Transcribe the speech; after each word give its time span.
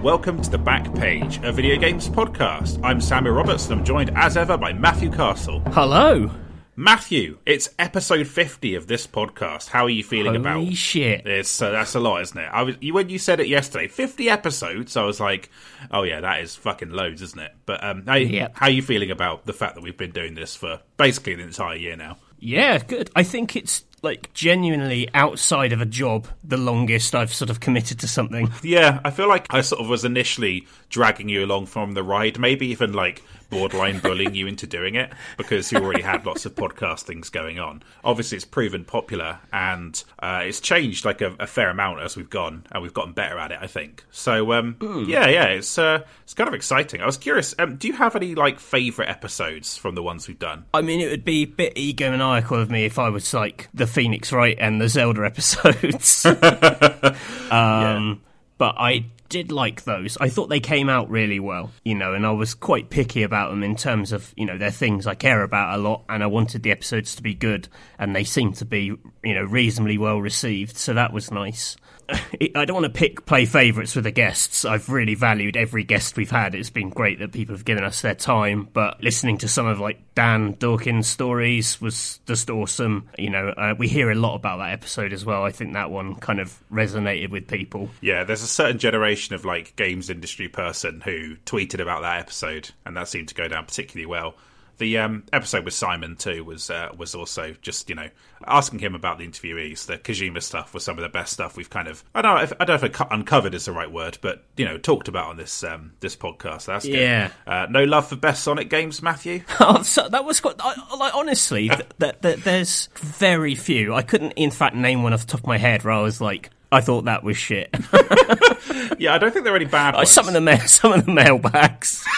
And 0.00 0.06
welcome 0.06 0.40
to 0.40 0.48
the 0.48 0.56
Back 0.56 0.94
Page, 0.94 1.40
a 1.42 1.52
video 1.52 1.76
games 1.76 2.08
podcast. 2.08 2.80
I'm 2.82 3.02
Samuel 3.02 3.34
Roberts 3.34 3.68
and 3.68 3.78
I'm 3.80 3.84
joined 3.84 4.10
as 4.16 4.34
ever 4.38 4.56
by 4.56 4.72
Matthew 4.72 5.10
Castle. 5.10 5.60
Hello. 5.72 6.30
Matthew, 6.74 7.36
it's 7.44 7.68
episode 7.78 8.26
50 8.26 8.76
of 8.76 8.86
this 8.86 9.06
podcast. 9.06 9.68
How 9.68 9.84
are 9.84 9.90
you 9.90 10.02
feeling 10.02 10.42
Holy 10.42 10.68
about 10.68 10.74
shit. 10.74 11.26
It's 11.26 11.60
uh, 11.60 11.68
that's 11.72 11.94
a 11.94 12.00
lot, 12.00 12.22
isn't 12.22 12.38
it? 12.38 12.48
I 12.50 12.62
was 12.62 12.76
you, 12.80 12.94
when 12.94 13.10
you 13.10 13.18
said 13.18 13.40
it 13.40 13.48
yesterday, 13.48 13.88
fifty 13.88 14.30
episodes. 14.30 14.96
I 14.96 15.02
was 15.04 15.20
like, 15.20 15.50
oh 15.90 16.04
yeah, 16.04 16.22
that 16.22 16.40
is 16.40 16.56
fucking 16.56 16.88
loads, 16.92 17.20
isn't 17.20 17.38
it? 17.38 17.52
But 17.66 17.84
um, 17.84 18.04
how, 18.06 18.14
Yep. 18.14 18.52
how 18.54 18.66
are 18.66 18.70
you 18.70 18.80
feeling 18.80 19.10
about 19.10 19.44
the 19.44 19.52
fact 19.52 19.74
that 19.74 19.82
we've 19.84 19.98
been 19.98 20.12
doing 20.12 20.32
this 20.34 20.56
for 20.56 20.80
basically 20.96 21.34
the 21.34 21.42
entire 21.42 21.76
year 21.76 21.96
now? 21.96 22.16
Yeah, 22.40 22.78
good. 22.78 23.10
I 23.14 23.22
think 23.22 23.54
it's 23.56 23.84
like 24.02 24.32
genuinely 24.32 25.08
outside 25.12 25.72
of 25.72 25.80
a 25.80 25.86
job 25.86 26.26
the 26.42 26.56
longest 26.56 27.14
I've 27.14 27.32
sort 27.32 27.50
of 27.50 27.60
committed 27.60 28.00
to 28.00 28.08
something. 28.08 28.50
Yeah, 28.62 29.00
I 29.04 29.10
feel 29.10 29.28
like 29.28 29.46
I 29.50 29.60
sort 29.60 29.82
of 29.82 29.88
was 29.88 30.04
initially 30.04 30.66
dragging 30.88 31.28
you 31.28 31.44
along 31.44 31.66
from 31.66 31.92
the 31.92 32.02
ride, 32.02 32.38
maybe 32.38 32.68
even 32.68 32.92
like 32.92 33.22
borderline 33.50 33.98
bullying 33.98 34.34
you 34.34 34.46
into 34.46 34.66
doing 34.66 34.94
it 34.94 35.12
because 35.36 35.70
you 35.72 35.78
already 35.78 36.02
had 36.02 36.24
lots 36.24 36.46
of 36.46 36.54
podcast 36.54 37.02
things 37.02 37.28
going 37.28 37.58
on. 37.58 37.82
Obviously, 38.04 38.36
it's 38.36 38.44
proven 38.44 38.84
popular 38.84 39.38
and 39.52 40.02
uh, 40.20 40.42
it's 40.44 40.60
changed 40.60 41.04
like 41.04 41.20
a, 41.20 41.34
a 41.38 41.46
fair 41.46 41.70
amount 41.70 42.00
as 42.00 42.16
we've 42.16 42.30
gone 42.30 42.64
and 42.72 42.82
we've 42.82 42.94
gotten 42.94 43.12
better 43.12 43.38
at 43.38 43.52
it. 43.52 43.58
I 43.60 43.66
think 43.66 44.04
so. 44.10 44.52
Um, 44.52 44.76
Yeah, 45.08 45.28
yeah, 45.28 45.46
it's 45.46 45.78
uh, 45.78 46.04
it's 46.22 46.34
kind 46.34 46.48
of 46.48 46.54
exciting. 46.54 47.00
I 47.02 47.06
was 47.06 47.16
curious. 47.16 47.54
Um, 47.58 47.76
do 47.76 47.88
you 47.88 47.94
have 47.94 48.16
any 48.16 48.34
like 48.34 48.60
favorite 48.60 49.08
episodes 49.08 49.76
from 49.76 49.94
the 49.94 50.02
ones 50.02 50.28
we've 50.28 50.38
done? 50.38 50.64
I 50.72 50.82
mean, 50.82 51.00
it 51.00 51.10
would 51.10 51.24
be 51.24 51.42
a 51.42 51.46
bit 51.46 51.74
egomaniacal 51.74 52.60
of 52.60 52.70
me 52.70 52.84
if 52.84 52.98
I 52.98 53.08
was 53.08 53.34
like 53.34 53.68
the 53.74 53.86
Phoenix 53.86 54.32
Wright 54.32 54.56
and 54.58 54.80
the 54.80 54.88
Zelda 54.88 55.24
episodes. 55.24 56.24
um, 57.50 58.20
But 58.58 58.76
I 58.78 59.06
did 59.30 59.50
like 59.50 59.84
those. 59.84 60.18
I 60.20 60.28
thought 60.28 60.48
they 60.48 60.60
came 60.60 60.90
out 60.90 61.08
really 61.08 61.40
well, 61.40 61.70
you 61.84 61.94
know, 61.94 62.12
and 62.12 62.26
I 62.26 62.32
was 62.32 62.52
quite 62.52 62.90
picky 62.90 63.22
about 63.22 63.50
them 63.50 63.62
in 63.62 63.76
terms 63.76 64.12
of, 64.12 64.34
you 64.36 64.44
know, 64.44 64.58
they're 64.58 64.70
things 64.70 65.06
I 65.06 65.14
care 65.14 65.42
about 65.42 65.78
a 65.78 65.82
lot, 65.82 66.04
and 66.10 66.22
I 66.22 66.26
wanted 66.26 66.62
the 66.62 66.72
episodes 66.72 67.14
to 67.16 67.22
be 67.22 67.32
good, 67.32 67.68
and 67.98 68.14
they 68.14 68.24
seemed 68.24 68.56
to 68.56 68.66
be, 68.66 68.92
you 69.22 69.34
know, 69.34 69.44
reasonably 69.44 69.96
well 69.96 70.20
received, 70.20 70.76
so 70.76 70.92
that 70.92 71.14
was 71.14 71.30
nice. 71.30 71.76
I 72.54 72.64
don't 72.64 72.74
want 72.74 72.92
to 72.92 72.98
pick 72.98 73.26
play 73.26 73.44
favourites 73.44 73.94
with 73.94 74.04
the 74.04 74.10
guests. 74.10 74.64
I've 74.64 74.88
really 74.88 75.14
valued 75.14 75.56
every 75.56 75.84
guest 75.84 76.16
we've 76.16 76.30
had. 76.30 76.54
It's 76.54 76.70
been 76.70 76.90
great 76.90 77.18
that 77.18 77.32
people 77.32 77.54
have 77.54 77.64
given 77.64 77.84
us 77.84 78.02
their 78.02 78.14
time. 78.14 78.68
But 78.72 79.02
listening 79.02 79.38
to 79.38 79.48
some 79.48 79.66
of 79.66 79.80
like 79.80 80.14
Dan 80.14 80.56
Dawkins' 80.58 81.06
stories 81.06 81.80
was 81.80 82.20
just 82.26 82.50
awesome. 82.50 83.08
You 83.18 83.30
know, 83.30 83.48
uh, 83.48 83.74
we 83.78 83.88
hear 83.88 84.10
a 84.10 84.14
lot 84.14 84.34
about 84.34 84.58
that 84.58 84.72
episode 84.72 85.12
as 85.12 85.24
well. 85.24 85.44
I 85.44 85.50
think 85.50 85.74
that 85.74 85.90
one 85.90 86.16
kind 86.16 86.40
of 86.40 86.58
resonated 86.70 87.30
with 87.30 87.48
people. 87.48 87.90
Yeah, 88.00 88.24
there's 88.24 88.42
a 88.42 88.48
certain 88.48 88.78
generation 88.78 89.34
of 89.34 89.44
like 89.44 89.76
games 89.76 90.10
industry 90.10 90.48
person 90.48 91.00
who 91.00 91.36
tweeted 91.46 91.80
about 91.80 92.02
that 92.02 92.20
episode, 92.20 92.70
and 92.84 92.96
that 92.96 93.08
seemed 93.08 93.28
to 93.28 93.34
go 93.34 93.48
down 93.48 93.66
particularly 93.66 94.06
well. 94.06 94.34
The 94.80 94.96
um, 94.96 95.24
episode 95.30 95.66
with 95.66 95.74
Simon 95.74 96.16
too 96.16 96.42
was 96.42 96.70
uh, 96.70 96.88
was 96.96 97.14
also 97.14 97.54
just 97.60 97.90
you 97.90 97.94
know 97.94 98.08
asking 98.46 98.78
him 98.78 98.94
about 98.94 99.18
the 99.18 99.28
interviewees. 99.28 99.84
The 99.84 99.98
Kojima 99.98 100.42
stuff 100.42 100.72
was 100.72 100.82
some 100.84 100.96
of 100.96 101.02
the 101.02 101.10
best 101.10 101.34
stuff 101.34 101.58
we've 101.58 101.68
kind 101.68 101.86
of 101.86 102.02
I 102.14 102.22
don't 102.22 102.34
know 102.34 102.42
if, 102.42 102.52
I 102.58 102.64
don't 102.64 102.80
know 102.80 102.88
if 102.88 103.00
uncovered 103.10 103.54
is 103.54 103.66
the 103.66 103.72
right 103.72 103.92
word, 103.92 104.16
but 104.22 104.42
you 104.56 104.64
know 104.64 104.78
talked 104.78 105.06
about 105.06 105.26
on 105.26 105.36
this 105.36 105.62
um, 105.62 105.92
this 106.00 106.16
podcast. 106.16 106.64
That's 106.64 106.86
good. 106.86 106.98
Yeah. 106.98 107.30
Uh, 107.46 107.66
no 107.68 107.84
love 107.84 108.08
for 108.08 108.16
best 108.16 108.42
Sonic 108.42 108.70
games, 108.70 109.02
Matthew. 109.02 109.42
Oh, 109.62 109.82
so 109.82 110.08
that 110.08 110.24
was 110.24 110.40
quite. 110.40 110.56
I, 110.58 110.74
like 110.96 111.14
honestly, 111.14 111.68
th- 111.68 111.82
th- 112.00 112.14
th- 112.22 112.38
there's 112.38 112.88
very 112.96 113.54
few. 113.54 113.92
I 113.92 114.00
couldn't, 114.00 114.32
in 114.32 114.50
fact, 114.50 114.74
name 114.74 115.02
one 115.02 115.12
off 115.12 115.26
the 115.26 115.32
top 115.32 115.40
of 115.40 115.46
my 115.46 115.58
head 115.58 115.84
where 115.84 115.92
I 115.92 116.00
was 116.00 116.18
like, 116.18 116.48
I 116.72 116.80
thought 116.80 117.06
that 117.06 117.22
was 117.24 117.36
shit. 117.36 117.68
yeah, 118.98 119.14
I 119.14 119.18
don't 119.18 119.32
think 119.32 119.44
there 119.44 119.52
are 119.52 119.56
any 119.56 119.64
bad. 119.64 119.94
Ones. 119.94 120.10
some 120.10 120.28
of 120.28 120.34
the 120.34 120.40
ma- 120.40 120.56
some 120.66 120.92
of 120.92 121.04
the 121.06 121.12
mailbags. 121.12 122.04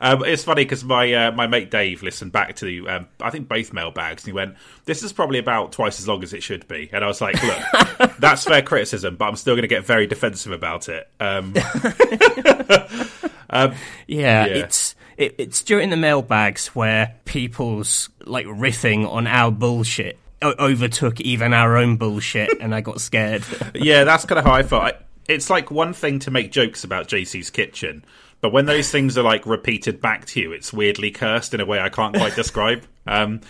Um, 0.00 0.24
it's 0.24 0.44
funny 0.44 0.64
because 0.64 0.82
my 0.82 1.12
uh, 1.12 1.32
my 1.32 1.46
mate 1.46 1.70
Dave 1.70 2.02
listened 2.02 2.32
back 2.32 2.56
to 2.56 2.88
um, 2.88 3.08
I 3.20 3.28
think 3.28 3.48
both 3.48 3.72
mailbags 3.72 4.22
and 4.22 4.28
he 4.28 4.32
went, 4.32 4.54
"This 4.86 5.02
is 5.02 5.12
probably 5.12 5.38
about 5.38 5.72
twice 5.72 6.00
as 6.00 6.08
long 6.08 6.22
as 6.22 6.32
it 6.32 6.42
should 6.42 6.66
be." 6.68 6.88
And 6.90 7.04
I 7.04 7.06
was 7.06 7.20
like, 7.20 7.36
"Look, 7.42 8.16
that's 8.18 8.44
fair 8.44 8.62
criticism, 8.62 9.16
but 9.16 9.26
I'm 9.26 9.36
still 9.36 9.54
going 9.54 9.62
to 9.62 9.68
get 9.68 9.84
very 9.84 10.06
defensive 10.06 10.52
about 10.52 10.88
it." 10.88 11.06
Um, 11.20 11.52
Yeah, 13.50 13.72
Yeah. 14.06 14.46
it's 14.46 14.94
it, 15.18 15.34
it's 15.38 15.62
during 15.62 15.90
the 15.90 15.96
mailbags 15.96 16.68
where 16.68 17.14
people's 17.26 18.08
like 18.24 18.46
riffing 18.46 19.06
on 19.10 19.26
our 19.26 19.50
bullshit 19.50 20.18
overtook 20.42 21.20
even 21.20 21.52
our 21.54 21.76
own 21.76 21.96
bullshit, 21.96 22.60
and 22.60 22.74
I 22.74 22.80
got 22.80 23.00
scared. 23.00 23.42
yeah, 23.74 24.04
that's 24.04 24.24
kind 24.24 24.38
of 24.38 24.44
how 24.44 24.52
I 24.52 24.62
felt. 24.62 24.94
It's 25.28 25.48
like 25.50 25.70
one 25.70 25.92
thing 25.92 26.18
to 26.20 26.30
make 26.30 26.50
jokes 26.52 26.82
about 26.84 27.08
JC's 27.08 27.50
kitchen, 27.50 28.04
but 28.40 28.52
when 28.52 28.66
those 28.66 28.90
things 28.90 29.16
are 29.16 29.22
like 29.22 29.46
repeated 29.46 30.00
back 30.00 30.26
to 30.26 30.40
you, 30.40 30.52
it's 30.52 30.72
weirdly 30.72 31.12
cursed 31.12 31.54
in 31.54 31.60
a 31.60 31.66
way 31.66 31.78
I 31.80 31.88
can't 31.88 32.14
quite 32.16 32.34
describe. 32.34 32.84
Um, 33.04 33.40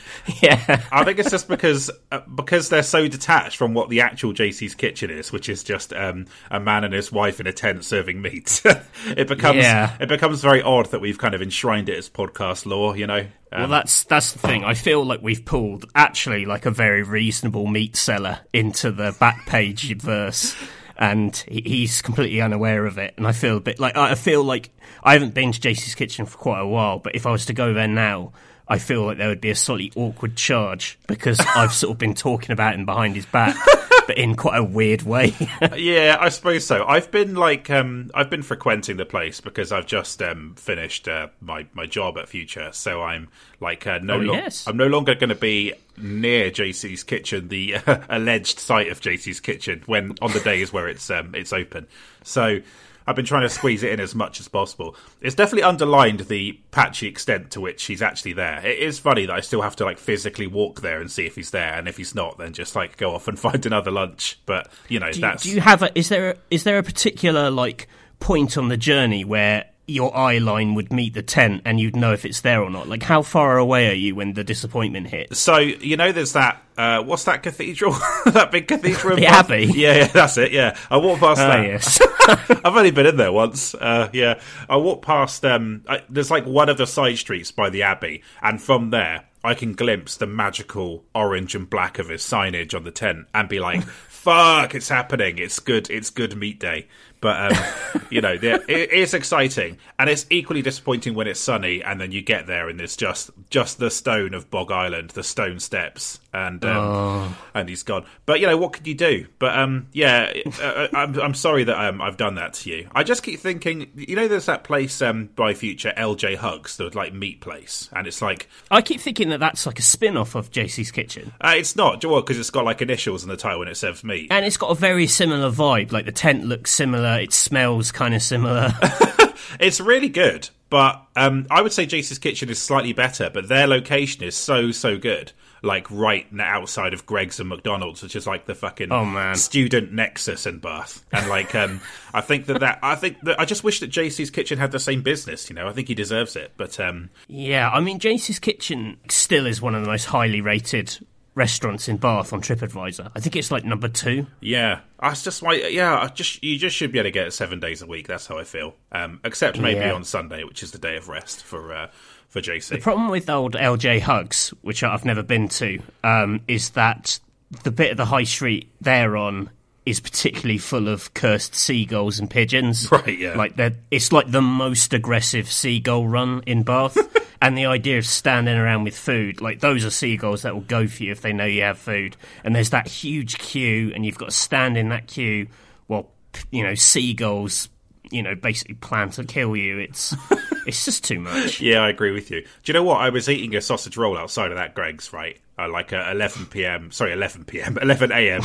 yeah, 0.41 0.81
I 0.91 1.05
think 1.05 1.19
it's 1.19 1.31
just 1.31 1.47
because 1.47 1.91
uh, 2.11 2.21
because 2.21 2.71
they're 2.71 2.83
so 2.83 3.07
detached 3.07 3.59
from 3.59 3.75
what 3.75 3.91
the 3.91 4.01
actual 4.01 4.33
JC's 4.33 4.75
kitchen 4.75 5.11
is, 5.11 5.31
which 5.31 5.51
is 5.51 5.63
just 5.63 5.93
um, 5.93 6.25
a 6.51 6.59
man 6.59 6.85
and 6.85 6.95
his 6.95 7.13
wife 7.13 7.39
in 7.39 7.47
a 7.47 7.53
tent 7.53 7.85
serving 7.85 8.23
meat. 8.23 8.63
it 9.09 9.29
becomes 9.29 9.59
Yeah. 9.59 9.95
it 10.01 10.09
becomes 10.09 10.41
very 10.41 10.63
odd 10.63 10.87
that 10.93 11.03
we've 11.03 11.19
kind 11.19 11.35
of 11.35 11.43
enshrined 11.43 11.91
it 11.91 11.99
as 11.99 12.09
podcast 12.09 12.65
law. 12.65 12.95
You 12.95 13.07
know, 13.07 13.27
well, 13.53 13.65
Um, 13.65 13.71
that's 13.71 14.05
that's 14.05 14.33
the 14.33 14.39
thing. 14.39 14.65
I 14.65 14.75
feel 14.75 15.05
like 15.05 15.21
we've 15.23 15.45
pulled 15.45 15.87
actually 15.95 16.45
like 16.45 16.67
a 16.67 16.71
very 16.71 17.03
reasonable 17.03 17.67
meat 17.67 17.97
seller 17.97 18.41
into 18.53 18.91
the 18.91 19.15
back 19.19 19.47
page 19.47 19.97
verse. 20.01 20.55
And 20.99 21.35
he's 21.49 22.01
completely 22.03 22.41
unaware 22.41 22.87
of 22.87 22.97
it, 22.99 23.15
and 23.17 23.27
I 23.27 23.33
feel 23.33 23.57
a 23.57 23.61
bit 23.61 23.81
like 23.81 23.97
I 23.97 24.15
feel 24.15 24.45
like 24.45 24.71
I 25.03 25.15
haven't 25.15 25.35
been 25.35 25.51
to 25.51 25.59
JC's 25.61 25.95
kitchen 25.97 26.27
for 26.27 26.39
quite 26.39 26.61
a 26.61 26.67
while. 26.67 26.99
But 27.01 27.17
if 27.17 27.27
I 27.27 27.31
was 27.33 27.47
to 27.47 27.53
go 27.55 27.73
there 27.73 27.89
now, 27.89 28.33
I 28.69 28.79
feel 28.79 29.05
like 29.07 29.17
there 29.19 29.29
would 29.29 29.41
be 29.41 29.51
a 29.51 29.57
slightly 29.57 29.91
awkward 29.97 30.37
charge 30.37 30.99
because 31.09 31.41
I've 31.41 31.73
sort 31.73 31.93
of 31.93 31.99
been 31.99 32.15
talking 32.15 32.53
about 32.53 32.75
him 32.75 32.85
behind 32.87 33.17
his 33.17 33.27
back, 33.27 33.57
but 34.07 34.19
in 34.19 34.35
quite 34.37 34.59
a 34.59 34.65
weird 34.65 35.03
way. 35.03 35.35
yeah, 35.77 36.17
I 36.21 36.29
suppose 36.29 36.67
so. 36.67 36.85
I've 36.87 37.11
been 37.11 37.35
like 37.35 37.71
um, 37.71 38.11
I've 38.15 38.31
been 38.31 38.43
frequenting 38.43 38.97
the 38.97 39.05
place 39.05 39.41
because 39.41 39.73
I've 39.73 39.87
just 39.87 40.23
um, 40.23 40.55
finished 40.57 41.09
uh, 41.09 41.29
my 41.41 41.67
my 41.75 41.87
job 41.87 42.19
at 42.19 42.29
Future, 42.29 42.71
so 42.73 43.03
I'm 43.03 43.29
like 43.61 43.87
uh, 43.87 43.99
no 44.03 44.15
Oh, 44.15 44.19
lo- 44.19 44.35
yes. 44.35 44.67
I'm 44.67 44.77
no 44.77 44.87
longer 44.87 45.15
going 45.15 45.29
to 45.31 45.35
be 45.35 45.73
near 45.97 46.51
JC's 46.51 47.03
kitchen, 47.05 47.49
the 47.49 47.77
alleged 48.09 48.59
site 48.59 48.89
of 48.89 49.01
JC's 49.01 49.41
kitchen, 49.41 49.83
when 49.87 50.15
on 50.23 50.33
the 50.33 50.41
days 50.41 50.73
where 50.73 50.89
it's 50.89 51.09
um, 51.11 51.35
it's 51.35 51.53
open. 51.53 51.87
So. 52.25 52.61
I've 53.07 53.17
been 53.17 53.25
trying 53.25 53.43
to 53.43 53.49
squeeze 53.49 53.83
it 53.83 53.93
in 53.93 54.01
as 54.01 54.15
much 54.15 54.41
as 54.41 54.49
possible. 54.49 54.97
It's 55.21 55.35
definitely 55.35 55.65
underlined 55.65 56.21
the 56.21 56.61
patchy 56.71 57.07
extent 57.07 57.51
to 57.53 57.61
which 57.61 57.85
he's 57.85 58.03
actually 58.03 58.35
there. 58.35 58.65
It 58.65 58.79
is 58.79 58.99
funny 58.99 59.27
that 59.27 59.35
I 59.35 59.41
still 59.41 59.63
have 59.63 59.77
to 59.77 59.85
like 59.85 59.99
physically 59.99 60.47
walk 60.47 60.81
there 60.81 61.01
and 61.01 61.11
see 61.11 61.27
if 61.27 61.35
he's 61.35 61.51
there, 61.51 61.75
and 61.75 61.89
if 61.89 61.97
he's 61.97 62.15
not, 62.15 62.39
then 62.39 62.53
just 62.53 62.77
like 62.77 62.97
go 62.97 63.15
off 63.15 63.29
and 63.29 63.39
find 63.41 63.65
another 63.67 63.91
lunch. 63.91 64.41
But 64.47 64.71
you 64.89 65.01
know, 65.01 65.11
do, 65.11 65.19
you, 65.19 65.23
that's 65.23 65.43
do 65.43 65.51
you 65.51 65.61
have 65.61 65.83
a? 65.83 65.99
Is 65.99 66.09
there 66.09 66.31
a, 66.31 66.37
is 66.51 66.65
there 66.65 66.79
a 66.79 66.83
particular 66.83 67.51
like 67.51 67.89
point 68.21 68.57
on 68.57 68.69
the 68.69 68.77
journey 68.77 69.25
where 69.25 69.67
your 69.87 70.17
eye 70.17 70.39
line 70.39 70.75
would 70.75 70.93
meet 70.93 71.13
the 71.15 71.23
tent 71.23 71.63
and 71.65 71.81
you'd 71.81 71.97
know 71.97 72.13
if 72.13 72.25
it's 72.25 72.41
there 72.41 72.63
or 72.63 72.71
not? 72.71 72.89
Like, 72.89 73.03
how 73.03 73.23
far 73.23 73.59
away 73.59 73.91
are 73.91 73.95
you 73.95 74.15
when 74.15 74.35
the 74.35 74.45
disappointment 74.45 75.09
hits? 75.09 75.39
So 75.39 75.59
you 75.59 75.97
know, 75.97 76.13
there's 76.13 76.33
that. 76.35 76.63
Uh, 76.77 77.03
what's 77.03 77.25
that 77.25 77.43
cathedral? 77.43 77.93
that 78.27 78.51
big 78.51 78.67
cathedral. 78.69 79.17
The? 79.17 79.27
Abbey? 79.27 79.71
Yeah, 79.75 79.95
yeah, 79.97 80.07
that's 80.07 80.39
it. 80.39 80.53
Yeah, 80.53 80.77
I 80.91 80.97
walked 80.97 81.21
past 81.21 81.41
Ah, 81.41 81.49
that. 81.49 81.67
yes. 81.67 82.01
I've 82.65 82.77
only 82.77 82.91
been 82.93 83.07
in 83.07 83.17
there 83.17 83.33
once. 83.33 83.75
Uh, 83.75 84.09
yeah, 84.13 84.41
I 84.69 84.77
walked 84.77 85.05
past. 85.05 85.45
Um, 85.45 85.85
I, 85.89 86.03
there's 86.09 86.31
like 86.31 86.47
one 86.47 86.69
of 86.69 86.79
the 86.79 86.87
side 86.87 87.19
streets 87.19 87.51
by 87.51 87.69
the 87.69 87.83
Abbey, 87.83 88.23
and 88.41 88.63
from 88.63 88.91
there 88.91 89.25
I 89.45 89.55
can 89.55 89.73
glimpse 89.73 90.17
the 90.17 90.27
magical 90.27 91.05
orange 91.15 91.55
and 91.55 91.69
black 91.69 91.99
of 91.99 92.09
his 92.09 92.23
signage 92.23 92.75
on 92.75 92.85
the 92.85 92.91
tent, 92.93 93.27
and 93.35 93.49
be 93.49 93.59
like, 93.61 93.83
"Fuck, 94.09 94.75
it's 94.75 94.89
happening! 94.89 95.39
It's 95.39 95.59
good! 95.59 95.91
It's 95.91 96.09
good 96.11 96.37
meat 96.37 96.59
day." 96.61 96.87
But 97.23 97.53
um, 97.53 98.03
you 98.11 98.21
know, 98.21 98.37
it 98.43 98.93
is 98.93 99.15
exciting, 99.15 99.79
and 99.99 100.11
it's 100.11 100.27
equally 100.29 100.61
disappointing 100.61 101.15
when 101.15 101.27
it's 101.27 101.41
sunny, 101.41 101.83
and 101.83 101.99
then 101.99 102.13
you 102.13 102.21
get 102.21 102.47
there 102.47 102.69
and 102.69 102.79
it's 102.81 102.97
just 102.97 103.31
just 103.49 103.79
the 103.79 103.91
stone 103.91 104.35
of 104.35 104.51
Bog 104.51 104.71
Island, 104.71 105.11
the 105.11 105.23
stone 105.23 105.59
steps, 105.59 106.21
and 106.35 106.63
um, 106.65 107.35
and 107.55 107.69
he's 107.69 107.83
gone. 107.83 108.05
But 108.27 108.41
you 108.41 108.47
know, 108.47 108.59
what 108.59 108.75
could 108.75 108.87
you 108.87 108.95
do? 108.95 109.27
But 109.39 109.59
um, 109.59 109.89
yeah, 109.93 110.33
uh, 110.61 110.89
I'm 110.93 111.19
I'm 111.19 111.35
sorry 111.35 111.65
that 111.65 111.79
um, 111.79 112.03
I've 112.03 112.19
done 112.19 112.35
that 112.35 112.55
to 112.55 112.71
you. 112.71 112.89
I 112.95 113.05
just 113.05 113.23
keep 113.23 113.41
thinking, 113.41 113.91
you 113.95 114.17
know, 114.17 114.29
there's 114.29 114.47
that 114.47 114.65
place 114.65 115.01
um, 115.01 115.31
by 115.37 115.55
Future, 115.55 115.95
LJ 115.97 116.37
Hugs, 116.37 116.77
the 116.77 116.91
like 116.97 117.15
meat 117.15 117.41
place, 117.41 117.89
and 117.93 118.07
it's 118.07 118.21
like 118.21 118.49
I 118.71 118.83
keep 118.83 119.01
thinking 119.01 119.29
that 119.31 119.41
that's 119.41 119.65
like 119.65 119.79
a 119.79 119.83
spin 119.83 120.17
off 120.17 120.35
of 120.35 120.51
JC's 120.51 120.91
Kitchen. 120.91 121.33
uh, 121.41 121.55
it's 121.57 121.77
not, 121.77 122.01
because 122.01 122.39
it's 122.39 122.51
got 122.51 122.65
like 122.65 122.83
initials 122.83 123.23
in 123.23 123.29
the 123.29 123.37
title 123.37 123.61
when 123.61 123.69
it 123.69 123.77
serves 123.77 124.03
meat. 124.03 124.29
And 124.31 124.45
it's 124.45 124.57
got 124.57 124.71
a 124.71 124.75
very 124.75 125.07
similar 125.07 125.51
vibe. 125.51 125.93
Like 125.93 126.07
the 126.07 126.13
tent 126.13 126.45
looks 126.45 126.71
similar, 126.71 127.12
it 127.17 127.33
smells 127.33 127.93
kind 127.93 128.15
of 128.15 128.23
similar. 128.23 128.73
It's 129.61 129.81
really 129.81 130.09
good, 130.09 130.49
but 130.71 131.05
um, 131.15 131.47
I 131.51 131.61
would 131.61 131.73
say 131.73 131.87
JC's 131.87 132.19
Kitchen 132.19 132.49
is 132.49 132.61
slightly 132.61 132.93
better, 132.95 133.29
but 133.29 133.49
their 133.49 133.67
location 133.67 134.25
is 134.25 134.35
so 134.35 134.71
so 134.73 134.97
good. 134.97 135.33
like 135.63 135.89
right 135.91 136.27
outside 136.41 136.95
of 136.95 137.05
Greggs 137.07 137.39
and 137.39 137.49
McDonald's, 137.49 138.03
which 138.03 138.17
is 138.17 138.27
like 138.27 138.47
the 138.47 138.55
fucking 138.55 138.91
Oh, 138.91 139.05
man. 139.05 139.35
student 139.37 139.93
nexus 139.93 140.47
in 140.47 140.59
Bath. 140.59 141.05
And 141.13 141.29
like, 141.29 141.55
um, 141.55 141.81
I 142.15 142.21
think 142.23 142.47
that 142.47 142.61
that 142.61 142.79
I 142.83 142.95
think 142.95 143.21
that 143.23 143.39
I 143.39 143.45
just 143.45 143.63
wish 143.63 143.81
that 143.81 143.91
JC's 143.91 144.31
Kitchen 144.31 144.59
had 144.59 144.73
the 144.73 144.81
same 144.81 145.03
business. 145.03 145.51
You 145.51 145.57
know, 145.57 145.69
I 145.69 145.73
think 145.73 145.89
he 145.89 145.95
deserves 145.95 146.35
it. 146.35 146.53
But 146.57 146.81
um, 146.81 147.11
Yeah, 147.29 147.69
I 147.71 147.81
mean, 147.81 148.01
JC's 148.01 148.39
Kitchen 148.39 148.97
still 149.09 149.47
is 149.47 149.61
one 149.61 149.75
of 149.75 149.85
the 149.85 149.91
most 149.91 150.07
highly 150.07 150.41
rated 150.41 150.99
restaurants 151.35 151.89
in 151.89 151.97
Bath 151.97 152.33
on 152.33 152.43
TripAdvisor. 152.43 153.11
I 153.15 153.21
think 153.21 153.37
it's 153.37 153.51
like 153.51 153.65
number 153.65 153.89
two. 153.89 154.27
yeah, 154.41 154.81
that's 155.01 155.23
just 155.25 155.43
like, 155.43 155.63
yeah, 155.71 155.99
I 155.99 156.09
just 156.09 156.43
you 156.45 156.59
just 156.59 156.77
should 156.77 156.93
be 156.93 156.99
able 156.99 157.09
to 157.09 157.11
get 157.13 157.27
it 157.27 157.33
seven 157.33 157.59
days 157.61 157.83
a 157.83 157.87
week. 157.87 158.07
That's 158.09 158.27
how 158.27 158.39
I 158.39 158.45
feel. 158.45 158.75
Um, 158.93 159.21
except 159.25 159.59
maybe 159.59 159.81
Yeah. 159.81 159.93
on 159.93 160.05
Sunday, 160.05 160.45
which 160.45 160.63
is 160.63 160.73
the 160.73 160.79
day 160.79 160.97
of 160.97 161.09
rest 161.09 161.43
for 161.43 161.75
uh, 161.75 161.89
for 162.29 162.41
JC. 162.41 162.69
The 162.71 162.79
problem 162.79 163.09
with 163.11 163.29
old 163.31 163.55
LJ 163.55 164.01
Hugs, 164.01 164.53
which 164.63 164.83
I've 164.83 165.05
never 165.05 165.23
been 165.23 165.49
to, 165.49 165.81
um, 166.05 166.41
is 166.49 166.71
that 166.71 167.19
the 167.65 167.71
bit 167.71 167.91
of 167.91 167.97
the 167.97 168.07
high 168.07 168.25
street 168.25 168.71
they're 168.81 169.17
on 169.17 169.51
is 169.85 170.01
particularly 170.01 170.59
full 170.59 170.89
of 170.89 171.13
cursed 171.15 171.55
seagulls 171.55 172.19
and 172.19 172.31
pigeons. 172.31 172.89
Right, 172.93 173.19
yeah. 173.19 173.35
Like 173.35 173.57
they're, 173.57 173.73
it's 173.91 174.13
like 174.13 174.31
the 174.31 174.43
most 174.43 174.93
aggressive 174.93 175.51
seagull 175.51 176.07
run 176.07 176.43
in 176.47 176.63
Bath. 176.63 176.99
and 177.43 177.59
the 177.59 177.67
idea 177.67 177.99
of 177.99 178.07
standing 178.07 178.57
around 178.57 178.85
with 178.85 178.97
food, 178.97 179.41
like 179.41 179.61
those 179.61 179.85
are 179.85 179.91
seagulls 179.91 180.43
that 180.43 180.55
will 180.55 180.63
go 180.63 180.87
for 180.87 181.03
you 181.03 181.11
if 181.11 181.23
they 181.23 181.33
know 181.33 181.45
you 181.45 181.63
have 181.63 181.79
food. 181.79 182.17
And 182.45 182.55
there's 182.55 182.71
that 182.71 182.87
huge 182.87 183.39
queue, 183.39 183.93
and 183.95 184.07
you've 184.07 184.19
got 184.19 184.27
to 184.27 184.37
stand 184.37 184.77
in 184.77 184.91
that 184.91 185.09
queue 185.09 185.49
while 185.89 186.11
you 186.51 186.63
know 186.63 186.75
seagulls, 186.75 187.69
you 188.11 188.23
know, 188.23 188.35
basically 188.35 188.75
plan 188.75 189.11
to 189.11 189.25
kill 189.25 189.57
you. 189.57 189.79
It's 189.79 190.15
it's 190.67 190.85
just 190.85 191.03
too 191.03 191.19
much. 191.19 191.61
Yeah, 191.61 191.79
I 191.79 191.89
agree 191.89 192.13
with 192.13 192.31
you. 192.31 192.43
Do 192.43 192.49
you 192.67 192.75
know 192.75 192.85
what? 192.85 193.01
I 193.01 193.09
was 193.09 193.29
eating 193.29 193.57
a 193.57 193.61
sausage 193.61 193.97
roll 193.97 194.17
outside 194.17 194.53
of 194.53 194.59
that 194.59 194.75
Greggs, 194.75 195.13
right? 195.13 195.41
Uh, 195.59 195.69
like 195.69 195.93
uh, 195.93 196.09
11 196.13 196.47
p.m. 196.47 196.93
Sorry, 196.93 197.13
11 197.13 197.45
p.m. 197.47 197.79
11 197.81 198.13
a.m. 198.13 198.43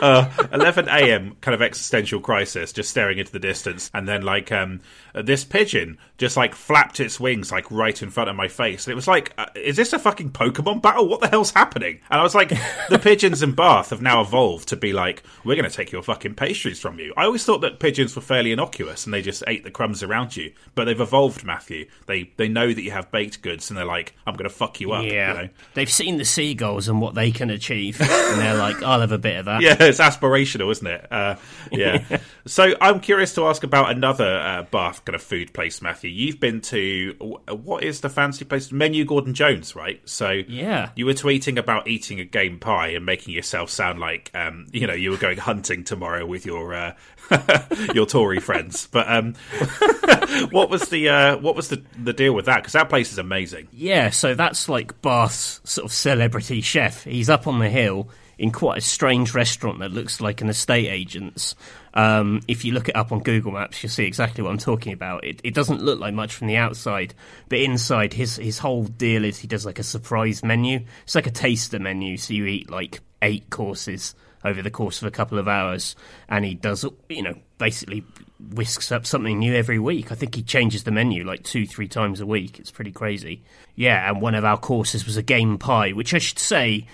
uh, 0.00 0.30
11 0.52 0.88
a.m. 0.88 1.36
kind 1.40 1.54
of 1.54 1.62
existential 1.62 2.20
crisis, 2.20 2.72
just 2.72 2.90
staring 2.90 3.18
into 3.18 3.32
the 3.32 3.38
distance, 3.38 3.90
and 3.94 4.08
then 4.08 4.22
like 4.22 4.50
um, 4.52 4.80
this 5.14 5.44
pigeon 5.44 5.98
just 6.18 6.36
like 6.36 6.54
flapped 6.54 7.00
its 7.00 7.18
wings 7.18 7.50
like 7.50 7.70
right 7.70 8.02
in 8.02 8.10
front 8.10 8.28
of 8.30 8.36
my 8.36 8.48
face, 8.48 8.86
and 8.86 8.92
it 8.92 8.96
was 8.96 9.08
like, 9.08 9.32
uh, 9.38 9.46
is 9.54 9.76
this 9.76 9.92
a 9.92 9.98
fucking 9.98 10.30
Pokemon 10.30 10.82
battle? 10.82 11.08
What 11.08 11.20
the 11.20 11.28
hell's 11.28 11.50
happening? 11.52 12.00
And 12.10 12.20
I 12.20 12.22
was 12.22 12.34
like, 12.34 12.50
the 12.88 12.98
pigeons 12.98 13.42
in 13.42 13.52
Bath 13.52 13.90
have 13.90 14.02
now 14.02 14.20
evolved 14.20 14.68
to 14.68 14.76
be 14.76 14.92
like, 14.92 15.22
we're 15.44 15.56
going 15.56 15.68
to 15.68 15.74
take 15.74 15.92
your 15.92 16.02
fucking 16.02 16.34
pastries 16.34 16.80
from 16.80 16.98
you. 16.98 17.12
I 17.16 17.24
always 17.24 17.44
thought 17.44 17.60
that 17.62 17.80
pigeons 17.80 18.14
were 18.14 18.22
fairly 18.22 18.52
innocuous 18.52 19.04
and 19.04 19.14
they 19.14 19.22
just 19.22 19.42
ate 19.46 19.64
the 19.64 19.70
crumbs 19.70 20.02
around 20.02 20.36
you, 20.36 20.52
but 20.74 20.84
they've 20.84 21.00
evolved, 21.00 21.44
Matthew. 21.44 21.86
They 22.06 22.30
they 22.36 22.48
know 22.48 22.72
that 22.72 22.82
you 22.82 22.90
have 22.90 23.10
baked 23.10 23.42
goods, 23.42 23.70
and 23.70 23.78
they're 23.78 23.84
like, 23.84 24.14
I'm 24.26 24.34
going 24.34 24.48
to 24.48 24.54
fuck 24.54 24.80
you 24.80 24.92
up. 24.92 25.04
you 25.04 25.12
Yeah, 25.12 25.32
know? 25.32 25.48
they've 25.74 25.90
seen 25.90 26.18
the 26.18 26.24
seagulls 26.24 26.88
and 26.88 27.00
what 27.00 27.14
they 27.14 27.30
can 27.30 27.50
achieve, 27.50 28.00
and 28.00 28.40
they're 28.40 28.56
like, 28.56 28.82
"I'll 28.82 29.00
have 29.00 29.12
a 29.12 29.18
bit 29.18 29.36
of 29.38 29.44
that." 29.46 29.62
yeah, 29.62 29.89
it's 29.90 30.00
aspirational, 30.00 30.70
isn't 30.72 30.86
it? 30.86 31.06
Uh, 31.12 31.36
yeah. 31.72 32.18
so 32.46 32.74
I'm 32.80 33.00
curious 33.00 33.34
to 33.34 33.46
ask 33.46 33.62
about 33.64 33.90
another 33.90 34.38
uh, 34.38 34.62
Bath 34.70 35.04
kind 35.04 35.14
of 35.14 35.22
food 35.22 35.52
place, 35.52 35.82
Matthew. 35.82 36.10
You've 36.10 36.40
been 36.40 36.60
to 36.62 37.12
what 37.50 37.84
is 37.84 38.00
the 38.00 38.08
fancy 38.08 38.44
place? 38.44 38.72
Menu 38.72 39.04
Gordon 39.04 39.34
Jones, 39.34 39.76
right? 39.76 40.00
So 40.08 40.30
Yeah. 40.48 40.90
you 40.96 41.06
were 41.06 41.12
tweeting 41.14 41.58
about 41.58 41.88
eating 41.88 42.20
a 42.20 42.24
game 42.24 42.58
pie 42.58 42.88
and 42.88 43.04
making 43.04 43.34
yourself 43.34 43.70
sound 43.70 43.98
like 44.00 44.30
um, 44.34 44.66
you 44.72 44.86
know 44.86 44.94
you 44.94 45.10
were 45.10 45.16
going 45.16 45.38
hunting 45.38 45.84
tomorrow 45.84 46.24
with 46.24 46.46
your 46.46 46.74
uh, 46.74 46.94
your 47.94 48.06
Tory 48.06 48.40
friends. 48.40 48.86
But 48.90 49.10
um, 49.10 49.34
what 50.50 50.70
was 50.70 50.88
the 50.88 51.08
uh, 51.08 51.36
what 51.38 51.56
was 51.56 51.68
the 51.68 51.82
the 52.02 52.12
deal 52.12 52.32
with 52.34 52.46
that? 52.46 52.56
Because 52.58 52.72
that 52.72 52.88
place 52.88 53.12
is 53.12 53.18
amazing. 53.18 53.68
Yeah, 53.72 54.10
so 54.10 54.34
that's 54.34 54.68
like 54.68 55.00
Bath's 55.02 55.60
sort 55.64 55.84
of 55.86 55.92
celebrity 55.92 56.60
chef. 56.60 57.04
He's 57.04 57.28
up 57.30 57.46
on 57.46 57.58
the 57.58 57.68
hill 57.68 58.08
in 58.40 58.50
quite 58.50 58.78
a 58.78 58.80
strange 58.80 59.34
restaurant 59.34 59.80
that 59.80 59.92
looks 59.92 60.18
like 60.18 60.40
an 60.40 60.48
estate 60.48 60.88
agent's. 60.88 61.54
Um, 61.92 62.40
if 62.48 62.64
you 62.64 62.72
look 62.72 62.88
it 62.88 62.96
up 62.96 63.12
on 63.12 63.20
Google 63.20 63.52
Maps, 63.52 63.82
you'll 63.82 63.90
see 63.90 64.06
exactly 64.06 64.42
what 64.42 64.48
I'm 64.48 64.56
talking 64.56 64.94
about. 64.94 65.24
It, 65.24 65.42
it 65.44 65.52
doesn't 65.52 65.82
look 65.82 66.00
like 66.00 66.14
much 66.14 66.34
from 66.34 66.46
the 66.46 66.56
outside, 66.56 67.12
but 67.50 67.58
inside, 67.58 68.14
his 68.14 68.36
his 68.36 68.58
whole 68.58 68.84
deal 68.84 69.26
is 69.26 69.36
he 69.36 69.46
does 69.46 69.66
like 69.66 69.78
a 69.78 69.82
surprise 69.82 70.42
menu. 70.42 70.80
It's 71.04 71.14
like 71.14 71.26
a 71.26 71.30
taster 71.30 71.78
menu, 71.78 72.16
so 72.16 72.32
you 72.32 72.46
eat 72.46 72.70
like 72.70 73.02
eight 73.20 73.50
courses 73.50 74.14
over 74.42 74.62
the 74.62 74.70
course 74.70 75.02
of 75.02 75.06
a 75.06 75.10
couple 75.10 75.38
of 75.38 75.46
hours, 75.46 75.94
and 76.26 76.42
he 76.42 76.54
does 76.54 76.86
you 77.10 77.22
know 77.22 77.34
basically 77.58 78.06
whisks 78.54 78.90
up 78.90 79.04
something 79.04 79.38
new 79.38 79.54
every 79.54 79.78
week. 79.78 80.10
I 80.10 80.14
think 80.14 80.34
he 80.34 80.42
changes 80.42 80.84
the 80.84 80.90
menu 80.90 81.24
like 81.24 81.42
two, 81.42 81.66
three 81.66 81.88
times 81.88 82.22
a 82.22 82.26
week. 82.26 82.58
It's 82.58 82.70
pretty 82.70 82.92
crazy. 82.92 83.42
Yeah, 83.74 84.08
and 84.08 84.22
one 84.22 84.34
of 84.34 84.46
our 84.46 84.56
courses 84.56 85.04
was 85.04 85.18
a 85.18 85.22
game 85.22 85.58
pie, 85.58 85.90
which 85.90 86.14
I 86.14 86.18
should 86.18 86.38
say 86.38 86.86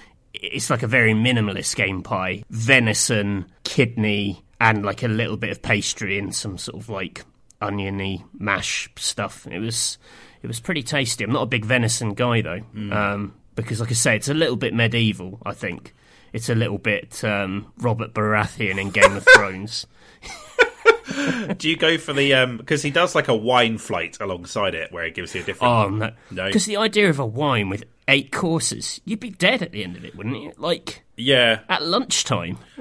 it's 0.42 0.70
like 0.70 0.82
a 0.82 0.86
very 0.86 1.12
minimalist 1.14 1.76
game 1.76 2.02
pie. 2.02 2.44
Venison, 2.50 3.46
kidney, 3.64 4.42
and 4.60 4.84
like 4.84 5.02
a 5.02 5.08
little 5.08 5.36
bit 5.36 5.50
of 5.50 5.62
pastry 5.62 6.18
and 6.18 6.34
some 6.34 6.58
sort 6.58 6.80
of 6.80 6.88
like 6.88 7.24
oniony 7.60 8.24
mash 8.38 8.88
stuff. 8.96 9.46
It 9.46 9.58
was 9.58 9.98
it 10.42 10.46
was 10.46 10.60
pretty 10.60 10.82
tasty. 10.82 11.24
I'm 11.24 11.32
not 11.32 11.42
a 11.42 11.46
big 11.46 11.64
venison 11.64 12.14
guy 12.14 12.40
though, 12.42 12.60
um, 12.92 13.34
because 13.54 13.80
like 13.80 13.90
I 13.90 13.94
say, 13.94 14.16
it's 14.16 14.28
a 14.28 14.34
little 14.34 14.56
bit 14.56 14.74
medieval. 14.74 15.40
I 15.44 15.52
think 15.52 15.94
it's 16.32 16.48
a 16.48 16.54
little 16.54 16.78
bit 16.78 17.22
um, 17.24 17.72
Robert 17.78 18.14
Baratheon 18.14 18.78
in 18.80 18.90
Game 18.90 19.16
of 19.16 19.26
Thrones. 19.34 19.86
Do 21.56 21.68
you 21.68 21.76
go 21.76 21.98
for 21.98 22.12
the 22.12 22.56
because 22.58 22.82
he 22.82 22.90
does 22.90 23.14
like 23.14 23.28
a 23.28 23.34
wine 23.34 23.78
flight 23.78 24.18
alongside 24.20 24.74
it 24.74 24.92
where 24.92 25.04
it 25.04 25.14
gives 25.14 25.34
you 25.34 25.40
a 25.42 25.44
different 25.44 25.72
Oh 25.72 25.88
no! 25.88 26.12
No. 26.30 26.46
Because 26.46 26.66
the 26.66 26.76
idea 26.76 27.08
of 27.08 27.18
a 27.18 27.26
wine 27.26 27.68
with 27.68 27.84
eight 28.08 28.32
courses, 28.32 29.00
you'd 29.04 29.20
be 29.20 29.30
dead 29.30 29.62
at 29.62 29.72
the 29.72 29.82
end 29.82 29.96
of 29.96 30.04
it, 30.04 30.16
wouldn't 30.16 30.40
you? 30.40 30.52
Like 30.56 31.02
yeah 31.16 31.60
at 31.68 31.82
lunchtime. 31.82 32.58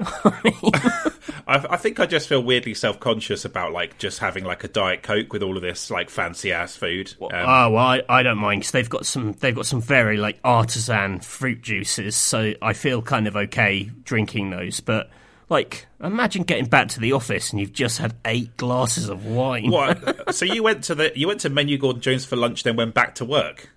I, 1.48 1.64
I 1.70 1.76
think 1.76 2.00
I 2.00 2.06
just 2.06 2.28
feel 2.28 2.42
weirdly 2.42 2.74
self 2.74 3.00
conscious 3.00 3.44
about 3.44 3.72
like 3.72 3.98
just 3.98 4.18
having 4.18 4.44
like 4.44 4.64
a 4.64 4.68
diet 4.68 5.02
coke 5.02 5.32
with 5.32 5.42
all 5.42 5.56
of 5.56 5.62
this 5.62 5.90
like 5.90 6.10
fancy 6.10 6.52
ass 6.52 6.76
food. 6.76 7.14
Um, 7.20 7.30
oh 7.32 7.70
well, 7.70 7.78
I, 7.78 8.02
I 8.08 8.22
don't 8.22 8.38
mind 8.38 8.60
because 8.60 8.72
they've 8.72 8.90
got 8.90 9.06
some 9.06 9.32
they've 9.40 9.54
got 9.54 9.66
some 9.66 9.80
very 9.80 10.16
like 10.16 10.38
artisan 10.44 11.20
fruit 11.20 11.62
juices, 11.62 12.16
so 12.16 12.54
I 12.62 12.72
feel 12.72 13.02
kind 13.02 13.26
of 13.26 13.36
okay 13.36 13.90
drinking 14.04 14.50
those. 14.50 14.80
But 14.80 15.10
like, 15.48 15.86
imagine 16.02 16.42
getting 16.42 16.66
back 16.66 16.88
to 16.88 17.00
the 17.00 17.12
office 17.12 17.52
and 17.52 17.60
you've 17.60 17.72
just 17.72 17.98
had 17.98 18.14
eight 18.24 18.56
glasses 18.56 19.08
of 19.08 19.26
wine. 19.26 19.70
what? 19.70 20.34
so 20.34 20.44
you 20.44 20.62
went 20.62 20.84
to 20.84 20.94
the 20.94 21.12
you 21.14 21.28
went 21.28 21.40
to 21.40 21.50
Menu 21.50 21.78
Gordon 21.78 22.02
Jones 22.02 22.24
for 22.24 22.36
lunch, 22.36 22.64
then 22.64 22.76
went 22.76 22.94
back 22.94 23.14
to 23.16 23.24
work. 23.24 23.70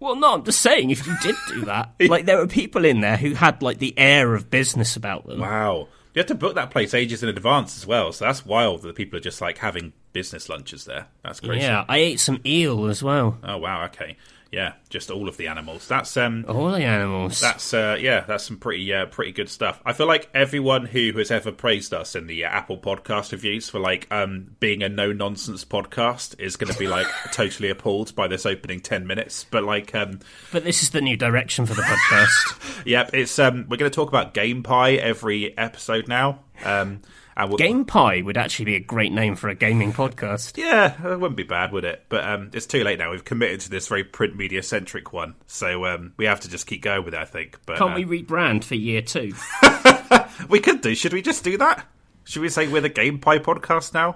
Well, 0.00 0.16
no, 0.16 0.34
I'm 0.34 0.44
just 0.44 0.60
saying 0.60 0.90
if 0.90 1.06
you 1.06 1.16
did 1.22 1.34
do 1.48 1.64
that, 1.64 1.94
like 2.00 2.24
there 2.26 2.38
were 2.38 2.46
people 2.46 2.84
in 2.84 3.00
there 3.00 3.16
who 3.16 3.34
had 3.34 3.62
like 3.62 3.78
the 3.78 3.94
air 3.98 4.34
of 4.34 4.50
business 4.50 4.96
about 4.96 5.26
them. 5.26 5.40
Wow, 5.40 5.88
you 6.14 6.20
have 6.20 6.26
to 6.26 6.34
book 6.34 6.54
that 6.54 6.70
place 6.70 6.94
ages 6.94 7.22
in 7.22 7.28
advance 7.28 7.76
as 7.76 7.86
well. 7.86 8.12
So 8.12 8.24
that's 8.24 8.46
wild 8.46 8.82
that 8.82 8.94
people 8.94 9.16
are 9.16 9.22
just 9.22 9.40
like 9.40 9.58
having 9.58 9.92
business 10.12 10.48
lunches 10.48 10.84
there. 10.84 11.06
That's 11.22 11.40
crazy. 11.40 11.66
Yeah, 11.66 11.84
I 11.88 11.98
ate 11.98 12.20
some 12.20 12.40
eel 12.46 12.86
as 12.86 13.02
well. 13.02 13.38
Oh 13.42 13.58
wow. 13.58 13.84
Okay. 13.86 14.16
Yeah, 14.50 14.74
just 14.88 15.10
all 15.10 15.28
of 15.28 15.36
the 15.36 15.46
animals. 15.46 15.86
That's 15.86 16.16
um. 16.16 16.46
All 16.48 16.70
the 16.70 16.82
animals. 16.82 17.38
That's 17.38 17.74
uh, 17.74 17.98
yeah, 18.00 18.20
that's 18.20 18.44
some 18.44 18.56
pretty 18.56 18.92
uh, 18.94 19.04
pretty 19.06 19.32
good 19.32 19.50
stuff. 19.50 19.82
I 19.84 19.92
feel 19.92 20.06
like 20.06 20.30
everyone 20.32 20.86
who 20.86 21.12
has 21.18 21.30
ever 21.30 21.52
praised 21.52 21.92
us 21.92 22.14
in 22.14 22.26
the 22.26 22.46
uh, 22.46 22.48
Apple 22.48 22.78
Podcast 22.78 23.32
reviews 23.32 23.68
for 23.68 23.78
like 23.78 24.06
um, 24.10 24.56
being 24.58 24.82
a 24.82 24.88
no 24.88 25.12
nonsense 25.12 25.66
podcast 25.66 26.38
is 26.40 26.56
going 26.56 26.72
to 26.72 26.78
be 26.78 26.86
like 26.86 27.06
totally 27.32 27.68
appalled 27.68 28.14
by 28.14 28.26
this 28.26 28.46
opening 28.46 28.80
ten 28.80 29.06
minutes. 29.06 29.44
But 29.44 29.64
like, 29.64 29.94
um, 29.94 30.20
But 30.50 30.64
this 30.64 30.82
is 30.82 30.90
the 30.90 31.02
new 31.02 31.18
direction 31.18 31.66
for 31.66 31.74
the 31.74 31.82
podcast. 31.82 32.82
yep, 32.86 33.10
it's 33.12 33.38
um, 33.38 33.66
we're 33.68 33.76
going 33.76 33.90
to 33.90 33.94
talk 33.94 34.08
about 34.08 34.32
Game 34.32 34.62
Pie 34.62 34.94
every 34.94 35.56
episode 35.58 36.08
now. 36.08 36.40
Um, 36.64 37.02
and 37.38 37.48
we'll, 37.48 37.56
Game 37.58 37.84
Pie 37.86 38.20
would 38.22 38.36
actually 38.36 38.66
be 38.66 38.74
a 38.74 38.80
great 38.80 39.12
name 39.12 39.36
for 39.36 39.48
a 39.48 39.54
gaming 39.54 39.92
podcast. 39.92 40.56
Yeah, 40.58 40.94
it 41.12 41.18
wouldn't 41.18 41.36
be 41.36 41.44
bad, 41.44 41.72
would 41.72 41.84
it? 41.84 42.04
But 42.10 42.24
um, 42.24 42.50
it's 42.52 42.66
too 42.66 42.84
late 42.84 42.98
now. 42.98 43.10
We've 43.12 43.24
committed 43.24 43.60
to 43.60 43.70
this 43.70 43.88
very 43.88 44.04
print 44.04 44.36
media 44.36 44.62
centric 44.62 45.12
one, 45.12 45.34
so 45.46 45.86
um, 45.86 46.12
we 46.16 46.26
have 46.26 46.40
to 46.40 46.50
just 46.50 46.66
keep 46.66 46.82
going 46.82 47.04
with 47.04 47.14
it. 47.14 47.20
I 47.20 47.24
think. 47.24 47.58
But 47.64 47.78
Can't 47.78 47.92
uh, 47.92 48.06
we 48.06 48.22
rebrand 48.22 48.64
for 48.64 48.74
year 48.74 49.00
two? 49.00 49.32
We 50.48 50.60
could 50.60 50.80
do. 50.80 50.94
Should 50.94 51.12
we 51.12 51.20
just 51.20 51.42
do 51.44 51.56
that? 51.58 51.84
Should 52.24 52.42
we 52.42 52.48
say 52.48 52.68
we're 52.68 52.80
the 52.80 52.88
Game 52.88 53.18
Pie 53.18 53.38
podcast 53.40 53.92
now? 53.92 54.14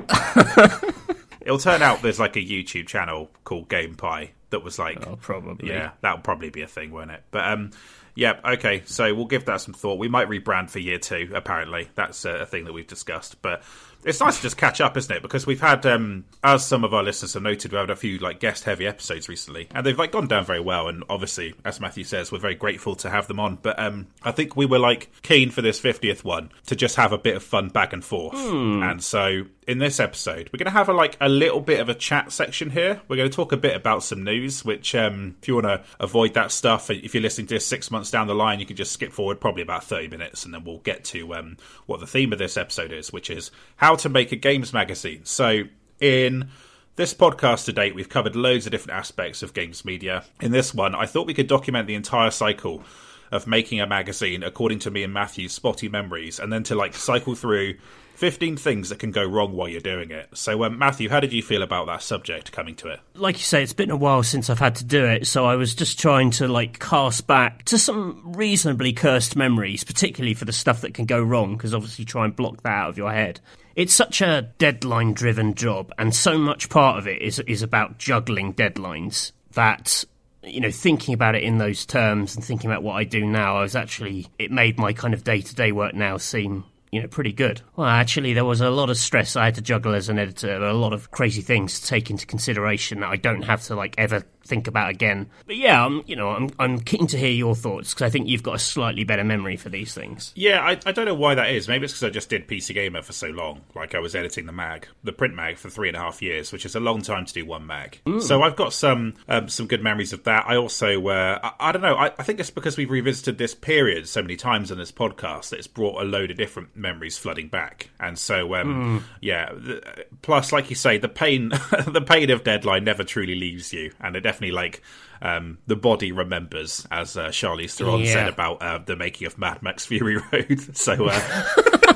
It'll 1.40 1.58
turn 1.58 1.82
out 1.82 2.02
there's 2.02 2.20
like 2.20 2.36
a 2.36 2.40
YouTube 2.40 2.86
channel 2.86 3.30
called 3.44 3.68
Game 3.68 3.96
Pie 3.96 4.30
that 4.50 4.62
was 4.62 4.78
like, 4.78 5.04
Oh, 5.06 5.16
probably. 5.16 5.70
yeah, 5.70 5.90
that 6.02 6.14
would 6.14 6.24
probably 6.24 6.50
be 6.50 6.62
a 6.62 6.68
thing, 6.68 6.92
won't 6.92 7.10
it? 7.10 7.22
But 7.32 7.48
um, 7.48 7.70
Yep. 8.14 8.44
Okay. 8.44 8.82
So 8.84 9.14
we'll 9.14 9.26
give 9.26 9.46
that 9.46 9.60
some 9.60 9.74
thought. 9.74 9.98
We 9.98 10.08
might 10.08 10.28
rebrand 10.28 10.70
for 10.70 10.78
year 10.78 10.98
two. 10.98 11.30
Apparently, 11.34 11.88
that's 11.94 12.24
a 12.24 12.46
thing 12.46 12.64
that 12.64 12.72
we've 12.72 12.86
discussed. 12.86 13.40
But 13.42 13.62
it's 14.04 14.20
nice 14.20 14.36
to 14.36 14.42
just 14.42 14.56
catch 14.56 14.80
up, 14.80 14.96
isn't 14.96 15.14
it? 15.14 15.22
Because 15.22 15.46
we've 15.46 15.60
had, 15.60 15.84
um, 15.86 16.24
as 16.42 16.64
some 16.64 16.84
of 16.84 16.92
our 16.92 17.02
listeners 17.02 17.34
have 17.34 17.42
noted, 17.42 17.72
we've 17.72 17.80
had 17.80 17.90
a 17.90 17.96
few 17.96 18.18
like 18.18 18.40
guest 18.40 18.64
heavy 18.64 18.86
episodes 18.86 19.28
recently, 19.28 19.68
and 19.74 19.84
they've 19.86 19.98
like 19.98 20.12
gone 20.12 20.26
down 20.26 20.44
very 20.44 20.60
well. 20.60 20.88
And 20.88 21.04
obviously, 21.08 21.54
as 21.64 21.80
Matthew 21.80 22.04
says, 22.04 22.32
we're 22.32 22.38
very 22.38 22.54
grateful 22.54 22.94
to 22.96 23.10
have 23.10 23.28
them 23.28 23.40
on. 23.40 23.58
But 23.62 23.78
um, 23.78 24.08
I 24.22 24.32
think 24.32 24.56
we 24.56 24.66
were 24.66 24.78
like 24.78 25.10
keen 25.22 25.50
for 25.50 25.62
this 25.62 25.78
fiftieth 25.78 26.24
one 26.24 26.50
to 26.66 26.76
just 26.76 26.96
have 26.96 27.12
a 27.12 27.18
bit 27.18 27.36
of 27.36 27.42
fun 27.42 27.68
back 27.68 27.92
and 27.92 28.04
forth. 28.04 28.34
And 28.82 29.02
so 29.02 29.44
in 29.66 29.78
this 29.78 30.00
episode, 30.00 30.50
we're 30.52 30.58
going 30.58 30.66
to 30.66 30.72
have 30.72 30.88
a 30.88 30.92
like 30.92 31.16
a 31.20 31.28
little 31.28 31.60
bit 31.60 31.80
of 31.80 31.88
a 31.88 31.94
chat 31.94 32.32
section 32.32 32.70
here. 32.70 33.00
We're 33.08 33.16
going 33.16 33.30
to 33.30 33.36
talk 33.36 33.52
a 33.52 33.56
bit 33.56 33.76
about 33.76 34.02
some 34.02 34.24
news, 34.24 34.64
which 34.64 34.94
um, 34.94 35.36
if 35.40 35.48
you 35.48 35.54
want 35.54 35.66
to 35.66 35.82
avoid 36.00 36.34
that 36.34 36.50
stuff, 36.50 36.90
if 36.90 37.14
you're 37.14 37.22
listening 37.22 37.46
to 37.48 37.54
this 37.54 37.66
six 37.66 37.90
months 37.90 38.10
down 38.10 38.26
the 38.26 38.34
line, 38.34 38.58
you 38.58 38.66
can 38.66 38.76
just 38.76 38.92
skip 38.92 39.12
forward 39.12 39.40
probably 39.40 39.62
about 39.62 39.84
thirty 39.84 40.08
minutes, 40.08 40.44
and 40.44 40.52
then 40.52 40.64
we'll 40.64 40.78
get 40.78 41.04
to 41.04 41.34
um, 41.34 41.56
what 41.86 42.00
the 42.00 42.06
theme 42.06 42.32
of 42.32 42.38
this 42.38 42.56
episode 42.56 42.92
is, 42.92 43.12
which 43.12 43.30
is 43.30 43.50
how 43.76 43.91
to 44.00 44.08
make 44.08 44.32
a 44.32 44.36
games 44.36 44.72
magazine. 44.72 45.24
So 45.24 45.64
in 46.00 46.48
this 46.96 47.14
podcast 47.14 47.64
to 47.66 47.72
date, 47.72 47.94
we've 47.94 48.08
covered 48.08 48.36
loads 48.36 48.66
of 48.66 48.72
different 48.72 48.98
aspects 48.98 49.42
of 49.42 49.54
games 49.54 49.84
media. 49.84 50.24
In 50.40 50.52
this 50.52 50.74
one, 50.74 50.94
I 50.94 51.06
thought 51.06 51.26
we 51.26 51.34
could 51.34 51.46
document 51.46 51.86
the 51.86 51.94
entire 51.94 52.30
cycle 52.30 52.82
of 53.30 53.46
making 53.46 53.80
a 53.80 53.86
magazine 53.86 54.42
according 54.42 54.78
to 54.80 54.90
me 54.90 55.02
and 55.02 55.12
Matthew's 55.12 55.52
spotty 55.52 55.88
memories, 55.88 56.38
and 56.38 56.52
then 56.52 56.62
to 56.64 56.74
like 56.74 56.94
cycle 56.94 57.34
through 57.34 57.76
15 58.14 58.58
things 58.58 58.90
that 58.90 58.98
can 58.98 59.10
go 59.10 59.24
wrong 59.24 59.54
while 59.54 59.68
you're 59.68 59.80
doing 59.80 60.10
it. 60.10 60.28
So, 60.34 60.64
um, 60.64 60.78
Matthew, 60.78 61.08
how 61.08 61.18
did 61.18 61.32
you 61.32 61.42
feel 61.42 61.62
about 61.62 61.86
that 61.86 62.02
subject 62.02 62.52
coming 62.52 62.76
to 62.76 62.88
it? 62.88 63.00
Like 63.14 63.36
you 63.36 63.42
say, 63.42 63.62
it's 63.62 63.72
been 63.72 63.90
a 63.90 63.96
while 63.96 64.22
since 64.22 64.50
I've 64.50 64.58
had 64.58 64.76
to 64.76 64.84
do 64.84 65.06
it, 65.06 65.26
so 65.26 65.46
I 65.46 65.56
was 65.56 65.74
just 65.74 65.98
trying 65.98 66.30
to 66.32 66.46
like 66.46 66.78
cast 66.78 67.26
back 67.26 67.64
to 67.64 67.78
some 67.78 68.34
reasonably 68.34 68.92
cursed 68.92 69.34
memories, 69.34 69.82
particularly 69.82 70.34
for 70.34 70.44
the 70.44 70.52
stuff 70.52 70.82
that 70.82 70.92
can 70.92 71.06
go 71.06 71.22
wrong, 71.22 71.56
because 71.56 71.72
obviously 71.72 72.04
try 72.04 72.26
and 72.26 72.36
block 72.36 72.62
that 72.62 72.70
out 72.70 72.90
of 72.90 72.98
your 72.98 73.12
head. 73.12 73.40
It's 73.74 73.94
such 73.94 74.20
a 74.20 74.50
deadline 74.58 75.14
driven 75.14 75.54
job, 75.54 75.92
and 75.98 76.14
so 76.14 76.38
much 76.38 76.68
part 76.68 76.98
of 76.98 77.06
it 77.06 77.22
is 77.22 77.38
is 77.40 77.62
about 77.62 77.98
juggling 77.98 78.54
deadlines 78.54 79.32
that 79.52 80.04
you 80.44 80.60
know, 80.60 80.70
thinking 80.70 81.14
about 81.14 81.34
it 81.34 81.42
in 81.42 81.58
those 81.58 81.86
terms 81.86 82.34
and 82.34 82.44
thinking 82.44 82.70
about 82.70 82.82
what 82.82 82.94
I 82.94 83.04
do 83.04 83.24
now, 83.24 83.58
I 83.58 83.62
was 83.62 83.76
actually, 83.76 84.26
it 84.38 84.50
made 84.50 84.78
my 84.78 84.92
kind 84.92 85.14
of 85.14 85.24
day 85.24 85.40
to 85.40 85.54
day 85.54 85.72
work 85.72 85.94
now 85.94 86.16
seem, 86.16 86.64
you 86.90 87.00
know, 87.00 87.08
pretty 87.08 87.32
good. 87.32 87.60
Well, 87.76 87.86
actually, 87.86 88.34
there 88.34 88.44
was 88.44 88.60
a 88.60 88.70
lot 88.70 88.90
of 88.90 88.96
stress 88.96 89.36
I 89.36 89.46
had 89.46 89.54
to 89.54 89.62
juggle 89.62 89.94
as 89.94 90.08
an 90.08 90.18
editor, 90.18 90.56
a 90.56 90.74
lot 90.74 90.92
of 90.92 91.10
crazy 91.10 91.42
things 91.42 91.80
to 91.80 91.86
take 91.86 92.10
into 92.10 92.26
consideration 92.26 93.00
that 93.00 93.10
I 93.10 93.16
don't 93.16 93.42
have 93.42 93.62
to, 93.64 93.76
like, 93.76 93.94
ever 93.98 94.24
think 94.44 94.66
about 94.66 94.90
again. 94.90 95.28
But 95.46 95.56
yeah, 95.56 95.84
I'm, 95.84 96.02
you 96.06 96.16
know, 96.16 96.30
I'm, 96.30 96.50
I'm 96.58 96.80
keen 96.80 97.06
to 97.08 97.18
hear 97.18 97.30
your 97.30 97.54
thoughts 97.54 97.94
because 97.94 98.06
I 98.06 98.10
think 98.10 98.28
you've 98.28 98.42
got 98.42 98.56
a 98.56 98.58
slightly 98.58 99.04
better 99.04 99.24
memory 99.24 99.56
for 99.56 99.68
these 99.68 99.94
things. 99.94 100.32
Yeah, 100.34 100.60
I, 100.60 100.78
I 100.84 100.92
don't 100.92 101.06
know 101.06 101.14
why 101.14 101.34
that 101.34 101.50
is. 101.50 101.68
Maybe 101.68 101.84
it's 101.84 101.94
because 101.94 102.04
I 102.04 102.10
just 102.10 102.28
did 102.28 102.48
PC 102.48 102.74
Gamer 102.74 103.02
for 103.02 103.12
so 103.12 103.28
long. 103.28 103.62
Like 103.74 103.94
I 103.94 103.98
was 103.98 104.14
editing 104.14 104.46
the 104.46 104.52
mag, 104.52 104.86
the 105.04 105.12
print 105.12 105.34
mag, 105.34 105.58
for 105.58 105.70
three 105.70 105.88
and 105.88 105.96
a 105.96 106.00
half 106.00 106.22
years, 106.22 106.52
which 106.52 106.66
is 106.66 106.74
a 106.74 106.80
long 106.80 107.02
time 107.02 107.24
to 107.24 107.32
do 107.32 107.44
one 107.46 107.66
mag. 107.66 108.00
So 108.20 108.42
I've 108.42 108.56
got 108.56 108.72
some 108.72 109.14
um, 109.28 109.48
some 109.48 109.66
good 109.66 109.82
memories 109.82 110.12
of 110.12 110.24
that. 110.24 110.44
I 110.46 110.56
also, 110.56 111.06
uh, 111.08 111.38
I, 111.42 111.68
I 111.68 111.72
don't 111.72 111.82
know. 111.82 111.94
I, 111.94 112.06
I 112.18 112.22
think 112.22 112.40
it's 112.40 112.50
because 112.50 112.76
we've 112.76 112.90
revisited 112.90 113.38
this 113.38 113.54
period 113.54 114.08
so 114.08 114.22
many 114.22 114.36
times 114.36 114.70
on 114.70 114.78
this 114.78 114.92
podcast 114.92 115.50
that 115.50 115.58
it's 115.58 115.66
brought 115.66 116.02
a 116.02 116.04
load 116.04 116.30
of 116.30 116.36
different 116.36 116.76
memories 116.76 117.18
flooding 117.18 117.48
back. 117.48 117.90
And 118.00 118.18
so, 118.18 118.54
um, 118.54 119.04
yeah. 119.20 119.52
The, 119.52 120.06
plus, 120.22 120.52
like 120.52 120.70
you 120.70 120.76
say, 120.76 120.98
the 120.98 121.08
pain 121.08 121.48
the 121.86 122.04
pain 122.06 122.30
of 122.30 122.44
deadline 122.44 122.84
never 122.84 123.04
truly 123.04 123.34
leaves 123.34 123.72
you, 123.72 123.92
and 124.00 124.16
it 124.16 124.22
definitely 124.32 124.52
like 124.52 124.82
um, 125.20 125.58
the 125.66 125.76
body 125.76 126.10
remembers, 126.10 126.86
as 126.90 127.16
uh, 127.16 127.28
Charlize 127.28 127.76
Theron 127.76 128.00
Yeah. 128.00 128.12
said 128.12 128.28
about 128.28 128.62
uh, 128.62 128.78
the 128.78 128.96
making 128.96 129.26
of 129.26 129.38
Mad 129.38 129.62
Max 129.62 129.86
Fury 129.86 130.16
Road. 130.16 130.60
so, 130.76 131.08
uh, 131.10 131.94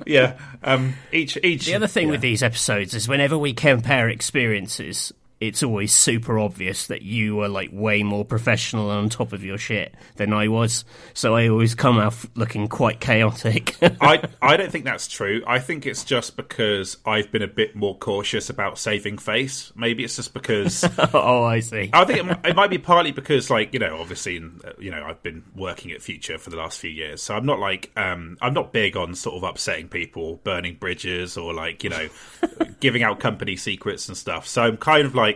yeah, 0.06 0.38
um, 0.62 0.94
each 1.12 1.36
each. 1.42 1.66
The 1.66 1.74
other 1.74 1.86
thing 1.86 2.08
with 2.08 2.20
these 2.20 2.42
episodes 2.42 2.94
is 2.94 3.08
whenever 3.08 3.36
we 3.36 3.52
compare 3.52 4.08
experiences, 4.08 5.12
it's 5.42 5.62
always 5.62 5.92
super 5.92 6.38
obvious 6.38 6.86
that 6.86 7.02
you 7.02 7.36
were 7.36 7.48
like 7.48 7.70
way 7.72 8.02
more 8.02 8.24
professional 8.24 8.90
and 8.90 9.00
on 9.00 9.08
top 9.08 9.32
of 9.32 9.42
your 9.42 9.58
shit 9.58 9.94
than 10.16 10.32
I 10.32 10.48
was. 10.48 10.84
So 11.14 11.34
I 11.34 11.48
always 11.48 11.74
come 11.74 11.98
out 11.98 12.14
looking 12.36 12.68
quite 12.68 13.00
chaotic. 13.00 13.76
I 14.00 14.22
I 14.40 14.56
don't 14.56 14.70
think 14.70 14.84
that's 14.84 15.08
true. 15.08 15.42
I 15.46 15.58
think 15.58 15.86
it's 15.86 16.04
just 16.04 16.36
because 16.36 16.98
I've 17.04 17.32
been 17.32 17.42
a 17.42 17.48
bit 17.48 17.74
more 17.74 17.96
cautious 17.98 18.50
about 18.50 18.78
saving 18.78 19.18
face. 19.18 19.72
Maybe 19.74 20.04
it's 20.04 20.16
just 20.16 20.32
because 20.32 20.84
oh, 21.14 21.42
I 21.42 21.60
see. 21.60 21.90
I 21.92 22.04
think 22.04 22.30
it, 22.30 22.38
it 22.44 22.56
might 22.56 22.70
be 22.70 22.78
partly 22.78 23.12
because, 23.12 23.50
like, 23.50 23.72
you 23.72 23.80
know, 23.80 23.98
obviously, 23.98 24.38
uh, 24.38 24.72
you 24.78 24.90
know, 24.90 25.04
I've 25.04 25.22
been 25.22 25.42
working 25.56 25.90
at 25.92 26.02
Future 26.02 26.38
for 26.38 26.50
the 26.50 26.56
last 26.56 26.78
few 26.78 26.90
years, 26.90 27.22
so 27.22 27.34
I'm 27.34 27.46
not 27.46 27.58
like, 27.58 27.90
um, 27.96 28.36
I'm 28.40 28.54
not 28.54 28.72
big 28.72 28.96
on 28.96 29.14
sort 29.14 29.36
of 29.36 29.42
upsetting 29.42 29.88
people, 29.88 30.36
burning 30.44 30.76
bridges, 30.76 31.36
or 31.36 31.52
like, 31.52 31.82
you 31.82 31.90
know, 31.90 32.08
giving 32.80 33.02
out 33.02 33.20
company 33.20 33.56
secrets 33.56 34.08
and 34.08 34.16
stuff. 34.16 34.46
So 34.46 34.62
I'm 34.62 34.76
kind 34.76 35.06
of 35.06 35.14
like, 35.14 35.31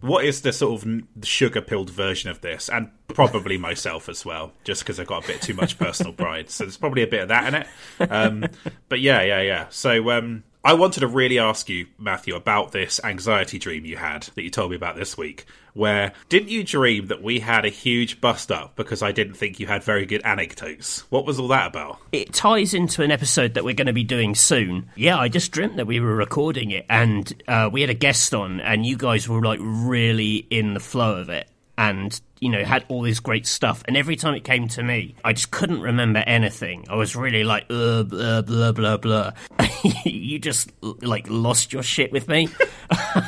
what 0.00 0.24
is 0.24 0.42
the 0.42 0.52
sort 0.52 0.82
of 0.82 1.02
sugar 1.24 1.60
pilled 1.60 1.90
version 1.90 2.30
of 2.30 2.40
this? 2.40 2.68
And 2.68 2.90
probably 3.08 3.58
myself 3.58 4.08
as 4.08 4.24
well, 4.24 4.52
just 4.64 4.82
because 4.82 5.00
I've 5.00 5.06
got 5.06 5.24
a 5.24 5.26
bit 5.26 5.42
too 5.42 5.54
much 5.54 5.78
personal 5.78 6.12
pride. 6.14 6.50
So 6.50 6.64
there's 6.64 6.76
probably 6.76 7.02
a 7.02 7.06
bit 7.06 7.22
of 7.22 7.28
that 7.28 7.48
in 7.48 7.54
it. 7.54 8.10
Um, 8.10 8.44
but 8.88 9.00
yeah, 9.00 9.22
yeah, 9.22 9.40
yeah. 9.40 9.66
So 9.70 10.10
um, 10.10 10.44
I 10.64 10.74
wanted 10.74 11.00
to 11.00 11.08
really 11.08 11.38
ask 11.38 11.68
you, 11.68 11.86
Matthew, 11.98 12.34
about 12.34 12.72
this 12.72 13.00
anxiety 13.02 13.58
dream 13.58 13.84
you 13.84 13.96
had 13.96 14.24
that 14.34 14.42
you 14.42 14.50
told 14.50 14.70
me 14.70 14.76
about 14.76 14.96
this 14.96 15.16
week. 15.16 15.46
Where 15.78 16.12
didn't 16.28 16.48
you 16.48 16.64
dream 16.64 17.06
that 17.06 17.22
we 17.22 17.38
had 17.38 17.64
a 17.64 17.68
huge 17.68 18.20
bust 18.20 18.50
up 18.50 18.74
because 18.74 19.00
I 19.00 19.12
didn't 19.12 19.34
think 19.34 19.60
you 19.60 19.68
had 19.68 19.84
very 19.84 20.06
good 20.06 20.22
anecdotes? 20.24 21.04
What 21.08 21.24
was 21.24 21.38
all 21.38 21.46
that 21.48 21.68
about? 21.68 22.00
It 22.10 22.32
ties 22.32 22.74
into 22.74 23.04
an 23.04 23.12
episode 23.12 23.54
that 23.54 23.64
we're 23.64 23.74
going 23.74 23.86
to 23.86 23.92
be 23.92 24.02
doing 24.02 24.34
soon. 24.34 24.90
Yeah, 24.96 25.16
I 25.16 25.28
just 25.28 25.52
dreamt 25.52 25.76
that 25.76 25.86
we 25.86 26.00
were 26.00 26.16
recording 26.16 26.72
it 26.72 26.84
and 26.90 27.32
uh, 27.46 27.70
we 27.72 27.82
had 27.82 27.90
a 27.90 27.94
guest 27.94 28.34
on, 28.34 28.60
and 28.60 28.84
you 28.84 28.96
guys 28.96 29.28
were 29.28 29.40
like 29.40 29.60
really 29.62 30.48
in 30.50 30.74
the 30.74 30.80
flow 30.80 31.14
of 31.14 31.28
it. 31.28 31.48
And 31.76 32.20
you 32.40 32.48
know, 32.48 32.64
had 32.64 32.84
all 32.88 33.02
this 33.02 33.20
great 33.20 33.46
stuff. 33.46 33.82
And 33.86 33.96
every 33.96 34.16
time 34.16 34.34
it 34.34 34.44
came 34.44 34.68
to 34.68 34.82
me, 34.82 35.14
I 35.24 35.32
just 35.32 35.50
couldn't 35.50 35.80
remember 35.80 36.20
anything. 36.20 36.86
I 36.88 36.96
was 36.96 37.16
really 37.16 37.44
like, 37.44 37.66
uh, 37.70 38.02
blah, 38.04 38.42
blah, 38.42 38.72
blah, 38.72 38.96
blah. 38.96 39.32
you 40.04 40.38
just 40.38 40.70
like 40.82 41.26
lost 41.28 41.72
your 41.72 41.82
shit 41.82 42.12
with 42.12 42.28
me, 42.28 42.48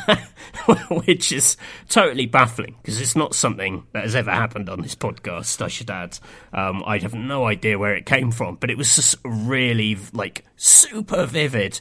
which 1.04 1.32
is 1.32 1.56
totally 1.88 2.26
baffling 2.26 2.76
because 2.82 3.00
it's 3.00 3.16
not 3.16 3.34
something 3.34 3.84
that 3.92 4.04
has 4.04 4.14
ever 4.14 4.30
happened 4.30 4.68
on 4.68 4.80
this 4.80 4.94
podcast. 4.94 5.62
I 5.62 5.68
should 5.68 5.90
add. 5.90 6.18
Um, 6.52 6.82
I 6.86 6.98
have 6.98 7.14
no 7.14 7.46
idea 7.46 7.78
where 7.78 7.94
it 7.94 8.06
came 8.06 8.30
from, 8.30 8.56
but 8.56 8.70
it 8.70 8.78
was 8.78 8.94
just 8.94 9.16
really 9.24 9.96
like 10.12 10.44
super 10.56 11.26
vivid. 11.26 11.80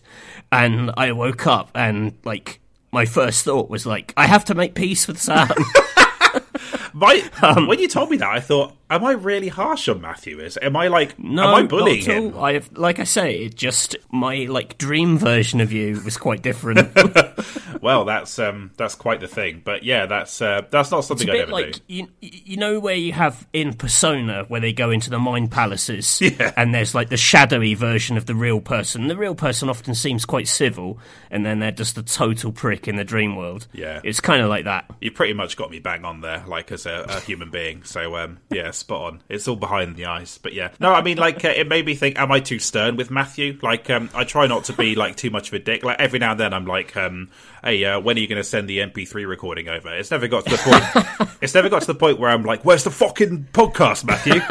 And 0.51 0.91
I 0.97 1.11
woke 1.11 1.45
up 1.47 1.71
and 1.75 2.13
like 2.23 2.59
my 2.91 3.05
first 3.05 3.45
thought 3.45 3.69
was 3.69 3.85
like, 3.85 4.13
I 4.17 4.25
have 4.25 4.45
to 4.45 4.55
make 4.55 4.73
peace 4.73 5.07
with 5.07 5.21
Sam. 5.21 5.49
My, 6.93 7.23
Um, 7.41 7.67
when 7.67 7.79
you 7.79 7.87
told 7.87 8.09
me 8.09 8.17
that, 8.17 8.29
I 8.29 8.39
thought, 8.39 8.75
am 8.89 9.03
I 9.03 9.11
really 9.11 9.47
harsh 9.47 9.87
on 9.87 10.01
Matthew? 10.01 10.39
Is 10.39 10.57
am 10.61 10.75
I 10.75 10.87
like, 10.87 11.17
No, 11.19 11.47
am 11.49 11.55
I 11.55 11.63
bullying 11.67 12.03
him? 12.03 12.37
I 12.37 12.53
have, 12.53 12.69
like 12.77 12.99
I 12.99 13.03
say, 13.03 13.35
it 13.45 13.55
just 13.55 13.95
my 14.11 14.45
like 14.49 14.77
dream 14.77 15.17
version 15.17 15.61
of 15.61 15.71
you 15.71 16.01
was 16.03 16.17
quite 16.17 16.41
different. 16.41 16.89
Well, 17.81 18.03
that's 18.03 18.37
um, 18.39 18.71
that's 18.75 18.95
quite 18.95 19.21
the 19.21 19.27
thing. 19.27 19.61
But 19.63 19.83
yeah, 19.83 20.05
that's 20.05 20.41
uh, 20.41 20.63
that's 20.69 20.91
not 20.91 21.05
something 21.05 21.27
bit 21.27 21.43
ever 21.43 21.51
like 21.51 21.73
do. 21.73 21.79
you, 21.87 22.07
you 22.19 22.57
know 22.57 22.77
where 22.77 22.95
you 22.95 23.13
have 23.13 23.47
in 23.53 23.73
Persona 23.73 24.43
where 24.49 24.59
they 24.59 24.73
go 24.73 24.91
into 24.91 25.09
the 25.09 25.19
mind 25.19 25.49
palaces, 25.51 26.19
Yeah. 26.21 26.51
and 26.57 26.73
there's 26.75 26.93
like 26.93 27.07
the 27.07 27.15
shadowy 27.15 27.75
version 27.75 28.17
of 28.17 28.25
the 28.25 28.35
real 28.35 28.59
person. 28.59 29.07
The 29.07 29.15
real 29.15 29.33
person 29.35 29.69
often 29.69 29.95
seems 29.95 30.25
quite 30.25 30.49
civil, 30.49 30.99
and 31.31 31.45
then 31.45 31.59
they're 31.59 31.71
just 31.71 31.97
a 31.97 32.03
total 32.03 32.51
prick 32.51 32.87
in 32.89 32.97
the 32.97 33.05
dream 33.05 33.37
world. 33.37 33.67
Yeah. 33.71 34.01
it's 34.03 34.19
kind 34.19 34.41
of 34.41 34.49
like 34.49 34.65
that. 34.65 34.91
You 34.99 35.11
pretty 35.11 35.33
much 35.33 35.55
got 35.55 35.71
me 35.71 35.79
bang 35.79 36.03
on 36.03 36.19
there, 36.19 36.43
like 36.49 36.71
as 36.71 36.85
a, 36.85 37.05
a 37.07 37.19
human 37.21 37.49
being. 37.49 37.83
So 37.83 38.17
um, 38.17 38.39
yeah, 38.49 38.71
spot 38.71 39.01
on. 39.01 39.23
It's 39.29 39.47
all 39.47 39.55
behind 39.55 39.95
the 39.95 40.05
eyes. 40.05 40.39
But 40.41 40.53
yeah, 40.53 40.71
no, 40.79 40.93
I 40.93 41.01
mean, 41.01 41.17
like 41.17 41.45
uh, 41.45 41.49
it 41.49 41.67
made 41.67 41.85
me 41.85 41.95
think: 41.95 42.19
Am 42.19 42.31
I 42.31 42.39
too 42.39 42.59
stern 42.59 42.97
with 42.97 43.11
Matthew? 43.11 43.57
Like, 43.61 43.89
um, 43.89 44.09
I 44.13 44.23
try 44.23 44.47
not 44.47 44.65
to 44.65 44.73
be 44.73 44.95
like 44.95 45.15
too 45.15 45.29
much 45.29 45.49
of 45.49 45.53
a 45.53 45.59
dick. 45.59 45.83
Like 45.83 45.99
every 45.99 46.19
now 46.19 46.31
and 46.31 46.39
then, 46.39 46.53
I'm 46.53 46.65
like, 46.65 46.97
um, 46.97 47.29
"Hey, 47.63 47.83
uh, 47.85 47.99
when 47.99 48.17
are 48.17 48.19
you 48.19 48.27
going 48.27 48.41
to 48.41 48.43
send 48.43 48.67
the 48.67 48.79
MP3 48.79 49.27
recording 49.27 49.69
over?" 49.69 49.95
It's 49.95 50.11
never 50.11 50.27
got 50.27 50.45
to 50.45 50.51
the 50.51 50.57
point. 50.57 51.29
it's 51.41 51.53
never 51.53 51.69
got 51.69 51.81
to 51.81 51.87
the 51.87 51.95
point 51.95 52.19
where 52.19 52.29
I'm 52.29 52.43
like, 52.43 52.65
"Where's 52.65 52.83
the 52.83 52.91
fucking 52.91 53.49
podcast, 53.53 54.03
Matthew?" 54.05 54.41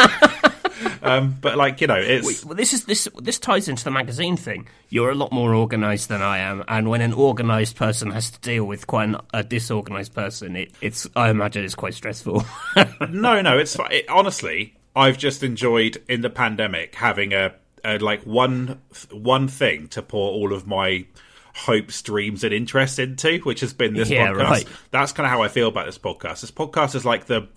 Um, 1.02 1.36
but 1.40 1.56
like 1.56 1.80
you 1.80 1.86
know, 1.86 1.96
it's 1.98 2.44
Well, 2.44 2.54
this 2.54 2.72
is 2.72 2.84
this 2.84 3.08
this 3.20 3.38
ties 3.38 3.68
into 3.68 3.84
the 3.84 3.90
magazine 3.90 4.36
thing. 4.36 4.68
You're 4.88 5.10
a 5.10 5.14
lot 5.14 5.32
more 5.32 5.54
organised 5.54 6.08
than 6.08 6.22
I 6.22 6.38
am, 6.38 6.64
and 6.68 6.88
when 6.88 7.00
an 7.00 7.12
organised 7.12 7.76
person 7.76 8.10
has 8.12 8.30
to 8.30 8.40
deal 8.40 8.64
with 8.64 8.86
quite 8.86 9.08
an, 9.10 9.16
a 9.34 9.42
disorganised 9.44 10.14
person, 10.14 10.56
it, 10.56 10.72
it's 10.80 11.06
I 11.16 11.30
imagine 11.30 11.64
it's 11.64 11.74
quite 11.74 11.94
stressful. 11.94 12.44
No, 13.10 13.40
no, 13.40 13.58
it's 13.58 13.76
it, 13.90 14.08
honestly. 14.08 14.74
I've 14.96 15.18
just 15.18 15.42
enjoyed 15.44 16.02
in 16.08 16.22
the 16.22 16.30
pandemic 16.30 16.94
having 16.96 17.32
a, 17.32 17.54
a 17.84 17.98
like 17.98 18.22
one 18.24 18.80
one 19.12 19.46
thing 19.46 19.86
to 19.88 20.02
pour 20.02 20.32
all 20.32 20.52
of 20.52 20.66
my 20.66 21.06
hopes, 21.54 22.02
dreams, 22.02 22.42
and 22.44 22.52
interest 22.52 22.98
into, 22.98 23.38
which 23.40 23.60
has 23.60 23.72
been 23.72 23.94
this 23.94 24.10
Yeah, 24.10 24.28
podcast. 24.28 24.50
right. 24.50 24.68
That's 24.90 25.12
kind 25.12 25.26
of 25.26 25.30
how 25.30 25.42
I 25.42 25.48
feel 25.48 25.68
about 25.68 25.86
this 25.86 25.98
podcast. 25.98 26.40
This 26.40 26.50
podcast 26.50 26.94
is 26.94 27.04
like 27.04 27.26
the 27.26 27.48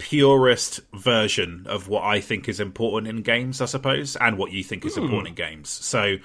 purest 0.00 0.80
version 0.94 1.66
of 1.68 1.86
what 1.86 2.02
I 2.02 2.20
think 2.20 2.48
is 2.48 2.58
important 2.58 3.08
in 3.08 3.22
games, 3.22 3.60
I 3.60 3.66
suppose, 3.66 4.16
and 4.16 4.38
what 4.38 4.50
you 4.50 4.64
think 4.64 4.86
is 4.86 4.96
important 4.96 5.28
in 5.28 5.34
games. 5.34 5.68
So 5.68 6.16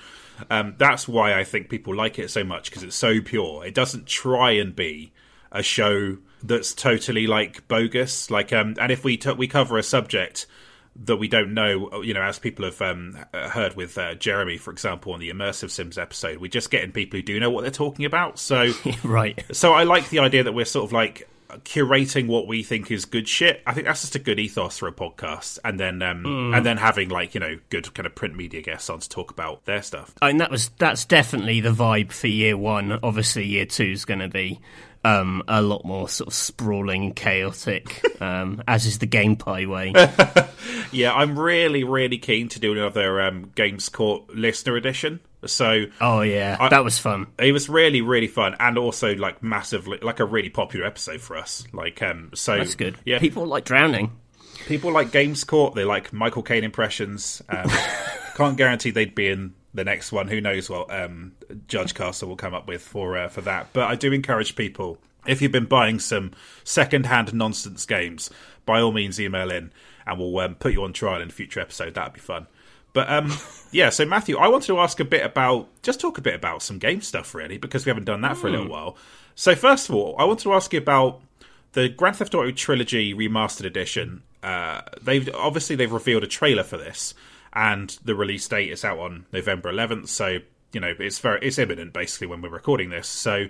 um, 0.49 0.75
that's 0.77 1.07
why 1.07 1.37
I 1.37 1.43
think 1.43 1.69
people 1.69 1.93
like 1.93 2.17
it 2.17 2.31
so 2.31 2.43
much 2.43 2.69
because 2.69 2.83
it's 2.83 2.95
so 2.95 3.21
pure. 3.21 3.65
It 3.65 3.73
doesn't 3.73 4.07
try 4.07 4.51
and 4.51 4.73
be 4.73 5.11
a 5.51 5.61
show 5.61 6.17
that's 6.41 6.73
totally 6.73 7.27
like 7.27 7.67
bogus. 7.67 8.31
Like, 8.31 8.53
um, 8.53 8.75
and 8.79 8.91
if 8.91 9.03
we 9.03 9.17
t- 9.17 9.33
we 9.33 9.47
cover 9.47 9.77
a 9.77 9.83
subject 9.83 10.45
that 11.03 11.17
we 11.17 11.27
don't 11.27 11.53
know, 11.53 12.01
you 12.01 12.13
know, 12.13 12.21
as 12.21 12.39
people 12.39 12.63
have 12.63 12.81
um, 12.81 13.17
heard 13.33 13.75
with 13.75 13.97
uh, 13.97 14.15
Jeremy, 14.15 14.57
for 14.57 14.71
example, 14.71 15.11
on 15.11 15.19
the 15.19 15.29
Immersive 15.29 15.69
Sims 15.69 15.97
episode, 15.97 16.37
we're 16.37 16.47
just 16.47 16.71
getting 16.71 16.93
people 16.93 17.17
who 17.17 17.23
do 17.23 17.39
know 17.39 17.49
what 17.49 17.61
they're 17.61 17.71
talking 17.71 18.05
about. 18.05 18.39
So, 18.39 18.71
right. 19.03 19.43
so 19.51 19.73
I 19.73 19.83
like 19.83 20.09
the 20.09 20.19
idea 20.19 20.43
that 20.43 20.53
we're 20.53 20.63
sort 20.63 20.85
of 20.85 20.93
like 20.93 21.27
curating 21.63 22.27
what 22.27 22.47
we 22.47 22.63
think 22.63 22.91
is 22.91 23.05
good 23.05 23.27
shit. 23.27 23.61
I 23.65 23.73
think 23.73 23.85
that's 23.87 24.01
just 24.01 24.15
a 24.15 24.19
good 24.19 24.39
ethos 24.39 24.77
for 24.77 24.87
a 24.87 24.91
podcast, 24.91 25.59
and 25.63 25.79
then 25.79 26.01
um, 26.01 26.23
Mm. 26.23 26.57
and 26.57 26.65
then 26.65 26.77
having 26.77 27.09
like 27.09 27.33
you 27.33 27.39
know 27.39 27.57
good 27.69 27.93
kind 27.93 28.05
of 28.05 28.15
print 28.15 28.35
media 28.35 28.61
guests 28.61 28.89
on 28.89 28.99
to 28.99 29.07
talk 29.09 29.31
about 29.31 29.65
their 29.65 29.81
stuff. 29.81 30.13
I 30.21 30.27
mean, 30.27 30.37
that 30.37 30.51
was 30.51 30.69
that's 30.77 31.05
definitely 31.05 31.61
the 31.61 31.71
vibe 31.71 32.11
for 32.11 32.27
year 32.27 32.57
one. 32.57 32.99
Obviously, 33.03 33.45
year 33.45 33.65
two 33.65 33.85
is 33.91 34.05
going 34.05 34.19
to 34.19 34.27
be 34.27 34.59
um, 35.05 35.43
a 35.47 35.61
lot 35.61 35.85
more 35.85 36.09
sort 36.09 36.27
of 36.27 36.33
sprawling 36.33 37.05
and 37.05 37.15
chaotic, 37.15 38.03
um, 38.21 38.61
as 38.67 38.85
is 38.85 38.99
the 38.99 39.05
Game 39.05 39.35
Pie 39.35 39.65
way. 39.67 39.93
Yeah, 40.91 41.13
I'm 41.13 41.37
really 41.37 41.83
really 41.83 42.17
keen 42.17 42.47
to 42.49 42.59
do 42.59 42.71
another 42.71 43.19
um, 43.21 43.51
Games 43.55 43.89
Court 43.89 44.33
listener 44.33 44.77
edition. 44.77 45.19
So 45.45 45.85
Oh 45.99 46.21
yeah, 46.21 46.55
I- 46.59 46.69
that 46.69 46.83
was 46.83 46.97
fun. 46.99 47.27
it 47.37 47.51
was 47.51 47.67
really 47.69 48.01
really 48.01 48.27
fun, 48.27 48.55
and 48.59 48.77
also 48.77 49.13
like 49.15 49.43
massively 49.43 49.97
like 50.01 50.19
a 50.19 50.25
really 50.25 50.49
popular 50.49 50.85
episode 50.85 51.21
for 51.21 51.35
us. 51.37 51.65
Like 51.73 52.01
um, 52.01 52.31
so 52.33 52.57
That's 52.57 52.75
good. 52.75 52.97
Yeah, 53.05 53.19
People 53.19 53.45
like 53.45 53.65
drowning. 53.65 54.13
people 54.67 54.91
like 54.91 55.11
Games 55.11 55.43
Court. 55.43 55.75
They 55.75 55.83
like 55.85 56.13
Michael 56.13 56.43
Caine 56.43 56.63
impressions. 56.63 57.41
Um, 57.49 57.69
can't 58.35 58.57
guarantee 58.57 58.91
they'd 58.91 59.15
be 59.15 59.27
in 59.27 59.53
the 59.75 59.83
next 59.83 60.11
one. 60.11 60.27
Who 60.27 60.41
knows 60.41 60.69
what 60.69 60.93
um, 60.93 61.33
Judge 61.67 61.93
Castle 61.93 62.29
will 62.29 62.35
come 62.35 62.53
up 62.53 62.67
with 62.67 62.81
for 62.81 63.17
uh, 63.17 63.27
for 63.27 63.41
that? 63.41 63.69
But 63.73 63.89
I 63.89 63.95
do 63.95 64.11
encourage 64.11 64.55
people 64.55 64.97
if 65.27 65.41
you've 65.41 65.51
been 65.51 65.65
buying 65.65 65.99
some 65.99 66.31
second-hand 66.63 67.33
nonsense 67.33 67.85
games, 67.85 68.29
by 68.65 68.79
all 68.79 68.91
means 68.91 69.19
email 69.19 69.51
in, 69.51 69.71
and 70.05 70.19
we'll 70.19 70.37
um, 70.39 70.55
put 70.55 70.73
you 70.73 70.83
on 70.83 70.93
trial 70.93 71.21
in 71.21 71.29
a 71.29 71.31
future 71.31 71.59
episode. 71.59 71.95
That'd 71.95 72.13
be 72.13 72.19
fun. 72.19 72.47
But 72.93 73.09
um, 73.09 73.33
yeah, 73.71 73.89
so 73.89 74.05
Matthew, 74.05 74.37
I 74.37 74.47
wanted 74.47 74.67
to 74.67 74.79
ask 74.79 74.99
a 74.99 75.05
bit 75.05 75.25
about 75.25 75.67
just 75.83 75.99
talk 75.99 76.17
a 76.17 76.21
bit 76.21 76.35
about 76.35 76.61
some 76.61 76.79
game 76.79 77.01
stuff, 77.01 77.35
really, 77.35 77.57
because 77.57 77.85
we 77.85 77.89
haven't 77.89 78.05
done 78.05 78.21
that 78.21 78.37
for 78.37 78.47
a 78.47 78.51
little 78.51 78.69
while. 78.69 78.97
So 79.35 79.55
first 79.55 79.89
of 79.89 79.95
all, 79.95 80.15
I 80.17 80.23
want 80.23 80.39
to 80.41 80.53
ask 80.53 80.71
you 80.73 80.79
about 80.79 81.21
the 81.73 81.89
Grand 81.89 82.15
Theft 82.15 82.33
Auto 82.33 82.51
Trilogy 82.51 83.13
Remastered 83.13 83.65
Edition. 83.65 84.23
Uh, 84.41 84.81
they've 85.01 85.29
obviously 85.35 85.75
they've 85.75 85.91
revealed 85.91 86.23
a 86.23 86.27
trailer 86.27 86.63
for 86.63 86.77
this, 86.77 87.13
and 87.55 87.97
the 88.03 88.15
release 88.15 88.47
date 88.47 88.71
is 88.71 88.83
out 88.83 88.99
on 88.99 89.25
November 89.31 89.71
11th. 89.71 90.09
So 90.09 90.39
you 90.73 90.81
know 90.81 90.93
it's 90.99 91.19
very 91.19 91.39
it's 91.41 91.57
imminent 91.57 91.93
basically 91.93 92.27
when 92.27 92.41
we're 92.41 92.49
recording 92.49 92.89
this. 92.89 93.07
So 93.07 93.47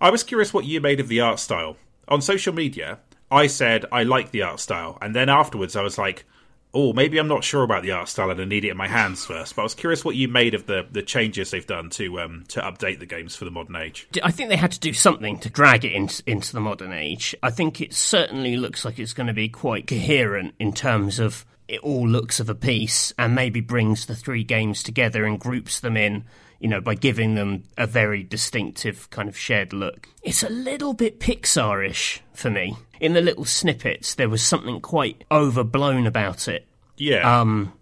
I 0.00 0.10
was 0.10 0.22
curious 0.22 0.52
what 0.52 0.66
you 0.66 0.80
made 0.80 1.00
of 1.00 1.08
the 1.08 1.20
art 1.20 1.40
style 1.40 1.76
on 2.06 2.20
social 2.20 2.54
media. 2.54 3.00
I 3.30 3.46
said 3.46 3.86
I 3.90 4.04
like 4.04 4.30
the 4.30 4.42
art 4.42 4.60
style, 4.60 4.98
and 5.00 5.14
then 5.14 5.28
afterwards 5.28 5.76
I 5.76 5.82
was 5.82 5.98
like, 5.98 6.24
"Oh, 6.72 6.92
maybe 6.92 7.18
I'm 7.18 7.28
not 7.28 7.44
sure 7.44 7.62
about 7.62 7.82
the 7.82 7.90
art 7.90 8.08
style, 8.08 8.30
and 8.30 8.40
I 8.40 8.44
need 8.44 8.64
it 8.64 8.70
in 8.70 8.76
my 8.76 8.88
hands 8.88 9.24
first. 9.24 9.56
But 9.56 9.62
I 9.62 9.64
was 9.64 9.74
curious 9.74 10.04
what 10.04 10.14
you 10.14 10.28
made 10.28 10.54
of 10.54 10.66
the 10.66 10.86
the 10.90 11.02
changes 11.02 11.50
they've 11.50 11.66
done 11.66 11.90
to 11.90 12.20
um 12.20 12.44
to 12.48 12.60
update 12.60 12.98
the 12.98 13.06
games 13.06 13.34
for 13.34 13.46
the 13.46 13.50
modern 13.50 13.76
age. 13.76 14.06
I 14.22 14.30
think 14.30 14.50
they 14.50 14.56
had 14.56 14.72
to 14.72 14.80
do 14.80 14.92
something 14.92 15.38
to 15.40 15.50
drag 15.50 15.84
it 15.84 15.92
into, 15.92 16.22
into 16.26 16.52
the 16.52 16.60
modern 16.60 16.92
age. 16.92 17.34
I 17.42 17.50
think 17.50 17.80
it 17.80 17.94
certainly 17.94 18.56
looks 18.56 18.84
like 18.84 18.98
it's 18.98 19.14
going 19.14 19.26
to 19.26 19.34
be 19.34 19.48
quite 19.48 19.86
coherent 19.86 20.54
in 20.58 20.72
terms 20.72 21.18
of 21.18 21.46
it 21.68 21.80
all 21.80 22.08
looks 22.08 22.40
of 22.40 22.48
a 22.48 22.54
piece 22.54 23.12
and 23.18 23.34
maybe 23.34 23.60
brings 23.60 24.06
the 24.06 24.16
three 24.16 24.42
games 24.42 24.82
together 24.82 25.24
and 25.24 25.38
groups 25.38 25.80
them 25.80 25.96
in, 25.96 26.24
you 26.58 26.68
know, 26.68 26.80
by 26.80 26.94
giving 26.94 27.34
them 27.34 27.64
a 27.76 27.86
very 27.86 28.22
distinctive 28.22 29.10
kind 29.10 29.28
of 29.28 29.36
shared 29.36 29.72
look. 29.72 30.08
It's 30.22 30.42
a 30.42 30.48
little 30.48 30.94
bit 30.94 31.20
Pixar-ish 31.20 32.22
for 32.32 32.50
me. 32.50 32.76
In 33.00 33.12
the 33.12 33.20
little 33.20 33.44
snippets, 33.44 34.14
there 34.14 34.28
was 34.28 34.42
something 34.42 34.80
quite 34.80 35.24
overblown 35.30 36.06
about 36.06 36.48
it 36.48 36.66
Yeah, 36.96 37.40
Um, 37.40 37.72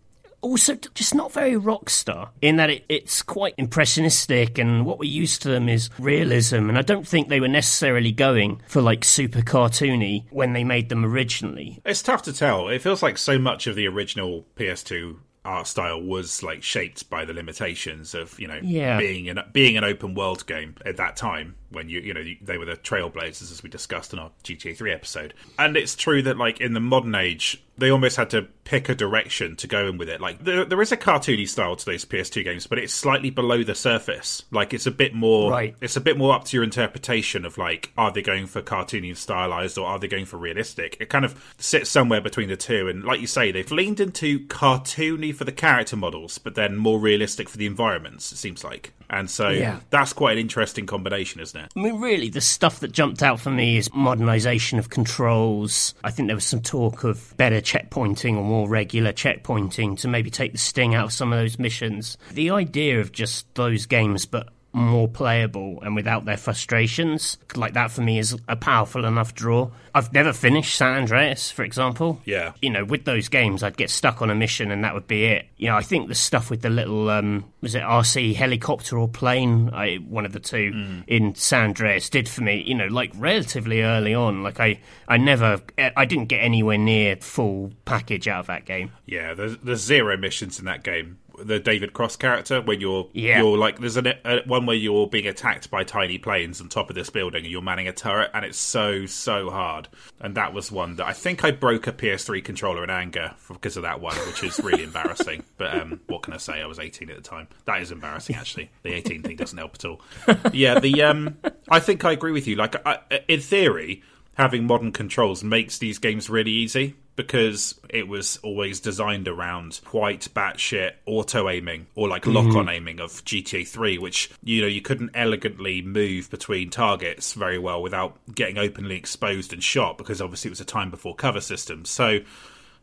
also 0.47 0.75
just 0.95 1.15
not 1.15 1.33
very 1.33 1.53
Rockstar 1.53 2.31
in 2.41 2.57
that 2.57 2.71
it, 2.71 2.85
it's 2.89 3.23
quite 3.23 3.55
impressionistic 3.59 4.59
and 4.59 4.85
what 4.87 4.99
we're 4.99 5.11
used 5.11 5.43
to 5.43 5.49
them 5.49 5.69
is 5.69 5.91
realism 5.99 6.69
and 6.69 6.79
i 6.79 6.83
don't 6.83 7.07
think 7.07 7.29
they 7.29 7.41
were 7.41 7.49
necessarily 7.49 8.13
going 8.13 8.61
for 8.67 8.81
like 8.83 9.05
super 9.05 9.41
cartoony 9.41 10.25
when 10.31 10.53
they 10.53 10.65
made 10.65 10.89
them 10.89 11.05
originally 11.05 11.81
It's 11.85 12.03
tough 12.03 12.23
to 12.23 12.33
tell. 12.33 12.69
It 12.69 12.83
feels 12.83 13.03
like 13.03 13.19
so 13.19 13.39
much 13.39 13.67
of 13.67 13.77
the 13.77 13.87
original 13.89 14.45
PS2 14.57 15.17
art 15.45 15.67
style 15.69 16.01
was 16.03 16.43
like 16.43 16.63
shaped 16.63 17.09
by 17.09 17.25
the 17.25 17.33
limitations 17.33 18.15
of 18.15 18.39
you 18.41 18.49
know 18.49 18.59
Yeah. 18.63 18.99
being 18.99 19.29
an 19.29 19.39
being 19.53 19.77
an 19.77 19.85
open 19.85 20.15
world 20.15 20.45
game 20.47 20.75
at 20.85 20.97
that 20.97 21.17
time 21.17 21.55
when 21.71 21.89
you 21.89 22.01
you 22.01 22.15
know 22.15 22.23
they 22.43 22.59
were 22.59 22.65
the 22.65 22.77
trailblazers 22.77 23.51
as 23.53 23.63
we 23.63 23.69
discussed 23.69 24.13
in 24.13 24.19
our 24.19 24.31
GTA 24.45 24.77
3 24.77 24.93
episode. 24.93 25.35
And 25.59 25.77
it's 25.77 25.95
true 25.97 26.23
that 26.23 26.37
like 26.39 26.61
in 26.61 26.73
the 26.75 26.81
modern 26.81 27.15
age 27.15 27.63
they 27.79 27.91
almost 27.91 28.17
had 28.17 28.31
to 28.31 28.41
pick 28.65 28.89
a 28.89 28.95
direction 28.95 29.55
to 29.55 29.67
go 29.67 29.87
in 29.87 29.99
with 29.99 30.09
it. 30.09 30.19
Like 30.19 30.43
there, 30.43 30.65
there 30.65 30.81
is 30.81 30.93
a 30.93 30.97
cartoony 30.97 31.47
style 31.47 31.77
to 31.77 31.85
those 31.85 32.07
PS2 32.07 32.43
games, 32.43 32.67
but 32.67 32.79
it's 32.79 32.95
slightly 32.95 33.29
below 33.29 33.63
the 33.63 33.75
surface. 33.75 34.45
Like 34.51 34.73
it's 34.73 34.87
a 34.87 34.91
bit 34.91 35.13
more 35.15 35.51
Right. 35.51 35.75
it's 35.83 35.97
a 35.97 36.01
bit 36.01 36.17
more 36.17 36.35
up 36.35 36.45
to 36.45 36.57
your 36.57 36.65
interpretation 36.65 37.45
of 37.45 37.59
like 37.59 37.93
are 37.99 38.11
they 38.13 38.23
going 38.23 38.47
for 38.47 38.63
cartoony 38.63 39.09
and 39.09 39.19
stylized 39.19 39.77
or 39.77 39.87
are 39.87 39.99
they 39.99 40.09
going 40.09 40.25
for 40.25 40.37
realistic 40.39 40.97
it 41.01 41.09
kind 41.09 41.25
of 41.25 41.55
sits 41.59 41.91
somewhere 41.91 42.21
between 42.21 42.49
the 42.49 42.57
two 42.57 42.89
and 42.89 43.05
like 43.05 43.21
you 43.21 43.27
say 43.27 43.51
they've 43.53 43.71
leaned 43.71 44.01
into 44.01 44.41
cartoony 44.47 45.35
for 45.35 45.45
the 45.45 45.53
character 45.53 45.97
models 45.97 46.39
but 46.39 46.55
then 46.55 46.77
more 46.77 46.99
realistic 46.99 47.49
for 47.49 47.57
the 47.59 47.67
environments 47.67 48.33
it 48.33 48.37
seems 48.37 48.65
like 48.65 48.93
and 49.11 49.31
so 49.31 49.49
Yeah. 49.51 49.81
that's 49.91 50.13
quite 50.13 50.33
an 50.33 50.39
interesting 50.39 50.87
combination 50.87 51.41
isn't 51.41 51.59
it 51.61 51.73
I 51.77 51.81
mean, 51.81 52.01
really, 52.01 52.29
the 52.31 52.41
stuff 52.41 52.81
that 52.81 52.93
jumped 52.93 53.23
out 53.23 53.41
for 53.41 53.51
me 53.51 53.77
is 53.77 53.93
modernization 53.95 54.79
of 54.79 54.89
controls. 54.91 55.95
I 56.05 56.11
think 56.11 56.29
there 56.29 56.37
was 56.37 56.45
some 56.45 56.61
talk 56.63 57.05
of 57.05 57.37
better 57.37 57.61
checkpointing 57.61 58.37
or 58.37 58.43
more 58.45 58.69
regular 58.69 59.13
checkpointing 59.13 59.99
to 60.01 60.09
maybe 60.09 60.31
take 60.31 60.53
the 60.53 60.59
sting 60.59 60.95
out 60.95 61.07
of 61.07 61.13
some 61.13 61.33
of 61.33 61.39
those 61.39 61.59
missions. 61.59 62.17
The 62.33 62.51
idea 62.51 63.01
of 63.01 63.13
just 63.13 63.53
those 63.55 63.87
games, 63.87 64.27
but 64.27 64.49
more 64.77 65.09
playable 65.09 65.79
and 65.83 65.97
without 65.97 66.27
their 66.27 66.37
frustrations, 66.37 67.39
like 67.55 67.73
that 67.73 67.91
for 67.91 68.03
me 68.03 68.19
is 68.19 68.37
a 68.47 68.57
powerful 68.57 69.07
enough 69.07 69.35
draw. 69.35 69.71
I've 69.95 70.13
never 70.13 70.35
finished 70.35 70.77
San 70.77 70.95
Andreas, 70.99 71.51
for 71.51 71.65
example. 71.65 72.21
Yeah. 72.27 72.53
You 72.61 72.69
know, 72.69 72.85
with 72.85 73.07
those 73.07 73.29
games, 73.29 73.63
I'd 73.63 73.79
get 73.79 73.89
stuck 73.89 74.21
on 74.21 74.29
a 74.29 74.35
mission 74.35 74.71
and 74.71 74.85
that 74.85 74.93
would 74.93 75.09
be 75.09 75.25
it. 75.25 75.47
You 75.57 75.69
know, 75.69 75.77
I 75.77 75.83
think 75.83 76.09
the 76.09 76.15
stuff 76.15 76.51
with 76.51 76.61
the 76.61 76.69
little, 76.69 77.09
um, 77.09 77.51
was 77.63 77.75
it 77.75 77.83
RC 77.83 78.35
helicopter 78.35 78.99
or 78.99 79.09
plane? 79.09 79.71
I, 79.73 79.97
one 79.97 80.27
of 80.27 80.33
the 80.35 80.41
two 80.41 81.03
in 81.07 81.35
San 81.35 81.71
Andreas 81.71 82.11
did 82.11 82.29
for 82.29 82.43
me, 82.43 82.63
you 82.67 82.75
know, 82.75 82.89
like 82.89 83.13
relatively 83.17 83.81
early 83.81 84.15
on. 84.15 84.43
Like 84.43 84.61
I, 84.61 84.79
I 85.09 85.17
never, 85.17 85.63
I 85.79 86.05
didn't 86.05 86.27
get 86.27 86.41
anywhere 86.41 86.77
near 86.77 87.17
full 87.17 87.73
package 87.87 88.29
out 88.29 88.41
of 88.41 88.47
that 88.49 88.67
game. 88.67 88.93
yeah 89.07 89.33
there's, 89.33 89.57
there's 89.59 89.81
zero 89.81 90.17
missions 90.19 90.59
in 90.59 90.67
that 90.67 90.83
game 90.83 91.19
the 91.45 91.59
David 91.59 91.93
Cross 91.93 92.17
character 92.17 92.61
when 92.61 92.81
you're 92.81 93.09
Yeah. 93.13 93.41
you're 93.41 93.59
like 93.59 93.79
there's 93.79 93.97
an, 93.97 94.07
a, 94.25 94.43
one 94.47 94.67
where 94.67 94.77
you're 94.77 95.07
being 95.07 95.27
attacked 95.27 95.71
by 95.71 95.85
tiny 95.85 96.19
planes 96.19 96.61
on 96.61 96.69
top 96.69 96.89
of 96.91 96.97
this 96.97 97.11
building 97.11 97.43
and 97.45 97.51
you're 97.53 97.63
manning 97.63 97.89
a 97.89 97.93
turret 97.93 98.31
and 98.35 98.45
it's 98.45 98.59
so 98.59 99.07
so 99.07 99.51
hard. 99.51 99.89
And 100.21 100.35
that 100.37 100.53
was 100.55 100.73
one 100.73 100.97
that 100.97 101.07
I 101.07 101.13
think 101.13 101.45
I 101.45 101.51
broke 101.51 101.87
a 101.87 101.93
PS3 101.93 102.43
controller 102.45 102.85
in 102.85 102.91
anger 102.91 103.35
because 103.49 103.77
of 103.77 103.83
that 103.83 104.01
one 104.01 104.17
which 104.27 104.43
is 104.43 104.59
really 104.61 104.83
embarrassing. 104.91 105.43
But 105.59 105.79
um, 105.79 106.01
what 106.07 106.23
can 106.23 106.33
I 106.33 106.39
say? 106.39 106.61
I 106.63 106.67
was 106.67 106.79
18 106.79 107.11
at 107.11 107.17
the 107.17 107.23
time. 107.23 107.49
That 107.67 107.83
is 107.83 107.93
embarrassing 107.93 108.37
actually. 108.37 108.71
The 108.83 108.93
18 108.95 109.23
thing 109.23 109.37
doesn't 109.37 109.59
help 109.59 109.75
at 109.75 109.85
all. 109.85 110.01
Yeah 110.53 110.79
the 110.81 111.03
um 111.03 111.37
I 111.69 111.81
think 111.81 112.05
I 112.05 112.13
agree 112.13 112.33
with 112.33 112.47
you. 112.47 112.57
Like 112.57 112.77
I, 112.87 112.99
in 113.29 113.41
theory 113.41 114.03
having 114.35 114.67
modern 114.67 114.93
controls 114.93 115.43
makes 115.43 115.79
these 115.79 115.99
games 115.99 116.29
really 116.29 116.51
easy 116.51 116.95
because 117.17 117.81
it 117.89 118.07
was 118.07 118.39
always 118.43 118.79
designed 118.79 119.27
around 119.27 119.81
quite 119.85 120.29
batshit 120.35 120.93
auto 121.07 121.49
aiming 121.49 121.87
or 121.95 122.09
like 122.09 122.27
lock 122.27 122.55
on 122.55 122.69
aiming 122.69 123.01
of 123.01 123.25
GTA 123.25 123.67
3, 123.67 123.99
which 123.99 124.31
you 124.45 124.61
know 124.61 124.69
you 124.69 124.83
couldn't 124.83 125.11
elegantly 125.15 125.81
move 125.81 126.31
between 126.31 126.69
targets 126.71 127.33
very 127.33 127.59
well 127.59 127.83
without 127.83 128.19
getting 128.35 128.59
openly 128.59 128.97
exposed 128.97 129.53
and 129.53 129.65
shot 129.65 129.97
because 129.97 130.21
obviously 130.21 130.49
it 130.49 130.53
was 130.53 130.61
a 130.61 130.67
time 130.67 130.91
before 130.91 131.15
cover 131.15 131.41
systems. 131.41 131.89
So 131.89 132.21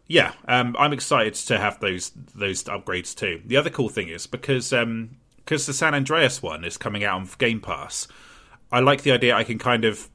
yeah, 0.07 0.33
um, 0.47 0.75
I'm 0.77 0.93
excited 0.93 1.35
to 1.35 1.59
have 1.59 1.79
those 1.79 2.11
those 2.35 2.63
upgrades 2.63 3.15
too. 3.15 3.41
The 3.45 3.57
other 3.57 3.69
cool 3.69 3.89
thing 3.89 4.09
is 4.09 4.27
because 4.27 4.73
um, 4.73 5.17
because 5.37 5.65
the 5.65 5.73
San 5.73 5.93
Andreas 5.93 6.41
one 6.41 6.65
is 6.65 6.77
coming 6.77 7.03
out 7.03 7.21
on 7.21 7.29
Game 7.37 7.61
Pass. 7.61 8.07
I 8.71 8.79
like 8.79 9.03
the 9.03 9.11
idea 9.11 9.35
I 9.35 9.43
can 9.43 9.59
kind 9.59 9.85
of 9.85 10.09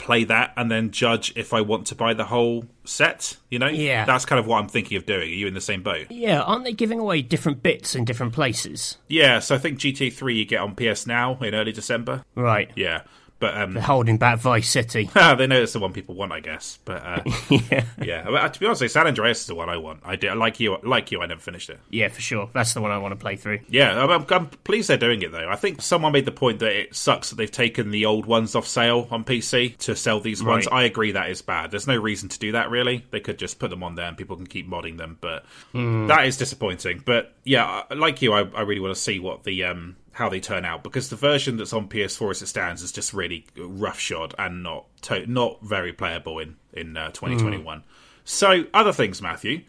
play 0.00 0.24
that 0.24 0.52
and 0.56 0.70
then 0.70 0.90
judge 0.90 1.32
if 1.36 1.52
I 1.52 1.60
want 1.60 1.86
to 1.88 1.94
buy 1.94 2.14
the 2.14 2.24
whole 2.24 2.64
set. 2.84 3.36
You 3.50 3.58
know, 3.58 3.68
Yeah. 3.68 4.04
that's 4.04 4.24
kind 4.24 4.40
of 4.40 4.46
what 4.46 4.58
I'm 4.58 4.68
thinking 4.68 4.96
of 4.96 5.06
doing. 5.06 5.22
Are 5.30 5.34
you 5.34 5.46
in 5.46 5.54
the 5.54 5.60
same 5.60 5.82
boat? 5.82 6.06
Yeah, 6.10 6.40
aren't 6.40 6.64
they 6.64 6.72
giving 6.72 6.98
away 6.98 7.22
different 7.22 7.62
bits 7.62 7.94
in 7.94 8.04
different 8.04 8.32
places? 8.32 8.96
Yeah, 9.08 9.38
so 9.38 9.54
I 9.54 9.58
think 9.58 9.78
GTA 9.78 10.12
3 10.12 10.34
you 10.36 10.44
get 10.44 10.60
on 10.60 10.74
PS 10.74 11.06
Now 11.06 11.38
in 11.42 11.54
early 11.54 11.72
December. 11.72 12.24
Right. 12.34 12.70
Yeah. 12.74 13.02
But 13.40 13.56
um, 13.56 13.72
They're 13.72 13.82
holding 13.82 14.18
back 14.18 14.38
Vice 14.38 14.68
City. 14.68 15.10
they 15.14 15.46
know 15.46 15.62
it's 15.62 15.72
the 15.72 15.78
one 15.80 15.94
people 15.94 16.14
want, 16.14 16.30
I 16.30 16.40
guess. 16.40 16.78
But 16.84 17.02
uh, 17.02 17.22
yeah. 17.48 17.84
yeah, 18.00 18.24
I 18.28 18.30
mean, 18.30 18.52
to 18.52 18.60
be 18.60 18.66
honest, 18.66 18.92
San 18.92 19.06
Andreas 19.06 19.40
is 19.40 19.46
the 19.46 19.54
one 19.54 19.70
I 19.70 19.78
want. 19.78 20.00
I 20.04 20.16
did 20.16 20.34
like 20.36 20.60
you, 20.60 20.76
like 20.82 21.10
you. 21.10 21.22
I 21.22 21.26
never 21.26 21.40
finished 21.40 21.70
it. 21.70 21.80
Yeah, 21.88 22.08
for 22.08 22.20
sure. 22.20 22.50
That's 22.52 22.74
the 22.74 22.82
one 22.82 22.90
I 22.90 22.98
want 22.98 23.12
to 23.12 23.16
play 23.16 23.36
through. 23.36 23.60
Yeah, 23.70 24.04
I'm, 24.04 24.10
I'm, 24.10 24.26
I'm 24.28 24.46
pleased 24.46 24.90
they're 24.90 24.98
doing 24.98 25.22
it 25.22 25.32
though. 25.32 25.48
I 25.48 25.56
think 25.56 25.80
someone 25.80 26.12
made 26.12 26.26
the 26.26 26.32
point 26.32 26.58
that 26.58 26.72
it 26.72 26.94
sucks 26.94 27.30
that 27.30 27.36
they've 27.36 27.50
taken 27.50 27.90
the 27.90 28.04
old 28.04 28.26
ones 28.26 28.54
off 28.54 28.66
sale 28.66 29.08
on 29.10 29.24
PC 29.24 29.78
to 29.78 29.96
sell 29.96 30.20
these 30.20 30.42
ones. 30.42 30.66
Right. 30.66 30.82
I 30.82 30.82
agree 30.84 31.12
that 31.12 31.30
is 31.30 31.40
bad. 31.40 31.70
There's 31.70 31.86
no 31.86 31.96
reason 31.96 32.28
to 32.28 32.38
do 32.38 32.52
that 32.52 32.68
really. 32.68 33.06
They 33.10 33.20
could 33.20 33.38
just 33.38 33.58
put 33.58 33.70
them 33.70 33.82
on 33.82 33.94
there 33.94 34.06
and 34.06 34.18
people 34.18 34.36
can 34.36 34.46
keep 34.46 34.68
modding 34.68 34.98
them. 34.98 35.16
But 35.18 35.46
that 35.72 36.26
is 36.26 36.36
disappointing. 36.36 37.02
But 37.06 37.32
yeah, 37.44 37.84
like 37.90 38.20
you, 38.20 38.34
I, 38.34 38.40
I 38.40 38.62
really 38.62 38.80
want 38.80 38.94
to 38.94 39.00
see 39.00 39.18
what 39.18 39.44
the 39.44 39.64
um 39.64 39.96
how 40.20 40.28
they 40.28 40.38
turn 40.38 40.64
out 40.64 40.84
because 40.84 41.08
the 41.08 41.16
version 41.16 41.56
that's 41.56 41.72
on 41.72 41.88
PS4 41.88 42.30
as 42.30 42.42
it 42.42 42.46
stands 42.46 42.82
is 42.82 42.92
just 42.92 43.12
really 43.12 43.46
roughshod 43.56 44.34
and 44.38 44.62
not 44.62 44.84
to- 45.02 45.26
not 45.26 45.60
very 45.62 45.92
playable 45.92 46.38
in 46.38 46.56
in 46.72 46.96
uh, 46.96 47.10
2021. 47.10 47.82
So 48.24 48.64
other 48.72 48.92
things, 48.92 49.20
Matthew. 49.20 49.62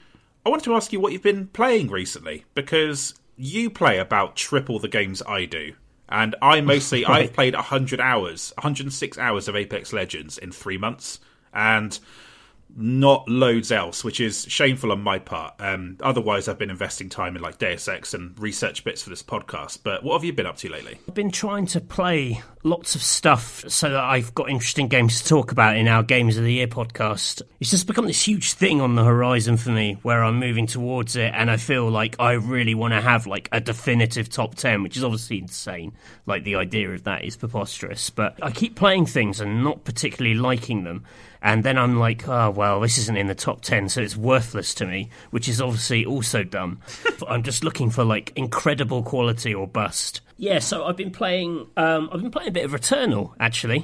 I 0.45 0.49
wanted 0.49 0.65
to 0.65 0.75
ask 0.75 0.91
you 0.91 0.99
what 0.99 1.13
you've 1.13 1.23
been 1.23 1.47
playing 1.47 1.89
recently 1.89 2.45
because 2.53 3.15
you 3.37 3.69
play 3.69 3.97
about 3.97 4.35
triple 4.35 4.77
the 4.79 4.87
games 4.87 5.21
I 5.27 5.45
do. 5.45 5.73
And 6.09 6.35
I 6.41 6.61
mostly 6.61 7.05
I've 7.15 7.33
played 7.33 7.55
100 7.55 8.01
hours, 8.01 8.51
106 8.57 9.17
hours 9.17 9.47
of 9.47 9.55
Apex 9.55 9.93
Legends 9.93 10.37
in 10.37 10.51
3 10.51 10.77
months 10.77 11.19
and 11.53 11.97
not 12.75 13.27
loads 13.27 13.71
else, 13.71 14.03
which 14.03 14.19
is 14.19 14.45
shameful 14.47 14.91
on 14.91 15.01
my 15.01 15.19
part. 15.19 15.53
Um, 15.60 15.97
otherwise, 16.01 16.47
I've 16.47 16.57
been 16.57 16.69
investing 16.69 17.10
time 17.10 17.36
in 17.36 17.41
like 17.41 17.57
Deus 17.57 17.88
Ex 17.88 18.13
and 18.13 18.38
research 18.39 18.84
bits 18.84 19.01
for 19.01 19.10
this 19.10 19.23
podcast. 19.23 19.79
But 19.84 20.03
what 20.03 20.13
have 20.13 20.23
you 20.23 20.34
been 20.34 20.45
up 20.45 20.57
to 20.57 20.69
lately? 20.69 20.97
I've 21.07 21.13
been 21.13 21.31
trying 21.31 21.65
to 21.67 21.81
play 21.81 22.41
lots 22.63 22.95
of 22.95 23.01
stuff 23.01 23.63
so 23.67 23.89
that 23.89 24.03
I've 24.03 24.34
got 24.36 24.49
interesting 24.49 24.88
games 24.88 25.21
to 25.21 25.27
talk 25.27 25.51
about 25.51 25.77
in 25.77 25.88
our 25.88 26.03
Games 26.03 26.38
of 26.38 26.43
the 26.43 26.53
Year 26.53 26.67
podcast. 26.67 27.41
It's 27.60 27.71
just 27.71 27.88
become 27.88 28.07
this 28.07 28.25
huge 28.25 28.53
thing 28.53 28.81
on 28.81 28.95
the 28.95 29.03
horizon 29.03 29.57
for 29.57 29.71
me 29.71 29.97
where 30.03 30.23
I'm 30.23 30.39
moving 30.39 30.67
towards 30.67 31.15
it 31.15 31.34
and 31.36 31.49
I 31.49 31.57
feel 31.57 31.89
like 31.89 32.15
I 32.19 32.34
really 32.34 32.75
want 32.75 32.93
to 32.93 33.01
have 33.01 33.27
like 33.27 33.49
a 33.51 33.60
definitive 33.60 34.29
top 34.29 34.55
10, 34.55 34.84
which 34.84 34.97
is 34.97 35.03
obviously 35.03 35.39
insane. 35.39 35.93
Like 36.25 36.43
the 36.43 36.55
idea 36.55 36.91
of 36.91 37.03
that 37.03 37.23
is 37.23 37.36
preposterous, 37.36 38.10
but 38.10 38.38
I 38.41 38.51
keep 38.51 38.75
playing 38.75 39.07
things 39.07 39.39
and 39.39 39.63
not 39.63 39.84
particularly 39.84 40.36
liking 40.36 40.84
them. 40.84 41.05
And 41.41 41.63
then 41.63 41.77
I'm 41.77 41.97
like, 41.97 42.27
oh, 42.27 42.51
well, 42.51 42.80
this 42.80 42.97
isn't 42.97 43.17
in 43.17 43.27
the 43.27 43.36
top 43.36 43.62
10, 43.62 43.89
so 43.89 44.01
it's 44.01 44.15
worthless 44.15 44.73
to 44.75 44.86
me, 44.86 45.10
which 45.32 45.47
is 45.49 45.60
obviously 45.60 46.06
also 46.06 46.43
dumb. 46.43 46.80
I'm 47.27 47.43
just 47.43 47.63
looking 47.63 47.89
for 47.89 48.04
like 48.04 48.32
incredible 48.36 49.04
quality 49.04 49.54
or 49.54 49.67
bust. 49.67 50.21
Yeah, 50.38 50.60
so 50.60 50.86
I've 50.86 50.97
been 50.97 51.12
playing. 51.12 51.67
Um, 51.77 52.10
I've 52.12 52.21
been 52.21 52.32
playing 52.32 52.49
a 52.49 52.51
bit 52.51 52.65
of 52.65 52.71
Returnal 52.71 53.34
actually, 53.39 53.82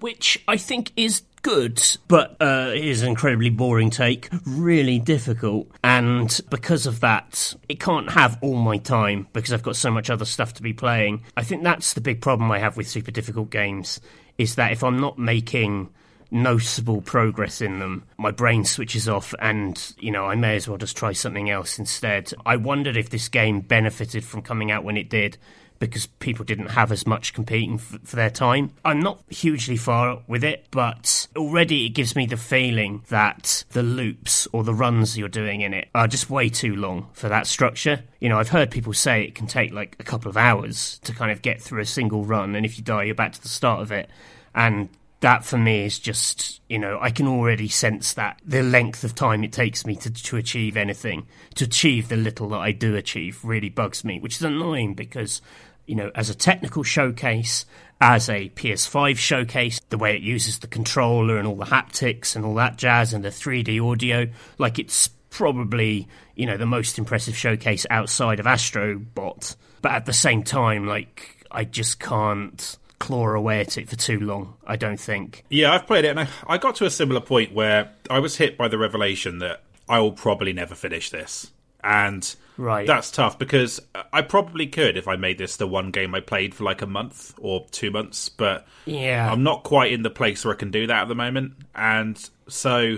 which 0.00 0.42
I 0.48 0.56
think 0.56 0.90
is 0.96 1.22
good, 1.42 1.82
but 2.08 2.36
uh, 2.40 2.72
it 2.74 2.84
is 2.84 3.02
an 3.02 3.08
incredibly 3.08 3.50
boring 3.50 3.90
take, 3.90 4.30
really 4.46 4.98
difficult, 4.98 5.68
and 5.84 6.40
because 6.48 6.86
of 6.86 7.00
that, 7.00 7.54
it 7.68 7.78
can't 7.78 8.10
have 8.10 8.38
all 8.40 8.56
my 8.56 8.78
time 8.78 9.28
because 9.34 9.52
I've 9.52 9.62
got 9.62 9.76
so 9.76 9.90
much 9.90 10.08
other 10.08 10.24
stuff 10.24 10.54
to 10.54 10.62
be 10.62 10.72
playing. 10.72 11.24
I 11.36 11.42
think 11.42 11.62
that's 11.62 11.92
the 11.92 12.00
big 12.00 12.22
problem 12.22 12.50
I 12.50 12.58
have 12.58 12.78
with 12.78 12.88
super 12.88 13.10
difficult 13.10 13.50
games 13.50 14.00
is 14.38 14.54
that 14.54 14.72
if 14.72 14.82
I'm 14.82 15.00
not 15.00 15.18
making 15.18 15.90
noticeable 16.30 17.00
progress 17.00 17.60
in 17.60 17.78
them, 17.78 18.04
my 18.18 18.30
brain 18.30 18.64
switches 18.64 19.08
off 19.08 19.34
and, 19.40 19.94
you 19.98 20.10
know, 20.10 20.26
I 20.26 20.34
may 20.34 20.56
as 20.56 20.68
well 20.68 20.78
just 20.78 20.96
try 20.96 21.12
something 21.12 21.50
else 21.50 21.78
instead. 21.78 22.32
I 22.44 22.56
wondered 22.56 22.96
if 22.96 23.10
this 23.10 23.28
game 23.28 23.60
benefited 23.60 24.24
from 24.24 24.42
coming 24.42 24.70
out 24.70 24.84
when 24.84 24.96
it 24.96 25.08
did 25.08 25.38
because 25.78 26.06
people 26.06 26.44
didn't 26.44 26.68
have 26.68 26.90
as 26.90 27.06
much 27.06 27.32
competing 27.32 27.74
f- 27.74 27.98
for 28.04 28.16
their 28.16 28.30
time. 28.30 28.72
I'm 28.84 29.00
not 29.00 29.22
hugely 29.28 29.76
far 29.76 30.22
with 30.26 30.44
it, 30.44 30.66
but 30.70 31.28
already 31.36 31.86
it 31.86 31.90
gives 31.90 32.16
me 32.16 32.26
the 32.26 32.36
feeling 32.36 33.04
that 33.08 33.64
the 33.70 33.82
loops 33.82 34.48
or 34.52 34.64
the 34.64 34.74
runs 34.74 35.16
you're 35.16 35.28
doing 35.28 35.60
in 35.60 35.72
it 35.74 35.88
are 35.94 36.08
just 36.08 36.30
way 36.30 36.48
too 36.48 36.74
long 36.74 37.08
for 37.12 37.28
that 37.28 37.46
structure. 37.46 38.02
You 38.20 38.28
know, 38.28 38.38
I've 38.38 38.48
heard 38.48 38.70
people 38.70 38.92
say 38.92 39.22
it 39.22 39.34
can 39.34 39.46
take 39.46 39.72
like 39.72 39.96
a 40.00 40.04
couple 40.04 40.28
of 40.28 40.36
hours 40.36 40.98
to 41.04 41.12
kind 41.14 41.30
of 41.30 41.42
get 41.42 41.62
through 41.62 41.80
a 41.80 41.86
single 41.86 42.24
run, 42.24 42.54
and 42.54 42.66
if 42.66 42.76
you 42.78 42.84
die, 42.84 43.04
you're 43.04 43.14
back 43.14 43.32
to 43.32 43.42
the 43.42 43.48
start 43.48 43.80
of 43.80 43.92
it. 43.92 44.10
And 44.54 44.88
that 45.20 45.44
for 45.44 45.58
me 45.58 45.84
is 45.84 45.98
just 45.98 46.60
you 46.68 46.78
know 46.78 46.98
I 47.00 47.10
can 47.10 47.26
already 47.26 47.68
sense 47.68 48.14
that 48.14 48.40
the 48.44 48.62
length 48.62 49.04
of 49.04 49.14
time 49.14 49.42
it 49.44 49.52
takes 49.52 49.84
me 49.86 49.96
to 49.96 50.10
to 50.10 50.36
achieve 50.36 50.76
anything 50.76 51.26
to 51.56 51.64
achieve 51.64 52.08
the 52.08 52.16
little 52.16 52.48
that 52.50 52.60
I 52.60 52.72
do 52.72 52.94
achieve 52.94 53.44
really 53.44 53.68
bugs 53.68 54.04
me 54.04 54.20
which 54.20 54.36
is 54.36 54.42
annoying 54.42 54.94
because 54.94 55.42
you 55.86 55.96
know 55.96 56.10
as 56.14 56.30
a 56.30 56.34
technical 56.34 56.82
showcase 56.82 57.66
as 58.00 58.28
a 58.28 58.48
PS5 58.50 59.16
showcase 59.16 59.80
the 59.88 59.98
way 59.98 60.14
it 60.14 60.22
uses 60.22 60.60
the 60.60 60.68
controller 60.68 61.36
and 61.36 61.48
all 61.48 61.56
the 61.56 61.64
haptics 61.64 62.36
and 62.36 62.44
all 62.44 62.54
that 62.54 62.76
jazz 62.76 63.12
and 63.12 63.24
the 63.24 63.30
3D 63.30 63.84
audio 63.84 64.28
like 64.58 64.78
it's 64.78 65.08
probably 65.30 66.08
you 66.34 66.46
know 66.46 66.56
the 66.56 66.66
most 66.66 66.98
impressive 66.98 67.36
showcase 67.36 67.86
outside 67.90 68.40
of 68.40 68.46
Astrobot. 68.46 69.56
But 69.82 69.92
at 69.92 70.06
the 70.06 70.12
same 70.12 70.42
time 70.42 70.86
like 70.86 71.46
I 71.50 71.64
just 71.64 72.00
can't 72.00 72.78
claw 72.98 73.28
away 73.28 73.60
at 73.60 73.78
it 73.78 73.88
for 73.88 73.96
too 73.96 74.18
long. 74.20 74.54
I 74.66 74.76
don't 74.76 74.98
think. 75.00 75.44
Yeah, 75.48 75.72
I've 75.72 75.86
played 75.86 76.04
it, 76.04 76.08
and 76.08 76.20
I, 76.20 76.28
I 76.46 76.58
got 76.58 76.76
to 76.76 76.84
a 76.86 76.90
similar 76.90 77.20
point 77.20 77.52
where 77.52 77.92
I 78.10 78.18
was 78.18 78.36
hit 78.36 78.56
by 78.58 78.68
the 78.68 78.78
revelation 78.78 79.38
that 79.38 79.62
I 79.88 80.00
will 80.00 80.12
probably 80.12 80.52
never 80.52 80.74
finish 80.74 81.10
this, 81.10 81.50
and 81.82 82.34
Right. 82.56 82.86
that's 82.88 83.12
tough 83.12 83.38
because 83.38 83.80
I 84.12 84.22
probably 84.22 84.66
could 84.66 84.96
if 84.96 85.06
I 85.06 85.14
made 85.14 85.38
this 85.38 85.56
the 85.56 85.66
one 85.68 85.92
game 85.92 86.12
I 86.14 86.18
played 86.20 86.54
for 86.56 86.64
like 86.64 86.82
a 86.82 86.86
month 86.86 87.32
or 87.38 87.64
two 87.70 87.90
months, 87.92 88.28
but 88.28 88.66
Yeah. 88.84 89.30
I'm 89.30 89.44
not 89.44 89.62
quite 89.62 89.92
in 89.92 90.02
the 90.02 90.10
place 90.10 90.44
where 90.44 90.52
I 90.54 90.56
can 90.58 90.72
do 90.72 90.88
that 90.88 91.02
at 91.02 91.08
the 91.08 91.14
moment, 91.14 91.52
and 91.76 92.18
so 92.48 92.96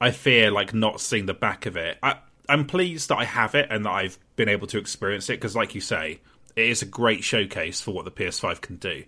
I 0.00 0.10
fear 0.10 0.50
like 0.50 0.74
not 0.74 1.00
seeing 1.00 1.26
the 1.26 1.34
back 1.34 1.64
of 1.66 1.76
it. 1.76 1.98
I, 2.02 2.16
I'm 2.48 2.66
pleased 2.66 3.08
that 3.10 3.18
I 3.18 3.24
have 3.24 3.54
it 3.54 3.68
and 3.70 3.84
that 3.84 3.90
I've 3.92 4.18
been 4.34 4.48
able 4.48 4.66
to 4.68 4.78
experience 4.78 5.28
it 5.30 5.34
because, 5.34 5.54
like 5.54 5.74
you 5.76 5.80
say, 5.80 6.18
it 6.56 6.66
is 6.66 6.82
a 6.82 6.86
great 6.86 7.22
showcase 7.22 7.80
for 7.80 7.92
what 7.92 8.04
the 8.04 8.10
PS5 8.10 8.60
can 8.60 8.76
do. 8.76 9.04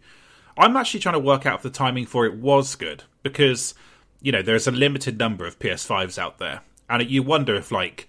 I'm 0.60 0.76
actually 0.76 1.00
trying 1.00 1.14
to 1.14 1.20
work 1.20 1.46
out 1.46 1.56
if 1.56 1.62
the 1.62 1.70
timing 1.70 2.06
for 2.06 2.26
it 2.26 2.34
was 2.34 2.74
good 2.76 3.04
because 3.22 3.74
you 4.20 4.32
know 4.32 4.42
there's 4.42 4.66
a 4.66 4.72
limited 4.72 5.18
number 5.18 5.46
of 5.46 5.58
PS5s 5.58 6.18
out 6.18 6.38
there, 6.38 6.60
and 6.88 7.08
you 7.10 7.22
wonder 7.22 7.54
if 7.54 7.72
like 7.72 8.06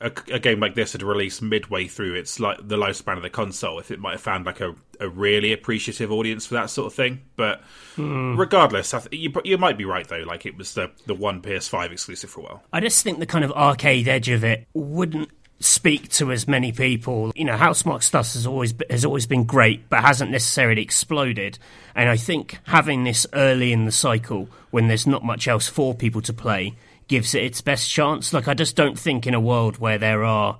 a, 0.00 0.12
a 0.30 0.38
game 0.38 0.60
like 0.60 0.74
this 0.74 0.92
had 0.92 1.02
released 1.02 1.40
midway 1.40 1.86
through 1.86 2.14
its 2.14 2.38
like 2.38 2.58
the 2.66 2.76
lifespan 2.76 3.16
of 3.16 3.22
the 3.22 3.30
console, 3.30 3.78
if 3.78 3.90
it 3.90 3.98
might 3.98 4.12
have 4.12 4.20
found 4.20 4.44
like 4.44 4.60
a, 4.60 4.74
a 5.00 5.08
really 5.08 5.52
appreciative 5.52 6.12
audience 6.12 6.44
for 6.44 6.54
that 6.54 6.68
sort 6.68 6.86
of 6.86 6.94
thing. 6.94 7.22
But 7.36 7.62
hmm. 7.94 8.36
regardless, 8.36 8.92
I 8.92 9.00
th- 9.00 9.20
you 9.20 9.32
you 9.44 9.56
might 9.56 9.78
be 9.78 9.86
right 9.86 10.06
though. 10.06 10.24
Like 10.26 10.44
it 10.44 10.56
was 10.56 10.74
the 10.74 10.90
the 11.06 11.14
one 11.14 11.40
PS5 11.40 11.92
exclusive 11.92 12.30
for 12.30 12.40
a 12.40 12.42
while. 12.44 12.62
I 12.72 12.80
just 12.80 13.02
think 13.02 13.18
the 13.18 13.26
kind 13.26 13.44
of 13.44 13.52
arcade 13.52 14.06
edge 14.06 14.28
of 14.28 14.44
it 14.44 14.66
wouldn't 14.74 15.30
speak 15.60 16.10
to 16.10 16.32
as 16.32 16.46
many 16.46 16.72
people. 16.72 17.32
You 17.34 17.44
know, 17.44 17.56
Housemarque 17.56 18.02
Stuff 18.02 18.32
has 18.34 18.46
always 18.46 18.74
has 18.90 19.04
always 19.04 19.26
been 19.26 19.44
great, 19.44 19.88
but 19.88 20.02
hasn't 20.02 20.30
necessarily 20.30 20.82
exploded. 20.82 21.58
And 21.94 22.08
I 22.08 22.16
think 22.16 22.58
having 22.64 23.04
this 23.04 23.26
early 23.32 23.72
in 23.72 23.84
the 23.84 23.92
cycle, 23.92 24.48
when 24.70 24.88
there's 24.88 25.06
not 25.06 25.24
much 25.24 25.48
else 25.48 25.68
for 25.68 25.94
people 25.94 26.20
to 26.22 26.32
play, 26.32 26.74
gives 27.08 27.34
it 27.34 27.44
its 27.44 27.60
best 27.60 27.90
chance. 27.90 28.32
Like 28.32 28.48
I 28.48 28.54
just 28.54 28.76
don't 28.76 28.98
think 28.98 29.26
in 29.26 29.34
a 29.34 29.40
world 29.40 29.78
where 29.78 29.98
there 29.98 30.24
are, 30.24 30.58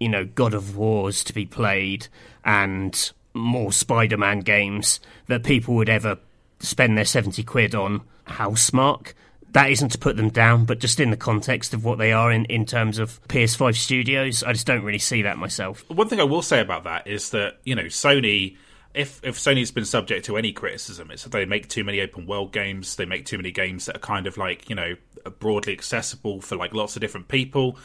you 0.00 0.08
know, 0.08 0.24
God 0.24 0.54
of 0.54 0.76
Wars 0.76 1.22
to 1.24 1.34
be 1.34 1.44
played 1.44 2.08
and 2.44 3.12
more 3.34 3.72
Spider-Man 3.72 4.40
games 4.40 5.00
that 5.26 5.44
people 5.44 5.74
would 5.74 5.88
ever 5.88 6.18
spend 6.60 6.96
their 6.96 7.04
70 7.04 7.42
quid 7.44 7.74
on 7.74 8.02
Housemarque 8.26 9.12
that 9.52 9.70
isn't 9.70 9.90
to 9.90 9.98
put 9.98 10.16
them 10.16 10.28
down, 10.28 10.64
but 10.64 10.78
just 10.78 11.00
in 11.00 11.10
the 11.10 11.16
context 11.16 11.72
of 11.74 11.84
what 11.84 11.98
they 11.98 12.12
are 12.12 12.30
in, 12.30 12.44
in 12.46 12.66
terms 12.66 12.98
of 12.98 13.22
PS5 13.28 13.76
studios, 13.76 14.42
I 14.42 14.52
just 14.52 14.66
don't 14.66 14.84
really 14.84 14.98
see 14.98 15.22
that 15.22 15.38
myself. 15.38 15.84
One 15.88 16.08
thing 16.08 16.20
I 16.20 16.24
will 16.24 16.42
say 16.42 16.60
about 16.60 16.84
that 16.84 17.06
is 17.06 17.30
that 17.30 17.58
you 17.64 17.74
know 17.74 17.84
Sony. 17.84 18.56
If, 18.94 19.20
if 19.22 19.36
Sony's 19.36 19.70
been 19.70 19.84
subject 19.84 20.24
to 20.24 20.38
any 20.38 20.50
criticism, 20.50 21.10
it's 21.10 21.22
that 21.22 21.30
they 21.30 21.44
make 21.44 21.68
too 21.68 21.84
many 21.84 22.00
open 22.00 22.26
world 22.26 22.52
games. 22.52 22.96
They 22.96 23.04
make 23.04 23.26
too 23.26 23.36
many 23.36 23.52
games 23.52 23.84
that 23.84 23.96
are 23.96 24.00
kind 24.00 24.26
of 24.26 24.38
like 24.38 24.68
you 24.68 24.74
know 24.74 24.96
broadly 25.38 25.72
accessible 25.72 26.40
for 26.40 26.56
like 26.56 26.74
lots 26.74 26.96
of 26.96 27.00
different 27.00 27.28
people. 27.28 27.76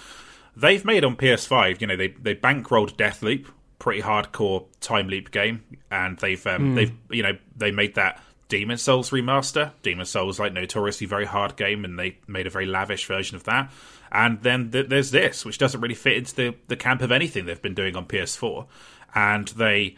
They've 0.56 0.84
made 0.84 1.04
on 1.04 1.16
PS5, 1.16 1.82
you 1.82 1.88
know, 1.88 1.96
they 1.96 2.10
they 2.10 2.36
bankrolled 2.36 2.96
Deathloop, 2.96 3.48
pretty 3.80 4.02
hardcore 4.02 4.66
time 4.80 5.08
loop 5.08 5.32
game, 5.32 5.64
and 5.92 6.18
they've 6.20 6.46
um, 6.48 6.76
they've 6.76 6.94
you 7.10 7.24
know 7.24 7.38
they 7.56 7.72
made 7.72 7.96
that 7.96 8.22
Demon 8.50 8.78
Souls 8.78 9.10
remaster. 9.10 9.72
Demon 9.82 10.06
Souls 10.06 10.40
like 10.40 10.54
notoriously 10.54 11.08
very 11.08 11.26
hard 11.26 11.56
game, 11.56 11.86
and 11.86 11.98
they 11.98 12.18
made 12.28 12.48
a 12.48 12.50
very 12.50 12.66
lavish 12.66 13.06
version 13.06 13.36
of 13.36 13.44
that. 13.46 13.72
And 14.12 14.42
then 14.44 14.72
th- 14.72 14.90
there's 14.90 15.12
this, 15.12 15.44
which 15.44 15.58
doesn't 15.58 15.82
really 15.82 15.96
fit 15.96 16.18
into 16.18 16.36
the 16.36 16.56
the 16.68 16.76
camp 16.76 17.02
of 17.02 17.12
anything 17.12 17.46
they've 17.46 17.62
been 17.62 17.74
doing 17.74 17.96
on 17.96 18.06
PS4, 18.06 18.68
and 19.16 19.48
they 19.50 19.98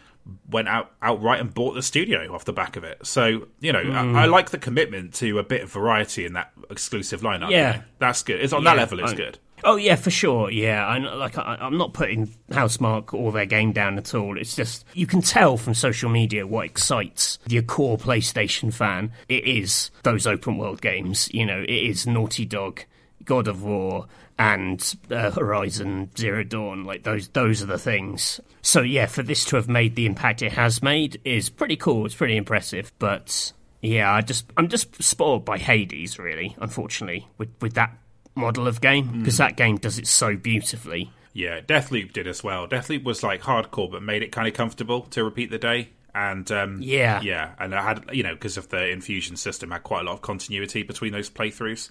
went 0.50 0.68
out 0.68 0.92
outright 1.02 1.40
and 1.40 1.54
bought 1.54 1.74
the 1.74 1.84
studio 1.84 2.34
off 2.34 2.46
the 2.46 2.54
back 2.54 2.76
of 2.78 2.84
it. 2.84 3.06
So 3.06 3.48
you 3.60 3.74
know, 3.74 3.80
I, 3.80 4.24
I 4.24 4.26
hmm. 4.26 4.32
like 4.32 4.52
the 4.52 4.58
commitment 4.58 5.14
to 5.16 5.40
a 5.40 5.44
bit 5.44 5.62
of 5.62 5.72
variety 5.72 6.26
in 6.26 6.34
that 6.34 6.52
exclusive 6.70 7.22
lineup. 7.22 7.50
you 7.50 7.58
Yeah. 7.58 7.72
know. 7.72 7.82
that's 8.00 8.24
good. 8.24 8.40
It's 8.40 8.54
on 8.54 8.64
that 8.64 8.78
level. 8.78 9.00
It's 9.00 9.12
I- 9.12 9.16
good. 9.16 9.40
Oh 9.64 9.78
yeah, 9.78 9.96
for 9.96 10.12
sure. 10.12 10.52
Yeah, 10.52 10.86
I 10.86 10.98
like 10.98 11.38
I, 11.38 11.58
I'm 11.60 11.78
not 11.78 11.94
putting 11.94 12.28
Housemarque 12.52 13.14
or 13.14 13.32
their 13.32 13.46
game 13.46 13.72
down 13.72 13.98
at 13.98 14.14
all. 14.14 14.38
It's 14.38 14.56
just 14.56 14.86
you 14.94 15.08
can 15.08 15.22
tell 15.22 15.58
from 15.58 15.74
social 15.74 16.10
media 16.10 16.46
what 16.46 16.66
excites 16.66 17.40
your 17.48 17.64
core 17.64 17.98
PlayStation 17.98 18.74
fan. 18.74 19.12
It 19.30 19.46
is 19.46 19.92
those 20.04 20.28
open 20.28 20.58
world 20.58 20.82
games. 20.82 21.30
You 21.34 21.46
know, 21.46 21.62
it 21.62 21.70
is 21.70 22.06
Naughty 22.06 22.46
Dog, 22.46 22.82
God 23.24 23.48
of 23.48 23.64
War, 23.64 24.08
and 24.38 24.96
uh, 25.10 25.32
Horizon 25.32 26.12
Zero 26.18 26.44
Dawn. 26.44 26.84
Like 26.84 27.04
those, 27.04 27.30
those 27.30 27.64
are 27.64 27.68
the 27.68 27.80
things. 27.80 28.40
So 28.62 28.82
yeah, 28.82 29.06
for 29.06 29.24
this 29.24 29.46
to 29.46 29.56
have 29.56 29.70
made 29.70 29.96
the 29.96 30.06
impact 30.06 30.42
it 30.42 30.54
has 30.54 30.84
made 30.84 31.22
is 31.24 31.50
pretty 31.50 31.78
cool. 31.78 32.06
It's 32.06 32.16
pretty 32.16 32.38
impressive. 32.38 32.92
But 33.00 33.54
yeah, 33.82 34.12
I 34.12 34.22
just 34.22 34.52
I'm 34.58 34.68
just 34.68 35.02
spoiled 35.02 35.46
by 35.46 35.58
Hades, 35.58 36.20
really. 36.20 36.56
Unfortunately, 36.60 37.28
with 37.38 37.50
with 37.62 37.74
that 37.74 37.98
model 38.36 38.68
of 38.68 38.82
game 38.82 39.20
because 39.20 39.38
that 39.38 39.56
game 39.58 39.78
does 39.78 39.98
it 39.98 40.08
so 40.08 40.36
beautifully. 40.36 41.12
Yeah, 41.34 41.60
Deathloop 41.62 42.14
did 42.14 42.28
as 42.28 42.44
well. 42.44 42.68
Deathloop 42.68 43.04
was 43.04 43.22
like 43.24 43.42
hardcore, 43.42 43.92
but 43.92 44.02
made 44.04 44.24
it 44.24 44.32
kind 44.32 44.48
of 44.48 44.54
comfortable 44.54 45.02
to 45.12 45.24
repeat 45.24 45.52
the 45.52 45.58
day. 45.58 45.90
And 46.14 46.50
um, 46.52 46.78
Yeah. 46.82 47.20
yeah, 47.22 47.52
and 47.60 47.76
I 47.76 47.82
had 47.82 48.06
you 48.14 48.24
know 48.24 48.34
because 48.34 48.56
of 48.58 48.70
the 48.70 48.88
infusion 48.90 49.36
system, 49.36 49.72
had 49.72 49.84
quite 49.84 50.02
a 50.02 50.04
lot 50.06 50.14
of 50.14 50.22
continuity 50.22 50.84
between 50.84 51.12
those 51.12 51.30
playthroughs. 51.30 51.90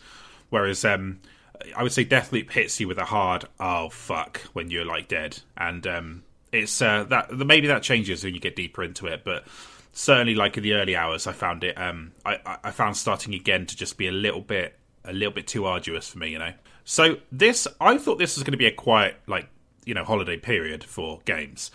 Whereas 0.48 0.84
um, 0.84 1.20
I 1.76 1.82
would 1.82 1.92
say 1.92 2.04
Deathloop 2.06 2.50
hits 2.50 2.80
you 2.80 2.88
with 2.88 2.96
a 2.98 3.04
hard 3.04 3.44
"oh 3.60 3.90
fuck" 3.90 4.38
when 4.54 4.70
you're 4.70 4.86
like 4.86 5.08
dead, 5.08 5.40
and 5.58 5.86
um, 5.86 6.22
it's 6.52 6.80
uh, 6.80 7.04
that 7.04 7.32
maybe 7.36 7.66
that 7.66 7.82
changes 7.82 8.24
when 8.24 8.32
you 8.32 8.40
get 8.40 8.56
deeper 8.56 8.82
into 8.82 9.06
it, 9.08 9.24
but 9.24 9.44
certainly 9.92 10.34
like 10.34 10.56
in 10.56 10.62
the 10.62 10.72
early 10.72 10.96
hours, 10.96 11.26
I 11.26 11.32
found 11.32 11.62
it. 11.64 11.76
Um, 11.78 12.12
I, 12.24 12.38
I- 12.46 12.58
I 12.64 12.70
found 12.70 12.96
starting 12.96 13.34
again 13.34 13.66
to 13.66 13.76
just 13.76 13.98
be 13.98 14.06
a 14.08 14.12
little 14.12 14.40
bit 14.40 14.78
a 15.04 15.12
little 15.12 15.32
bit 15.32 15.46
too 15.46 15.64
arduous 15.66 16.08
for 16.08 16.18
me, 16.18 16.30
you 16.30 16.38
know. 16.38 16.52
So 16.84 17.16
this, 17.32 17.66
I 17.80 17.96
thought 17.98 18.18
this 18.18 18.36
was 18.36 18.42
going 18.44 18.52
to 18.52 18.58
be 18.58 18.66
a 18.66 18.72
quiet 18.72 19.16
like 19.26 19.48
you 19.84 19.94
know 19.94 20.04
holiday 20.04 20.36
period 20.36 20.84
for 20.84 21.20
games, 21.24 21.70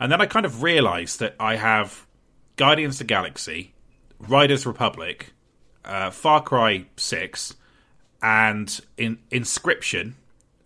and 0.00 0.10
then 0.10 0.20
I 0.20 0.26
kind 0.26 0.46
of 0.46 0.62
realised 0.62 1.20
that 1.20 1.34
I 1.40 1.56
have 1.56 2.06
Guardians 2.56 2.96
of 2.96 2.98
the 3.06 3.14
Galaxy, 3.14 3.72
Riders 4.18 4.66
Republic, 4.66 5.32
uh, 5.84 6.10
Far 6.10 6.42
Cry 6.42 6.86
Six, 6.96 7.54
and 8.22 8.80
in 8.96 9.18
Inscryption 9.30 10.12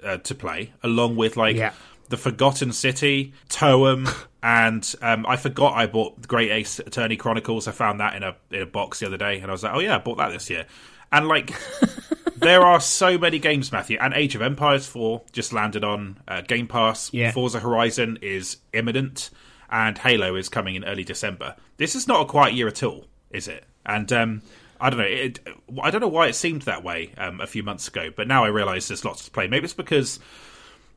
uh, 0.04 0.18
to 0.18 0.34
play, 0.34 0.72
along 0.82 1.16
with 1.16 1.36
like 1.36 1.56
Yeah. 1.56 1.72
the 2.08 2.16
Forgotten 2.16 2.72
City, 2.72 3.32
Toem, 3.48 4.08
and 4.42 4.94
um, 5.02 5.24
I 5.26 5.36
forgot 5.36 5.74
I 5.74 5.86
bought 5.86 6.26
Great 6.28 6.50
Ace 6.50 6.78
Attorney 6.78 7.16
Chronicles. 7.16 7.66
I 7.66 7.72
found 7.72 8.00
that 8.00 8.14
in 8.14 8.22
a 8.22 8.36
in 8.50 8.62
a 8.62 8.66
box 8.66 9.00
the 9.00 9.06
other 9.06 9.16
day, 9.16 9.38
and 9.40 9.46
I 9.46 9.52
was 9.52 9.62
like, 9.62 9.74
oh 9.74 9.80
yeah, 9.80 9.96
I 9.96 9.98
bought 9.98 10.18
that 10.18 10.30
this 10.32 10.50
year. 10.50 10.66
And 11.12 11.28
like, 11.28 11.52
there 12.36 12.62
are 12.62 12.80
so 12.80 13.18
many 13.18 13.38
games, 13.38 13.72
Matthew. 13.72 13.98
And 14.00 14.14
Age 14.14 14.34
of 14.34 14.42
Empires 14.42 14.86
Four 14.86 15.22
just 15.32 15.52
landed 15.52 15.84
on 15.84 16.20
uh, 16.28 16.42
Game 16.42 16.66
Pass. 16.66 17.12
Yeah. 17.12 17.32
Forza 17.32 17.60
Horizon 17.60 18.18
is 18.22 18.58
imminent, 18.72 19.30
and 19.70 19.96
Halo 19.98 20.36
is 20.36 20.48
coming 20.48 20.74
in 20.74 20.84
early 20.84 21.04
December. 21.04 21.56
This 21.76 21.94
is 21.94 22.06
not 22.06 22.22
a 22.22 22.24
quiet 22.26 22.54
year 22.54 22.68
at 22.68 22.82
all, 22.82 23.06
is 23.30 23.48
it? 23.48 23.64
And 23.84 24.12
um, 24.12 24.42
I 24.80 24.90
don't 24.90 24.98
know. 24.98 25.04
It, 25.04 25.40
I 25.82 25.90
don't 25.90 26.00
know 26.00 26.08
why 26.08 26.28
it 26.28 26.34
seemed 26.34 26.62
that 26.62 26.82
way 26.84 27.12
um, 27.16 27.40
a 27.40 27.46
few 27.46 27.62
months 27.62 27.88
ago, 27.88 28.10
but 28.14 28.28
now 28.28 28.44
I 28.44 28.48
realise 28.48 28.88
there's 28.88 29.04
lots 29.04 29.24
to 29.24 29.30
play. 29.30 29.46
Maybe 29.48 29.64
it's 29.64 29.74
because 29.74 30.18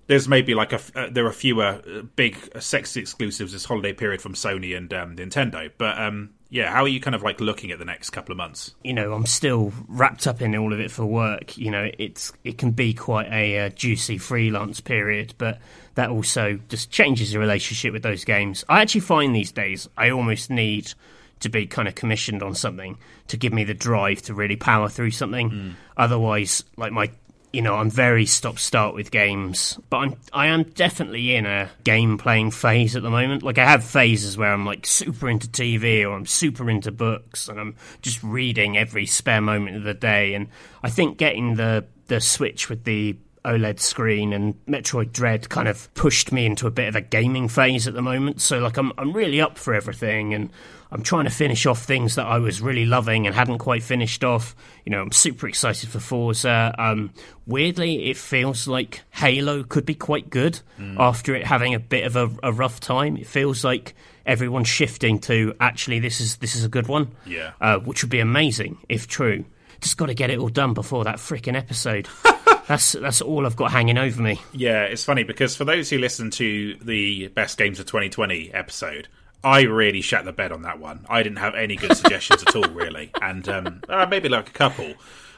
there's 0.08 0.28
maybe 0.28 0.56
like 0.56 0.74
a 0.74 0.82
uh, 0.96 1.08
there 1.12 1.26
are 1.26 1.32
fewer 1.32 1.82
uh, 1.88 2.02
big 2.16 2.36
sexy 2.60 3.00
exclusives 3.00 3.54
this 3.54 3.66
holiday 3.66 3.94
period 3.94 4.22
from 4.22 4.34
Sony 4.34 4.76
and 4.76 4.94
um, 4.94 5.16
Nintendo. 5.16 5.72
But 5.78 5.98
um, 6.00 6.32
yeah, 6.50 6.72
how 6.72 6.84
are 6.84 6.88
you 6.88 7.00
kind 7.00 7.16
of 7.16 7.22
like 7.22 7.40
looking 7.40 7.72
at 7.72 7.80
the 7.80 7.86
next 7.86 8.10
couple 8.10 8.32
of 8.32 8.38
months? 8.38 8.74
you 8.84 8.94
know, 8.94 9.14
I'm 9.14 9.26
still 9.26 9.72
wrapped 9.88 10.26
up 10.28 10.42
in 10.42 10.56
all 10.56 10.74
of 10.74 10.80
it 10.80 10.92
for 10.92 11.06
work. 11.06 11.58
You 11.58 11.72
know, 11.72 11.90
it's 11.98 12.34
it 12.44 12.58
can 12.58 12.72
be 12.72 12.94
quite 12.94 13.28
a 13.32 13.60
uh, 13.60 13.70
juicy 13.70 14.18
freelance 14.18 14.80
period, 14.82 15.34
but 15.38 15.60
that 15.96 16.10
also 16.10 16.60
just 16.70 16.90
changes 16.92 17.32
your 17.34 17.42
relationship 17.42 17.94
with 17.94 18.04
those 18.04 18.26
games. 18.26 18.66
I 18.68 18.82
actually 18.82 19.02
find 19.02 19.36
these 19.36 19.52
days 19.52 19.88
I 19.98 20.10
almost 20.10 20.50
need 20.50 20.94
to 21.42 21.50
be 21.50 21.66
kind 21.68 21.88
of 21.88 21.96
commissioned 21.96 22.44
on 22.44 22.54
something 22.56 22.98
to 23.28 23.38
give 23.38 23.54
me 23.54 23.64
the 23.64 23.74
drive 23.74 24.22
to 24.24 24.34
really 24.34 24.56
power 24.58 24.90
through 24.90 25.12
something. 25.12 25.76
Otherwise, 25.98 26.64
like 26.78 26.92
my 26.92 27.10
you 27.52 27.62
know, 27.64 27.76
I'm 27.76 27.90
very 27.90 28.26
stop 28.26 28.60
start 28.60 28.94
with 28.94 29.10
games, 29.10 29.80
but 29.90 29.98
I'm 29.98 30.16
I 30.32 30.48
am 30.48 30.64
definitely 30.64 31.36
in 31.36 31.46
a 31.46 31.70
game 31.84 32.18
playing 32.18 32.52
phase 32.52 32.96
at 32.96 33.02
the 33.02 33.10
moment. 33.10 33.42
Like 33.42 33.58
I 33.58 33.66
have 33.66 33.84
phases 33.84 34.38
where 34.38 34.52
I'm 34.54 34.66
like 34.66 34.86
super 34.86 35.30
into 35.30 35.48
TV 35.48 36.04
or 36.04 36.14
I'm 36.16 36.28
super 36.28 36.70
into 36.70 36.92
books 36.92 37.48
and 37.48 37.60
I'm 37.60 37.76
just 38.02 38.22
reading 38.22 38.78
every 38.78 39.06
spare 39.06 39.42
moment 39.42 39.78
of 39.78 39.84
the 39.84 39.96
day. 39.96 40.36
And 40.36 40.48
I 40.84 40.90
think 40.90 41.18
getting 41.18 41.56
the 41.56 41.86
the 42.08 42.22
Switch 42.22 42.70
with 42.70 42.84
the 42.84 43.16
OLED 43.46 43.80
screen 43.80 44.34
and 44.34 44.54
Metroid 44.66 45.12
Dread 45.12 45.50
kind 45.50 45.68
of 45.68 45.92
pushed 45.96 46.32
me 46.32 46.46
into 46.46 46.68
a 46.68 46.72
bit 46.72 46.88
of 46.88 46.96
a 46.96 47.02
gaming 47.02 47.48
phase 47.48 47.88
at 47.88 47.96
the 47.96 48.02
moment. 48.02 48.42
So 48.42 48.60
like 48.60 48.78
I'm 48.78 48.92
I'm 48.98 49.12
really 49.12 49.42
up 49.42 49.58
for 49.58 49.74
everything 49.74 50.36
and 50.36 50.52
I'm 50.92 51.04
trying 51.04 51.26
to 51.26 51.30
finish 51.30 51.66
off 51.66 51.84
things 51.84 52.16
that 52.16 52.26
I 52.26 52.40
was 52.40 52.62
really 52.62 52.86
loving 52.86 53.28
and 53.28 53.36
hadn't 53.36 53.60
quite 53.60 53.84
finished 53.84 54.24
off. 54.24 54.56
You 54.86 54.92
know, 54.92 55.02
I'm 55.02 55.12
super 55.12 55.48
excited 55.48 55.90
for 55.90 56.00
Forza. 56.00 56.74
Um, 56.80 57.14
weirdly, 57.46 58.10
it 58.10 58.18
feels 58.18 58.68
like 58.68 59.02
Halo 59.12 59.64
could 59.64 59.86
be 59.86 59.94
quite 59.94 60.30
good 60.32 60.60
after 60.98 61.36
it 61.36 61.46
having 61.46 61.76
a 61.76 61.80
bit 61.80 62.06
of 62.06 62.16
a, 62.16 62.30
a 62.42 62.52
rough 62.52 62.80
time. 62.80 63.18
It 63.18 63.28
feels 63.28 63.64
like 63.64 63.94
everyone's 64.26 64.68
shifting 64.68 65.20
to 65.20 65.54
actually 65.60 66.00
this 66.00 66.20
is 66.22 66.38
this 66.38 66.56
is 66.56 66.64
a 66.66 66.70
good 66.70 66.88
one. 66.88 67.12
Yeah. 67.26 67.52
uh, 67.62 67.78
which 67.80 68.04
would 68.04 68.10
be 68.12 68.20
amazing 68.20 68.80
if 68.90 69.08
true. 69.08 69.46
Just 69.82 69.96
got 69.98 70.08
to 70.08 70.14
get 70.14 70.30
it 70.30 70.40
all 70.40 70.50
done 70.50 70.74
before 70.74 71.04
that 71.06 71.18
freaking 71.18 71.56
episode. 71.56 72.08
that's 72.68 72.94
that's 72.94 73.22
all 73.22 73.46
I've 73.46 73.56
got 73.56 73.72
hanging 73.72 73.98
over 73.98 74.22
me. 74.22 74.42
Yeah, 74.54 74.84
it's 74.84 75.04
funny 75.04 75.24
because 75.24 75.56
for 75.56 75.66
those 75.66 75.90
who 75.90 75.98
listen 76.00 76.32
to 76.32 76.76
the 76.84 77.28
best 77.30 77.58
games 77.58 77.80
of 77.80 77.86
2020 77.86 78.54
episode, 78.54 79.08
I 79.44 79.62
really 79.62 80.02
shat 80.02 80.26
the 80.26 80.34
bed 80.34 80.52
on 80.52 80.64
that 80.64 80.80
one. 80.80 81.06
I 81.10 81.24
didn't 81.24 81.38
have 81.38 81.56
any 81.56 81.76
good 81.76 81.96
suggestions 81.96 82.44
at 82.44 82.56
all, 82.56 82.70
really, 82.70 83.12
and 83.22 83.48
um, 83.48 83.82
uh, 83.88 84.06
maybe 84.10 84.28
like 84.28 84.50
a 84.50 84.54
couple, 84.54 84.94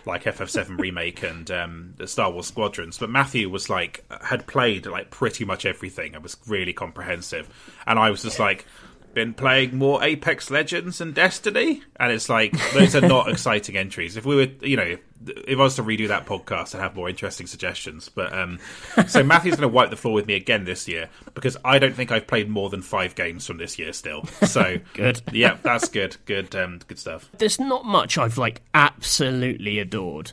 like 0.05 0.23
FF7 0.23 0.79
remake 0.79 1.21
and 1.23 1.49
um, 1.51 1.93
the 1.97 2.07
Star 2.07 2.31
Wars 2.31 2.47
Squadrons. 2.47 2.97
But 2.97 3.11
Matthew 3.11 3.49
was 3.49 3.69
like 3.69 4.03
had 4.21 4.47
played 4.47 4.87
like 4.87 5.11
pretty 5.11 5.45
much 5.45 5.65
everything. 5.65 6.13
It 6.13 6.23
was 6.23 6.35
really 6.47 6.73
comprehensive, 6.73 7.49
and 7.85 7.99
I 7.99 8.09
was 8.09 8.23
just 8.23 8.39
like. 8.39 8.65
Been 9.13 9.33
playing 9.33 9.77
more 9.77 10.01
Apex 10.03 10.49
Legends 10.49 11.01
and 11.01 11.13
Destiny, 11.13 11.83
and 11.97 12.11
it's 12.11 12.29
like 12.29 12.53
those 12.73 12.95
are 12.95 13.01
not 13.01 13.29
exciting 13.31 13.75
entries. 13.75 14.15
If 14.15 14.25
we 14.25 14.35
were, 14.35 14.47
you 14.61 14.77
know, 14.77 14.95
if 15.25 15.59
I 15.59 15.61
was 15.61 15.75
to 15.75 15.83
redo 15.83 16.07
that 16.07 16.25
podcast, 16.25 16.73
I'd 16.73 16.81
have 16.81 16.95
more 16.95 17.09
interesting 17.09 17.45
suggestions. 17.45 18.07
But 18.09 18.31
um, 18.33 18.59
so 19.07 19.21
Matthew's 19.23 19.55
going 19.55 19.69
to 19.69 19.75
wipe 19.75 19.89
the 19.89 19.97
floor 19.97 20.13
with 20.13 20.27
me 20.27 20.35
again 20.35 20.63
this 20.63 20.87
year 20.87 21.09
because 21.33 21.57
I 21.65 21.77
don't 21.77 21.93
think 21.93 22.11
I've 22.11 22.25
played 22.25 22.49
more 22.49 22.69
than 22.69 22.81
five 22.81 23.13
games 23.15 23.45
from 23.45 23.57
this 23.57 23.77
year 23.77 23.91
still. 23.93 24.25
So 24.47 24.77
Good. 24.93 25.21
yeah, 25.31 25.57
that's 25.61 25.89
good, 25.89 26.15
good, 26.25 26.55
um, 26.55 26.79
good 26.87 26.97
stuff. 26.97 27.29
there's 27.37 27.59
not 27.59 27.85
much 27.85 28.17
I've 28.17 28.37
like 28.37 28.61
absolutely 28.73 29.79
adored. 29.79 30.31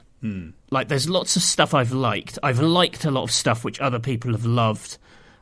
Like 0.70 0.88
there's 0.88 1.08
lots 1.08 1.36
of 1.36 1.42
stuff 1.42 1.74
I've 1.74 1.92
liked. 1.92 2.38
I've 2.42 2.58
liked 2.60 3.04
a 3.04 3.10
lot 3.10 3.22
of 3.22 3.30
stuff 3.30 3.64
which 3.64 3.80
other 3.80 3.98
people 4.00 4.32
have 4.32 4.44
loved. 4.44 4.98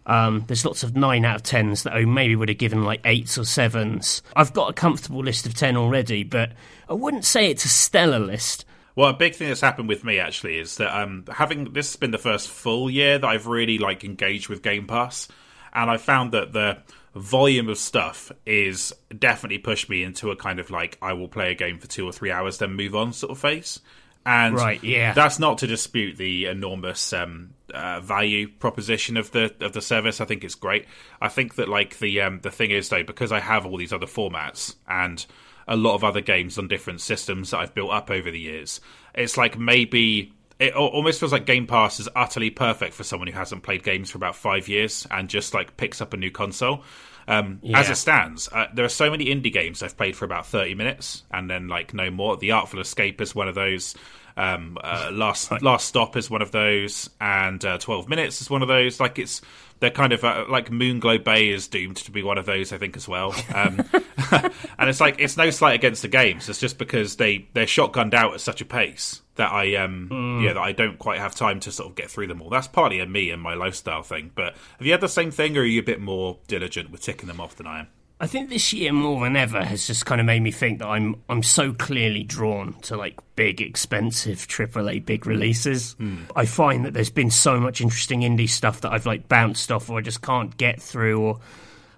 Um, 0.06 0.44
there's 0.46 0.64
lots 0.64 0.82
of 0.82 0.96
nine 0.96 1.24
out 1.24 1.36
of 1.36 1.42
tens 1.42 1.82
that 1.82 1.92
I 1.92 2.04
maybe 2.04 2.36
would 2.36 2.48
have 2.48 2.58
given 2.58 2.84
like 2.84 3.00
eights 3.04 3.36
or 3.36 3.44
sevens. 3.44 4.22
I've 4.34 4.52
got 4.52 4.70
a 4.70 4.72
comfortable 4.72 5.22
list 5.22 5.46
of 5.46 5.54
ten 5.54 5.76
already, 5.76 6.22
but 6.22 6.52
I 6.88 6.94
wouldn't 6.94 7.24
say 7.24 7.50
it's 7.50 7.64
a 7.64 7.68
stellar 7.68 8.20
list. 8.20 8.64
Well, 8.94 9.10
a 9.10 9.14
big 9.14 9.34
thing 9.34 9.48
that's 9.48 9.60
happened 9.60 9.88
with 9.88 10.04
me 10.04 10.18
actually 10.18 10.58
is 10.58 10.76
that 10.76 10.96
um, 10.96 11.24
having 11.30 11.72
this 11.72 11.88
has 11.88 11.96
been 11.96 12.12
the 12.12 12.18
first 12.18 12.48
full 12.48 12.88
year 12.88 13.18
that 13.18 13.26
I've 13.26 13.46
really 13.46 13.78
like 13.78 14.04
engaged 14.04 14.48
with 14.48 14.62
Game 14.62 14.86
Pass, 14.86 15.28
and 15.74 15.90
I 15.90 15.98
found 15.98 16.32
that 16.32 16.52
the 16.52 16.78
volume 17.14 17.68
of 17.68 17.78
stuff 17.78 18.30
is 18.44 18.94
definitely 19.18 19.58
pushed 19.58 19.88
me 19.88 20.02
into 20.02 20.30
a 20.30 20.36
kind 20.36 20.60
of 20.60 20.70
like 20.70 20.98
I 21.02 21.14
will 21.14 21.28
play 21.28 21.50
a 21.50 21.54
game 21.54 21.78
for 21.78 21.86
two 21.86 22.06
or 22.06 22.12
three 22.12 22.30
hours 22.30 22.58
then 22.58 22.74
move 22.74 22.94
on 22.94 23.12
sort 23.12 23.32
of 23.32 23.38
phase. 23.38 23.80
And 24.26 24.56
Right, 24.56 24.82
yeah. 24.82 25.12
that's 25.12 25.38
not 25.38 25.58
to 25.58 25.68
dispute 25.68 26.16
the 26.16 26.46
enormous 26.46 27.12
um, 27.12 27.54
uh, 27.72 28.00
value 28.00 28.48
proposition 28.48 29.16
of 29.16 29.30
the 29.30 29.54
of 29.60 29.72
the 29.72 29.80
service. 29.80 30.20
I 30.20 30.24
think 30.24 30.42
it's 30.42 30.56
great. 30.56 30.86
I 31.20 31.28
think 31.28 31.54
that 31.54 31.68
like 31.68 32.00
the 32.00 32.22
um, 32.22 32.40
the 32.40 32.50
thing 32.50 32.72
is 32.72 32.88
though 32.88 33.04
because 33.04 33.30
I 33.30 33.38
have 33.38 33.64
all 33.64 33.76
these 33.76 33.92
other 33.92 34.06
formats 34.06 34.74
and 34.88 35.24
a 35.68 35.76
lot 35.76 35.94
of 35.94 36.02
other 36.02 36.20
games 36.20 36.58
on 36.58 36.66
different 36.66 37.00
systems 37.00 37.50
that 37.50 37.58
I've 37.58 37.74
built 37.74 37.92
up 37.92 38.10
over 38.10 38.28
the 38.28 38.40
years. 38.40 38.80
It's 39.14 39.36
like 39.36 39.56
maybe 39.58 40.32
it 40.58 40.74
almost 40.74 41.20
feels 41.20 41.32
like 41.32 41.46
Game 41.46 41.68
Pass 41.68 42.00
is 42.00 42.08
utterly 42.16 42.50
perfect 42.50 42.94
for 42.94 43.04
someone 43.04 43.28
who 43.28 43.38
hasn't 43.38 43.62
played 43.62 43.84
games 43.84 44.10
for 44.10 44.18
about 44.18 44.34
five 44.34 44.66
years 44.66 45.06
and 45.10 45.28
just 45.28 45.54
like 45.54 45.76
picks 45.76 46.00
up 46.00 46.14
a 46.14 46.16
new 46.16 46.32
console. 46.32 46.82
Um, 47.28 47.60
As 47.74 47.90
it 47.90 47.96
stands, 47.96 48.48
uh, 48.52 48.66
there 48.72 48.84
are 48.84 48.90
so 48.90 49.10
many 49.10 49.26
indie 49.26 49.52
games 49.52 49.82
I've 49.82 49.96
played 49.96 50.16
for 50.16 50.24
about 50.24 50.46
thirty 50.46 50.74
minutes 50.74 51.24
and 51.30 51.50
then 51.50 51.68
like 51.68 51.92
no 51.92 52.10
more. 52.10 52.36
The 52.36 52.52
Artful 52.52 52.80
Escape 52.80 53.20
is 53.20 53.34
one 53.34 53.48
of 53.48 53.54
those. 53.54 53.94
Um, 54.36 54.78
uh, 54.82 55.10
last 55.12 55.50
Last 55.62 55.88
Stop 55.88 56.16
is 56.16 56.30
one 56.30 56.42
of 56.42 56.52
those, 56.52 57.10
and 57.20 57.64
uh, 57.64 57.78
Twelve 57.78 58.08
Minutes 58.08 58.40
is 58.40 58.48
one 58.50 58.62
of 58.62 58.68
those. 58.68 59.00
Like 59.00 59.18
it's 59.18 59.40
they're 59.80 59.90
kind 59.90 60.12
of 60.12 60.24
uh, 60.24 60.44
like 60.48 60.70
Moonglow 60.70 61.24
Bay 61.24 61.48
is 61.48 61.68
doomed 61.68 61.96
to 61.96 62.10
be 62.10 62.22
one 62.22 62.38
of 62.38 62.46
those, 62.46 62.72
I 62.72 62.78
think, 62.78 62.96
as 62.96 63.08
well. 63.08 63.34
Um, 63.54 63.84
and 64.78 64.88
it's 64.88 65.00
like 65.00 65.16
it's 65.18 65.36
no 65.36 65.50
slight 65.50 65.74
against 65.74 66.02
the 66.02 66.08
games. 66.08 66.48
It's 66.48 66.60
just 66.60 66.78
because 66.78 67.16
they 67.16 67.48
they're 67.54 67.66
shotgunned 67.66 68.14
out 68.14 68.34
at 68.34 68.40
such 68.40 68.60
a 68.60 68.64
pace 68.64 69.22
that 69.36 69.52
I 69.52 69.76
um 69.76 70.08
mm. 70.10 70.42
yeah 70.42 70.54
that 70.54 70.60
I 70.60 70.72
don't 70.72 70.98
quite 70.98 71.20
have 71.20 71.34
time 71.34 71.60
to 71.60 71.72
sort 71.72 71.90
of 71.90 71.96
get 71.96 72.10
through 72.10 72.26
them 72.26 72.42
all. 72.42 72.50
That's 72.50 72.68
partly 72.68 73.00
a 73.00 73.06
me 73.06 73.30
and 73.30 73.40
my 73.40 73.54
lifestyle 73.54 74.02
thing. 74.02 74.32
But 74.34 74.54
have 74.78 74.86
you 74.86 74.92
had 74.92 75.00
the 75.00 75.08
same 75.08 75.30
thing, 75.30 75.56
or 75.56 75.60
are 75.60 75.64
you 75.64 75.80
a 75.80 75.84
bit 75.84 76.00
more 76.00 76.38
diligent 76.48 76.90
with 76.90 77.02
ticking 77.02 77.28
them 77.28 77.40
off 77.40 77.56
than 77.56 77.66
I 77.66 77.80
am? 77.80 77.88
I 78.18 78.26
think 78.26 78.48
this 78.48 78.72
year 78.72 78.92
more 78.94 79.24
than 79.24 79.36
ever 79.36 79.62
has 79.62 79.86
just 79.86 80.06
kind 80.06 80.22
of 80.22 80.26
made 80.26 80.40
me 80.40 80.50
think 80.50 80.78
that 80.78 80.88
I'm 80.88 81.22
I'm 81.28 81.42
so 81.42 81.74
clearly 81.74 82.22
drawn 82.22 82.74
to 82.82 82.96
like 82.96 83.20
big, 83.36 83.60
expensive 83.60 84.38
AAA 84.48 85.04
big 85.04 85.26
releases. 85.26 85.94
Mm. 85.96 86.30
I 86.34 86.46
find 86.46 86.86
that 86.86 86.94
there's 86.94 87.10
been 87.10 87.30
so 87.30 87.60
much 87.60 87.82
interesting 87.82 88.20
indie 88.20 88.48
stuff 88.48 88.80
that 88.80 88.92
I've 88.92 89.04
like 89.04 89.28
bounced 89.28 89.70
off 89.70 89.90
or 89.90 89.98
I 89.98 90.00
just 90.00 90.22
can't 90.22 90.56
get 90.56 90.80
through 90.80 91.20
or 91.20 91.40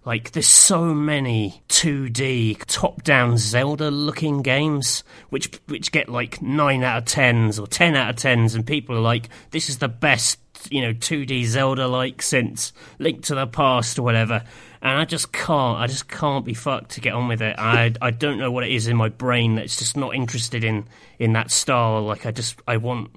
like 0.08 0.30
there's 0.32 0.48
so 0.48 0.94
many 0.94 1.62
2D 1.68 2.64
top-down 2.66 3.36
Zelda-looking 3.36 4.40
games 4.40 5.04
which 5.28 5.50
which 5.66 5.92
get 5.92 6.08
like 6.08 6.40
9 6.40 6.82
out 6.82 6.96
of 6.96 7.04
10s 7.04 7.62
or 7.62 7.66
10 7.66 7.94
out 7.94 8.08
of 8.08 8.16
10s 8.16 8.54
and 8.54 8.66
people 8.66 8.96
are 8.96 9.00
like 9.00 9.28
this 9.50 9.68
is 9.68 9.78
the 9.78 9.88
best 9.88 10.38
you 10.70 10.80
know 10.80 10.94
2D 10.94 11.44
Zelda 11.44 11.86
like 11.86 12.22
since 12.22 12.72
Link 12.98 13.22
to 13.24 13.34
the 13.34 13.46
Past 13.46 13.98
or 13.98 14.02
whatever 14.02 14.42
and 14.80 14.98
I 14.98 15.04
just 15.04 15.32
can't. 15.32 15.78
I 15.78 15.88
just 15.88 16.08
can't 16.08 16.44
be 16.44 16.54
fucked 16.54 16.92
to 16.92 17.00
get 17.00 17.12
on 17.12 17.26
with 17.26 17.42
it. 17.42 17.56
I 17.58 17.92
I 18.00 18.10
don't 18.12 18.38
know 18.38 18.50
what 18.52 18.64
it 18.64 18.70
is 18.70 18.86
in 18.86 18.96
my 18.96 19.08
brain 19.08 19.56
that's 19.56 19.76
just 19.76 19.96
not 19.96 20.14
interested 20.14 20.62
in 20.64 20.86
in 21.18 21.32
that 21.32 21.50
style. 21.50 22.02
Like 22.02 22.26
I 22.26 22.30
just 22.30 22.60
I 22.66 22.76
want 22.76 23.10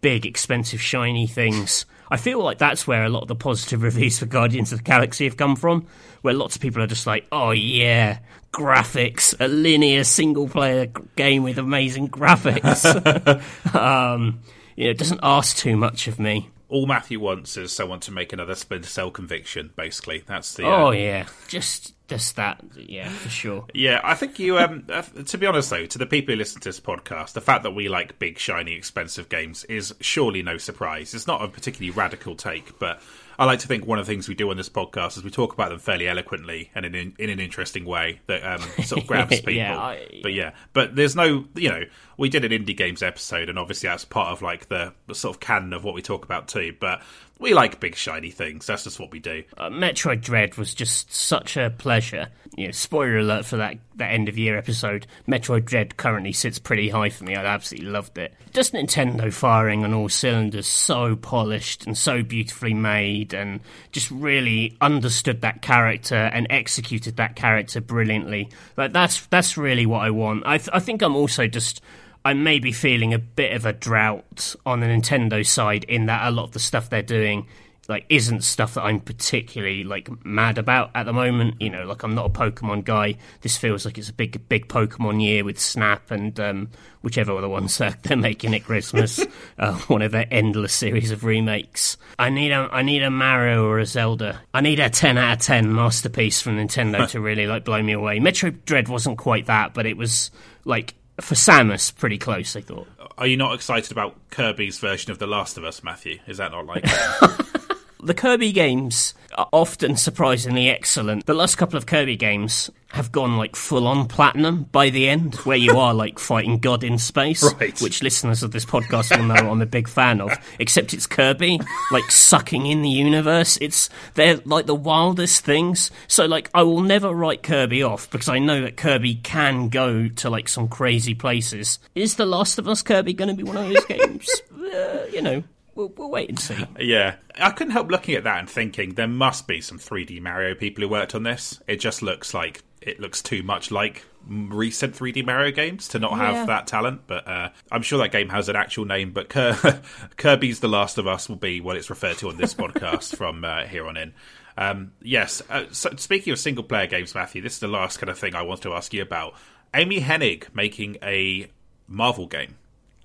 big, 0.00 0.24
expensive, 0.24 0.80
shiny 0.80 1.26
things. 1.26 1.86
I 2.10 2.16
feel 2.16 2.42
like 2.42 2.58
that's 2.58 2.86
where 2.86 3.04
a 3.04 3.08
lot 3.08 3.22
of 3.22 3.28
the 3.28 3.34
positive 3.34 3.82
reviews 3.84 4.18
for 4.18 4.26
Guardians 4.26 4.72
of 4.72 4.78
the 4.78 4.84
Galaxy 4.84 5.24
have 5.24 5.36
come 5.36 5.56
from, 5.56 5.86
where 6.22 6.34
lots 6.34 6.56
of 6.56 6.62
people 6.62 6.82
are 6.82 6.86
just 6.86 7.06
like, 7.06 7.26
"Oh 7.32 7.50
yeah, 7.50 8.18
graphics, 8.52 9.34
a 9.40 9.48
linear 9.48 10.04
single-player 10.04 10.86
game 11.16 11.42
with 11.42 11.58
amazing 11.58 12.08
graphics." 12.10 12.84
um, 13.74 14.40
you 14.76 14.84
know, 14.84 14.90
it 14.90 14.98
doesn't 14.98 15.20
ask 15.22 15.56
too 15.56 15.76
much 15.76 16.08
of 16.08 16.18
me 16.18 16.50
all 16.68 16.86
Matthew 16.86 17.18
wants 17.18 17.56
is 17.56 17.72
someone 17.72 18.00
to 18.00 18.12
make 18.12 18.32
another 18.32 18.54
Splinter 18.54 18.88
Cell 18.88 19.10
conviction. 19.10 19.72
Basically, 19.74 20.22
that's 20.26 20.54
the. 20.54 20.64
Oh 20.64 20.88
uh, 20.88 20.90
yeah, 20.90 21.26
just 21.48 21.94
just 22.08 22.36
that. 22.36 22.62
Yeah, 22.74 23.10
for 23.10 23.28
sure. 23.28 23.66
Yeah, 23.74 24.00
I 24.02 24.14
think 24.14 24.38
you. 24.38 24.58
Um, 24.58 24.84
uh, 24.92 25.02
to 25.02 25.38
be 25.38 25.46
honest 25.46 25.70
though, 25.70 25.86
to 25.86 25.98
the 25.98 26.06
people 26.06 26.34
who 26.34 26.38
listen 26.38 26.60
to 26.62 26.68
this 26.68 26.80
podcast, 26.80 27.34
the 27.34 27.40
fact 27.40 27.62
that 27.62 27.72
we 27.72 27.88
like 27.88 28.18
big, 28.18 28.38
shiny, 28.38 28.74
expensive 28.74 29.28
games 29.28 29.64
is 29.64 29.94
surely 30.00 30.42
no 30.42 30.58
surprise. 30.58 31.14
It's 31.14 31.26
not 31.26 31.42
a 31.42 31.48
particularly 31.48 31.90
radical 31.90 32.34
take, 32.34 32.78
but 32.78 33.00
I 33.38 33.44
like 33.44 33.60
to 33.60 33.68
think 33.68 33.86
one 33.86 34.00
of 34.00 34.06
the 34.06 34.12
things 34.12 34.28
we 34.28 34.34
do 34.34 34.50
on 34.50 34.56
this 34.56 34.68
podcast 34.68 35.16
is 35.16 35.22
we 35.22 35.30
talk 35.30 35.52
about 35.52 35.68
them 35.68 35.78
fairly 35.78 36.08
eloquently 36.08 36.72
and 36.74 36.84
in, 36.84 37.14
in 37.18 37.30
an 37.30 37.38
interesting 37.38 37.84
way 37.84 38.20
that 38.26 38.42
um, 38.42 38.60
sort 38.84 39.02
of 39.02 39.06
grabs 39.06 39.36
people. 39.36 39.52
yeah, 39.52 39.78
I... 39.78 40.20
But 40.24 40.32
yeah, 40.32 40.54
but 40.72 40.96
there's 40.96 41.14
no, 41.14 41.44
you 41.54 41.68
know, 41.68 41.84
we 42.16 42.28
did 42.28 42.44
an 42.44 42.50
indie 42.50 42.76
games 42.76 43.00
episode, 43.00 43.48
and 43.48 43.56
obviously 43.56 43.88
that's 43.88 44.04
part 44.04 44.32
of 44.32 44.42
like 44.42 44.68
the, 44.68 44.92
the 45.06 45.14
sort 45.14 45.36
of 45.36 45.40
canon 45.40 45.72
of 45.72 45.84
what 45.84 45.94
we 45.94 46.02
talk 46.02 46.24
about 46.24 46.48
too. 46.48 46.74
But 46.80 47.00
we 47.38 47.54
like 47.54 47.78
big 47.80 47.94
shiny 47.94 48.30
things. 48.30 48.66
That's 48.66 48.84
just 48.84 48.98
what 48.98 49.10
we 49.10 49.20
do. 49.20 49.44
Uh, 49.56 49.70
Metroid 49.70 50.22
Dread 50.22 50.56
was 50.56 50.74
just 50.74 51.12
such 51.12 51.56
a 51.56 51.70
pleasure. 51.70 52.28
You 52.56 52.66
know, 52.66 52.72
spoiler 52.72 53.18
alert 53.18 53.44
for 53.44 53.56
that 53.58 53.78
that 53.96 54.12
end 54.12 54.28
of 54.28 54.36
year 54.36 54.58
episode. 54.58 55.06
Metroid 55.28 55.64
Dread 55.64 55.96
currently 55.96 56.32
sits 56.32 56.58
pretty 56.58 56.88
high 56.88 57.10
for 57.10 57.24
me. 57.24 57.36
I 57.36 57.44
absolutely 57.44 57.90
loved 57.90 58.18
it. 58.18 58.34
Just 58.52 58.72
Nintendo 58.72 59.32
firing 59.32 59.84
on 59.84 59.94
all 59.94 60.08
cylinders, 60.08 60.66
so 60.66 61.14
polished 61.14 61.86
and 61.86 61.96
so 61.96 62.22
beautifully 62.22 62.74
made, 62.74 63.34
and 63.34 63.60
just 63.92 64.10
really 64.10 64.76
understood 64.80 65.42
that 65.42 65.62
character 65.62 66.16
and 66.16 66.46
executed 66.50 67.16
that 67.16 67.36
character 67.36 67.80
brilliantly. 67.80 68.50
Like 68.76 68.92
that's 68.92 69.26
that's 69.26 69.56
really 69.56 69.86
what 69.86 70.00
I 70.00 70.10
want. 70.10 70.44
I 70.44 70.58
th- 70.58 70.70
I 70.72 70.80
think 70.80 71.02
I'm 71.02 71.14
also 71.14 71.46
just 71.46 71.80
I 72.24 72.34
may 72.34 72.58
be 72.58 72.72
feeling 72.72 73.14
a 73.14 73.18
bit 73.18 73.52
of 73.52 73.66
a 73.66 73.72
drought 73.72 74.54
on 74.66 74.80
the 74.80 74.86
Nintendo 74.86 75.46
side 75.46 75.84
in 75.84 76.06
that 76.06 76.26
a 76.26 76.30
lot 76.30 76.44
of 76.44 76.52
the 76.52 76.58
stuff 76.58 76.90
they're 76.90 77.02
doing 77.02 77.46
like 77.88 78.04
isn't 78.10 78.42
stuff 78.42 78.74
that 78.74 78.82
I'm 78.82 79.00
particularly 79.00 79.82
like 79.82 80.10
mad 80.24 80.58
about 80.58 80.90
at 80.94 81.06
the 81.06 81.12
moment. 81.12 81.60
You 81.60 81.70
know, 81.70 81.86
like 81.86 82.02
I'm 82.02 82.14
not 82.14 82.26
a 82.26 82.28
Pokemon 82.28 82.84
guy. 82.84 83.16
This 83.40 83.56
feels 83.56 83.86
like 83.86 83.96
it's 83.96 84.10
a 84.10 84.12
big, 84.12 84.46
big 84.48 84.68
Pokemon 84.68 85.22
year 85.22 85.42
with 85.42 85.58
Snap 85.58 86.10
and 86.10 86.38
um, 86.38 86.70
whichever 87.00 87.34
other 87.34 87.48
ones 87.48 87.78
they're, 87.78 87.96
they're 88.02 88.16
making 88.16 88.54
at 88.54 88.64
Christmas. 88.64 89.24
uh, 89.58 89.72
one 89.86 90.02
of 90.02 90.12
their 90.12 90.26
endless 90.30 90.74
series 90.74 91.10
of 91.10 91.24
remakes. 91.24 91.96
I 92.18 92.28
need 92.28 92.52
a, 92.52 92.68
I 92.70 92.82
need 92.82 93.02
a 93.02 93.10
Mario 93.10 93.64
or 93.64 93.78
a 93.78 93.86
Zelda. 93.86 94.42
I 94.52 94.60
need 94.60 94.80
a 94.80 94.90
10 94.90 95.16
out 95.16 95.38
of 95.38 95.42
10 95.44 95.74
masterpiece 95.74 96.42
from 96.42 96.58
Nintendo 96.58 97.08
to 97.10 97.20
really 97.20 97.46
like 97.46 97.64
blow 97.64 97.82
me 97.82 97.94
away. 97.94 98.20
Metroid 98.20 98.66
Dread 98.66 98.88
wasn't 98.88 99.16
quite 99.16 99.46
that, 99.46 99.72
but 99.72 99.86
it 99.86 99.96
was 99.96 100.30
like 100.66 100.94
for 101.20 101.34
Samus, 101.34 101.94
pretty 101.94 102.18
close, 102.18 102.56
I 102.56 102.60
thought. 102.60 102.88
Are 103.16 103.26
you 103.26 103.36
not 103.36 103.54
excited 103.54 103.90
about 103.90 104.16
Kirby's 104.30 104.78
version 104.78 105.10
of 105.10 105.18
The 105.18 105.26
Last 105.26 105.58
of 105.58 105.64
Us, 105.64 105.82
Matthew? 105.82 106.18
Is 106.26 106.38
that 106.38 106.52
not 106.52 106.66
like 106.66 106.84
The 108.00 108.14
Kirby 108.14 108.52
games 108.52 109.14
are 109.36 109.48
often 109.52 109.96
surprisingly 109.96 110.68
excellent. 110.68 111.26
The 111.26 111.34
last 111.34 111.56
couple 111.56 111.76
of 111.76 111.86
Kirby 111.86 112.16
games 112.16 112.70
have 112.90 113.12
gone 113.12 113.36
like 113.36 113.54
full 113.54 113.86
on 113.86 114.06
platinum 114.06 114.64
by 114.64 114.88
the 114.90 115.08
end, 115.08 115.34
where 115.36 115.56
you 115.56 115.78
are 115.78 115.92
like 115.92 116.18
fighting 116.18 116.58
God 116.58 116.82
in 116.82 116.98
space, 116.98 117.42
right. 117.60 117.78
which 117.80 118.02
listeners 118.02 118.42
of 118.42 118.52
this 118.52 118.64
podcast 118.64 119.16
will 119.16 119.24
know 119.24 119.34
I'm 119.34 119.60
a 119.60 119.66
big 119.66 119.88
fan 119.88 120.20
of. 120.20 120.32
Except 120.58 120.94
it's 120.94 121.06
Kirby, 121.06 121.60
like 121.90 122.10
sucking 122.10 122.66
in 122.66 122.82
the 122.82 122.88
universe. 122.88 123.58
It's 123.60 123.90
they're 124.14 124.36
like 124.44 124.66
the 124.66 124.74
wildest 124.74 125.44
things. 125.44 125.90
So 126.06 126.26
like 126.26 126.50
I 126.54 126.62
will 126.62 126.80
never 126.80 127.12
write 127.12 127.42
Kirby 127.42 127.82
off 127.82 128.10
because 128.10 128.28
I 128.28 128.38
know 128.38 128.62
that 128.62 128.76
Kirby 128.76 129.16
can 129.16 129.68
go 129.68 130.08
to 130.08 130.30
like 130.30 130.48
some 130.48 130.68
crazy 130.68 131.14
places. 131.14 131.78
Is 131.94 132.14
The 132.14 132.26
Last 132.26 132.58
of 132.58 132.68
Us 132.68 132.82
Kirby 132.82 133.12
going 133.12 133.28
to 133.28 133.34
be 133.34 133.42
one 133.42 133.56
of 133.56 133.68
those 133.68 133.84
games? 133.86 134.28
Uh, 134.68 135.06
you 135.10 135.22
know, 135.22 135.42
We'll, 135.78 135.92
we'll, 135.96 136.10
wait 136.10 136.28
and 136.28 136.40
see. 136.40 136.56
Yeah, 136.80 137.14
I 137.36 137.52
couldn't 137.52 137.72
help 137.72 137.88
looking 137.88 138.16
at 138.16 138.24
that 138.24 138.40
and 138.40 138.50
thinking 138.50 138.94
there 138.94 139.06
must 139.06 139.46
be 139.46 139.60
some 139.60 139.78
3D 139.78 140.20
Mario 140.20 140.56
people 140.56 140.82
who 140.82 140.88
worked 140.88 141.14
on 141.14 141.22
this. 141.22 141.60
It 141.68 141.76
just 141.76 142.02
looks 142.02 142.34
like 142.34 142.64
it 142.82 142.98
looks 142.98 143.22
too 143.22 143.44
much 143.44 143.70
like 143.70 144.04
recent 144.26 144.96
3D 144.96 145.24
Mario 145.24 145.52
games 145.52 145.86
to 145.88 146.00
not 146.00 146.10
yeah. 146.10 146.32
have 146.32 146.46
that 146.48 146.66
talent. 146.66 147.02
But 147.06 147.28
uh, 147.28 147.50
I'm 147.70 147.82
sure 147.82 148.00
that 148.00 148.10
game 148.10 148.28
has 148.30 148.48
an 148.48 148.56
actual 148.56 148.86
name. 148.86 149.12
But 149.12 149.28
Kirby's 150.16 150.58
The 150.58 150.66
Last 150.66 150.98
of 150.98 151.06
Us 151.06 151.28
will 151.28 151.36
be 151.36 151.60
what 151.60 151.76
it's 151.76 151.90
referred 151.90 152.18
to 152.18 152.28
on 152.28 152.38
this 152.38 152.54
podcast 152.54 153.14
from 153.16 153.44
uh, 153.44 153.62
here 153.66 153.86
on 153.86 153.96
in. 153.96 154.14
Um, 154.56 154.90
yes. 155.00 155.42
Uh, 155.48 155.66
so 155.70 155.90
speaking 155.94 156.32
of 156.32 156.40
single 156.40 156.64
player 156.64 156.88
games, 156.88 157.14
Matthew, 157.14 157.40
this 157.40 157.52
is 157.52 157.60
the 157.60 157.68
last 157.68 158.00
kind 158.00 158.10
of 158.10 158.18
thing 158.18 158.34
I 158.34 158.42
want 158.42 158.62
to 158.62 158.74
ask 158.74 158.92
you 158.92 159.02
about. 159.02 159.34
Amy 159.72 160.00
Hennig 160.00 160.52
making 160.52 160.96
a 161.04 161.46
Marvel 161.86 162.26
game. 162.26 162.56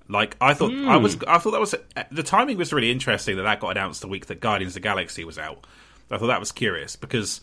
Like 0.08 0.36
I 0.40 0.54
thought, 0.54 0.70
mm. 0.70 0.86
I 0.86 0.96
was, 0.96 1.16
I 1.26 1.38
thought 1.38 1.52
that 1.52 1.60
was 1.60 1.74
the 2.10 2.22
timing 2.22 2.58
was 2.58 2.72
really 2.72 2.90
interesting 2.90 3.36
that 3.36 3.42
that 3.44 3.60
got 3.60 3.70
announced 3.70 4.02
the 4.02 4.08
week 4.08 4.26
that 4.26 4.40
Guardians 4.40 4.72
of 4.72 4.74
the 4.74 4.80
Galaxy 4.80 5.24
was 5.24 5.38
out. 5.38 5.66
I 6.10 6.18
thought 6.18 6.26
that 6.26 6.40
was 6.40 6.52
curious 6.52 6.94
because 6.94 7.40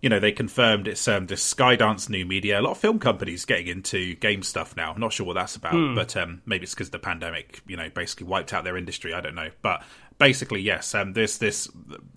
you 0.00 0.08
know 0.08 0.20
they 0.20 0.30
confirmed 0.30 0.86
it's 0.86 1.08
um, 1.08 1.26
this 1.26 1.54
Skydance 1.54 2.08
new 2.08 2.24
media. 2.24 2.60
A 2.60 2.62
lot 2.62 2.72
of 2.72 2.78
film 2.78 3.00
companies 3.00 3.44
getting 3.44 3.66
into 3.66 4.14
game 4.14 4.42
stuff 4.42 4.76
now. 4.76 4.92
I'm 4.92 5.00
not 5.00 5.12
sure 5.12 5.26
what 5.26 5.34
that's 5.34 5.56
about, 5.56 5.74
mm. 5.74 5.96
but 5.96 6.16
um, 6.16 6.40
maybe 6.46 6.64
it's 6.64 6.74
because 6.74 6.90
the 6.90 7.00
pandemic, 7.00 7.62
you 7.66 7.76
know, 7.76 7.90
basically 7.90 8.28
wiped 8.28 8.52
out 8.52 8.62
their 8.62 8.76
industry. 8.76 9.12
I 9.12 9.20
don't 9.20 9.34
know, 9.34 9.50
but 9.62 9.82
basically, 10.18 10.60
yes. 10.60 10.94
Um, 10.94 11.14
this 11.14 11.38
this 11.38 11.68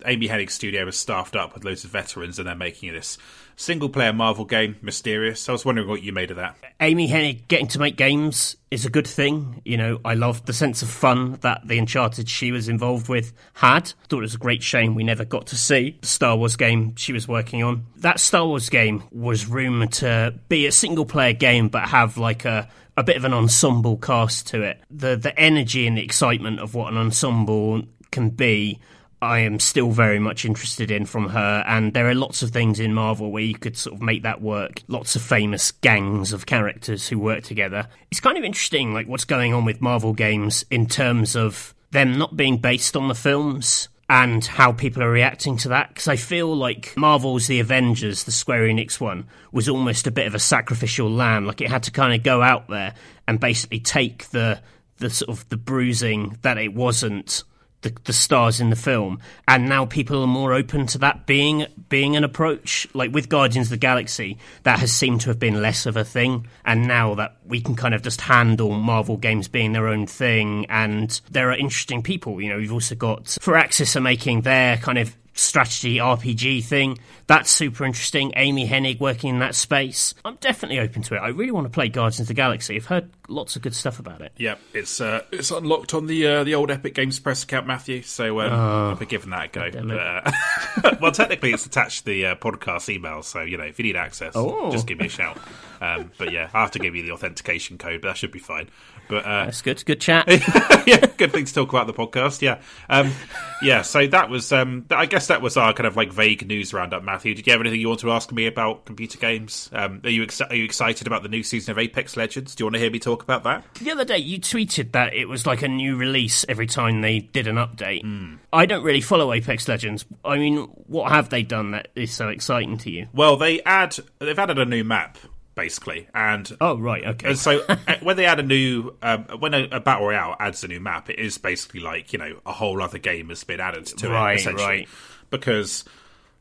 Amy 0.04 0.28
Hennig 0.28 0.50
studio 0.50 0.86
is 0.86 0.96
staffed 0.96 1.34
up 1.34 1.54
with 1.54 1.64
loads 1.64 1.84
of 1.84 1.90
veterans, 1.90 2.38
and 2.38 2.46
they're 2.46 2.54
making 2.54 2.92
this 2.92 3.18
single 3.56 3.88
player 3.88 4.12
Marvel 4.12 4.44
game, 4.44 4.76
Mysterious. 4.82 5.48
I 5.48 5.52
was 5.52 5.64
wondering 5.64 5.88
what 5.88 6.02
you 6.02 6.12
made 6.12 6.30
of 6.30 6.36
that. 6.36 6.56
Amy 6.80 7.08
Hennig 7.08 7.48
getting 7.48 7.68
to 7.68 7.78
make 7.78 7.96
games 7.96 8.56
is 8.70 8.86
a 8.86 8.90
good 8.90 9.06
thing. 9.06 9.60
You 9.64 9.76
know, 9.76 10.00
I 10.04 10.14
loved 10.14 10.46
the 10.46 10.52
sense 10.52 10.82
of 10.82 10.88
fun 10.88 11.38
that 11.42 11.66
the 11.66 11.78
Uncharted 11.78 12.28
she 12.28 12.52
was 12.52 12.68
involved 12.68 13.08
with 13.08 13.32
had. 13.54 13.92
Thought 14.08 14.18
it 14.18 14.22
was 14.22 14.34
a 14.34 14.38
great 14.38 14.62
shame 14.62 14.94
we 14.94 15.04
never 15.04 15.24
got 15.24 15.46
to 15.48 15.56
see 15.56 15.98
the 16.00 16.06
Star 16.06 16.36
Wars 16.36 16.56
game 16.56 16.96
she 16.96 17.12
was 17.12 17.28
working 17.28 17.62
on. 17.62 17.86
That 17.96 18.20
Star 18.20 18.46
Wars 18.46 18.68
game 18.68 19.04
was 19.10 19.46
rumored 19.46 19.92
to 19.92 20.34
be 20.48 20.66
a 20.66 20.72
single 20.72 21.04
player 21.04 21.34
game, 21.34 21.68
but 21.68 21.88
have 21.88 22.16
like 22.18 22.44
a 22.44 22.68
a 22.96 23.02
bit 23.02 23.16
of 23.16 23.24
an 23.24 23.32
ensemble 23.32 23.96
cast 23.96 24.48
to 24.48 24.62
it. 24.62 24.80
The 24.90 25.16
the 25.16 25.38
energy 25.38 25.86
and 25.86 25.96
the 25.96 26.04
excitement 26.04 26.60
of 26.60 26.74
what 26.74 26.92
an 26.92 26.98
ensemble 26.98 27.82
can 28.10 28.30
be 28.30 28.78
I 29.22 29.38
am 29.38 29.60
still 29.60 29.92
very 29.92 30.18
much 30.18 30.44
interested 30.44 30.90
in 30.90 31.06
from 31.06 31.28
her, 31.28 31.62
and 31.64 31.94
there 31.94 32.10
are 32.10 32.14
lots 32.14 32.42
of 32.42 32.50
things 32.50 32.80
in 32.80 32.92
Marvel 32.92 33.30
where 33.30 33.44
you 33.44 33.54
could 33.54 33.76
sort 33.76 33.94
of 33.94 34.02
make 34.02 34.24
that 34.24 34.42
work. 34.42 34.82
Lots 34.88 35.14
of 35.14 35.22
famous 35.22 35.70
gangs 35.70 36.32
of 36.32 36.44
characters 36.44 37.06
who 37.06 37.20
work 37.20 37.44
together. 37.44 37.86
It's 38.10 38.18
kind 38.18 38.36
of 38.36 38.42
interesting, 38.42 38.92
like 38.92 39.06
what's 39.06 39.24
going 39.24 39.54
on 39.54 39.64
with 39.64 39.80
Marvel 39.80 40.12
games 40.12 40.64
in 40.72 40.86
terms 40.86 41.36
of 41.36 41.72
them 41.92 42.18
not 42.18 42.36
being 42.36 42.56
based 42.56 42.96
on 42.96 43.06
the 43.06 43.14
films 43.14 43.88
and 44.10 44.44
how 44.44 44.72
people 44.72 45.04
are 45.04 45.10
reacting 45.10 45.56
to 45.58 45.68
that. 45.68 45.90
Because 45.90 46.08
I 46.08 46.16
feel 46.16 46.52
like 46.56 46.92
Marvel's 46.96 47.46
The 47.46 47.60
Avengers, 47.60 48.24
the 48.24 48.32
Square 48.32 48.62
Enix 48.62 48.98
one, 48.98 49.28
was 49.52 49.68
almost 49.68 50.08
a 50.08 50.10
bit 50.10 50.26
of 50.26 50.34
a 50.34 50.40
sacrificial 50.40 51.08
lamb. 51.08 51.46
Like 51.46 51.60
it 51.60 51.70
had 51.70 51.84
to 51.84 51.92
kind 51.92 52.12
of 52.12 52.24
go 52.24 52.42
out 52.42 52.66
there 52.66 52.94
and 53.28 53.38
basically 53.38 53.78
take 53.78 54.30
the 54.30 54.60
the 54.98 55.10
sort 55.10 55.28
of 55.28 55.48
the 55.48 55.56
bruising 55.56 56.38
that 56.42 56.58
it 56.58 56.74
wasn't 56.74 57.44
the, 57.82 57.94
the 58.04 58.12
stars 58.12 58.60
in 58.60 58.70
the 58.70 58.76
film, 58.76 59.20
and 59.46 59.68
now 59.68 59.84
people 59.84 60.22
are 60.22 60.26
more 60.26 60.52
open 60.52 60.86
to 60.86 60.98
that 60.98 61.26
being 61.26 61.66
being 61.88 62.16
an 62.16 62.24
approach. 62.24 62.86
Like 62.94 63.12
with 63.12 63.28
Guardians 63.28 63.66
of 63.66 63.70
the 63.70 63.76
Galaxy, 63.76 64.38
that 64.62 64.78
has 64.78 64.92
seemed 64.92 65.20
to 65.22 65.28
have 65.28 65.38
been 65.38 65.60
less 65.60 65.86
of 65.86 65.96
a 65.96 66.04
thing, 66.04 66.46
and 66.64 66.86
now 66.88 67.14
that 67.14 67.36
we 67.44 67.60
can 67.60 67.76
kind 67.76 67.94
of 67.94 68.02
just 68.02 68.22
handle 68.22 68.72
Marvel 68.72 69.16
games 69.16 69.48
being 69.48 69.72
their 69.72 69.88
own 69.88 70.06
thing, 70.06 70.66
and 70.68 71.20
there 71.30 71.50
are 71.50 71.56
interesting 71.56 72.02
people. 72.02 72.40
You 72.40 72.50
know, 72.50 72.56
we've 72.56 72.72
also 72.72 72.94
got 72.94 73.36
for 73.40 73.52
Firaxis 73.52 73.94
are 73.96 74.00
making 74.00 74.42
their 74.42 74.76
kind 74.78 74.98
of 74.98 75.16
strategy 75.34 75.96
RPG 75.96 76.64
thing. 76.64 76.98
That's 77.26 77.50
super 77.50 77.84
interesting. 77.84 78.32
Amy 78.36 78.68
Hennig 78.68 79.00
working 79.00 79.30
in 79.30 79.38
that 79.38 79.54
space. 79.54 80.14
I'm 80.24 80.36
definitely 80.36 80.80
open 80.80 81.02
to 81.02 81.14
it. 81.14 81.18
I 81.18 81.28
really 81.28 81.52
want 81.52 81.64
to 81.66 81.70
play 81.70 81.88
Guardians 81.88 82.20
of 82.20 82.26
the 82.28 82.34
Galaxy. 82.34 82.76
I've 82.76 82.86
heard 82.86 83.10
lots 83.28 83.56
of 83.56 83.62
good 83.62 83.74
stuff 83.74 83.98
about 83.98 84.20
it. 84.20 84.32
Yeah, 84.36 84.56
it's 84.74 85.00
uh, 85.00 85.22
it's 85.30 85.50
unlocked 85.50 85.94
on 85.94 86.06
the 86.06 86.26
uh, 86.26 86.44
the 86.44 86.54
old 86.54 86.70
Epic 86.70 86.94
Games 86.94 87.18
Press 87.18 87.42
account, 87.44 87.66
Matthew. 87.66 88.02
So 88.02 88.40
um, 88.40 88.52
Oh. 88.52 88.88
I'll 88.90 88.96
be 88.96 89.06
giving 89.06 89.30
that 89.30 89.46
a 89.46 89.48
go. 89.48 89.70
But, 89.70 90.84
uh, 90.84 90.96
well, 91.00 91.12
technically, 91.12 91.52
it's 91.52 91.64
attached 91.66 92.00
to 92.00 92.04
the 92.06 92.26
uh, 92.26 92.34
podcast 92.36 92.88
email, 92.88 93.22
so 93.22 93.40
you 93.42 93.56
know 93.56 93.64
if 93.64 93.78
you 93.78 93.84
need 93.84 93.96
access, 93.96 94.32
Oh. 94.36 94.70
just 94.70 94.86
give 94.86 94.98
me 94.98 95.06
a 95.06 95.10
shout. 95.10 95.38
Um, 95.80 96.10
but 96.18 96.30
yeah, 96.32 96.48
I 96.52 96.60
have 96.60 96.72
to 96.72 96.78
give 96.78 96.94
you 96.94 97.02
the 97.02 97.12
authentication 97.12 97.78
code, 97.78 98.02
but 98.02 98.08
that 98.08 98.16
should 98.16 98.30
be 98.32 98.38
fine. 98.38 98.68
But 99.12 99.26
uh, 99.26 99.44
That's 99.44 99.60
good. 99.60 99.84
Good 99.84 100.00
chat. 100.00 100.24
yeah, 100.86 101.04
good 101.18 101.32
thing 101.32 101.44
to 101.44 101.52
talk 101.52 101.68
about 101.68 101.86
the 101.86 101.92
podcast. 101.92 102.40
Yeah, 102.40 102.62
um, 102.88 103.12
yeah. 103.60 103.82
So 103.82 104.06
that 104.06 104.30
was, 104.30 104.50
um, 104.52 104.86
I 104.90 105.04
guess, 105.04 105.26
that 105.26 105.42
was 105.42 105.58
our 105.58 105.74
kind 105.74 105.86
of 105.86 105.98
like 105.98 106.10
vague 106.10 106.46
news 106.46 106.72
roundup. 106.72 107.02
Matthew, 107.02 107.34
did 107.34 107.46
you 107.46 107.52
have 107.52 107.60
anything 107.60 107.78
you 107.78 107.88
want 107.88 108.00
to 108.00 108.10
ask 108.10 108.32
me 108.32 108.46
about 108.46 108.86
computer 108.86 109.18
games? 109.18 109.68
Um, 109.74 110.00
are 110.02 110.08
you 110.08 110.22
ex- 110.22 110.40
are 110.40 110.54
you 110.54 110.64
excited 110.64 111.06
about 111.06 111.22
the 111.22 111.28
new 111.28 111.42
season 111.42 111.72
of 111.72 111.78
Apex 111.78 112.16
Legends? 112.16 112.54
Do 112.54 112.62
you 112.62 112.66
want 112.66 112.76
to 112.76 112.80
hear 112.80 112.90
me 112.90 113.00
talk 113.00 113.22
about 113.22 113.44
that? 113.44 113.66
The 113.82 113.90
other 113.90 114.06
day, 114.06 114.16
you 114.16 114.40
tweeted 114.40 114.92
that 114.92 115.12
it 115.12 115.26
was 115.26 115.46
like 115.46 115.60
a 115.60 115.68
new 115.68 115.96
release 115.96 116.46
every 116.48 116.66
time 116.66 117.02
they 117.02 117.18
did 117.18 117.46
an 117.46 117.56
update. 117.56 118.38
I 118.50 118.64
don't 118.64 118.82
really 118.82 119.02
follow 119.02 119.34
Apex 119.34 119.68
Legends. 119.68 120.06
I 120.24 120.38
mean, 120.38 120.56
what 120.86 121.12
have 121.12 121.28
they 121.28 121.42
done 121.42 121.72
that 121.72 121.88
is 121.94 122.12
so 122.14 122.28
exciting 122.28 122.78
to 122.78 122.90
you? 122.90 123.08
Well, 123.12 123.36
they 123.36 123.60
add 123.64 123.94
they've 124.20 124.38
added 124.38 124.58
a 124.58 124.64
new 124.64 124.84
map 124.84 125.18
basically, 125.54 126.08
and 126.14 126.50
Oh, 126.60 126.78
right, 126.78 127.04
okay. 127.04 127.30
And 127.30 127.38
so 127.38 127.64
uh, 127.68 127.76
when 128.02 128.16
they 128.16 128.26
add 128.26 128.40
a 128.40 128.42
new, 128.42 128.94
um, 129.02 129.24
when 129.38 129.54
a, 129.54 129.68
a 129.72 129.80
battle 129.80 130.06
royale 130.06 130.36
adds 130.38 130.64
a 130.64 130.68
new 130.68 130.80
map, 130.80 131.10
it 131.10 131.18
is 131.18 131.38
basically 131.38 131.80
like 131.80 132.12
you 132.12 132.18
know 132.18 132.40
a 132.46 132.52
whole 132.52 132.82
other 132.82 132.98
game 132.98 133.28
has 133.28 133.44
been 133.44 133.60
added 133.60 133.86
to 133.86 134.08
Right, 134.08 134.34
it, 134.34 134.40
essentially, 134.40 134.64
right. 134.66 134.88
because 135.30 135.84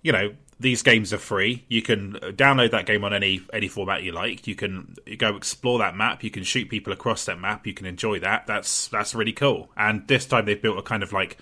you 0.01 0.11
know 0.11 0.33
these 0.59 0.83
games 0.83 1.11
are 1.11 1.17
free. 1.17 1.65
You 1.69 1.81
can 1.81 2.13
download 2.13 2.71
that 2.71 2.85
game 2.85 3.03
on 3.03 3.13
any 3.13 3.41
any 3.51 3.67
format 3.67 4.03
you 4.03 4.11
like. 4.11 4.47
You 4.47 4.55
can 4.55 4.95
go 5.17 5.35
explore 5.35 5.79
that 5.79 5.95
map. 5.95 6.23
You 6.23 6.29
can 6.31 6.43
shoot 6.43 6.69
people 6.69 6.93
across 6.93 7.25
that 7.25 7.39
map. 7.39 7.65
You 7.65 7.73
can 7.73 7.87
enjoy 7.87 8.19
that. 8.19 8.45
That's 8.47 8.87
that's 8.89 9.15
really 9.15 9.33
cool. 9.33 9.71
And 9.75 10.07
this 10.07 10.25
time 10.25 10.45
they've 10.45 10.61
built 10.61 10.77
a 10.77 10.83
kind 10.83 11.03
of 11.03 11.13
like 11.13 11.37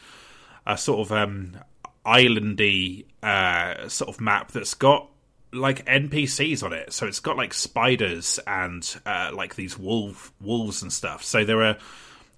a 0.66 0.78
sort 0.78 1.02
of 1.02 1.12
um, 1.12 1.58
islandy 2.06 3.06
uh, 3.22 3.88
sort 3.90 4.10
of 4.10 4.22
map 4.22 4.52
that's 4.52 4.74
got 4.74 5.10
like 5.52 5.86
NPCs 5.86 6.64
on 6.64 6.74
it. 6.74 6.94
So 6.94 7.08
it's 7.08 7.20
got 7.20 7.38
like 7.38 7.54
spiders 7.54 8.40
and 8.46 8.96
uh, 9.06 9.32
like 9.34 9.56
these 9.56 9.78
wolf 9.78 10.32
wolves 10.42 10.82
and 10.82 10.92
stuff. 10.92 11.24
So 11.24 11.44
there 11.44 11.64
are 11.64 11.78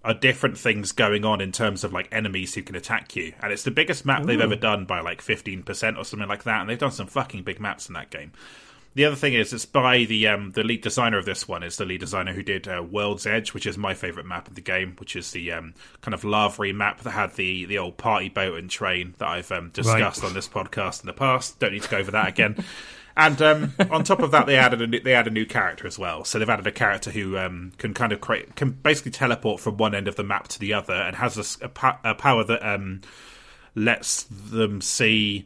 are 0.04 0.14
different 0.16 0.58
things 0.58 0.94
going 0.94 1.26
on 1.26 1.42
in 1.42 1.52
terms 1.52 1.84
of 1.84 1.94
like 1.94 2.08
enemies 2.12 2.56
who 2.56 2.64
can 2.64 2.76
attack 2.76 3.16
you. 3.16 3.34
And 3.42 3.54
it's 3.54 3.64
the 3.64 3.72
biggest 3.72 4.06
map 4.06 4.24
they've 4.24 4.42
ever 4.42 4.56
done 4.56 4.86
by 4.86 5.02
like 5.02 5.22
15% 5.22 5.98
or 5.98 6.04
something 6.04 6.28
like 6.28 6.44
that. 6.44 6.62
And 6.62 6.70
they've 6.70 6.80
done 6.80 6.92
some 6.92 7.06
fucking 7.06 7.44
big 7.44 7.60
maps 7.60 7.88
in 7.88 7.94
that 7.94 8.10
game. 8.10 8.32
The 8.94 9.06
other 9.06 9.16
thing 9.16 9.36
is, 9.36 9.54
it's 9.54 9.66
by 9.66 10.04
the 10.04 10.28
um, 10.28 10.52
the 10.52 10.64
lead 10.64 10.82
designer 10.82 11.18
of 11.18 11.24
this 11.24 11.48
one 11.48 11.64
is 11.64 11.78
the 11.78 11.86
lead 11.86 12.02
designer 12.02 12.34
who 12.34 12.44
did 12.44 12.68
uh, 12.68 12.84
World's 12.84 13.26
Edge, 13.26 13.54
which 13.54 13.66
is 13.66 13.78
my 13.78 13.94
favorite 13.94 14.26
map 14.26 14.50
of 14.50 14.56
the 14.56 14.62
game, 14.62 14.96
which 15.00 15.16
is 15.16 15.32
the 15.32 15.54
um, 15.54 15.74
kind 16.02 16.14
of 16.14 16.26
lavery 16.26 16.74
map 16.74 17.00
that 17.02 17.12
had 17.12 17.34
the 17.36 17.64
the 17.64 17.78
old 17.78 17.96
party 17.96 18.28
boat 18.28 18.58
and 18.58 18.70
train 18.70 19.16
that 19.20 19.30
I've 19.30 19.50
um, 19.54 19.70
discussed 19.70 20.26
on 20.26 20.34
this 20.34 20.50
podcast 20.50 21.04
in 21.04 21.08
the 21.08 21.14
past. 21.14 21.58
Don't 21.60 21.72
need 21.72 21.84
to 21.84 21.90
go 21.90 22.00
over 22.00 22.12
that 22.12 22.28
again. 22.28 22.66
And 23.16 23.42
um, 23.42 23.74
on 23.92 24.04
top 24.04 24.20
of 24.20 24.32
that, 24.32 24.46
they 24.46 24.56
added 24.56 24.82
a 24.82 24.88
new, 24.88 25.00
they 25.00 25.14
added 25.14 25.32
a 25.32 25.34
new 25.34 25.46
character 25.46 25.88
as 25.88 26.00
well. 26.00 26.24
So 26.24 26.40
they've 26.40 26.50
added 26.50 26.68
a 26.68 26.72
character 26.72 27.12
who 27.12 27.38
um, 27.38 27.72
can 27.78 27.94
kind 27.94 28.12
of 28.12 28.22
create 28.22 28.56
can 28.56 28.72
basically 28.72 29.12
teleport 29.12 29.60
from 29.60 29.78
one 29.78 29.96
end 29.96 30.08
of 30.08 30.16
the 30.16 30.24
map 30.24 30.48
to 30.50 30.60
the 30.60 30.74
other, 30.74 30.94
and 30.94 31.16
has 31.16 31.60
a 31.62 31.66
a, 31.66 32.12
a 32.12 32.16
power 32.16 32.44
that 32.44 32.66
um, 32.66 33.02
lets 33.76 34.24
them 34.24 34.82
see 34.82 35.46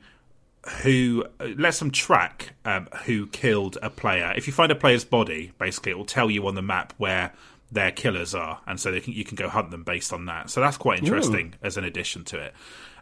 who 0.81 1.23
lets 1.57 1.79
them 1.79 1.91
track 1.91 2.53
um, 2.65 2.87
who 3.05 3.27
killed 3.27 3.77
a 3.81 3.89
player. 3.89 4.33
If 4.35 4.47
you 4.47 4.53
find 4.53 4.71
a 4.71 4.75
player's 4.75 5.05
body, 5.05 5.51
basically, 5.59 5.91
it 5.91 5.97
will 5.97 6.05
tell 6.05 6.31
you 6.31 6.47
on 6.47 6.55
the 6.55 6.61
map 6.61 6.93
where 6.97 7.33
their 7.71 7.91
killers 7.91 8.33
are, 8.33 8.61
and 8.65 8.79
so 8.79 8.91
they 8.91 8.99
can, 8.99 9.13
you 9.13 9.23
can 9.23 9.35
go 9.35 9.49
hunt 9.49 9.71
them 9.71 9.83
based 9.83 10.13
on 10.13 10.25
that. 10.25 10.49
So 10.49 10.61
that's 10.61 10.77
quite 10.77 10.99
interesting 10.99 11.55
as 11.61 11.77
an 11.77 11.83
addition 11.83 12.23
to 12.25 12.39
it. 12.39 12.53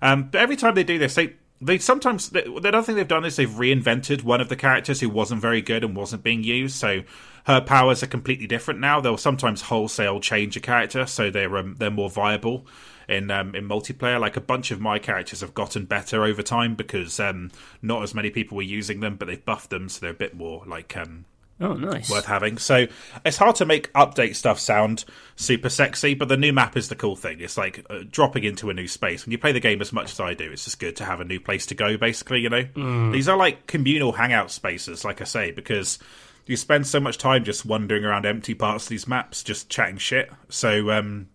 Um, 0.01 0.29
but 0.31 0.41
every 0.41 0.55
time 0.55 0.75
they 0.75 0.83
do 0.83 0.97
this, 0.97 1.15
they 1.15 1.35
they 1.61 1.77
sometimes 1.77 2.29
the 2.29 2.41
the 2.61 2.69
other 2.69 2.81
thing 2.81 2.95
they've 2.95 3.07
done 3.07 3.25
is 3.25 3.35
they've 3.35 3.49
reinvented 3.49 4.23
one 4.23 4.41
of 4.41 4.49
the 4.49 4.55
characters 4.55 4.99
who 4.99 5.09
wasn't 5.09 5.41
very 5.41 5.61
good 5.61 5.83
and 5.83 5.95
wasn't 5.95 6.23
being 6.23 6.43
used. 6.43 6.75
So 6.75 7.03
her 7.45 7.61
powers 7.61 8.03
are 8.03 8.07
completely 8.07 8.47
different 8.47 8.79
now. 8.79 8.99
They'll 8.99 9.17
sometimes 9.17 9.63
wholesale 9.63 10.19
change 10.19 10.55
a 10.57 10.59
character 10.59 11.05
so 11.05 11.29
they're 11.29 11.55
um, 11.57 11.75
they're 11.79 11.91
more 11.91 12.09
viable 12.09 12.65
in 13.07 13.31
um, 13.31 13.55
in 13.55 13.67
multiplayer. 13.67 14.19
Like 14.19 14.37
a 14.37 14.41
bunch 14.41 14.71
of 14.71 14.81
my 14.81 14.99
characters 14.99 15.41
have 15.41 15.53
gotten 15.53 15.85
better 15.85 16.23
over 16.23 16.41
time 16.41 16.75
because 16.75 17.19
um, 17.19 17.51
not 17.81 18.03
as 18.03 18.13
many 18.13 18.29
people 18.29 18.57
were 18.57 18.63
using 18.63 18.99
them, 18.99 19.15
but 19.15 19.27
they've 19.27 19.43
buffed 19.43 19.69
them 19.69 19.89
so 19.89 20.01
they're 20.01 20.11
a 20.11 20.15
bit 20.15 20.35
more 20.35 20.63
like 20.65 20.95
um, 20.97 21.25
oh, 21.61 21.73
nice. 21.73 22.09
worth 22.09 22.25
having. 22.25 22.57
So 22.57 22.87
it's 23.25 23.37
hard 23.37 23.55
to 23.57 23.65
make 23.65 23.91
update 23.93 24.35
stuff 24.35 24.59
sound 24.59 25.05
super 25.35 25.69
sexy, 25.69 26.13
but 26.13 26.27
the 26.27 26.37
new 26.37 26.53
map 26.53 26.77
is 26.77 26.89
the 26.89 26.95
cool 26.95 27.15
thing. 27.15 27.39
It's 27.41 27.57
like 27.57 27.85
uh, 27.89 27.99
dropping 28.09 28.43
into 28.43 28.69
a 28.69 28.73
new 28.73 28.87
space. 28.87 29.25
When 29.25 29.31
you 29.31 29.37
play 29.37 29.51
the 29.51 29.59
game 29.59 29.81
as 29.81 29.93
much 29.93 30.11
as 30.11 30.19
I 30.19 30.33
do, 30.33 30.51
it's 30.51 30.65
just 30.65 30.79
good 30.79 30.95
to 30.97 31.05
have 31.05 31.19
a 31.19 31.25
new 31.25 31.39
place 31.39 31.65
to 31.67 31.75
go. 31.75 31.97
Basically, 31.97 32.41
you 32.41 32.49
know, 32.49 32.63
these 33.11 33.27
are 33.27 33.37
like 33.37 33.67
communal 33.67 34.11
hangout 34.13 34.51
spaces, 34.51 35.03
like 35.05 35.21
I 35.21 35.25
say, 35.25 35.51
because. 35.51 35.99
You 36.45 36.57
spend 36.57 36.85
so 36.85 36.99
much 36.99 37.17
time 37.17 37.45
just 37.45 37.65
wandering 37.65 38.03
around 38.03 38.25
empty 38.25 38.53
parts 38.53 38.83
of 38.83 38.89
these 38.89 39.07
maps, 39.07 39.43
just 39.43 39.69
chatting 39.69 39.95
shit. 39.95 40.29
So, 40.49 40.91
um, 40.91 41.29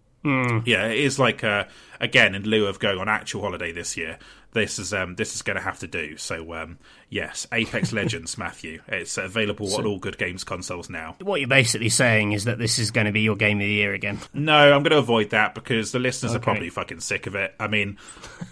yeah, 0.67 0.89
it 0.89 0.99
is 0.99 1.19
like 1.19 1.43
uh, 1.43 1.65
again 2.01 2.35
in 2.35 2.43
lieu 2.43 2.67
of 2.67 2.79
going 2.79 2.99
on 2.99 3.09
actual 3.09 3.41
holiday 3.41 3.73
this 3.73 3.97
year. 3.97 4.19
This 4.53 4.79
is 4.79 4.95
um, 4.95 5.15
this 5.17 5.35
is 5.35 5.43
going 5.43 5.57
to 5.57 5.63
have 5.63 5.79
to 5.81 5.87
do. 5.87 6.17
So 6.17 6.55
um, 6.55 6.79
yes, 7.11 7.47
Apex 7.53 7.93
Legends, 7.93 8.39
Matthew. 8.39 8.81
It's 8.89 9.19
available 9.19 9.75
on 9.75 9.87
all 9.87 9.99
good 9.99 10.17
games 10.17 10.43
consoles 10.43 10.89
now. 10.89 11.17
What 11.21 11.41
you're 11.41 11.49
basically 11.49 11.91
saying 11.91 12.33
is 12.33 12.45
that 12.45 12.59
this 12.59 12.79
is 12.79 12.91
going 12.91 13.07
to 13.07 13.13
be 13.13 13.21
your 13.21 13.37
game 13.37 13.59
of 13.59 13.65
the 13.65 13.73
year 13.73 13.93
again. 13.93 14.19
No, 14.33 14.57
I'm 14.57 14.83
going 14.83 14.93
to 14.93 14.99
avoid 14.99 15.31
that 15.31 15.55
because 15.55 15.93
the 15.93 15.99
listeners 15.99 16.35
are 16.35 16.39
probably 16.39 16.71
fucking 16.71 17.01
sick 17.01 17.27
of 17.27 17.35
it. 17.35 17.55
I 17.61 17.69
mean, 17.69 17.99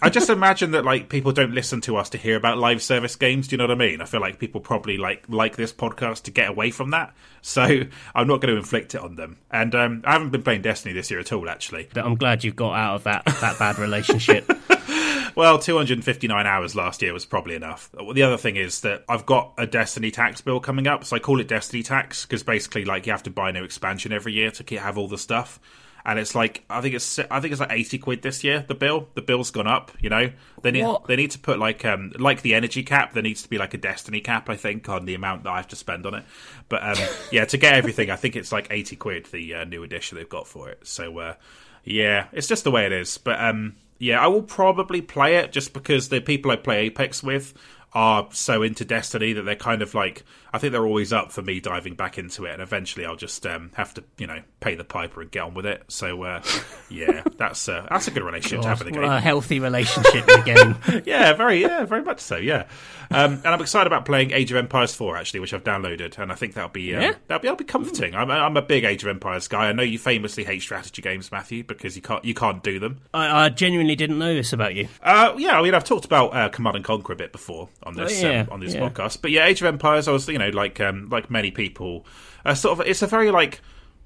I 0.03 0.11
just 0.11 0.29
imagine 0.29 0.73
that 0.73 0.85
like 0.85 1.09
people 1.09 1.33
don't 1.33 1.55
listen 1.55 1.81
to 1.83 1.97
us 1.97 2.11
to 2.11 2.19
hear 2.19 2.37
about 2.37 2.59
live 2.59 2.83
service 2.83 3.17
games. 3.17 3.49
Do 3.49 3.55
you 3.55 3.59
know 3.59 3.65
what 3.65 3.71
I 3.71 3.75
mean? 3.77 4.03
I 4.03 4.05
feel 4.05 4.21
like 4.21 4.39
people 4.39 4.61
probably 4.61 4.99
like 4.99 5.25
like 5.29 5.57
this 5.57 5.73
podcast 5.73 6.25
to 6.25 6.31
get 6.31 6.51
away 6.51 6.71
from 6.73 6.91
that. 6.91 7.15
So 7.41 7.63
I'm 8.15 8.27
not 8.29 8.43
going 8.43 8.53
to 8.53 8.59
inflict 8.59 8.95
it 8.95 9.01
on 9.01 9.15
them. 9.15 9.39
And 9.51 9.75
um, 9.75 10.03
I 10.05 10.13
haven't 10.13 10.31
been 10.31 10.43
playing 10.43 10.61
Destiny 10.61 10.93
this 10.93 11.11
year 11.11 11.21
at 11.21 11.33
all, 11.33 11.49
actually. 11.49 11.89
I'm 11.97 12.17
glad 12.17 12.45
you've 12.45 12.57
got 12.57 12.75
out 12.75 12.97
of 12.97 13.05
that 13.05 13.25
that 13.41 13.59
bad 13.59 13.79
relationship. 13.79 14.51
Well, 15.35 15.59
259 15.59 16.47
hours 16.47 16.75
last 16.75 17.03
year 17.03 17.13
was 17.13 17.27
probably 17.27 17.55
enough. 17.55 17.91
The 18.15 18.23
other 18.23 18.37
thing 18.37 18.57
is 18.57 18.81
that 18.83 19.05
I've 19.09 19.27
got 19.27 19.53
a 19.59 19.67
Destiny 19.67 20.11
tax 20.11 20.41
bill 20.41 20.61
coming 20.61 20.87
up, 20.87 21.05
so 21.05 21.17
I 21.17 21.19
call 21.19 21.41
it 21.41 21.49
Destiny 21.49 21.83
tax 21.83 22.25
because 22.25 22.43
basically, 22.43 22.85
like, 22.85 23.07
you 23.07 23.13
have 23.13 23.23
to 23.25 23.31
buy 23.31 23.51
a 23.51 23.53
new 23.53 23.65
expansion 23.65 24.13
every 24.13 24.33
year 24.33 24.51
to 24.51 24.77
have 24.79 24.97
all 24.99 25.09
the 25.09 25.19
stuff. 25.19 25.59
And 26.05 26.21
it's 26.21 26.37
like 26.37 26.63
I 26.71 26.81
think 26.83 26.95
it's 26.95 27.19
I 27.19 27.41
think 27.41 27.51
it's 27.51 27.61
like 27.61 27.73
eighty 27.73 27.99
quid 27.99 28.23
this 28.23 28.45
year. 28.45 28.65
The 28.69 28.77
bill, 28.77 29.09
the 29.15 29.23
bill's 29.23 29.51
gone 29.51 29.67
up. 29.67 29.91
You 30.01 30.09
know, 30.09 30.31
they 30.63 30.71
need 30.71 30.85
What? 30.85 31.09
they 31.09 31.17
need 31.17 31.33
to 31.33 31.39
put 31.41 31.59
like 31.59 31.85
um 31.85 32.13
like 32.17 32.43
the 32.43 32.55
energy 32.55 32.85
cap. 32.85 33.13
There 33.13 33.25
needs 33.25 33.43
to 33.43 33.49
be 33.49 33.59
like 33.59 33.75
a 33.75 33.77
Destiny 33.77 34.21
cap. 34.21 34.49
I 34.49 34.55
think 34.55 34.89
on 34.89 35.05
the 35.05 35.15
amount 35.17 35.43
that 35.43 35.51
I 35.51 35.57
have 35.57 35.67
to 35.69 35.75
spend 35.77 36.07
on 36.07 36.15
it. 36.15 36.25
But 36.69 36.85
um 36.85 37.05
yeah, 37.33 37.45
to 37.47 37.57
get 37.57 37.75
everything, 37.75 38.09
I 38.13 38.15
think 38.17 38.37
it's 38.37 38.53
like 38.53 38.69
eighty 38.71 38.95
quid 38.95 39.27
the 39.33 39.53
uh, 39.53 39.65
new 39.65 39.83
edition 39.83 40.17
they've 40.17 40.29
got 40.29 40.47
for 40.47 40.69
it. 40.71 40.87
So 40.87 41.19
uh, 41.19 41.35
yeah, 41.83 42.27
it's 42.31 42.47
just 42.47 42.63
the 42.63 42.71
way 42.71 42.87
it 42.87 42.93
is. 42.93 43.19
But 43.19 43.41
um 43.41 43.75
yeah, 43.99 44.21
I 44.21 44.27
will 44.27 44.43
probably 44.43 45.01
play 45.01 45.37
it 45.37 45.53
just 45.53 45.73
because 45.73 46.09
the 46.09 46.21
people 46.21 46.51
I 46.51 46.57
play 46.57 46.87
Apex 46.87 47.23
with 47.23 47.55
are 47.93 48.29
so 48.31 48.63
into 48.63 48.85
Destiny 48.85 49.33
that 49.33 49.43
they're 49.43 49.57
kind 49.57 49.81
of 49.81 49.95
like 49.95 50.23
I 50.57 50.59
think 50.59 50.73
they're 50.73 50.87
always 50.87 51.13
up 51.13 51.31
for 51.33 51.43
me 51.43 51.61
diving 51.61 51.95
back 51.95 52.19
into 52.19 52.45
it, 52.47 52.53
and 52.53 52.63
eventually 52.63 53.05
I'll 53.07 53.17
just 53.17 53.47
um, 53.47 53.71
have 53.75 53.95
to 53.95 54.05
you 54.19 54.27
know 54.27 54.41
pay 54.61 54.75
the 54.75 54.85
piper 54.85 55.21
and 55.23 55.31
get 55.31 55.43
on 55.43 55.55
with 55.55 55.67
it. 55.67 55.83
So 55.89 56.23
uh, 56.23 56.43
yeah, 56.91 57.23
that's 57.37 57.69
uh, 57.69 57.87
that's 57.91 58.09
a 58.09 58.11
good 58.11 58.23
relationship 58.25 58.63
to 58.63 58.69
have 58.69 58.79
with 58.81 58.89
the 58.89 59.01
game. 59.01 59.05
a 59.05 59.21
healthy 59.21 59.61
relationship 59.61 60.27
with 60.27 60.45
the 60.45 60.55
game. 60.87 61.03
yeah, 61.07 61.33
very 61.35 61.61
yeah, 61.61 61.85
very 61.85 62.03
much 62.03 62.21
so. 62.21 62.37
Yeah, 62.37 62.67
um, 63.11 63.35
and 63.35 63.47
I'm 63.47 63.61
excited 63.61 63.87
about 63.87 64.05
playing 64.05 64.33
Age 64.33 64.51
of 64.51 64.57
Empires 64.57 64.95
4 64.95 65.17
actually, 65.17 65.41
which 65.41 65.55
I've 65.55 65.65
downloaded, 65.65 66.19
and 66.19 66.33
I 66.33 66.35
think 66.35 66.55
that'll 66.55 66.71
be 66.71 66.95
um, 66.95 67.03
Yeah? 67.03 67.13
that'll 67.29 67.43
be 67.43 67.49
that'll 67.49 67.57
be 67.57 67.65
comforting. 67.65 68.15
I'm, 68.15 68.31
I'm 68.31 68.57
a 68.57 68.63
big 68.63 68.85
Age 68.85 69.03
of 69.03 69.09
Empires 69.09 69.49
guy. 69.49 69.69
I 69.69 69.73
know 69.73 69.83
you 69.83 69.99
famously 69.99 70.45
hate 70.45 70.63
strategy 70.63 71.03
games, 71.03 71.31
Matthew, 71.31 71.63
because 71.65 71.97
you 71.97 72.03
can't 72.03 72.25
you 72.25 72.35
can't 72.35 72.63
do 72.63 72.79
them. 72.79 73.01
I, 73.15 73.45
I 73.45 73.49
genuinely 73.51 73.97
didn't 73.97 74.19
know 74.19 74.35
this 74.35 74.53
about 74.53 74.75
you. 74.75 74.89
Uh, 75.03 75.35
yeah, 75.39 75.59
I 75.59 75.63
mean, 75.63 75.75
I've 75.75 75.85
talked 75.85 76.05
about 76.05 76.35
uh, 76.35 76.49
Command 76.49 76.77
and 76.77 76.85
Conquer 76.85 77.13
a 77.13 77.17
bit 77.17 77.33
before 77.33 77.69
on 77.83 77.95
this 77.95 78.23
Oh, 78.25 78.29
yeah, 78.31 78.41
um, 78.43 78.49
on 78.53 78.61
this 78.61 78.75
yeah. 78.75 78.81
podcast, 78.89 79.21
but 79.21 79.31
yeah, 79.31 79.45
Age 79.47 79.61
of 79.61 79.67
Empires. 79.67 80.09
I 80.09 80.13
was, 80.13 80.29
you 80.29 80.39
know, 80.39 80.46
like 80.51 80.81
um, 80.81 81.09
like 81.11 81.31
many 81.31 81.51
people, 81.51 82.07
uh, 82.45 82.55
sort 82.55 82.79
of. 82.81 82.87
It's 82.87 83.03
a 83.03 83.07
very 83.07 83.31
like 83.31 83.61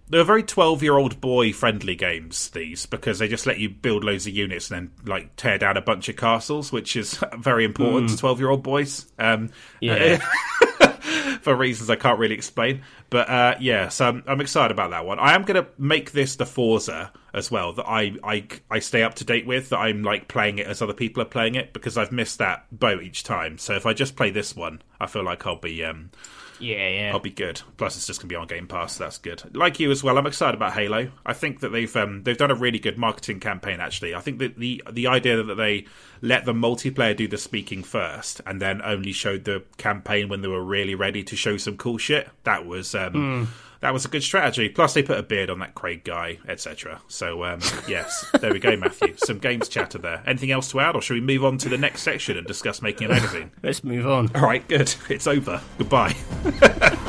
they're 0.08 0.24
very 0.24 0.42
twelve-year-old 0.42 1.20
boy-friendly 1.20 1.96
games. 1.96 2.50
These 2.50 2.86
because 2.86 3.18
they 3.18 3.28
just 3.28 3.46
let 3.46 3.58
you 3.58 3.68
build 3.68 4.04
loads 4.04 4.26
of 4.26 4.34
units 4.34 4.70
and 4.70 4.90
then 4.90 5.06
like 5.06 5.36
tear 5.36 5.58
down 5.58 5.76
a 5.76 5.82
bunch 5.82 6.08
of 6.08 6.16
castles, 6.16 6.72
which 6.72 6.96
is 6.96 7.22
very 7.38 7.64
important 7.64 8.10
to 8.10 8.16
twelve-year-old 8.16 8.62
boys. 8.62 9.06
Um, 9.18 9.50
Yeah. 9.80 10.20
for 11.42 11.54
reasons 11.54 11.90
I 11.90 11.96
can't 11.96 12.18
really 12.18 12.34
explain. 12.34 12.82
But 13.08 13.28
uh, 13.28 13.54
yeah, 13.60 13.88
so 13.88 14.06
I'm, 14.08 14.22
I'm 14.26 14.40
excited 14.40 14.72
about 14.72 14.90
that 14.90 15.06
one. 15.06 15.18
I 15.18 15.34
am 15.34 15.42
going 15.42 15.62
to 15.62 15.70
make 15.78 16.12
this 16.12 16.36
the 16.36 16.46
Forza 16.46 17.12
as 17.32 17.50
well 17.50 17.72
that 17.74 17.88
I, 17.88 18.14
I 18.24 18.46
I 18.70 18.78
stay 18.78 19.02
up 19.02 19.14
to 19.16 19.24
date 19.24 19.46
with. 19.46 19.70
That 19.70 19.78
I'm 19.78 20.02
like 20.02 20.28
playing 20.28 20.58
it 20.58 20.66
as 20.66 20.82
other 20.82 20.94
people 20.94 21.22
are 21.22 21.26
playing 21.26 21.54
it 21.54 21.72
because 21.72 21.96
I've 21.96 22.12
missed 22.12 22.38
that 22.38 22.66
boat 22.70 23.02
each 23.02 23.22
time. 23.24 23.58
So 23.58 23.74
if 23.74 23.86
I 23.86 23.92
just 23.92 24.16
play 24.16 24.30
this 24.30 24.56
one, 24.56 24.82
I 25.00 25.06
feel 25.06 25.24
like 25.24 25.46
I'll 25.46 25.56
be 25.56 25.84
um 25.84 26.10
Yeah, 26.58 26.88
yeah. 26.88 27.10
I'll 27.12 27.20
be 27.20 27.30
good. 27.30 27.62
Plus, 27.78 27.96
it's 27.96 28.06
just 28.06 28.20
going 28.20 28.28
to 28.28 28.32
be 28.32 28.36
on 28.36 28.46
Game 28.46 28.66
Pass. 28.66 28.96
So 28.96 29.04
that's 29.04 29.16
good. 29.18 29.56
Like 29.56 29.80
you 29.80 29.90
as 29.90 30.02
well, 30.04 30.18
I'm 30.18 30.26
excited 30.26 30.54
about 30.54 30.74
Halo. 30.74 31.10
I 31.24 31.32
think 31.32 31.60
that 31.60 31.70
they've 31.70 31.94
um, 31.96 32.22
they've 32.24 32.36
done 32.36 32.50
a 32.50 32.54
really 32.54 32.78
good 32.78 32.98
marketing 32.98 33.40
campaign. 33.40 33.80
Actually, 33.80 34.14
I 34.14 34.20
think 34.20 34.38
that 34.40 34.58
the 34.58 34.82
the 34.90 35.06
idea 35.06 35.42
that 35.42 35.54
they 35.54 35.86
let 36.20 36.44
the 36.44 36.52
multiplayer 36.52 37.16
do 37.16 37.26
the 37.28 37.38
speaking 37.38 37.82
first, 37.82 38.42
and 38.44 38.60
then 38.60 38.82
only 38.82 39.12
showed 39.12 39.44
the 39.44 39.64
campaign 39.78 40.28
when 40.28 40.42
they 40.42 40.48
were 40.48 40.62
really 40.62 40.94
ready 40.94 41.22
to 41.24 41.36
show 41.36 41.56
some 41.56 41.78
cool 41.78 41.96
shit. 41.96 42.28
That 42.44 42.66
was 42.66 42.94
um, 42.94 43.48
that 43.80 43.92
was 43.92 44.04
a 44.04 44.08
good 44.08 44.22
strategy. 44.22 44.68
Plus, 44.68 44.94
they 44.94 45.02
put 45.02 45.18
a 45.18 45.22
beard 45.22 45.50
on 45.50 45.58
that 45.60 45.74
Craig 45.74 46.04
guy, 46.04 46.38
etc. 46.48 47.00
So 47.08 47.44
um, 47.44 47.60
yes, 47.88 48.26
there 48.40 48.52
we 48.52 48.60
go, 48.60 48.76
Matthew. 48.76 49.14
Some 49.16 49.38
games 49.38 49.68
chatter 49.68 49.98
there. 49.98 50.22
Anything 50.26 50.50
else 50.50 50.70
to 50.72 50.80
add, 50.80 50.94
or 50.94 51.02
should 51.02 51.14
we 51.14 51.20
move 51.20 51.44
on 51.44 51.58
to 51.58 51.68
the 51.68 51.78
next 51.78 52.02
section 52.02 52.36
and 52.36 52.46
discuss 52.46 52.82
making 52.82 53.10
a 53.10 53.10
magazine? 53.10 53.50
Let's 53.62 53.82
move 53.82 54.06
on. 54.06 54.34
All 54.34 54.42
right, 54.42 54.66
good. 54.68 54.94
It's 55.08 55.26
over. 55.26 55.60
Goodbye. 55.78 56.14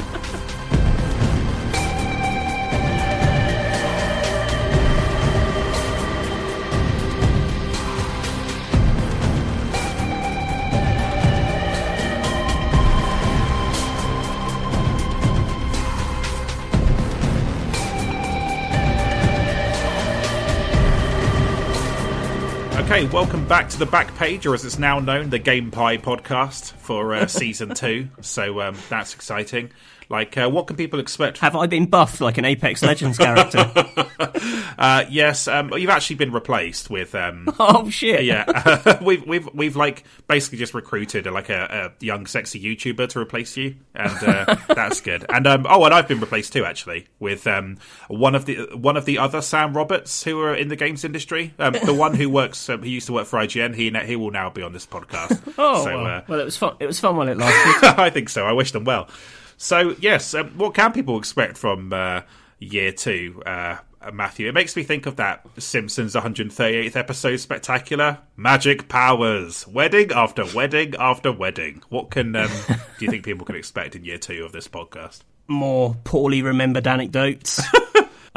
Okay, 22.92 23.08
welcome 23.08 23.48
back 23.48 23.70
to 23.70 23.80
the 23.80 23.86
back 23.86 24.14
page, 24.18 24.46
or 24.46 24.54
as 24.54 24.66
it's 24.66 24.78
now 24.78 25.00
known, 25.00 25.30
the 25.30 25.40
Game 25.40 25.72
Pie 25.72 25.96
podcast 25.96 26.74
for 26.74 27.14
uh, 27.14 27.26
season 27.26 27.74
two. 27.74 28.10
So 28.20 28.60
um, 28.60 28.76
that's 28.90 29.16
exciting. 29.16 29.72
Like, 30.12 30.38
uh, 30.38 30.50
what 30.50 30.68
can 30.68 30.76
people 30.76 31.00
expect? 31.00 31.38
Have 31.38 31.56
I 31.56 31.68
been 31.68 31.86
buffed 31.86 32.20
like 32.20 32.38
an 32.38 32.44
Apex 32.44 32.84
Legends 32.84 33.18
character? 33.18 33.72
Uh, 34.82 35.06
yes, 35.12 35.48
um, 35.48 35.72
you've 35.74 35.92
actually 35.92 36.16
been 36.16 36.32
replaced 36.32 36.90
with. 36.90 37.14
Um, 37.14 37.48
oh 37.60 37.88
shit! 37.92 38.24
yeah, 38.24 38.98
we've 39.04 39.24
we've 39.28 39.48
we've 39.54 39.76
like 39.76 40.04
basically 40.28 40.58
just 40.58 40.74
recruited 40.74 41.28
like 41.28 41.50
a, 41.50 41.92
a 42.02 42.04
young 42.04 42.26
sexy 42.26 42.60
YouTuber 42.60 43.08
to 43.10 43.20
replace 43.20 43.56
you, 43.58 43.76
and 43.94 44.24
uh, 44.24 44.56
that's 44.70 45.00
good. 45.02 45.24
And 45.30 45.46
um, 45.46 45.68
oh, 45.70 45.86
and 45.86 45.94
I've 45.94 46.08
been 46.08 46.20
replaced 46.20 46.54
too 46.54 46.66
actually 46.66 47.08
with 47.20 47.46
um, 47.46 47.78
one 48.08 48.34
of 48.34 48.46
the 48.46 48.70
one 48.74 48.98
of 48.98 49.06
the 49.06 49.20
other 49.20 49.40
Sam 49.42 49.78
Roberts 49.78 50.24
who 50.24 50.40
are 50.40 50.56
in 50.56 50.70
the 50.70 50.76
games 50.76 51.04
industry. 51.04 51.54
Um, 51.60 51.74
the 51.86 51.94
one 51.94 52.16
who 52.16 52.28
works, 52.28 52.68
um, 52.68 52.82
he 52.82 52.90
used 52.90 53.06
to 53.06 53.14
work 53.14 53.28
for 53.28 53.38
IGN. 53.38 53.76
He 53.76 53.92
he 54.08 54.16
will 54.16 54.32
now 54.32 54.50
be 54.50 54.64
on 54.64 54.74
this 54.74 54.88
podcast. 54.88 55.40
Oh 55.60 55.84
so, 55.84 55.96
well. 55.96 56.08
uh, 56.08 56.22
well, 56.28 56.40
it 56.40 56.46
was 56.46 56.58
fun. 56.58 56.76
It 56.80 56.88
was 56.88 57.00
fun 57.00 57.18
while 57.18 57.28
it 57.28 57.38
lasted. 57.38 57.88
I 58.00 58.10
think 58.10 58.30
so. 58.30 58.48
I 58.48 58.54
wish 58.54 58.72
them 58.72 58.86
well. 58.86 59.10
So 59.62 59.96
yes, 60.00 60.34
um, 60.34 60.58
what 60.58 60.74
can 60.74 60.92
people 60.92 61.20
expect 61.20 61.56
from 61.56 61.94
uh, 61.94 62.22
year 62.58 62.92
two, 62.92 63.44
uh, 63.46 63.78
Matthew? 64.12 64.50
It 64.50 64.56
makes 64.56 64.76
me 64.76 64.82
think 64.82 65.06
of 65.06 65.18
that 65.18 65.46
Simpsons 65.60 66.16
138th 66.16 66.96
episode 66.96 67.38
spectacular 67.38 68.18
magic 68.36 68.90
powers, 68.90 69.68
wedding 69.68 70.12
after 70.14 70.46
wedding 70.56 70.96
after 70.98 71.32
wedding. 71.32 71.84
What 71.90 72.10
can 72.10 72.36
um, 72.36 72.50
do 72.68 73.06
you 73.06 73.12
think 73.12 73.24
people 73.24 73.46
can 73.46 73.56
expect 73.56 73.96
in 73.96 74.04
year 74.04 74.18
two 74.18 74.44
of 74.44 74.52
this 74.52 74.68
podcast? 74.68 75.20
More 75.48 75.96
poorly 76.06 76.42
remembered 76.42 76.88
anecdotes. 76.88 77.62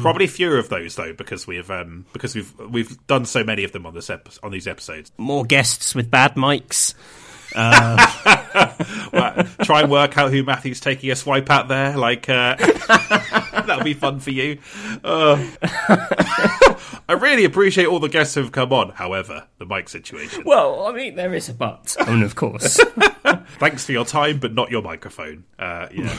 Probably 0.00 0.26
fewer 0.26 0.58
of 0.58 0.70
those 0.70 0.96
though, 0.96 1.12
because 1.12 1.46
we've 1.46 1.70
um, 1.70 2.04
because 2.12 2.34
we've 2.34 2.52
we've 2.58 3.06
done 3.06 3.26
so 3.26 3.44
many 3.44 3.62
of 3.62 3.70
them 3.70 3.86
on 3.86 3.94
this 3.94 4.10
ep- 4.10 4.28
on 4.42 4.50
these 4.50 4.66
episodes. 4.66 5.12
More 5.18 5.44
guests 5.44 5.94
with 5.94 6.10
bad 6.10 6.34
mics. 6.34 6.94
Well, 9.12 9.44
try 9.62 9.82
and 9.82 9.90
work 9.90 10.18
out 10.18 10.32
who 10.32 10.42
Matthew's 10.42 10.80
taking 10.80 11.10
a 11.10 11.16
swipe 11.16 11.48
at 11.48 11.68
there. 11.68 11.96
Like 11.96 12.28
uh, 12.28 12.56
that'll 13.66 13.84
be 13.84 13.94
fun 13.94 14.18
for 14.18 14.30
you. 14.30 14.58
Uh, 15.04 15.44
I 17.08 17.12
really 17.12 17.44
appreciate 17.44 17.86
all 17.86 18.00
the 18.00 18.08
guests 18.08 18.34
who've 18.34 18.50
come 18.50 18.72
on. 18.72 18.90
However, 18.90 19.46
the 19.58 19.66
mic 19.66 19.88
situation. 19.88 20.42
Well, 20.44 20.86
I 20.86 20.92
mean, 20.92 21.14
there 21.14 21.32
is 21.34 21.48
a 21.48 21.54
but. 21.54 21.94
I 22.00 22.12
mean, 22.12 22.22
of 22.24 22.34
course. 22.34 22.80
Thanks 23.58 23.84
for 23.84 23.92
your 23.92 24.04
time, 24.04 24.38
but 24.38 24.52
not 24.52 24.70
your 24.70 24.82
microphone. 24.82 25.44
Uh, 25.58 25.88
yeah, 25.92 26.16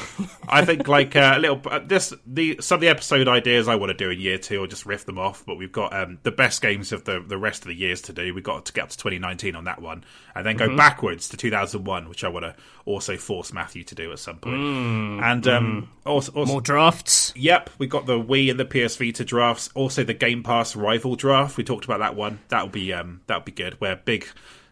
I 0.48 0.64
think 0.66 0.88
like 0.88 1.16
uh, 1.16 1.34
a 1.36 1.40
little. 1.40 1.62
Uh, 1.66 1.80
this 1.80 2.14
the 2.26 2.58
some 2.62 2.76
of 2.76 2.82
the 2.82 2.88
episode 2.88 3.28
ideas 3.28 3.68
I 3.68 3.76
want 3.76 3.90
to 3.92 3.98
do 3.98 4.10
in 4.10 4.20
year 4.20 4.38
two. 4.38 4.62
I'll 4.62 4.68
just 4.68 4.86
riff 4.86 5.06
them 5.06 5.18
off. 5.18 5.44
But 5.46 5.56
we've 5.58 5.72
got 5.72 5.94
um, 5.94 6.20
the 6.24 6.32
best 6.32 6.62
games 6.62 6.92
of 6.92 7.06
the 7.06 7.24
the 7.26 7.38
rest 7.38 7.64
of 7.64 7.68
the 7.68 7.76
years 7.76 8.02
to 8.04 8.14
do. 8.14 8.34
We've 8.34 8.44
got 8.44 8.66
to 8.66 8.74
get 8.74 8.84
up 8.84 8.90
to 8.90 8.98
2019 8.98 9.56
on 9.56 9.66
that 9.66 9.82
one, 9.82 10.04
and 10.36 10.46
then 10.46 10.58
go 10.58 10.76
backwards 10.76 11.30
to 11.30 11.38
2001, 11.38 12.10
which 12.10 12.24
I 12.24 12.30
want 12.30 12.46
to 12.46 12.56
also 12.86 13.18
force 13.18 13.52
Matthew 13.52 13.84
to 13.84 13.96
do 13.96 14.12
at 14.12 14.20
some 14.20 14.38
point. 14.38 14.56
and 14.56 15.48
um, 15.48 15.90
also, 16.06 16.32
also 16.34 16.52
More 16.54 16.62
drafts. 16.62 17.34
Yep, 17.36 17.72
we 17.78 17.88
got 17.88 18.06
the 18.06 18.20
Wii 18.20 18.52
and 18.52 18.60
the 18.60 18.66
PS 18.66 18.96
Vita 18.96 19.26
drafts. 19.26 19.70
Also, 19.74 20.04
the 20.04 20.14
Game 20.14 20.44
Pass 20.44 20.76
rival 20.76 21.16
draft. 21.16 21.58
We 21.58 21.64
talked 21.64 21.86
about 21.86 22.00
that 22.00 22.16
one. 22.16 22.40
That'll 22.50 22.70
be 22.70 22.94
um, 22.94 23.22
that'll 23.28 23.44
be 23.44 23.52
good. 23.52 23.80
Where 23.82 23.96
big 23.96 24.28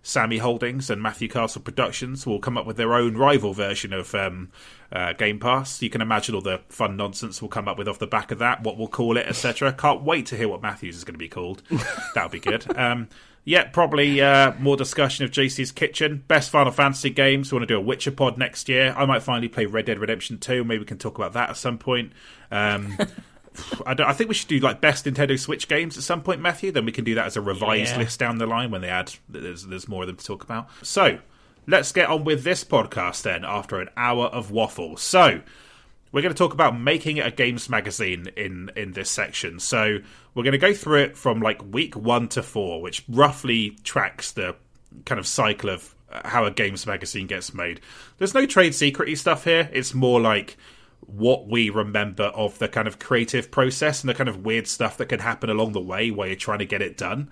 Sammy 0.05 0.37
Holdings 0.37 0.89
and 0.89 1.01
Matthew 1.01 1.29
Castle 1.29 1.61
Productions 1.61 2.27
will 2.27 2.39
come 2.39 2.57
up 2.57 2.65
with 2.65 2.75
their 2.75 2.93
own 2.93 3.15
rival 3.15 3.53
version 3.53 3.93
of 3.93 4.13
um, 4.13 4.51
uh, 4.91 5.13
Game 5.13 5.39
Pass. 5.39 5.81
You 5.81 5.89
can 5.89 6.01
imagine 6.01 6.35
all 6.35 6.41
the 6.41 6.59
fun 6.67 6.97
nonsense 6.97 7.41
we'll 7.41 7.47
come 7.47 7.69
up 7.69 7.77
with 7.77 7.87
off 7.87 7.99
the 7.99 8.05
back 8.05 8.29
of 8.29 8.39
that. 8.39 8.63
What 8.63 8.77
we'll 8.77 8.89
call 8.89 9.15
it, 9.15 9.25
etc. 9.25 9.71
Can't 9.71 10.03
wait 10.03 10.25
to 10.27 10.37
hear 10.37 10.49
what 10.49 10.61
Matthews 10.61 10.97
is 10.97 11.05
going 11.05 11.15
to 11.15 11.19
be 11.19 11.29
called. 11.29 11.63
That'll 12.15 12.29
be 12.29 12.41
good. 12.41 12.65
Um, 12.77 13.07
yeah, 13.45 13.63
probably 13.65 14.21
uh, 14.21 14.53
more 14.59 14.75
discussion 14.75 15.23
of 15.23 15.31
JC's 15.31 15.71
Kitchen. 15.71 16.23
Best 16.27 16.49
Final 16.49 16.71
Fantasy 16.73 17.09
games. 17.09 17.51
We 17.51 17.57
want 17.57 17.67
to 17.67 17.73
do 17.73 17.77
a 17.77 17.81
Witcher 17.81 18.11
pod 18.11 18.37
next 18.37 18.67
year. 18.67 18.93
I 18.97 19.05
might 19.05 19.23
finally 19.23 19.47
play 19.47 19.65
Red 19.65 19.85
Dead 19.85 19.99
Redemption 19.99 20.37
2. 20.37 20.65
Maybe 20.65 20.79
we 20.79 20.85
can 20.85 20.97
talk 20.97 21.17
about 21.17 21.33
that 21.33 21.49
at 21.49 21.57
some 21.57 21.77
point. 21.77 22.11
Um, 22.51 22.97
I, 23.85 23.93
don't, 23.93 24.07
I 24.07 24.13
think 24.13 24.29
we 24.29 24.33
should 24.35 24.47
do 24.47 24.59
like 24.59 24.81
best 24.81 25.05
Nintendo 25.05 25.39
Switch 25.39 25.67
games 25.67 25.97
at 25.97 26.03
some 26.03 26.21
point, 26.21 26.41
Matthew. 26.41 26.71
Then 26.71 26.85
we 26.85 26.91
can 26.91 27.03
do 27.03 27.15
that 27.15 27.25
as 27.25 27.37
a 27.37 27.41
revised 27.41 27.93
Yeah. 27.93 27.99
list 27.99 28.19
down 28.19 28.37
the 28.37 28.45
line 28.47 28.71
when 28.71 28.81
they 28.81 28.89
add. 28.89 29.13
There's, 29.29 29.65
there's 29.65 29.87
more 29.87 30.03
of 30.03 30.07
them 30.07 30.17
to 30.17 30.25
talk 30.25 30.43
about. 30.43 30.69
So 30.81 31.19
let's 31.67 31.91
get 31.91 32.09
on 32.09 32.23
with 32.23 32.43
this 32.43 32.63
podcast 32.63 33.23
then. 33.23 33.45
After 33.45 33.79
an 33.79 33.89
hour 33.97 34.25
of 34.25 34.51
waffle, 34.51 34.97
so 34.97 35.41
we're 36.11 36.21
going 36.21 36.33
to 36.33 36.37
talk 36.37 36.53
about 36.53 36.79
making 36.79 37.17
it 37.17 37.25
a 37.25 37.31
games 37.31 37.69
magazine 37.69 38.27
in 38.37 38.71
in 38.75 38.91
this 38.93 39.09
section. 39.09 39.59
So 39.59 39.97
we're 40.35 40.43
going 40.43 40.51
to 40.53 40.57
go 40.57 40.73
through 40.73 41.01
it 41.01 41.17
from 41.17 41.39
like 41.41 41.61
week 41.73 41.95
one 41.95 42.27
to 42.29 42.43
four, 42.43 42.81
which 42.81 43.03
roughly 43.09 43.77
tracks 43.83 44.31
the 44.31 44.55
kind 45.05 45.17
of 45.19 45.25
cycle 45.25 45.69
of 45.71 45.95
uh, 46.11 46.27
how 46.27 46.45
a 46.45 46.51
games 46.51 46.85
magazine 46.85 47.25
gets 47.27 47.53
made. 47.53 47.81
There's 48.19 48.33
no 48.35 48.45
trade 48.45 48.73
secrety 48.73 49.17
stuff 49.17 49.43
here. 49.43 49.69
It's 49.73 49.93
more 49.95 50.21
like 50.21 50.55
what 51.07 51.47
we 51.47 51.69
remember 51.69 52.23
of 52.25 52.57
the 52.59 52.67
kind 52.67 52.87
of 52.87 52.99
creative 52.99 53.51
process 53.51 54.01
and 54.01 54.09
the 54.09 54.13
kind 54.13 54.29
of 54.29 54.45
weird 54.45 54.67
stuff 54.67 54.97
that 54.97 55.07
can 55.07 55.19
happen 55.19 55.49
along 55.49 55.71
the 55.73 55.81
way 55.81 56.11
while 56.11 56.27
you're 56.27 56.35
trying 56.35 56.59
to 56.59 56.65
get 56.65 56.81
it 56.81 56.97
done. 56.97 57.29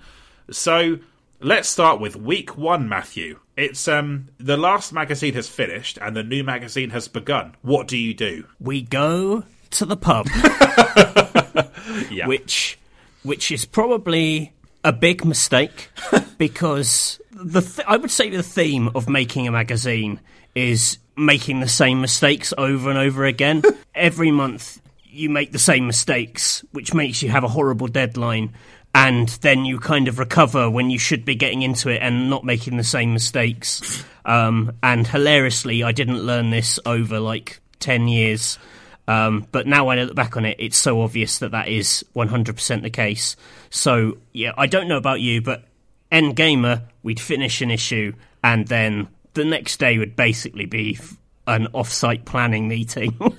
So 0.50 1.00
let's 1.40 1.70
start 1.70 2.00
with 2.00 2.16
week 2.16 2.58
one, 2.58 2.88
Matthew. 2.90 3.40
It's 3.58 3.88
um 3.88 4.30
the 4.40 4.58
last 4.58 4.92
magazine 4.94 5.34
has 5.36 5.48
finished 5.48 5.98
and 6.02 6.16
the 6.16 6.24
new 6.24 6.44
magazine 6.44 6.90
has 6.92 7.08
begun. 7.08 7.56
What 7.62 7.88
do 7.88 7.98
you 7.98 8.14
do? 8.14 8.46
We 8.60 8.82
go 8.82 9.44
to 9.72 9.86
the 9.86 9.98
pub, 9.98 10.28
Yeah. 12.12 12.28
which 12.28 12.78
which 13.24 13.52
is 13.52 13.66
probably 13.66 14.54
a 14.84 14.92
big 14.92 15.24
mistake 15.26 15.90
because 16.38 17.20
the 17.32 17.62
th- 17.62 17.86
I 17.88 17.98
would 17.98 18.12
say 18.12 18.30
the 18.30 18.44
theme 18.44 18.90
of 18.96 19.08
making 19.08 19.48
a 19.48 19.52
magazine 19.52 20.20
is 20.56 20.98
making 21.16 21.60
the 21.60 21.68
same 21.68 22.02
mistakes 22.02 22.54
over 22.58 22.90
and 22.90 22.98
over 22.98 23.26
again. 23.26 23.62
Every 23.96 24.32
month 24.32 24.82
you 25.06 25.30
make 25.30 25.52
the 25.52 25.60
same 25.60 25.88
mistakes, 25.88 26.64
which 26.72 26.94
makes 26.94 27.22
you 27.22 27.30
have 27.30 27.44
a 27.44 27.50
horrible 27.50 27.88
deadline. 27.88 28.54
And 28.94 29.30
then 29.42 29.64
you 29.64 29.80
kind 29.80 30.08
of 30.08 30.20
recover 30.20 30.70
when 30.70 30.90
you 30.90 31.00
should 31.00 31.24
be 31.24 31.36
getting 31.36 31.62
into 31.62 31.90
it 31.90 32.02
and 32.02 32.30
not 32.30 32.44
making 32.44 32.76
the 32.76 32.84
same 32.84 33.14
mistakes. 33.14 34.04
Um, 34.26 34.74
and 34.84 35.08
hilariously, 35.08 35.84
I 35.84 35.94
didn't 35.94 36.22
learn 36.22 36.50
this 36.50 36.78
over 36.86 37.20
like 37.20 37.62
10 37.80 38.10
years. 38.10 38.60
Um, 39.08 39.48
but 39.52 39.66
now 39.66 39.86
when 39.86 40.00
I 40.00 40.04
look 40.04 40.16
back 40.16 40.36
on 40.38 40.46
it, 40.46 40.58
it's 40.60 40.78
so 40.78 41.02
obvious 41.02 41.40
that 41.40 41.52
that 41.52 41.70
is 41.70 42.06
100% 42.16 42.82
the 42.82 42.90
case. 42.90 43.36
So, 43.70 44.18
yeah, 44.34 44.52
I 44.58 44.68
don't 44.68 44.88
know 44.88 44.98
about 44.98 45.22
you, 45.22 45.42
but 45.42 45.64
NGamer, 46.12 46.84
we'd 47.04 47.20
finish 47.20 47.62
an 47.62 47.72
issue, 47.72 48.14
and 48.44 48.68
then 48.68 49.08
the 49.34 49.46
next 49.46 49.78
day 49.80 49.98
would 49.98 50.16
basically 50.16 50.66
be 50.66 51.00
an 51.48 51.68
off 51.74 51.90
site 51.92 52.26
planning 52.26 52.68
meeting. 52.68 53.18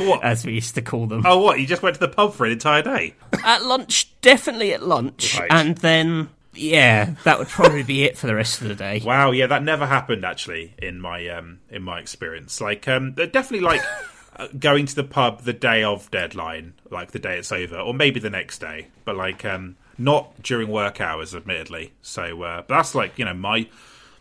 What? 0.00 0.24
as 0.24 0.46
we 0.46 0.54
used 0.54 0.76
to 0.76 0.80
call 0.82 1.06
them. 1.06 1.24
Oh, 1.26 1.40
what? 1.40 1.60
You 1.60 1.66
just 1.66 1.82
went 1.82 1.92
to 1.94 2.00
the 2.00 2.08
pub 2.08 2.32
for 2.32 2.46
an 2.46 2.52
entire 2.52 2.80
day? 2.80 3.14
At 3.44 3.66
lunch, 3.66 4.10
definitely 4.22 4.72
at 4.72 4.82
lunch, 4.82 5.38
Right. 5.38 5.50
and 5.52 5.76
then 5.76 6.30
yeah, 6.54 7.16
that 7.24 7.38
would 7.38 7.48
probably 7.48 7.82
be 7.82 8.04
it 8.04 8.16
for 8.16 8.26
the 8.26 8.34
rest 8.34 8.62
of 8.62 8.68
the 8.68 8.74
day. 8.74 9.02
Wow, 9.04 9.30
yeah, 9.32 9.46
that 9.48 9.62
never 9.62 9.84
happened 9.84 10.24
actually 10.24 10.72
in 10.78 11.00
my 11.02 11.28
um 11.28 11.58
in 11.68 11.82
my 11.82 12.00
experience. 12.00 12.62
Like, 12.62 12.88
um, 12.88 13.12
they're 13.12 13.26
definitely 13.26 13.66
like 13.66 13.82
uh, 14.36 14.48
going 14.58 14.86
to 14.86 14.94
the 14.94 15.04
pub 15.04 15.42
the 15.42 15.52
day 15.52 15.82
of 15.84 16.10
deadline, 16.10 16.72
like 16.90 17.10
the 17.10 17.18
day 17.18 17.36
it's 17.36 17.52
over, 17.52 17.76
or 17.78 17.92
maybe 17.92 18.20
the 18.20 18.30
next 18.30 18.58
day, 18.60 18.86
but 19.04 19.16
like 19.16 19.44
um 19.44 19.76
not 19.98 20.42
during 20.42 20.68
work 20.68 20.98
hours, 21.02 21.34
admittedly. 21.34 21.92
So, 22.00 22.40
uh, 22.42 22.62
but 22.66 22.74
that's 22.74 22.94
like 22.94 23.18
you 23.18 23.26
know 23.26 23.34
my. 23.34 23.68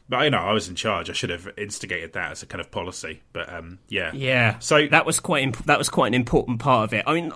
But 0.09 0.23
you 0.23 0.31
know, 0.31 0.39
I 0.39 0.51
was 0.53 0.67
in 0.67 0.75
charge. 0.75 1.09
I 1.09 1.13
should 1.13 1.29
have 1.29 1.47
instigated 1.55 2.13
that 2.13 2.31
as 2.31 2.41
a 2.43 2.47
kind 2.47 2.59
of 2.59 2.71
policy. 2.71 3.21
But 3.31 3.53
um, 3.53 3.77
yeah, 3.87 4.11
Yeah. 4.13 4.57
So- 4.59 4.87
that 4.87 5.05
was 5.05 5.19
quite 5.19 5.43
imp- 5.43 5.65
that 5.65 5.77
was 5.77 5.89
quite 5.89 6.07
an 6.07 6.13
important 6.15 6.59
part 6.59 6.89
of 6.89 6.93
it. 6.93 7.03
I 7.07 7.13
mean, 7.13 7.31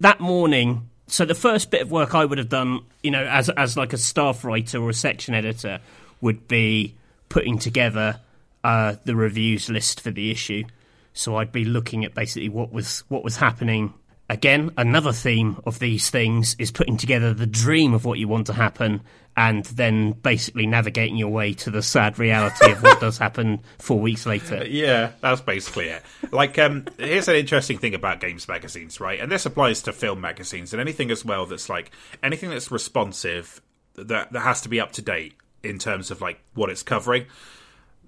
that 0.00 0.20
morning. 0.20 0.88
So 1.06 1.26
the 1.26 1.34
first 1.34 1.70
bit 1.70 1.82
of 1.82 1.90
work 1.90 2.14
I 2.14 2.24
would 2.24 2.38
have 2.38 2.48
done, 2.48 2.80
you 3.02 3.10
know, 3.10 3.24
as 3.24 3.50
as 3.50 3.76
like 3.76 3.92
a 3.92 3.98
staff 3.98 4.42
writer 4.42 4.82
or 4.82 4.88
a 4.88 4.94
section 4.94 5.34
editor, 5.34 5.80
would 6.22 6.48
be 6.48 6.94
putting 7.28 7.58
together 7.58 8.20
uh, 8.64 8.94
the 9.04 9.14
reviews 9.14 9.68
list 9.68 10.00
for 10.00 10.10
the 10.10 10.30
issue. 10.30 10.64
So 11.12 11.36
I'd 11.36 11.52
be 11.52 11.66
looking 11.66 12.06
at 12.06 12.14
basically 12.14 12.48
what 12.48 12.72
was 12.72 13.04
what 13.08 13.22
was 13.22 13.36
happening. 13.36 13.92
Again, 14.30 14.70
another 14.78 15.12
theme 15.12 15.60
of 15.66 15.78
these 15.78 16.08
things 16.08 16.56
is 16.58 16.70
putting 16.70 16.96
together 16.96 17.34
the 17.34 17.46
dream 17.46 17.92
of 17.92 18.06
what 18.06 18.18
you 18.18 18.26
want 18.26 18.46
to 18.46 18.54
happen, 18.54 19.02
and 19.36 19.64
then 19.66 20.12
basically 20.12 20.66
navigating 20.66 21.16
your 21.16 21.28
way 21.28 21.52
to 21.54 21.70
the 21.70 21.82
sad 21.82 22.18
reality 22.18 22.70
of 22.70 22.82
what 22.82 23.00
does 23.00 23.18
happen 23.18 23.60
four 23.78 23.98
weeks 23.98 24.26
later. 24.26 24.64
Yeah, 24.74 25.12
that's 25.20 25.40
basically 25.40 25.88
it. 25.88 26.02
Like, 26.32 26.58
um, 26.58 26.86
here's 26.98 27.28
an 27.28 27.36
interesting 27.36 27.78
thing 27.78 27.94
about 27.94 28.18
games 28.18 28.48
magazines, 28.48 28.98
right? 28.98 29.20
And 29.20 29.30
this 29.30 29.46
applies 29.46 29.82
to 29.82 29.92
film 29.92 30.20
magazines 30.20 30.72
and 30.72 30.80
anything 30.80 31.10
as 31.10 31.24
well 31.24 31.46
that's 31.46 31.68
like 31.68 31.90
anything 32.22 32.50
that's 32.50 32.70
responsive 32.70 33.60
that 33.94 34.32
that 34.32 34.40
has 34.40 34.62
to 34.62 34.68
be 34.68 34.80
up 34.80 34.92
to 34.92 35.02
date 35.02 35.34
in 35.62 35.78
terms 35.78 36.10
of 36.10 36.20
like 36.20 36.40
what 36.54 36.70
it's 36.70 36.82
covering. 36.82 37.26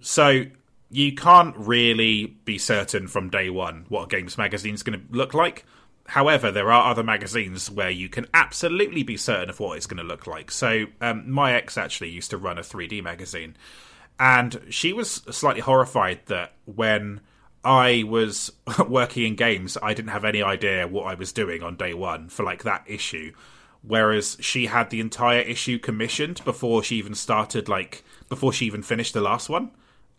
So 0.01 0.45
you 0.91 1.14
can't 1.14 1.57
really 1.57 2.27
be 2.45 2.59
certain 2.59 3.09
from 3.09 3.29
day 3.31 3.51
one 3.51 3.87
what 3.89 4.05
a 4.05 4.09
games 4.09 4.39
magazine's 4.39 4.83
going 4.83 4.99
to 4.99 5.16
look 5.16 5.35
like. 5.35 5.64
However, 6.09 6.51
there 6.53 6.71
are 6.73 6.91
other 6.91 7.03
magazines 7.03 7.71
where 7.71 7.91
you 7.91 8.09
can 8.09 8.27
absolutely 8.33 9.03
be 9.03 9.17
certain 9.17 9.51
of 9.51 9.59
what 9.61 9.77
it's 9.77 9.87
going 9.87 9.99
to 9.99 10.05
look 10.05 10.27
like. 10.27 10.51
So, 10.51 10.87
um, 11.01 11.31
my 11.31 11.53
ex 11.55 11.77
actually 11.77 12.11
used 12.11 12.31
to 12.31 12.37
run 12.39 12.59
a 12.59 12.63
3D 12.63 13.03
magazine, 13.03 13.57
and 14.19 14.61
she 14.71 14.93
was 14.93 15.11
slightly 15.31 15.61
horrified 15.61 16.21
that 16.27 16.53
when 16.65 17.21
I 17.65 18.05
was 18.07 18.53
working 18.89 19.25
in 19.25 19.35
games, 19.35 19.77
I 19.83 19.95
didn't 19.95 20.11
have 20.13 20.25
any 20.25 20.43
idea 20.43 20.87
what 20.87 21.07
I 21.07 21.15
was 21.15 21.33
doing 21.33 21.63
on 21.63 21.77
day 21.77 21.95
one 21.95 22.29
for 22.29 22.43
like 22.45 22.63
that 22.63 22.85
issue. 22.87 23.33
Whereas 23.83 24.37
she 24.41 24.67
had 24.67 24.91
the 24.91 25.01
entire 25.01 25.41
issue 25.41 25.79
commissioned 25.79 26.45
before 26.45 26.83
she 26.83 26.97
even 26.97 27.15
started, 27.15 27.69
like 27.69 28.03
before 28.29 28.53
she 28.53 28.67
even 28.67 28.83
finished 28.83 29.15
the 29.15 29.21
last 29.21 29.49
one, 29.49 29.71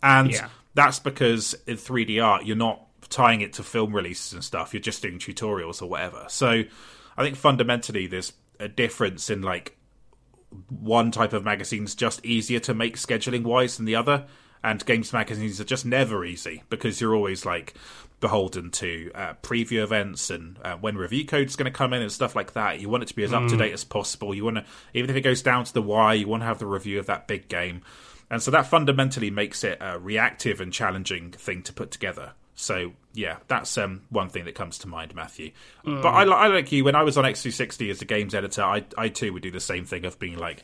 and 0.02 0.32
Yeah. 0.32 0.48
that's 0.74 1.00
because 1.00 1.54
in 1.66 1.76
3D 1.78 2.24
art 2.24 2.46
you're 2.46 2.56
not 2.56 2.87
tying 3.10 3.42
it 3.42 3.54
to 3.54 3.64
film 3.64 3.96
releases 3.96 4.34
and 4.34 4.44
stuff. 4.44 4.74
You're 4.74 4.82
just 4.82 5.02
doing 5.02 5.20
tutorials 5.20 5.82
or 5.82 5.88
whatever. 5.88 6.26
So 6.30 6.64
I 7.18 7.24
think 7.24 7.36
fundamentally 7.36 8.08
there's 8.08 8.34
a 8.60 8.68
difference 8.68 9.30
in 9.30 9.42
like 9.42 9.78
one 10.70 11.12
type 11.12 11.34
of 11.34 11.44
magazine's 11.44 11.96
just 11.96 12.26
easier 12.26 12.60
to 12.62 12.74
make 12.74 12.98
scheduling 12.98 13.44
wise 13.44 13.78
than 13.78 13.86
the 13.86 13.96
other. 13.96 14.26
And 14.64 14.84
games 14.86 15.14
magazines 15.14 15.62
are 15.62 15.66
just 15.66 15.86
never 15.86 16.26
easy 16.26 16.64
because 16.70 17.00
you're 17.00 17.16
always 17.16 17.46
like 17.46 17.76
beholden 18.20 18.72
to 18.72 19.12
uh, 19.14 19.34
preview 19.44 19.84
events 19.84 20.32
and 20.32 20.58
uh, 20.64 20.76
when 20.78 20.98
review 20.98 21.24
code's 21.26 21.56
going 21.56 21.72
to 21.72 21.78
come 21.78 21.94
in 21.94 22.02
and 22.02 22.12
stuff 22.12 22.36
like 22.36 22.54
that. 22.54 22.80
You 22.80 22.90
want 22.90 23.04
it 23.04 23.08
to 23.08 23.16
be 23.16 23.24
as 23.24 23.34
up 23.34 23.48
to 23.48 23.58
date 23.58 23.74
as 23.74 23.84
possible. 23.84 24.34
You 24.34 24.44
want 24.44 24.58
to, 24.58 24.66
even 24.94 25.10
if 25.10 25.16
it 25.16 25.22
goes 25.22 25.44
down 25.44 25.66
to 25.66 25.74
the 25.74 25.82
wire, 25.82 26.16
you 26.16 26.28
want 26.28 26.42
to 26.42 26.48
have 26.48 26.60
the 26.60 26.66
review 26.66 26.98
of 27.00 27.06
that 27.06 27.28
big 27.28 27.48
game. 27.48 27.82
And 28.30 28.42
so 28.42 28.52
that 28.52 28.66
fundamentally 28.66 29.30
makes 29.30 29.64
it 29.64 29.78
a 29.80 30.00
reactive 30.00 30.60
and 30.60 30.74
challenging 30.74 31.32
thing 31.32 31.62
to 31.64 31.74
put 31.74 31.92
together. 31.92 32.34
So 32.60 32.92
yeah, 33.14 33.38
that's 33.48 33.78
um, 33.78 34.02
one 34.10 34.30
thing 34.30 34.46
that 34.46 34.56
comes 34.56 34.80
to 34.80 34.88
mind, 34.88 35.14
Matthew. 35.16 35.52
But 35.86 36.08
I, 36.08 36.24
I 36.24 36.48
like 36.48 36.72
you. 36.72 36.84
When 36.84 36.96
I 36.96 37.04
was 37.04 37.16
on 37.16 37.24
X360 37.24 37.92
as 37.92 38.02
a 38.02 38.06
games 38.06 38.34
editor, 38.34 38.64
I, 38.64 38.84
I 38.98 39.10
too 39.10 39.32
would 39.32 39.44
do 39.44 39.52
the 39.52 39.60
same 39.60 39.86
thing 39.86 40.06
of 40.06 40.18
being 40.18 40.38
like 40.38 40.64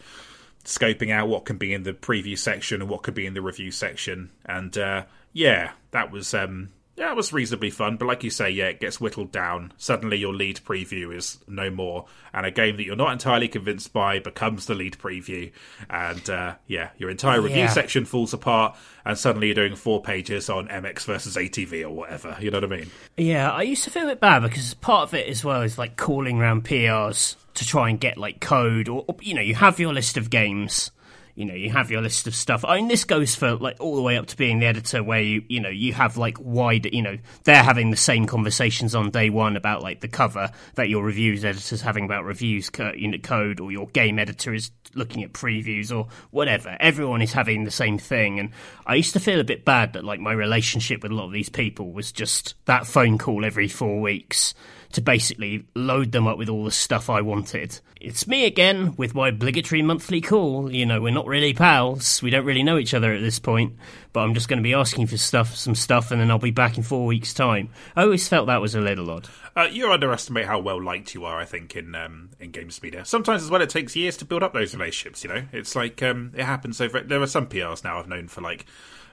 scoping 0.66 1.12
out 1.12 1.28
what 1.28 1.46
can 1.46 1.58
be 1.58 1.72
in 1.72 1.84
the 1.84 1.94
preview 1.94 2.38
section 2.38 2.82
and 2.82 2.89
what 2.89 3.04
could 3.04 3.14
be 3.14 3.28
in 3.28 3.36
the 3.36 3.44
review 3.44 3.70
section. 3.70 4.32
And 4.44 4.76
uh, 4.76 5.04
yeah, 5.34 5.74
that 5.91 6.12
was 6.12 6.34
um, 6.34 6.70
yeah, 7.04 7.12
it 7.12 7.16
was 7.18 7.34
reasonably 7.34 7.70
fun. 7.70 7.97
But 7.97 8.06
like 8.08 8.24
you 8.24 8.30
say, 8.30 8.49
yeah, 8.49 8.66
it 8.68 8.80
gets 8.80 9.01
whittled 9.01 9.32
down. 9.32 9.74
Suddenly, 9.78 10.18
your 10.18 10.34
lead 10.34 10.62
preview 10.66 11.14
is 11.16 11.38
no 11.47 11.70
more, 11.70 12.06
and 12.34 12.45
a 12.45 12.51
game 12.51 12.78
that 12.78 12.86
you're 12.86 12.95
not 12.95 13.12
entirely 13.12 13.47
convinced 13.47 13.91
by 13.91 14.20
becomes 14.20 14.66
the 14.68 14.74
lead 14.76 14.93
preview. 14.97 15.51
And 15.89 16.30
uh, 16.30 16.56
yeah, 16.68 16.89
your 16.97 17.10
entire 17.10 17.41
review 17.41 17.58
Yeah. 17.64 17.68
section 17.70 18.06
falls 18.06 18.34
apart, 18.34 18.78
and 19.06 19.18
suddenly 19.18 19.47
you're 19.47 19.56
doing 19.56 19.76
four 19.76 20.01
pages 20.01 20.49
on 20.49 20.68
MX 20.70 21.06
versus 21.06 21.36
ATV 21.36 21.84
or 21.84 21.89
whatever. 21.89 22.38
You 22.39 22.51
know 22.51 22.62
what 22.62 22.72
I 22.72 22.78
mean? 22.78 22.91
Yeah, 23.18 23.51
I 23.51 23.64
used 23.64 23.84
to 23.84 23.89
feel 23.89 24.04
a 24.04 24.08
bit 24.08 24.20
bad 24.22 24.41
because 24.43 24.74
part 24.76 25.10
of 25.10 25.14
it 25.14 25.28
as 25.28 25.43
well 25.43 25.62
is 25.62 25.78
like 25.78 25.97
calling 25.97 26.39
around 26.39 26.64
PRs 26.64 27.36
to 27.56 27.68
try 27.68 27.89
and 27.89 27.99
get 27.99 28.18
like 28.18 28.39
code 28.39 28.88
or, 28.89 29.04
or, 29.08 29.16
you 29.22 29.34
know, 29.34 29.41
you 29.41 29.56
have 29.56 29.80
your 29.80 29.93
list 29.93 30.18
of 30.18 30.30
games, 30.30 30.89
you 31.36 31.46
know, 31.46 31.54
you 31.54 31.72
have 31.72 31.90
your 31.90 32.02
list 32.02 32.28
of 32.28 32.36
stuff. 32.36 32.64
I 32.64 32.78
mean, 32.78 32.88
this 32.88 33.06
goes 33.06 33.36
for 33.36 33.56
like 33.56 33.78
all 33.80 33.96
the 33.96 34.02
way 34.02 34.18
up 34.18 34.28
to 34.28 34.38
being 34.38 34.60
the 34.60 34.68
editor 34.68 35.04
where 35.04 35.22
you, 35.22 35.44
you 35.48 35.60
know, 35.60 35.70
you 35.70 35.94
have 35.94 36.16
like 36.16 36.38
wide, 36.40 36.88
you 36.94 37.02
know, 37.02 37.18
they're 37.44 37.64
having 37.64 37.90
the 37.90 37.98
same 37.98 38.28
conversations 38.28 38.94
on 38.94 39.10
day 39.10 39.30
one 39.30 39.58
about 39.58 39.82
like 39.82 40.02
the 40.02 40.08
cover 40.08 40.52
that 40.76 40.90
your 40.90 41.04
reviews 41.04 41.44
editor's 41.44 41.82
having 41.82 42.06
about 42.06 42.24
reviews, 42.24 42.70
co- 42.70 42.94
you 42.96 43.08
know, 43.08 43.18
code 43.18 43.60
or 43.60 43.72
your 43.72 43.88
game 43.88 44.20
editor 44.20 44.54
is 44.54 44.70
looking 44.94 45.24
at 45.24 45.34
previews 45.34 45.96
or 45.96 46.08
whatever. 46.30 46.78
Everyone 46.80 47.22
is 47.22 47.34
having 47.34 47.64
the 47.64 47.72
same 47.72 47.98
thing. 47.98 48.40
And 48.40 48.52
I 48.86 48.96
used 48.96 49.14
to 49.14 49.20
feel 49.20 49.40
a 49.40 49.46
bit 49.46 49.66
bad 49.66 49.94
that 49.94 50.04
like 50.04 50.20
my 50.20 50.34
relationship 50.34 51.02
with 51.02 51.12
a 51.12 51.16
lot 51.16 51.26
of 51.26 51.32
these 51.32 51.50
people 51.50 51.94
was 51.94 52.12
just 52.12 52.54
that 52.66 52.86
phone 52.86 53.18
call 53.18 53.44
every 53.44 53.68
four 53.68 54.02
weeks 54.02 54.54
to 54.94 55.02
basically 55.02 55.66
load 55.76 56.12
them 56.12 56.28
up 56.28 56.38
with 56.38 56.50
all 56.50 56.64
the 56.64 56.72
stuff 56.72 57.10
I 57.10 57.22
wanted. 57.22 57.80
It's 58.00 58.28
me 58.28 58.46
again 58.46 58.96
with 58.96 59.16
my 59.16 59.30
obligatory 59.30 59.82
monthly 59.82 60.22
call. 60.22 60.72
You 60.72 60.86
know, 60.86 61.02
we're 61.02 61.14
not 61.14 61.26
really 61.26 61.54
pals. 61.54 62.22
We 62.22 62.30
don't 62.30 62.46
really 62.46 62.64
know 62.64 62.78
each 62.78 62.94
other 62.94 63.12
at 63.14 63.22
this 63.22 63.39
point, 63.39 63.76
but 64.14 64.22
I'm 64.22 64.34
just 64.34 64.48
going 64.48 64.58
to 64.58 64.64
be 64.64 64.74
asking 64.74 65.08
for 65.08 65.18
stuff, 65.18 65.56
some 65.56 65.76
stuff, 65.76 66.12
and 66.12 66.22
then 66.22 66.30
I'll 66.30 66.38
be 66.38 66.52
back 66.52 66.78
in 66.78 66.84
four 66.84 67.06
weeks' 67.06 67.34
time. 67.34 67.70
I 67.96 68.04
always 68.04 68.28
felt 68.28 68.48
that 68.48 68.62
was 68.62 68.76
a 68.76 68.82
little 68.82 69.10
odd. 69.10 69.30
Uh, 69.56 69.68
you 69.72 69.91
underestimate 69.91 70.46
how 70.46 70.60
well 70.60 70.82
liked 70.82 71.14
you 71.14 71.26
are, 71.26 71.39
I 71.39 71.46
think, 71.46 71.76
in 71.76 71.96
um, 71.96 72.30
in 72.39 72.52
games 72.52 72.82
media. 72.82 73.06
Sometimes 73.06 73.44
as 73.44 73.50
well, 73.50 73.62
it 73.62 73.70
takes 73.70 73.96
years 73.96 74.18
to 74.18 74.26
build 74.26 74.44
up 74.44 74.54
those 74.54 74.74
relationships. 74.74 75.24
You 75.24 75.30
know, 75.30 75.44
it's 75.52 75.76
like 75.76 76.02
um, 76.04 76.32
it 76.36 76.44
happens 76.46 76.82
over. 76.82 77.02
There 77.02 77.22
are 77.22 77.28
some 77.28 77.48
PRs 77.48 77.84
now 77.84 78.00
I've 78.00 78.08
known 78.08 78.28
for 78.28 78.41
like, 78.41 78.66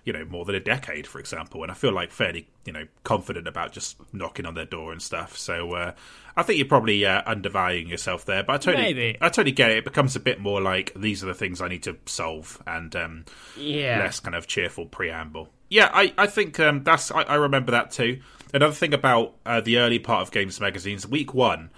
you 0.05 0.13
know, 0.13 0.25
more 0.25 0.45
than 0.45 0.55
a 0.55 0.61
decade, 0.61 1.07
for 1.07 1.19
example, 1.19 1.63
and 1.63 1.71
I 1.71 1.75
feel 1.75 1.93
like 1.93 2.11
fairly, 2.11 2.49
you 2.65 2.73
know, 2.73 2.87
confident 3.05 3.47
about 3.47 3.73
just 3.73 3.97
knocking 4.13 4.47
on 4.47 4.55
their 4.55 4.65
door 4.65 4.93
and 4.93 5.01
stuff. 5.03 5.37
So 5.37 5.73
uh, 5.75 5.93
I 6.37 6.43
think 6.43 6.59
you're 6.59 6.69
probably 6.69 7.05
uh, 7.05 7.23
undervaluing 7.27 7.89
yourself 7.89 8.25
there, 8.25 8.43
but 8.43 8.55
I 8.55 8.59
totally, 8.59 8.83
Maybe. 8.95 9.19
I 9.21 9.29
totally 9.29 9.53
get 9.53 9.71
it. 9.71 9.79
It 9.79 9.85
becomes 9.85 10.17
a 10.17 10.21
bit 10.21 10.41
more 10.41 10.61
like 10.61 10.93
these 10.97 11.23
are 11.23 11.27
the 11.27 11.35
things 11.35 11.61
I 11.61 11.69
need 11.69 11.83
to 11.85 11.97
solve, 12.07 12.63
and 12.67 12.95
um, 12.97 13.25
Yeah. 13.57 13.99
less 13.99 14.21
kind 14.21 14.35
of 14.35 14.47
cheerful 14.47 14.87
preamble. 14.87 15.49
Yeah, 15.69 15.91
I, 15.93 16.13
I 16.19 16.27
think 16.27 16.59
um, 16.59 16.83
that's 16.83 17.11
I, 17.13 17.23
I 17.23 17.35
remember 17.37 17.71
that 17.73 17.91
too. 17.91 18.21
Another 18.53 18.75
thing 18.75 18.93
about 18.95 19.35
uh, 19.47 19.61
the 19.61 19.79
early 19.79 19.99
part 20.01 20.23
of 20.23 20.33
games 20.33 20.61
magazines, 20.61 21.07
week 21.07 21.33
one 21.35 21.71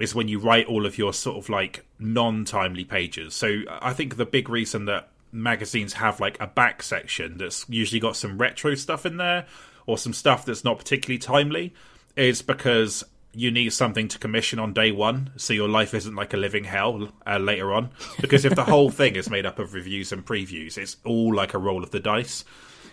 is 0.00 0.14
when 0.14 0.26
you 0.28 0.38
write 0.38 0.66
all 0.66 0.86
of 0.86 0.96
your 0.98 1.12
sort 1.12 1.36
of 1.36 1.48
like 1.50 1.84
non-timely 1.98 2.84
pages. 2.84 3.34
So 3.34 3.60
I 3.68 3.92
think 3.92 4.16
the 4.16 4.24
big 4.24 4.48
reason 4.48 4.86
that 4.86 5.10
magazines 5.32 5.94
have 5.94 6.20
like 6.20 6.40
a 6.40 6.46
back 6.46 6.82
section 6.82 7.38
that's 7.38 7.66
usually 7.68 8.00
got 8.00 8.16
some 8.16 8.38
retro 8.38 8.74
stuff 8.74 9.06
in 9.06 9.16
there 9.16 9.46
or 9.86 9.98
some 9.98 10.12
stuff 10.12 10.44
that's 10.44 10.64
not 10.64 10.78
particularly 10.78 11.18
timely. 11.18 11.74
Is 12.16 12.42
because 12.42 13.04
you 13.32 13.50
need 13.50 13.72
something 13.72 14.08
to 14.08 14.18
commission 14.18 14.58
on 14.58 14.72
day 14.72 14.90
one 14.90 15.30
so 15.36 15.52
your 15.52 15.68
life 15.68 15.94
isn't 15.94 16.16
like 16.16 16.34
a 16.34 16.36
living 16.36 16.64
hell 16.64 17.08
uh, 17.26 17.38
later 17.38 17.72
on. 17.72 17.90
Because 18.20 18.44
if 18.44 18.54
the 18.54 18.64
whole 18.64 18.90
thing 18.90 19.16
is 19.16 19.30
made 19.30 19.46
up 19.46 19.58
of 19.58 19.74
reviews 19.74 20.12
and 20.12 20.24
previews 20.24 20.76
it's 20.76 20.96
all 21.04 21.34
like 21.34 21.54
a 21.54 21.58
roll 21.58 21.82
of 21.82 21.90
the 21.90 22.00
dice. 22.00 22.44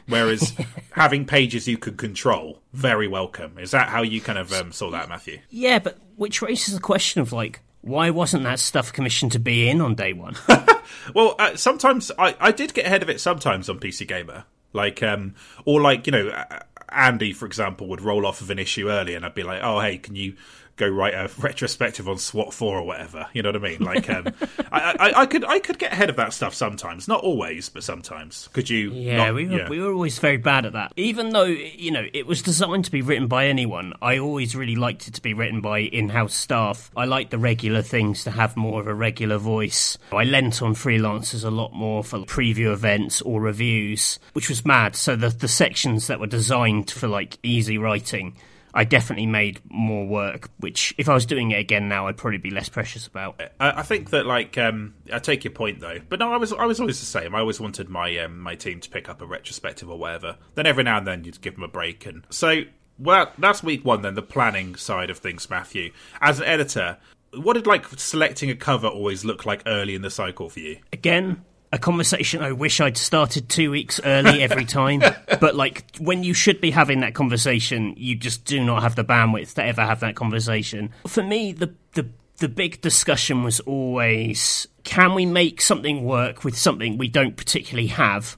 Whereas 0.08 0.54
having 0.92 1.26
pages 1.26 1.68
you 1.68 1.78
can 1.78 1.98
control 1.98 2.62
very 2.74 3.08
welcome. 3.08 3.58
Is 3.58 3.72
that 3.72 3.90
how 3.90 4.04
you 4.04 4.22
kind 4.22 4.40
of 4.40 4.54
um, 4.54 4.72
saw 4.72 4.92
that 4.92 5.10
matthew? 5.10 5.40
Yeah, 5.50 5.80
but 5.80 5.98
which 6.16 6.42
raises 6.42 6.74
the 6.74 6.80
question 6.80 7.22
of 7.22 7.34
like, 7.34 7.62
why 7.82 8.10
wasn't 8.10 8.44
that 8.44 8.60
stuff 8.60 8.94
commissioned 8.94 9.32
to 9.34 9.40
be 9.40 9.70
in 9.70 9.82
on 9.82 9.96
day 9.96 10.14
one? 10.14 10.36
Well, 11.14 11.36
uh, 11.40 11.56
sometimes 11.56 12.12
I, 12.18 12.36
I 12.40 12.52
did 12.52 12.74
get 12.74 12.86
ahead 12.86 13.04
of 13.04 13.10
it 13.10 13.22
sometimes 13.22 13.70
on 13.70 13.80
PC 13.80 14.08
Gamer. 14.08 14.46
Like, 14.74 15.02
um, 15.02 15.36
or 15.66 15.82
like, 15.82 16.06
you 16.06 16.12
know, 16.12 16.46
Andy, 16.90 17.34
for 17.34 17.46
example, 17.46 17.88
would 17.88 18.02
roll 18.02 18.26
off 18.26 18.42
of 18.42 18.50
an 18.50 18.60
issue 18.60 18.90
early 18.90 19.16
and 19.16 19.26
I'd 19.26 19.34
be 19.34 19.44
like, 19.44 19.62
oh, 19.64 19.80
hey, 19.80 19.98
can 19.98 20.16
you 20.16 20.36
go 20.78 20.88
write 20.88 21.14
a 21.14 21.30
retrospective 21.40 22.08
on 22.08 22.18
SWAT 22.18 22.54
four 22.54 22.78
or 22.78 22.84
whatever. 22.84 23.28
You 23.34 23.42
know 23.42 23.50
what 23.50 23.58
I 23.58 23.60
mean? 23.60 23.84
Like, 23.84 24.10
um, 24.10 24.28
I, 24.72 24.96
I, 25.00 25.22
I, 25.22 25.26
could 25.26 25.44
I 25.44 25.60
could 25.60 25.80
get 25.80 25.92
ahead 25.92 26.10
of 26.10 26.16
that 26.16 26.34
stuff 26.34 26.54
sometimes, 26.54 27.08
not 27.08 27.24
always, 27.24 27.70
but 27.70 27.84
sometimes. 27.84 28.48
Could 28.54 28.70
you? 28.70 28.92
Yeah, 28.92 29.18
not, 29.18 29.34
we 29.34 29.48
were 29.48 29.58
yeah. 29.58 29.70
we 29.70 29.82
were 29.82 29.92
always 29.92 30.20
very 30.20 30.38
bad 30.38 30.66
at 30.66 30.74
that. 30.74 30.94
Even 30.96 31.32
though 31.32 31.44
you 31.44 31.92
know 31.92 32.06
it 32.14 32.26
was 32.26 32.42
designed 32.42 32.86
to 32.86 32.92
be 32.92 33.02
written 33.02 33.28
by 33.28 33.48
anyone, 33.48 33.94
I 34.02 34.20
always 34.20 34.56
really 34.56 34.76
liked 34.76 35.08
it 35.08 35.16
to 35.16 35.22
be 35.22 35.34
written 35.34 35.62
by 35.62 35.80
in-house 35.80 36.36
staff. 36.36 36.92
I 36.96 37.06
like 37.06 37.32
the 37.32 37.40
regular 37.40 37.82
things 37.82 38.24
to 38.24 38.32
have 38.32 38.56
more 38.56 38.80
of 38.80 38.88
a 38.88 38.94
regular 38.94 39.38
voice. 39.38 39.98
I 40.12 40.24
lent 40.24 40.62
on 40.62 40.76
freelancers 40.76 41.44
a 41.44 41.50
lot 41.50 41.74
more 41.74 42.04
for 42.04 42.20
preview 42.20 42.72
events 42.72 43.22
or 43.22 43.42
reviews, 43.42 44.20
which 44.34 44.50
was 44.50 44.66
mad. 44.66 44.96
So 44.96 45.16
the 45.16 45.30
the 45.30 45.48
sections 45.48 46.08
that 46.08 46.20
were 46.20 46.28
designed 46.28 46.92
for 46.92 47.08
like 47.08 47.40
easy 47.44 47.78
writing 47.78 48.36
I 48.78 48.84
definitely 48.84 49.26
made 49.26 49.60
more 49.72 50.06
work, 50.06 50.52
which 50.60 50.94
if 51.00 51.10
I 51.10 51.16
was 51.16 51.26
doing 51.26 51.50
it 51.50 51.58
again 51.58 51.90
now, 51.90 52.06
I'd 52.06 52.16
probably 52.16 52.38
be 52.38 52.52
less 52.52 52.70
precious 52.70 53.08
about. 53.08 53.42
I, 53.60 53.80
I 53.80 53.82
think 53.82 54.12
that 54.12 54.28
like 54.28 54.56
um, 54.60 54.94
I 55.12 55.18
take 55.18 55.44
your 55.44 55.52
point 55.52 55.80
though, 55.80 55.98
but 56.08 56.20
no, 56.20 56.32
I 56.32 56.38
was 56.38 56.54
I 56.54 56.66
was 56.66 56.80
always 56.80 57.00
the 57.00 57.08
same. 57.08 57.34
I 57.34 57.40
always 57.40 57.60
wanted 57.60 57.90
my 57.90 58.16
um, 58.20 58.40
my 58.40 58.54
team 58.54 58.80
to 58.80 58.88
pick 58.88 59.10
up 59.10 59.20
a 59.20 59.26
retrospective 59.26 59.90
or 59.90 59.98
whatever. 59.98 60.38
Then 60.54 60.68
every 60.68 60.84
now 60.84 61.00
and 61.00 61.08
then 61.08 61.24
you'd 61.24 61.42
give 61.42 61.56
them 61.56 61.64
a 61.64 61.68
break, 61.68 62.06
and 62.06 62.24
so 62.30 62.62
well 63.00 63.32
that's 63.40 63.64
week 63.64 63.84
one. 63.84 64.04
Then 64.04 64.14
the 64.14 64.22
planning 64.22 64.76
side 64.76 65.10
of 65.10 65.18
things, 65.18 65.50
Matthew, 65.50 65.92
as 66.22 66.40
an 66.40 66.46
editor. 66.46 66.98
What 67.34 67.54
did 67.54 67.66
like 67.66 67.86
selecting 67.98 68.52
a 68.52 68.56
cover 68.56 68.88
always 68.88 69.26
look 69.26 69.44
like 69.46 69.64
early 69.66 69.96
in 69.96 70.04
the 70.04 70.12
cycle 70.12 70.50
for 70.50 70.60
you? 70.60 70.78
Again, 70.94 71.44
a 71.72 71.78
conversation 71.78 72.42
I 72.42 72.52
wish 72.52 72.80
I'd 72.80 72.98
started 72.98 73.50
two 73.50 73.72
weeks 73.72 74.00
early 74.04 74.42
every 74.42 74.66
time. 74.80 75.02
but 75.40 75.56
like 75.56 75.84
when 76.00 76.24
you 76.24 76.34
should 76.34 76.62
be 76.62 76.72
having 76.72 77.02
that 77.02 77.14
conversation, 77.14 77.94
you 77.98 78.16
just 78.16 78.46
do 78.46 78.64
not 78.64 78.84
have 78.84 78.96
the 78.96 79.04
bandwidth 79.04 79.54
to 79.56 79.64
ever 79.64 79.82
have 79.82 80.00
that 80.02 80.16
conversation. 80.16 80.92
For 81.08 81.24
me, 81.24 81.52
the 81.52 81.74
the 81.94 82.08
the 82.38 82.48
big 82.48 82.82
discussion 82.82 83.44
was 83.44 83.60
always 83.62 84.68
can 84.84 85.14
we 85.14 85.26
make 85.26 85.60
something 85.62 86.06
work 86.06 86.44
with 86.44 86.58
something 86.58 86.98
we 86.98 87.10
don't 87.10 87.36
particularly 87.36 87.88
have, 87.88 88.38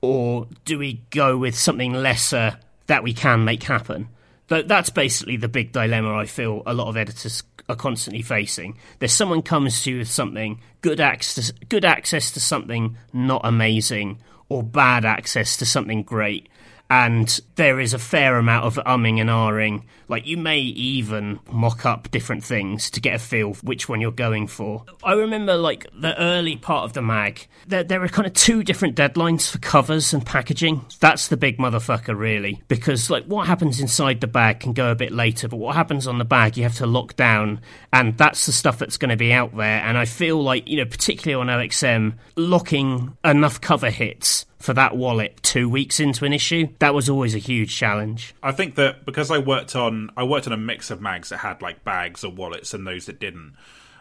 or 0.00 0.46
do 0.64 0.78
we 0.78 1.04
go 1.10 1.38
with 1.38 1.56
something 1.56 1.94
lesser 1.94 2.58
that 2.86 3.02
we 3.02 3.14
can 3.14 3.44
make 3.44 3.62
happen? 3.62 4.08
That's 4.48 4.90
basically 4.90 5.36
the 5.38 5.48
big 5.48 5.72
dilemma 5.72 6.14
I 6.14 6.26
feel 6.26 6.62
a 6.66 6.74
lot 6.74 6.86
of 6.86 6.96
editors 6.96 7.42
are 7.68 7.76
constantly 7.76 8.22
facing. 8.22 8.78
There's 8.98 9.12
someone 9.12 9.42
comes 9.42 9.82
to 9.82 9.92
you 9.92 9.98
with 9.98 10.10
something 10.10 10.60
good 10.80 11.00
access, 11.00 11.50
good 11.68 11.84
access 11.84 12.30
to 12.32 12.40
something 12.40 12.96
not 13.12 13.42
amazing, 13.44 14.18
or 14.48 14.62
bad 14.62 15.04
access 15.04 15.56
to 15.56 15.66
something 15.66 16.02
great, 16.02 16.48
and 16.88 17.40
there 17.56 17.80
is 17.80 17.92
a 17.92 17.98
fair 17.98 18.36
amount 18.36 18.64
of 18.64 18.76
umming 18.84 19.20
and 19.20 19.30
ahhing. 19.30 19.82
Like 20.08 20.26
you 20.26 20.36
may 20.36 20.60
even 20.60 21.40
mock 21.50 21.84
up 21.84 22.10
different 22.10 22.44
things 22.44 22.90
to 22.90 23.00
get 23.00 23.14
a 23.14 23.18
feel 23.18 23.54
which 23.54 23.88
one 23.88 24.00
you're 24.00 24.12
going 24.12 24.46
for. 24.46 24.84
I 25.02 25.14
remember 25.14 25.56
like 25.56 25.86
the 25.98 26.18
early 26.20 26.56
part 26.56 26.84
of 26.84 26.92
the 26.92 27.02
mag, 27.02 27.46
there, 27.66 27.82
there 27.82 28.02
are 28.02 28.08
kind 28.08 28.26
of 28.26 28.34
two 28.34 28.62
different 28.62 28.96
deadlines 28.96 29.50
for 29.50 29.58
covers 29.58 30.14
and 30.14 30.24
packaging. 30.24 30.84
That's 31.00 31.26
the 31.28 31.36
big 31.36 31.58
motherfucker, 31.58 32.16
really, 32.16 32.62
because 32.68 33.10
like 33.10 33.24
what 33.24 33.48
happens 33.48 33.80
inside 33.80 34.20
the 34.20 34.28
bag 34.28 34.60
can 34.60 34.72
go 34.72 34.92
a 34.92 34.94
bit 34.94 35.12
later, 35.12 35.48
but 35.48 35.56
what 35.56 35.74
happens 35.74 36.06
on 36.06 36.18
the 36.18 36.24
bag 36.24 36.56
you 36.56 36.62
have 36.62 36.76
to 36.76 36.86
lock 36.86 37.16
down, 37.16 37.60
and 37.92 38.16
that's 38.16 38.46
the 38.46 38.52
stuff 38.52 38.78
that's 38.78 38.96
going 38.96 39.10
to 39.10 39.16
be 39.16 39.32
out 39.32 39.56
there. 39.56 39.80
And 39.80 39.98
I 39.98 40.04
feel 40.04 40.40
like 40.40 40.68
you 40.68 40.76
know, 40.76 40.84
particularly 40.84 41.40
on 41.40 41.48
OXM, 41.48 42.14
locking 42.36 43.16
enough 43.24 43.60
cover 43.60 43.90
hits 43.90 44.46
for 44.66 44.74
that 44.74 44.96
wallet 44.96 45.38
two 45.42 45.68
weeks 45.68 46.00
into 46.00 46.24
an 46.24 46.32
issue, 46.32 46.68
that 46.80 46.92
was 46.92 47.08
always 47.08 47.34
a 47.36 47.38
huge 47.38 47.74
challenge. 47.76 48.34
I 48.42 48.50
think 48.50 48.74
that 48.74 49.06
because 49.06 49.30
I 49.30 49.38
worked 49.38 49.76
on 49.76 50.10
I 50.16 50.24
worked 50.24 50.46
on 50.48 50.52
a 50.52 50.56
mix 50.56 50.90
of 50.90 51.00
mags 51.00 51.28
that 51.28 51.38
had 51.38 51.62
like 51.62 51.84
bags 51.84 52.24
or 52.24 52.32
wallets 52.32 52.74
and 52.74 52.84
those 52.86 53.06
that 53.06 53.20
didn't. 53.20 53.54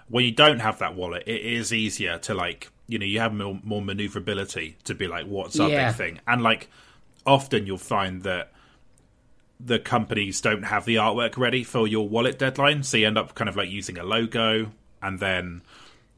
When 0.10 0.26
you 0.26 0.32
don't 0.32 0.60
have 0.60 0.80
that 0.80 0.96
wallet, 0.96 1.24
it 1.28 1.42
is 1.42 1.72
easier 1.72 2.18
to 2.20 2.34
like 2.34 2.70
you 2.88 2.98
know 3.00 3.06
you 3.06 3.20
have 3.20 3.34
more, 3.34 3.60
more 3.64 3.82
maneuverability 3.82 4.78
to 4.86 4.96
be 4.96 5.08
like 5.08 5.26
what's 5.28 5.60
our 5.60 5.70
Yeah. 5.70 5.90
big 5.90 5.98
thing 5.98 6.20
and 6.28 6.42
like 6.44 6.68
often 7.26 7.66
you'll 7.68 7.78
find 7.78 8.24
that 8.24 8.52
the 9.60 9.80
companies 9.80 10.42
don't 10.42 10.64
have 10.64 10.86
the 10.86 10.96
artwork 10.96 11.38
ready 11.38 11.64
for 11.64 11.88
your 11.88 12.08
wallet 12.08 12.38
deadline 12.38 12.84
so 12.84 12.98
you 12.98 13.08
end 13.08 13.18
up 13.18 13.34
kind 13.36 13.50
of 13.50 13.56
like 13.56 13.70
using 13.70 13.98
a 13.98 14.04
logo 14.04 14.72
and 15.02 15.20
then 15.20 15.62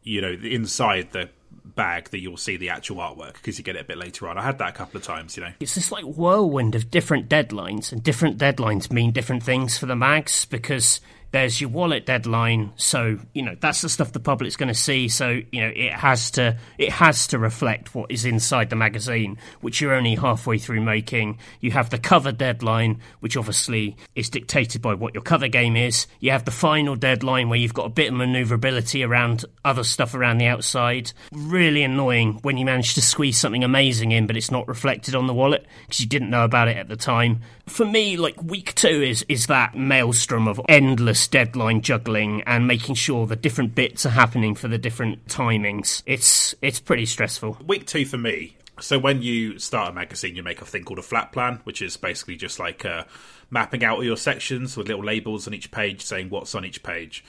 you 0.04 0.20
know 0.22 0.32
inside 0.32 1.12
the 1.12 1.30
bag 1.78 2.10
that 2.10 2.20
you'll 2.20 2.36
see 2.36 2.58
the 2.58 2.70
actual 2.70 2.98
artwork 2.98 3.34
because 3.34 3.58
you 3.58 3.64
get 3.64 3.78
it 3.78 3.82
a 3.82 3.86
bit 3.86 3.98
later 3.98 4.28
on. 4.28 4.38
I 4.38 4.42
had 4.42 4.58
that 4.58 4.70
a 4.70 4.74
couple 4.74 4.98
of 4.98 5.04
times 5.04 5.38
you 5.38 5.44
know. 5.44 5.54
It's 5.62 5.76
this 5.76 5.92
like 5.92 6.04
whirlwind 6.04 6.76
of 6.76 6.92
different 6.92 7.30
deadlines, 7.30 7.94
and 7.94 8.04
different 8.04 8.38
deadlines 8.38 8.92
mean 8.92 9.12
different 9.12 9.44
things 9.44 9.78
for 9.78 9.86
the 9.86 9.96
mags 9.96 10.44
because 10.44 11.00
there's 11.32 11.60
your 11.60 11.70
wallet 11.70 12.06
deadline, 12.06 12.72
so 12.76 13.20
you 13.34 13.42
know 13.42 13.56
that's 13.60 13.82
the 13.82 13.90
stuff 13.90 14.12
the 14.14 14.20
public's 14.20 14.56
going 14.56 14.68
to 14.68 14.74
see. 14.74 15.08
So 15.08 15.42
you 15.52 15.62
know 15.62 15.72
it 15.76 15.92
has 15.92 16.32
to 16.32 16.58
it 16.78 16.92
has 16.92 17.28
to 17.28 17.40
reflect 17.40 17.94
what 17.94 18.12
is 18.12 18.26
inside 18.26 18.70
the 18.70 18.76
magazine, 18.76 19.38
which 19.62 19.82
you're 19.82 19.94
only 19.94 20.16
halfway 20.16 20.58
through 20.58 20.82
making. 20.82 21.40
You 21.60 21.72
have 21.72 21.90
the 21.90 21.98
cover 21.98 22.32
deadline, 22.32 23.02
which 23.20 23.36
obviously 23.36 23.98
is 24.16 24.30
dictated 24.30 24.82
by 24.82 24.94
what 24.94 25.14
your 25.14 25.24
cover 25.24 25.48
game 25.48 25.76
is. 25.76 26.08
You 26.20 26.32
have 26.32 26.46
the 26.46 26.52
final 26.52 26.96
deadline 26.96 27.50
where 27.50 27.60
you've 27.60 27.74
got 27.74 27.88
a 27.88 27.90
bit 27.90 28.10
of 28.10 28.14
maneuverability 28.14 29.04
around 29.04 29.46
other 29.66 29.84
stuff 29.84 30.16
around 30.16 30.38
the 30.38 30.48
outside. 30.48 31.12
Really 31.32 31.84
annoying 31.84 32.40
when 32.42 32.58
you 32.58 32.66
manage 32.66 32.94
to 32.96 33.02
squeeze 33.02 33.38
something 33.38 33.64
amazing 33.64 34.12
in, 34.12 34.28
but 34.28 34.38
it's 34.38 34.52
not 34.52 34.68
reflected 34.68 35.16
on 35.16 35.28
the 35.28 35.34
wallet 35.34 35.66
because 35.86 36.00
you 36.00 36.08
didn't 36.08 36.30
know 36.30 36.44
about 36.44 36.68
it 36.68 36.78
at 36.78 36.88
the 36.88 36.96
time. 36.96 37.42
For 37.68 37.86
me, 37.86 38.18
like 38.18 38.42
week 38.42 38.74
two 38.76 38.88
is 38.88 39.26
is 39.30 39.48
that 39.48 39.76
maelstrom 39.76 40.48
of 40.48 40.60
endless 40.68 41.28
deadline 41.28 41.82
juggling 41.82 42.42
and 42.44 42.66
making 42.66 42.96
sure 42.96 43.28
the 43.28 43.36
different 43.36 43.76
bits 43.76 44.06
are 44.06 44.12
happening 44.12 44.56
for 44.56 44.68
the 44.68 44.78
different 44.78 45.26
timings. 45.28 46.02
It's 46.06 46.56
it's 46.62 46.80
pretty 46.80 47.06
stressful. 47.06 47.58
week 47.66 47.86
two 47.86 48.06
for 48.06 48.18
me. 48.18 48.56
So 48.80 49.00
when 49.00 49.22
you 49.22 49.58
start 49.60 49.90
a 49.90 49.94
magazine, 49.94 50.36
you 50.36 50.44
make 50.44 50.62
a 50.62 50.66
thing 50.66 50.84
called 50.84 51.00
a 51.00 51.04
flat 51.04 51.32
plan, 51.32 51.60
which 51.64 51.82
is 51.82 51.98
basically 51.98 52.36
just 52.36 52.60
like 52.60 52.86
uh, 52.86 53.04
mapping 53.50 53.84
out 53.84 53.98
all 53.98 54.04
your 54.04 54.18
sections 54.18 54.78
with 54.78 54.88
little 54.88 55.04
labels 55.04 55.48
on 55.48 55.54
each 55.54 55.72
page 55.72 56.02
saying 56.04 56.30
what's 56.30 56.54
on 56.56 56.64
each 56.64 56.84
page. 56.84 57.24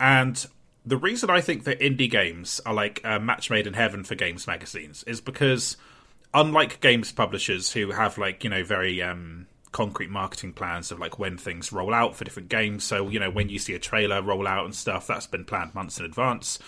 And 0.00 0.44
the 0.84 0.96
reason 0.96 1.30
I 1.30 1.40
think 1.40 1.64
that 1.64 1.80
indie 1.80 2.10
games 2.10 2.60
are 2.64 2.74
like 2.74 3.00
a 3.04 3.20
match 3.20 3.50
made 3.50 3.66
in 3.66 3.74
heaven 3.74 4.04
for 4.04 4.14
games 4.14 4.46
magazines 4.46 5.04
is 5.04 5.20
because 5.20 5.76
unlike 6.32 6.80
games 6.80 7.12
publishers 7.12 7.72
who 7.72 7.90
have 7.90 8.18
like 8.18 8.42
you 8.44 8.50
know 8.50 8.64
very 8.64 9.02
um, 9.02 9.46
concrete 9.76 10.08
marketing 10.08 10.54
plans 10.54 10.90
of 10.90 10.98
like 10.98 11.18
when 11.18 11.36
things 11.36 11.70
roll 11.70 11.92
out 11.92 12.16
for 12.16 12.24
different 12.24 12.48
games. 12.48 12.82
So 12.82 13.10
you 13.10 13.20
know 13.20 13.30
when 13.30 13.50
you 13.50 13.58
see 13.58 13.74
a 13.74 13.78
trailer 13.78 14.22
roll 14.22 14.48
out 14.48 14.64
and 14.64 14.74
stuff, 14.74 15.06
that's 15.06 15.26
been 15.26 15.44
planned 15.44 15.74
months 15.74 15.98
in 15.98 16.06
advance 16.06 16.58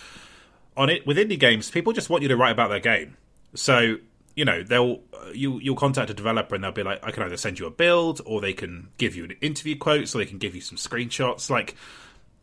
on 0.77 0.89
it 0.89 1.05
with 1.05 1.17
indie 1.17 1.39
games, 1.39 1.69
people 1.69 1.91
just 1.91 2.09
want 2.09 2.23
you 2.23 2.29
to 2.29 2.37
write 2.37 2.51
about 2.51 2.69
their 2.69 2.79
game. 2.79 3.17
So 3.55 3.97
you 4.35 4.45
know 4.45 4.63
they'll 4.63 5.01
you 5.33 5.59
you'll 5.59 5.75
contact 5.75 6.09
a 6.09 6.13
developer 6.13 6.55
and 6.55 6.63
they'll 6.63 6.71
be 6.71 6.83
like, 6.83 7.03
I 7.03 7.11
can 7.11 7.23
either 7.23 7.37
send 7.37 7.59
you 7.59 7.65
a 7.65 7.71
build 7.71 8.21
or 8.25 8.39
they 8.39 8.53
can 8.53 8.89
give 8.97 9.15
you 9.15 9.25
an 9.25 9.31
interview 9.41 9.77
quote, 9.77 10.07
so 10.07 10.17
they 10.17 10.25
can 10.25 10.37
give 10.37 10.55
you 10.55 10.61
some 10.61 10.77
screenshots. 10.77 11.49
Like 11.49 11.75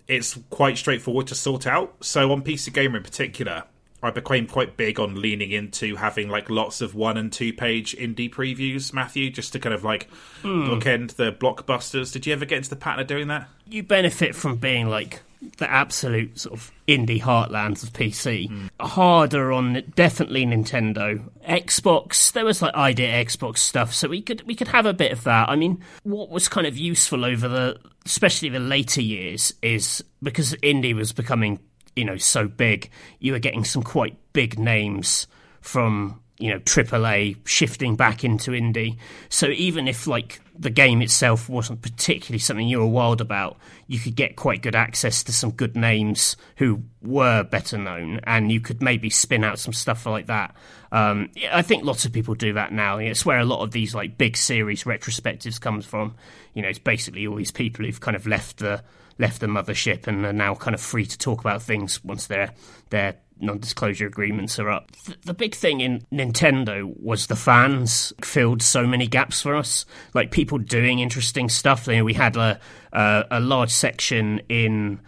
it's 0.09 0.39
quite 0.51 0.79
straightforward 0.79 1.29
to 1.29 1.35
sort 1.35 1.67
out. 1.67 2.05
So 2.05 2.33
on 2.33 2.43
PC 2.43 2.73
Gamer 2.73 2.99
in 2.99 3.03
particular, 3.03 3.65
I 4.03 4.11
became 4.11 4.47
quite 4.47 4.77
big 4.77 5.01
on 5.01 5.21
leaning 5.21 5.51
into 5.51 5.97
having 5.97 6.29
like 6.29 6.51
lots 6.51 6.81
of 6.81 6.95
one 6.95 7.17
and 7.17 7.33
two 7.33 7.53
page 7.53 7.97
indie 7.97 8.31
previews, 8.31 8.93
Matthew, 8.93 9.31
just 9.31 9.53
to 9.55 9.59
kind 9.59 9.75
of 9.75 9.85
like 9.85 10.09
hmm. 10.43 10.69
bookend 10.69 11.17
the 11.17 11.33
blockbusters. 11.33 12.13
Did 12.13 12.27
you 12.27 12.33
ever 12.33 12.45
get 12.45 12.59
into 12.59 12.71
the 12.71 12.77
pattern 12.77 13.01
of 13.01 13.07
doing 13.07 13.29
that? 13.29 13.49
You 13.69 13.83
benefit 13.83 14.35
from 14.35 14.57
being 14.57 14.89
like 14.89 15.23
the 15.59 15.71
absolute 15.71 16.39
sort 16.39 16.59
of 16.59 16.73
indie 16.87 17.21
heartlands 17.21 17.83
of 17.83 17.93
PC. 17.93 18.49
Hmm. 18.49 18.67
Harder 18.81 19.53
on 19.53 19.83
definitely 19.95 20.45
Nintendo, 20.45 21.23
Xbox. 21.49 22.33
There 22.33 22.45
was 22.45 22.61
like 22.61 22.75
idea 22.75 23.25
Xbox 23.25 23.59
stuff, 23.59 23.95
so 23.95 24.09
we 24.09 24.21
could 24.21 24.43
we 24.43 24.55
could 24.55 24.69
have 24.69 24.87
a 24.87 24.95
bit 24.95 25.13
of 25.13 25.25
that. 25.25 25.49
I 25.49 25.57
mean, 25.57 25.83
what 26.03 26.31
was 26.31 26.49
kind 26.49 26.67
of 26.67 26.77
useful 26.77 27.25
over 27.25 27.49
the, 27.49 27.79
especially 28.05 28.51
the 28.51 28.61
later 28.61 29.01
years, 29.01 29.55
is 29.63 30.05
because 30.23 30.53
indie 30.57 30.95
was 30.95 31.13
becoming 31.13 31.61
you 31.97 32.05
know 32.05 32.17
so 32.17 32.47
big, 32.47 32.91
you 33.19 33.33
were 33.33 33.39
getting 33.39 33.65
some 33.65 33.83
quite 33.83 34.17
big 34.33 34.59
names 34.59 35.27
from 35.61 36.21
you 36.39 36.51
know 36.51 36.59
AAA 36.61 37.37
shifting 37.47 37.97
back 37.97 38.23
into 38.23 38.53
indie. 38.53 38.99
So 39.29 39.47
even 39.49 39.89
if 39.89 40.07
like 40.07 40.41
the 40.59 40.71
game 40.71 41.03
itself 41.03 41.49
wasn't 41.49 41.83
particularly 41.83 42.39
something 42.39 42.69
you 42.69 42.79
were 42.79 42.87
wild 42.87 43.21
about, 43.21 43.57
you 43.87 43.99
could 43.99 44.15
get 44.15 44.37
quite 44.37 44.63
good 44.63 44.75
access 44.75 45.25
to 45.25 45.33
some 45.33 45.51
good 45.51 45.77
names 45.77 46.37
who 46.57 46.83
were 47.03 47.43
better 47.43 47.79
known, 47.79 48.21
and 48.25 48.53
you 48.53 48.61
could 48.61 48.83
maybe 48.83 49.11
spin 49.11 49.45
out 49.45 49.59
some 49.59 49.73
stuff 49.73 50.07
like 50.07 50.27
that. 50.27 50.55
Um, 50.93 51.31
I 51.51 51.63
think 51.63 51.85
lots 51.85 52.05
of 52.05 52.13
people 52.13 52.35
do 52.35 52.53
that 52.55 52.73
now. 52.73 52.99
It's 52.99 53.27
where 53.27 53.39
a 53.39 53.45
lot 53.45 53.63
of 53.63 53.71
these 53.71 53.95
like 53.95 54.19
big 54.19 54.37
series 54.37 54.85
retrospectives 54.85 55.61
comes 55.61 55.85
from. 55.87 56.15
You 56.55 56.63
know, 56.63 56.69
it's 56.69 56.79
basically 56.79 57.27
all 57.27 57.37
these 57.37 57.51
people 57.51 57.85
who've 57.85 58.01
kind 58.01 58.17
of 58.17 58.27
left 58.27 58.59
the 58.59 58.83
left 59.19 59.41
the 59.41 59.47
mothership 59.47 60.07
and 60.07 60.25
are 60.25 60.33
now 60.33 60.55
kind 60.55 60.75
of 60.75 60.81
free 60.81 61.07
to 61.07 61.19
talk 61.19 61.41
about 61.41 61.63
things 61.63 62.03
once 62.05 62.27
their 62.27 62.53
their 62.91 63.17
non-disclosure 63.39 64.07
agreements 64.07 64.59
are 64.59 64.71
up. 64.71 64.91
Th- 65.05 65.21
the 65.23 65.35
big 65.35 65.55
thing 65.55 65.81
in 65.81 66.07
Nintendo 66.11 66.99
was 67.01 67.27
the 67.27 67.37
fans 67.37 68.13
filled 68.23 68.63
so 68.63 68.87
many 68.87 69.07
gaps 69.07 69.43
for 69.43 69.55
us, 69.55 69.85
like 70.15 70.31
people 70.31 70.59
doing 70.59 71.01
interesting 71.01 71.49
stuff. 71.49 71.87
You 71.87 71.97
know, 71.97 72.05
we 72.05 72.15
had 72.15 72.37
a 72.37 72.59
a, 72.93 73.25
a 73.31 73.41
large 73.41 73.71
section 73.71 74.41
in 74.49 75.01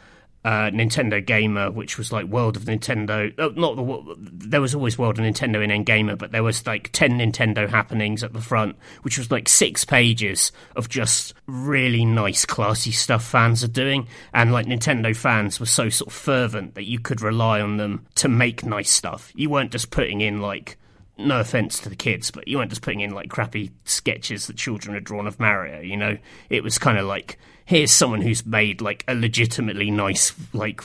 uh, 0.48 0.70
Nintendo 0.70 1.22
Gamer, 1.24 1.70
which 1.70 1.98
was 1.98 2.10
like 2.10 2.24
World 2.24 2.56
of 2.56 2.62
Nintendo. 2.64 3.30
Oh, 3.36 3.50
not 3.50 3.76
the 3.76 4.16
there 4.18 4.62
was 4.62 4.74
always 4.74 4.96
World 4.96 5.18
of 5.18 5.24
Nintendo 5.26 5.62
in 5.62 5.84
Gamer, 5.84 6.16
but 6.16 6.32
there 6.32 6.42
was 6.42 6.66
like 6.66 6.88
ten 6.90 7.18
Nintendo 7.18 7.68
happenings 7.68 8.24
at 8.24 8.32
the 8.32 8.40
front, 8.40 8.76
which 9.02 9.18
was 9.18 9.30
like 9.30 9.46
six 9.46 9.84
pages 9.84 10.50
of 10.74 10.88
just 10.88 11.34
really 11.46 12.06
nice, 12.06 12.46
classy 12.46 12.92
stuff 12.92 13.22
fans 13.22 13.62
are 13.62 13.68
doing, 13.68 14.08
and 14.32 14.50
like 14.50 14.64
Nintendo 14.64 15.14
fans 15.14 15.60
were 15.60 15.66
so 15.66 15.90
sort 15.90 16.06
of 16.06 16.14
fervent 16.14 16.76
that 16.76 16.84
you 16.84 16.98
could 16.98 17.20
rely 17.20 17.60
on 17.60 17.76
them 17.76 18.06
to 18.14 18.26
make 18.26 18.64
nice 18.64 18.90
stuff. 18.90 19.30
You 19.34 19.50
weren't 19.50 19.70
just 19.70 19.90
putting 19.90 20.22
in 20.22 20.40
like 20.40 20.78
no 21.18 21.40
offense 21.40 21.78
to 21.80 21.90
the 21.90 21.96
kids, 21.96 22.30
but 22.30 22.48
you 22.48 22.56
weren't 22.56 22.70
just 22.70 22.80
putting 22.80 23.00
in 23.00 23.10
like 23.10 23.28
crappy 23.28 23.70
sketches 23.84 24.46
that 24.46 24.56
children 24.56 24.94
had 24.94 25.04
drawn 25.04 25.26
of 25.26 25.38
Mario. 25.38 25.80
You 25.80 25.98
know, 25.98 26.16
it 26.48 26.62
was 26.62 26.78
kind 26.78 26.96
of 26.96 27.04
like 27.04 27.36
here's 27.68 27.92
someone 27.92 28.22
who's 28.22 28.46
made 28.46 28.80
like 28.80 29.04
a 29.06 29.14
legitimately 29.14 29.90
nice 29.90 30.32
like 30.54 30.82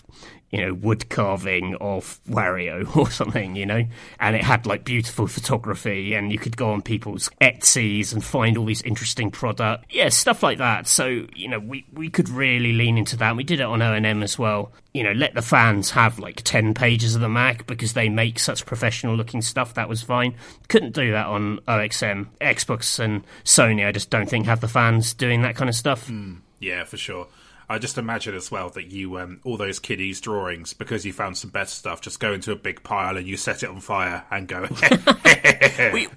you 0.52 0.64
know, 0.64 0.72
wood 0.72 1.10
carving 1.10 1.74
of 1.78 2.20
Wario 2.30 2.96
or 2.96 3.10
something, 3.10 3.56
you 3.56 3.66
know, 3.66 3.84
and 4.20 4.36
it 4.36 4.44
had 4.44 4.68
like 4.68 4.86
beautiful 4.86 5.26
photography, 5.26 6.14
and 6.14 6.32
you 6.32 6.38
could 6.38 6.56
go 6.56 6.70
on 6.72 6.84
people's 6.84 7.28
Etsy's 7.42 8.14
and 8.14 8.24
find 8.24 8.56
all 8.56 8.66
these 8.66 8.84
interesting 8.84 9.32
product, 9.32 9.86
yeah, 9.90 10.10
stuff 10.10 10.44
like 10.44 10.60
that. 10.60 10.88
So 10.88 11.26
you 11.36 11.48
know, 11.48 11.58
we 11.58 11.88
we 11.92 12.08
could 12.08 12.30
really 12.30 12.72
lean 12.72 13.00
into 13.00 13.18
that. 13.18 13.36
We 13.36 13.44
did 13.44 13.62
it 13.62 13.64
on 13.64 13.80
ONM 13.80 14.24
as 14.24 14.38
well. 14.38 14.72
You 14.94 15.02
know, 15.02 15.14
let 15.14 15.34
the 15.34 15.42
fans 15.42 15.90
have 15.90 16.20
like 16.20 16.44
ten 16.44 16.76
pages 16.76 17.16
of 17.16 17.22
the 17.22 17.30
Mac 17.30 17.66
because 17.66 17.94
they 17.94 18.08
make 18.08 18.38
such 18.38 18.68
professional 18.68 19.16
looking 19.16 19.42
stuff. 19.42 19.74
That 19.74 19.90
was 19.90 20.04
fine. 20.04 20.36
Couldn't 20.68 20.94
do 20.94 21.14
that 21.14 21.26
on 21.26 21.62
OXM, 21.68 22.28
Xbox, 22.42 23.00
and 23.00 23.24
Sony. 23.44 23.88
I 23.88 23.92
just 23.92 24.12
don't 24.12 24.30
think 24.30 24.46
have 24.46 24.62
the 24.62 24.68
fans 24.68 25.16
doing 25.16 25.42
that 25.42 25.56
kind 25.56 25.68
of 25.70 25.76
stuff. 25.76 26.10
Mm, 26.10 26.42
yeah, 26.64 26.84
for 26.84 26.98
sure. 26.98 27.28
I 27.70 27.78
just 27.80 27.98
imagine 27.98 28.36
as 28.36 28.52
well 28.52 28.70
that 28.72 28.92
you, 28.92 29.18
um, 29.18 29.40
all 29.44 29.58
those 29.58 29.80
kiddies' 29.80 30.20
drawings, 30.20 30.74
because 30.74 31.06
you 31.06 31.14
found 31.14 31.38
some 31.38 31.50
better 31.50 31.70
stuff, 31.70 32.02
just 32.02 32.20
go 32.20 32.34
into 32.34 32.52
a 32.52 32.56
big 32.56 32.84
pile 32.84 33.18
and 33.18 33.26
you 33.26 33.38
set 33.38 33.64
it 33.64 33.70
on 33.70 33.80
fire 33.80 34.24
and 34.30 34.48
go. 34.48 34.68
we, 35.94 36.08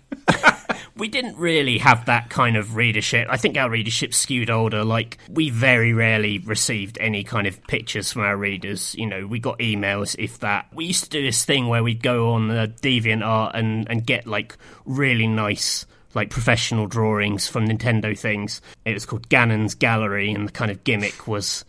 we 0.97 1.09
didn't 1.09 1.37
really 1.37 1.79
have 1.79 2.07
that 2.07 2.31
kind 2.31 2.57
of 2.57 2.75
readership. 2.75 3.29
I 3.31 3.37
think 3.37 3.57
our 3.57 3.71
readership 3.71 4.13
skewed 4.13 4.51
older. 4.51 4.85
Like, 4.85 5.19
we 5.29 5.51
very 5.51 5.93
rarely 5.93 6.39
received 6.39 6.99
any 7.01 7.23
kind 7.23 7.47
of 7.47 7.65
pictures 7.67 8.13
from 8.13 8.23
our 8.23 8.37
readers. 8.37 8.95
You 8.97 9.07
know, 9.07 9.27
we 9.27 9.39
got 9.39 9.59
emails, 9.61 10.17
if 10.19 10.41
that. 10.41 10.67
We 10.75 10.87
used 10.87 11.05
to 11.05 11.11
do 11.11 11.23
this 11.23 11.45
thing 11.45 11.69
where 11.69 11.83
we'd 11.83 12.03
go 12.03 12.33
on 12.33 12.49
the 12.49 12.73
DeviantArt 12.83 13.53
and, 13.55 13.89
and 13.89 14.05
get, 14.05 14.27
like, 14.27 14.57
really 14.85 15.27
nice 15.27 15.87
like 16.15 16.31
professional 16.31 16.87
drawings 16.87 17.49
from 17.49 17.69
Nintendo 17.69 18.19
things. 18.19 18.61
It 18.85 18.95
was 18.95 19.07
called 19.07 19.29
Ganon's 19.29 19.75
Gallery, 19.75 20.33
and 20.33 20.49
the 20.49 20.53
kind 20.53 20.71
of 20.71 20.85
gimmick 20.85 21.27
was 21.27 21.65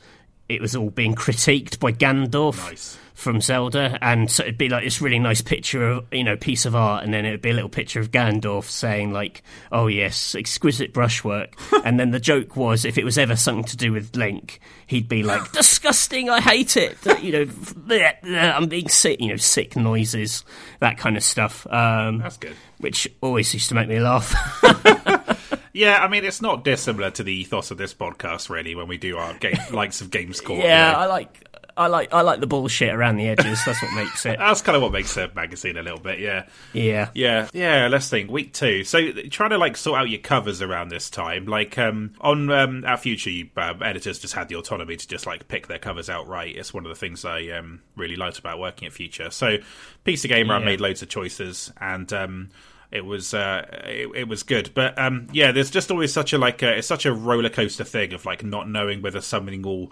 it 0.49 0.61
was 0.61 0.75
all 0.75 0.89
being 0.89 1.15
critiqued 1.25 1.79
by 1.79 1.91
Ganondorf. 1.91 2.57
Nice 2.57 2.97
from 3.17 3.41
Zelda, 3.41 3.97
and 3.99 4.29
so 4.29 4.43
it'd 4.43 4.59
be 4.59 4.69
like 4.69 4.83
this 4.83 5.01
really 5.01 5.17
nice 5.17 5.41
picture 5.41 5.89
of 5.89 6.05
you 6.11 6.23
know 6.23 6.37
piece 6.37 6.65
of 6.67 6.75
art, 6.75 7.03
and 7.03 7.11
then 7.11 7.25
it'd 7.25 7.41
be 7.41 7.49
a 7.49 7.53
little 7.53 7.69
picture 7.69 7.99
of 7.99 8.11
Ganondorf 8.11 8.65
saying 8.65 9.11
like, 9.11 9.41
"Oh 9.71 9.87
yes, 9.87 10.35
exquisite 10.35 10.93
brushwork," 10.93 11.55
and 11.83 11.99
then 11.99 12.11
the 12.11 12.19
joke 12.19 12.55
was 12.55 12.85
if 12.85 12.97
it 12.97 13.03
was 13.03 13.17
ever 13.17 13.35
something 13.35 13.63
to 13.65 13.75
do 13.75 13.91
with 13.91 14.15
Link, 14.15 14.59
he'd 14.85 15.09
be 15.09 15.23
like, 15.23 15.51
"Disgusting, 15.53 16.29
I 16.29 16.39
hate 16.41 16.77
it," 16.77 16.95
you 17.23 17.31
know, 17.31 18.37
I'm 18.37 18.67
being 18.67 18.87
sick, 18.87 19.19
you 19.19 19.29
know, 19.29 19.37
sick 19.37 19.75
noises, 19.75 20.45
that 20.79 20.99
kind 20.99 21.17
of 21.17 21.23
stuff. 21.23 21.65
Um, 21.67 22.19
That's 22.19 22.37
good. 22.37 22.55
Which 22.77 23.07
always 23.21 23.51
used 23.51 23.69
to 23.69 23.75
make 23.75 23.87
me 23.87 23.99
laugh. 23.99 24.35
Yeah, 25.73 26.03
I 26.03 26.07
mean, 26.07 26.25
it's 26.25 26.41
not 26.41 26.63
dissimilar 26.63 27.11
to 27.11 27.23
the 27.23 27.31
ethos 27.31 27.69
of 27.69 27.77
this 27.77 27.93
podcast, 27.93 28.49
really, 28.49 28.73
when 28.73 28.87
we 28.87 28.97
do 28.97 29.17
our 29.17 29.35
game, 29.35 29.59
likes 29.71 30.01
of 30.01 30.09
Games 30.09 30.41
Court. 30.41 30.63
Yeah, 30.63 30.87
you 30.87 30.93
know? 30.93 30.99
I 31.01 31.05
like 31.05 31.46
I 31.77 31.87
like 31.87 32.13
I 32.13 32.21
like 32.21 32.39
the 32.39 32.47
bullshit 32.47 32.93
around 32.93 33.17
the 33.17 33.27
edges. 33.27 33.63
That's 33.65 33.81
what 33.81 33.93
makes 33.93 34.25
it. 34.25 34.37
That's 34.39 34.61
kind 34.61 34.75
of 34.75 34.81
what 34.81 34.91
makes 34.91 35.15
a 35.17 35.31
magazine 35.35 35.77
a 35.77 35.83
little 35.83 35.99
bit. 35.99 36.19
Yeah. 36.19 36.45
Yeah. 36.73 37.09
Yeah. 37.13 37.49
Yeah. 37.53 37.87
Let's 37.87 38.09
think. 38.09 38.31
Week 38.31 38.53
two. 38.53 38.83
So 38.83 39.11
trying 39.29 39.51
to 39.51 39.57
like 39.57 39.77
sort 39.77 39.99
out 39.99 40.09
your 40.09 40.19
covers 40.19 40.61
around 40.61 40.89
this 40.89 41.09
time. 41.09 41.45
Like 41.45 41.77
um, 41.77 42.13
on 42.19 42.49
um, 42.49 42.83
our 42.85 42.97
future, 42.97 43.29
you, 43.29 43.49
uh, 43.55 43.75
editors 43.81 44.19
just 44.19 44.33
had 44.33 44.49
the 44.49 44.55
autonomy 44.55 44.97
to 44.97 45.07
just 45.07 45.25
like 45.27 45.47
pick 45.47 45.67
their 45.67 45.79
covers 45.79 46.09
outright. 46.09 46.55
It's 46.55 46.73
one 46.73 46.85
of 46.85 46.89
the 46.89 46.95
things 46.95 47.23
I 47.23 47.49
um, 47.49 47.81
really 47.95 48.15
liked 48.15 48.39
about 48.39 48.59
working 48.59 48.87
at 48.87 48.93
Future. 48.93 49.29
So 49.29 49.57
PC 50.05 50.27
Gamer, 50.27 50.55
yeah. 50.55 50.59
I 50.59 50.65
made 50.65 50.81
loads 50.81 51.01
of 51.01 51.09
choices 51.09 51.71
and. 51.79 52.11
Um, 52.11 52.49
it 52.89 53.03
was 53.03 53.33
uh, 53.33 53.65
it, 53.83 54.09
it, 54.15 54.27
was 54.29 54.43
good. 54.43 54.71
But 54.73 54.97
um, 54.97 55.27
yeah, 55.33 55.51
there's 55.51 55.69
just 55.69 55.91
always 55.91 56.13
such 56.13 56.31
a 56.31 56.37
like 56.37 56.63
a, 56.63 56.77
it's 56.77 56.87
such 56.87 57.05
a 57.05 57.13
roller 57.13 57.49
coaster 57.49 57.83
thing 57.83 58.13
of 58.13 58.25
like 58.25 58.45
not 58.45 58.69
knowing 58.69 59.01
whether 59.01 59.19
something 59.19 59.61
will 59.61 59.91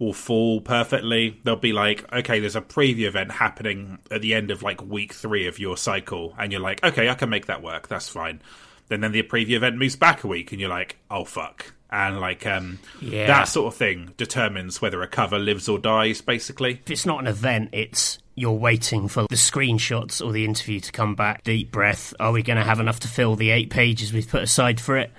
will 0.00 0.14
fall 0.14 0.60
perfectly. 0.62 1.38
They'll 1.44 1.56
be 1.56 1.72
like, 1.72 2.10
okay, 2.12 2.40
there's 2.40 2.56
a 2.56 2.62
preview 2.62 3.06
event 3.06 3.30
happening 3.30 3.98
at 4.10 4.22
the 4.22 4.34
end 4.34 4.50
of 4.50 4.62
like 4.62 4.82
week 4.82 5.12
three 5.12 5.46
of 5.46 5.60
your 5.60 5.76
cycle, 5.76 6.34
and 6.38 6.50
you're 6.50 6.60
like, 6.60 6.82
okay, 6.82 7.08
I 7.08 7.14
can 7.14 7.28
make 7.28 7.46
that 7.46 7.62
work. 7.62 7.86
That's 7.86 8.08
fine. 8.08 8.40
Then 8.88 9.02
then 9.02 9.12
the 9.12 9.22
preview 9.22 9.52
event 9.52 9.76
moves 9.76 9.94
back 9.94 10.24
a 10.24 10.26
week, 10.26 10.50
and 10.50 10.60
you're 10.60 10.70
like, 10.70 10.96
oh 11.10 11.24
fuck. 11.24 11.74
And 11.92 12.20
like 12.20 12.46
um, 12.46 12.78
yeah. 13.00 13.26
that 13.26 13.44
sort 13.44 13.72
of 13.72 13.76
thing 13.76 14.14
determines 14.16 14.80
whether 14.80 15.02
a 15.02 15.08
cover 15.08 15.38
lives 15.38 15.68
or 15.68 15.78
dies. 15.78 16.20
Basically, 16.20 16.80
if 16.84 16.90
it's 16.90 17.06
not 17.06 17.20
an 17.20 17.26
event, 17.26 17.70
it's 17.72 18.18
you're 18.36 18.52
waiting 18.52 19.06
for 19.06 19.26
the 19.28 19.36
screenshots 19.36 20.24
or 20.24 20.32
the 20.32 20.44
interview 20.44 20.80
to 20.80 20.92
come 20.92 21.14
back. 21.14 21.44
Deep 21.44 21.70
breath. 21.70 22.14
Are 22.18 22.32
we 22.32 22.42
going 22.42 22.58
to 22.58 22.64
have 22.64 22.80
enough 22.80 23.00
to 23.00 23.08
fill 23.08 23.36
the 23.36 23.50
eight 23.50 23.70
pages 23.70 24.12
we've 24.12 24.28
put 24.28 24.42
aside 24.42 24.80
for 24.80 24.96
it? 24.96 25.10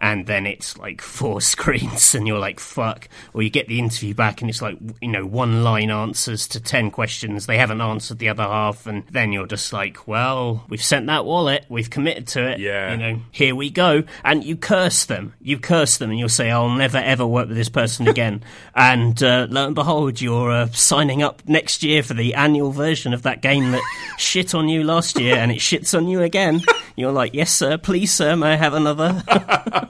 And 0.00 0.26
then 0.26 0.46
it's 0.46 0.78
like 0.78 1.00
four 1.00 1.40
screens 1.40 2.14
and 2.14 2.26
you're 2.26 2.38
like 2.38 2.58
fuck. 2.58 3.08
Or 3.34 3.42
you 3.42 3.50
get 3.50 3.68
the 3.68 3.78
interview 3.78 4.14
back 4.14 4.40
and 4.40 4.50
it's 4.50 4.62
like 4.62 4.78
you 5.00 5.08
know 5.08 5.26
one 5.26 5.62
line 5.62 5.90
answers 5.90 6.48
to 6.48 6.60
10 6.60 6.90
questions. 6.90 7.46
They 7.46 7.58
haven't 7.58 7.80
answered 7.80 8.18
the 8.18 8.30
other 8.30 8.42
half 8.42 8.86
and 8.86 9.04
then 9.10 9.32
you're 9.32 9.46
just 9.46 9.72
like 9.72 10.08
well 10.08 10.64
we've 10.68 10.82
sent 10.82 11.06
that 11.06 11.24
wallet. 11.24 11.66
We've 11.68 11.90
committed 11.90 12.26
to 12.28 12.48
it. 12.48 12.58
Yeah. 12.58 12.92
You 12.92 12.96
know 12.96 13.20
here 13.30 13.54
we 13.54 13.70
go. 13.70 14.04
And 14.24 14.42
you 14.42 14.56
curse 14.56 15.04
them. 15.04 15.34
You 15.40 15.58
curse 15.58 15.98
them 15.98 16.10
and 16.10 16.18
you'll 16.18 16.28
say 16.28 16.50
i'll 16.50 16.70
never 16.70 16.98
ever 16.98 17.26
work 17.26 17.48
with 17.48 17.56
this 17.56 17.68
person 17.68 18.08
again. 18.14 18.42
And 18.74 19.22
uh, 19.22 19.46
lo 19.50 19.66
and 19.66 19.74
behold 19.74 20.20
you're 20.20 20.50
uh, 20.50 20.68
signing 20.68 21.22
up 21.22 21.42
next 21.46 21.82
year 21.82 22.02
for 22.02 22.14
the 22.14 22.34
annual 22.34 22.70
version 22.70 23.12
of 23.12 23.22
that 23.22 23.42
game 23.42 23.72
that 23.72 23.82
shit 24.18 24.54
on 24.54 24.68
you 24.68 24.82
last 24.82 25.20
year 25.20 25.36
and 25.36 25.52
it 25.52 25.58
shits 25.58 25.96
on 25.96 26.08
you 26.08 26.22
again. 26.22 26.62
You're 26.96 27.12
like 27.12 27.34
yes 27.34 27.52
sir. 27.52 27.76
Please 27.76 28.12
sir. 28.12 28.36
May 28.36 28.52
i 28.52 28.56
have 28.56 28.74
another 28.74 29.22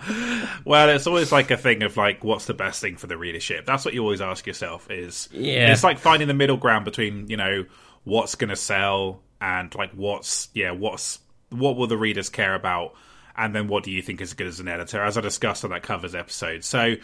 well, 0.65 0.89
it's 0.89 1.07
always 1.07 1.33
like 1.33 1.51
a 1.51 1.57
thing 1.57 1.83
of 1.83 1.97
like, 1.97 2.25
what's 2.25 2.47
the 2.47 2.55
best 2.55 2.81
thing 2.81 2.97
for 2.97 3.07
the 3.07 3.17
readership? 3.17 3.67
That's 3.67 3.85
what 3.85 3.95
you 3.95 4.03
always 4.03 4.21
ask 4.21 4.47
yourself. 4.47 4.91
Is 4.91 5.29
yeah, 5.33 5.73
it's 5.73 5.85
like 5.85 5.99
finding 5.99 6.29
the 6.29 6.35
middle 6.35 6.57
ground 6.57 6.85
between 6.85 7.29
you 7.29 7.37
know 7.37 7.65
what's 8.05 8.35
going 8.35 8.51
to 8.51 8.57
sell 8.57 9.21
and 9.41 9.75
like 9.75 9.93
what's 9.93 10.49
yeah 10.55 10.71
what's 10.71 11.19
what 11.51 11.77
will 11.77 11.87
the 11.87 11.97
readers 11.97 12.29
care 12.29 12.55
about, 12.55 12.95
and 13.37 13.55
then 13.55 13.69
what 13.69 13.85
do 13.85 13.91
you 13.91 14.03
think 14.03 14.21
is 14.21 14.35
good 14.35 14.47
as 14.47 14.61
an 14.61 14.69
editor? 14.69 15.03
As 15.03 15.19
I 15.19 15.21
discussed 15.21 15.65
on 15.65 15.71
that 15.71 15.83
covers 15.83 16.15
episode, 16.15 16.65
so 16.65 16.95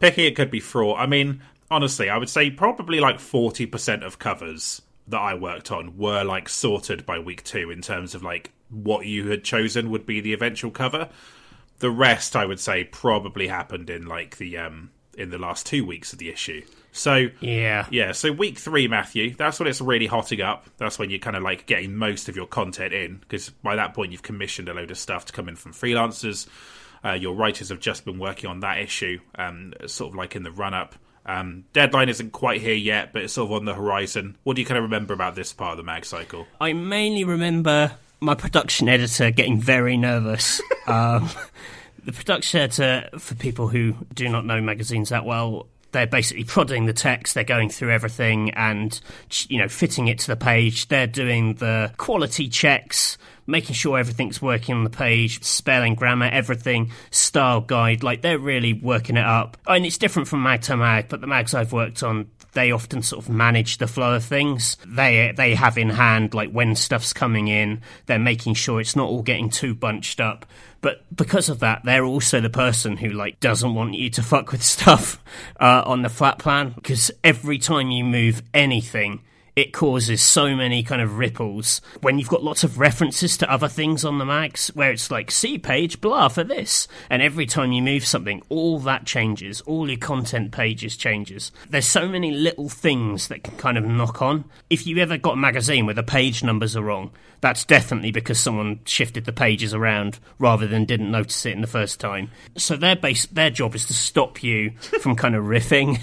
picking 0.00 0.26
it 0.26 0.36
could 0.36 0.50
be 0.50 0.60
fraught. 0.60 0.98
I 0.98 1.06
mean, 1.06 1.42
honestly, 1.70 2.08
I 2.10 2.18
would 2.18 2.30
say 2.30 2.50
probably 2.50 3.00
like 3.00 3.20
forty 3.20 3.66
percent 3.66 4.04
of 4.04 4.18
covers 4.18 4.82
that 5.08 5.20
I 5.20 5.34
worked 5.34 5.70
on 5.70 5.98
were 5.98 6.24
like 6.24 6.48
sorted 6.48 7.04
by 7.04 7.18
week 7.18 7.44
two 7.44 7.70
in 7.70 7.82
terms 7.82 8.14
of 8.14 8.22
like 8.22 8.52
what 8.70 9.06
you 9.06 9.28
had 9.28 9.44
chosen 9.44 9.90
would 9.90 10.06
be 10.06 10.20
the 10.20 10.32
eventual 10.32 10.70
cover 10.70 11.08
the 11.78 11.90
rest, 11.90 12.36
I 12.36 12.44
would 12.44 12.60
say, 12.60 12.84
probably 12.84 13.48
happened 13.48 13.90
in 13.90 14.06
like 14.06 14.36
the 14.38 14.58
um 14.58 14.90
in 15.16 15.30
the 15.30 15.38
last 15.38 15.66
two 15.66 15.84
weeks 15.84 16.12
of 16.12 16.18
the 16.18 16.28
issue. 16.28 16.62
So 16.92 17.28
yeah, 17.40 17.86
yeah. 17.90 18.12
So 18.12 18.32
week 18.32 18.58
three, 18.58 18.88
Matthew, 18.88 19.34
that's 19.34 19.58
when 19.58 19.68
it's 19.68 19.80
really 19.80 20.06
hotting 20.06 20.40
up. 20.40 20.66
That's 20.76 20.98
when 20.98 21.10
you're 21.10 21.18
kind 21.18 21.36
of 21.36 21.42
like 21.42 21.66
getting 21.66 21.96
most 21.96 22.28
of 22.28 22.36
your 22.36 22.46
content 22.46 22.92
in 22.92 23.16
because 23.18 23.50
by 23.50 23.76
that 23.76 23.94
point 23.94 24.12
you've 24.12 24.22
commissioned 24.22 24.68
a 24.68 24.74
load 24.74 24.90
of 24.90 24.98
stuff 24.98 25.26
to 25.26 25.32
come 25.32 25.48
in 25.48 25.56
from 25.56 25.72
freelancers. 25.72 26.46
Uh, 27.04 27.12
your 27.12 27.34
writers 27.34 27.68
have 27.68 27.80
just 27.80 28.04
been 28.04 28.18
working 28.18 28.48
on 28.48 28.60
that 28.60 28.78
issue, 28.78 29.18
um, 29.34 29.74
sort 29.86 30.10
of 30.10 30.16
like 30.16 30.36
in 30.36 30.42
the 30.42 30.50
run 30.50 30.72
up. 30.72 30.94
Um, 31.26 31.64
deadline 31.72 32.08
isn't 32.08 32.32
quite 32.32 32.60
here 32.60 32.74
yet, 32.74 33.12
but 33.12 33.22
it's 33.22 33.34
sort 33.34 33.50
of 33.50 33.52
on 33.52 33.64
the 33.64 33.74
horizon. 33.74 34.36
What 34.42 34.56
do 34.56 34.62
you 34.62 34.66
kind 34.66 34.78
of 34.78 34.84
remember 34.84 35.12
about 35.12 35.34
this 35.34 35.52
part 35.52 35.72
of 35.72 35.76
the 35.78 35.82
mag 35.82 36.04
cycle? 36.04 36.46
I 36.60 36.72
mainly 36.72 37.24
remember 37.24 37.92
my 38.24 38.34
production 38.34 38.88
editor 38.88 39.30
getting 39.30 39.60
very 39.60 39.96
nervous. 39.96 40.60
um, 40.86 41.28
the 42.04 42.12
production 42.12 42.60
editor, 42.60 43.08
for 43.18 43.34
people 43.34 43.68
who 43.68 43.94
do 44.14 44.28
not 44.28 44.44
know 44.44 44.60
magazines 44.60 45.10
that 45.10 45.24
well, 45.24 45.66
they're 45.92 46.06
basically 46.06 46.44
prodding 46.44 46.86
the 46.86 46.92
text, 46.92 47.34
they're 47.34 47.44
going 47.44 47.70
through 47.70 47.90
everything 47.90 48.50
and, 48.50 49.00
you 49.48 49.58
know, 49.58 49.68
fitting 49.68 50.08
it 50.08 50.18
to 50.18 50.26
the 50.26 50.36
page. 50.36 50.88
They're 50.88 51.06
doing 51.06 51.54
the 51.54 51.92
quality 51.96 52.48
checks, 52.48 53.16
making 53.46 53.74
sure 53.74 53.96
everything's 53.96 54.42
working 54.42 54.74
on 54.74 54.84
the 54.84 54.90
page, 54.90 55.42
spelling, 55.44 55.94
grammar, 55.94 56.26
everything, 56.26 56.90
style 57.12 57.60
guide. 57.60 58.02
Like, 58.02 58.22
they're 58.22 58.40
really 58.40 58.72
working 58.72 59.16
it 59.16 59.24
up. 59.24 59.56
And 59.68 59.86
it's 59.86 59.96
different 59.96 60.26
from 60.26 60.42
mag 60.42 60.62
to 60.62 60.76
mag, 60.76 61.08
but 61.08 61.20
the 61.20 61.28
mags 61.28 61.54
I've 61.54 61.72
worked 61.72 62.02
on, 62.02 62.28
they 62.54 62.72
often 62.72 63.02
sort 63.02 63.24
of 63.24 63.30
manage 63.30 63.78
the 63.78 63.86
flow 63.86 64.14
of 64.14 64.24
things. 64.24 64.76
They 64.86 65.32
they 65.36 65.54
have 65.54 65.76
in 65.76 65.90
hand 65.90 66.34
like 66.34 66.50
when 66.50 66.74
stuff's 66.74 67.12
coming 67.12 67.48
in, 67.48 67.82
they're 68.06 68.18
making 68.18 68.54
sure 68.54 68.80
it's 68.80 68.96
not 68.96 69.08
all 69.08 69.22
getting 69.22 69.50
too 69.50 69.74
bunched 69.74 70.20
up. 70.20 70.46
But 70.80 71.04
because 71.14 71.48
of 71.48 71.60
that, 71.60 71.82
they're 71.84 72.04
also 72.04 72.40
the 72.40 72.50
person 72.50 72.96
who 72.96 73.10
like 73.10 73.40
doesn't 73.40 73.74
want 73.74 73.94
you 73.94 74.10
to 74.10 74.22
fuck 74.22 74.52
with 74.52 74.62
stuff 74.74 75.22
uh, 75.60 75.82
on 75.84 76.02
the 76.02 76.08
flat 76.08 76.38
plan 76.38 76.72
because 76.74 77.10
every 77.22 77.58
time 77.58 77.90
you 77.90 78.04
move 78.04 78.42
anything, 78.52 79.22
it 79.56 79.72
causes 79.72 80.20
so 80.20 80.56
many 80.56 80.82
kind 80.82 81.00
of 81.00 81.18
ripples 81.18 81.80
when 82.00 82.18
you've 82.18 82.28
got 82.28 82.42
lots 82.42 82.64
of 82.64 82.78
references 82.78 83.36
to 83.38 83.50
other 83.50 83.68
things 83.68 84.04
on 84.04 84.18
the 84.18 84.24
mags 84.24 84.68
where 84.68 84.90
it's 84.90 85.10
like 85.10 85.30
see 85.30 85.58
page 85.58 86.00
blah 86.00 86.28
for 86.28 86.44
this. 86.44 86.88
And 87.08 87.22
every 87.22 87.46
time 87.46 87.72
you 87.72 87.82
move 87.82 88.04
something 88.04 88.42
all 88.48 88.78
that 88.80 89.06
changes. 89.06 89.60
All 89.62 89.88
your 89.88 89.98
content 89.98 90.52
pages 90.52 90.96
changes. 90.96 91.52
There's 91.68 91.86
so 91.86 92.08
many 92.08 92.32
little 92.32 92.68
things 92.68 93.28
that 93.28 93.44
can 93.44 93.56
kind 93.56 93.78
of 93.78 93.84
knock 93.84 94.22
on. 94.22 94.44
If 94.70 94.86
you 94.86 94.98
ever 94.98 95.18
got 95.18 95.34
a 95.34 95.36
magazine 95.36 95.86
where 95.86 95.94
the 95.94 96.02
page 96.02 96.42
numbers 96.42 96.76
are 96.76 96.82
wrong 96.82 97.12
that's 97.44 97.66
definitely 97.66 98.10
because 98.10 98.40
someone 98.40 98.80
shifted 98.86 99.26
the 99.26 99.32
pages 99.32 99.74
around 99.74 100.18
rather 100.38 100.66
than 100.66 100.86
didn't 100.86 101.10
notice 101.10 101.44
it 101.44 101.52
in 101.52 101.60
the 101.60 101.66
first 101.66 102.00
time. 102.00 102.30
So 102.56 102.74
their 102.74 102.96
base 102.96 103.26
their 103.26 103.50
job 103.50 103.74
is 103.74 103.84
to 103.88 103.92
stop 103.92 104.42
you 104.42 104.70
from 105.02 105.14
kind 105.14 105.34
of 105.34 105.44
riffing 105.44 105.98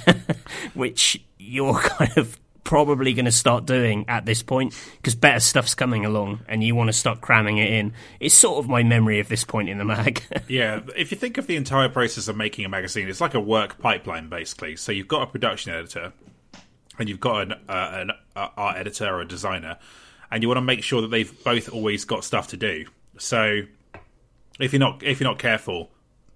which 0.76 1.20
you're 1.40 1.74
kind 1.80 2.16
of 2.16 2.40
probably 2.72 3.14
going 3.14 3.26
to 3.26 3.34
start 3.34 3.66
doing 3.66 4.06
at 4.08 4.26
this 4.26 4.42
point 4.42 4.74
because 4.96 5.14
better 5.14 5.42
stuff's 5.42 5.76
coming 5.76 6.06
along 6.06 6.40
and 6.48 6.64
you 6.64 6.74
want 6.74 6.88
to 6.88 6.94
start 6.94 7.20
cramming 7.20 7.58
it 7.58 7.70
in. 7.70 7.92
It's 8.22 8.34
sort 8.34 8.60
of 8.60 8.70
my 8.70 8.82
memory 8.82 9.20
of 9.20 9.28
this 9.28 9.44
point 9.44 9.68
in 9.68 9.78
the 9.78 9.84
mag. 9.84 10.24
yeah, 10.48 10.80
if 10.96 11.12
you 11.12 11.18
think 11.18 11.38
of 11.38 11.48
the 11.48 11.58
entire 11.58 11.90
process 11.90 12.30
of 12.30 12.38
making 12.38 12.64
a 12.64 12.70
magazine, 12.70 13.10
it's 13.10 13.20
like 13.20 13.34
a 13.34 13.42
work 13.42 13.78
pipeline 13.80 14.30
basically. 14.30 14.78
So 14.78 14.94
you've 14.94 15.10
got 15.10 15.24
a 15.24 15.26
production 15.26 15.74
editor 15.74 16.14
and 16.98 17.10
you've 17.10 17.20
got 17.20 17.42
an, 17.42 17.52
uh, 17.68 17.90
an 17.92 18.12
uh, 18.38 18.48
art 18.56 18.78
editor 18.78 19.06
or 19.06 19.20
a 19.20 19.28
designer, 19.28 19.78
and 20.32 20.42
you 20.42 20.48
want 20.48 20.56
to 20.56 20.62
make 20.62 20.82
sure 20.82 21.02
that 21.02 21.10
they've 21.10 21.44
both 21.44 21.68
always 21.74 22.06
got 22.06 22.24
stuff 22.24 22.48
to 22.50 22.58
do. 22.58 22.86
So 23.18 23.64
if 24.62 24.72
you're 24.72 24.80
not 24.80 25.04
if 25.04 25.20
you're 25.20 25.30
not 25.30 25.40
careful, 25.40 25.92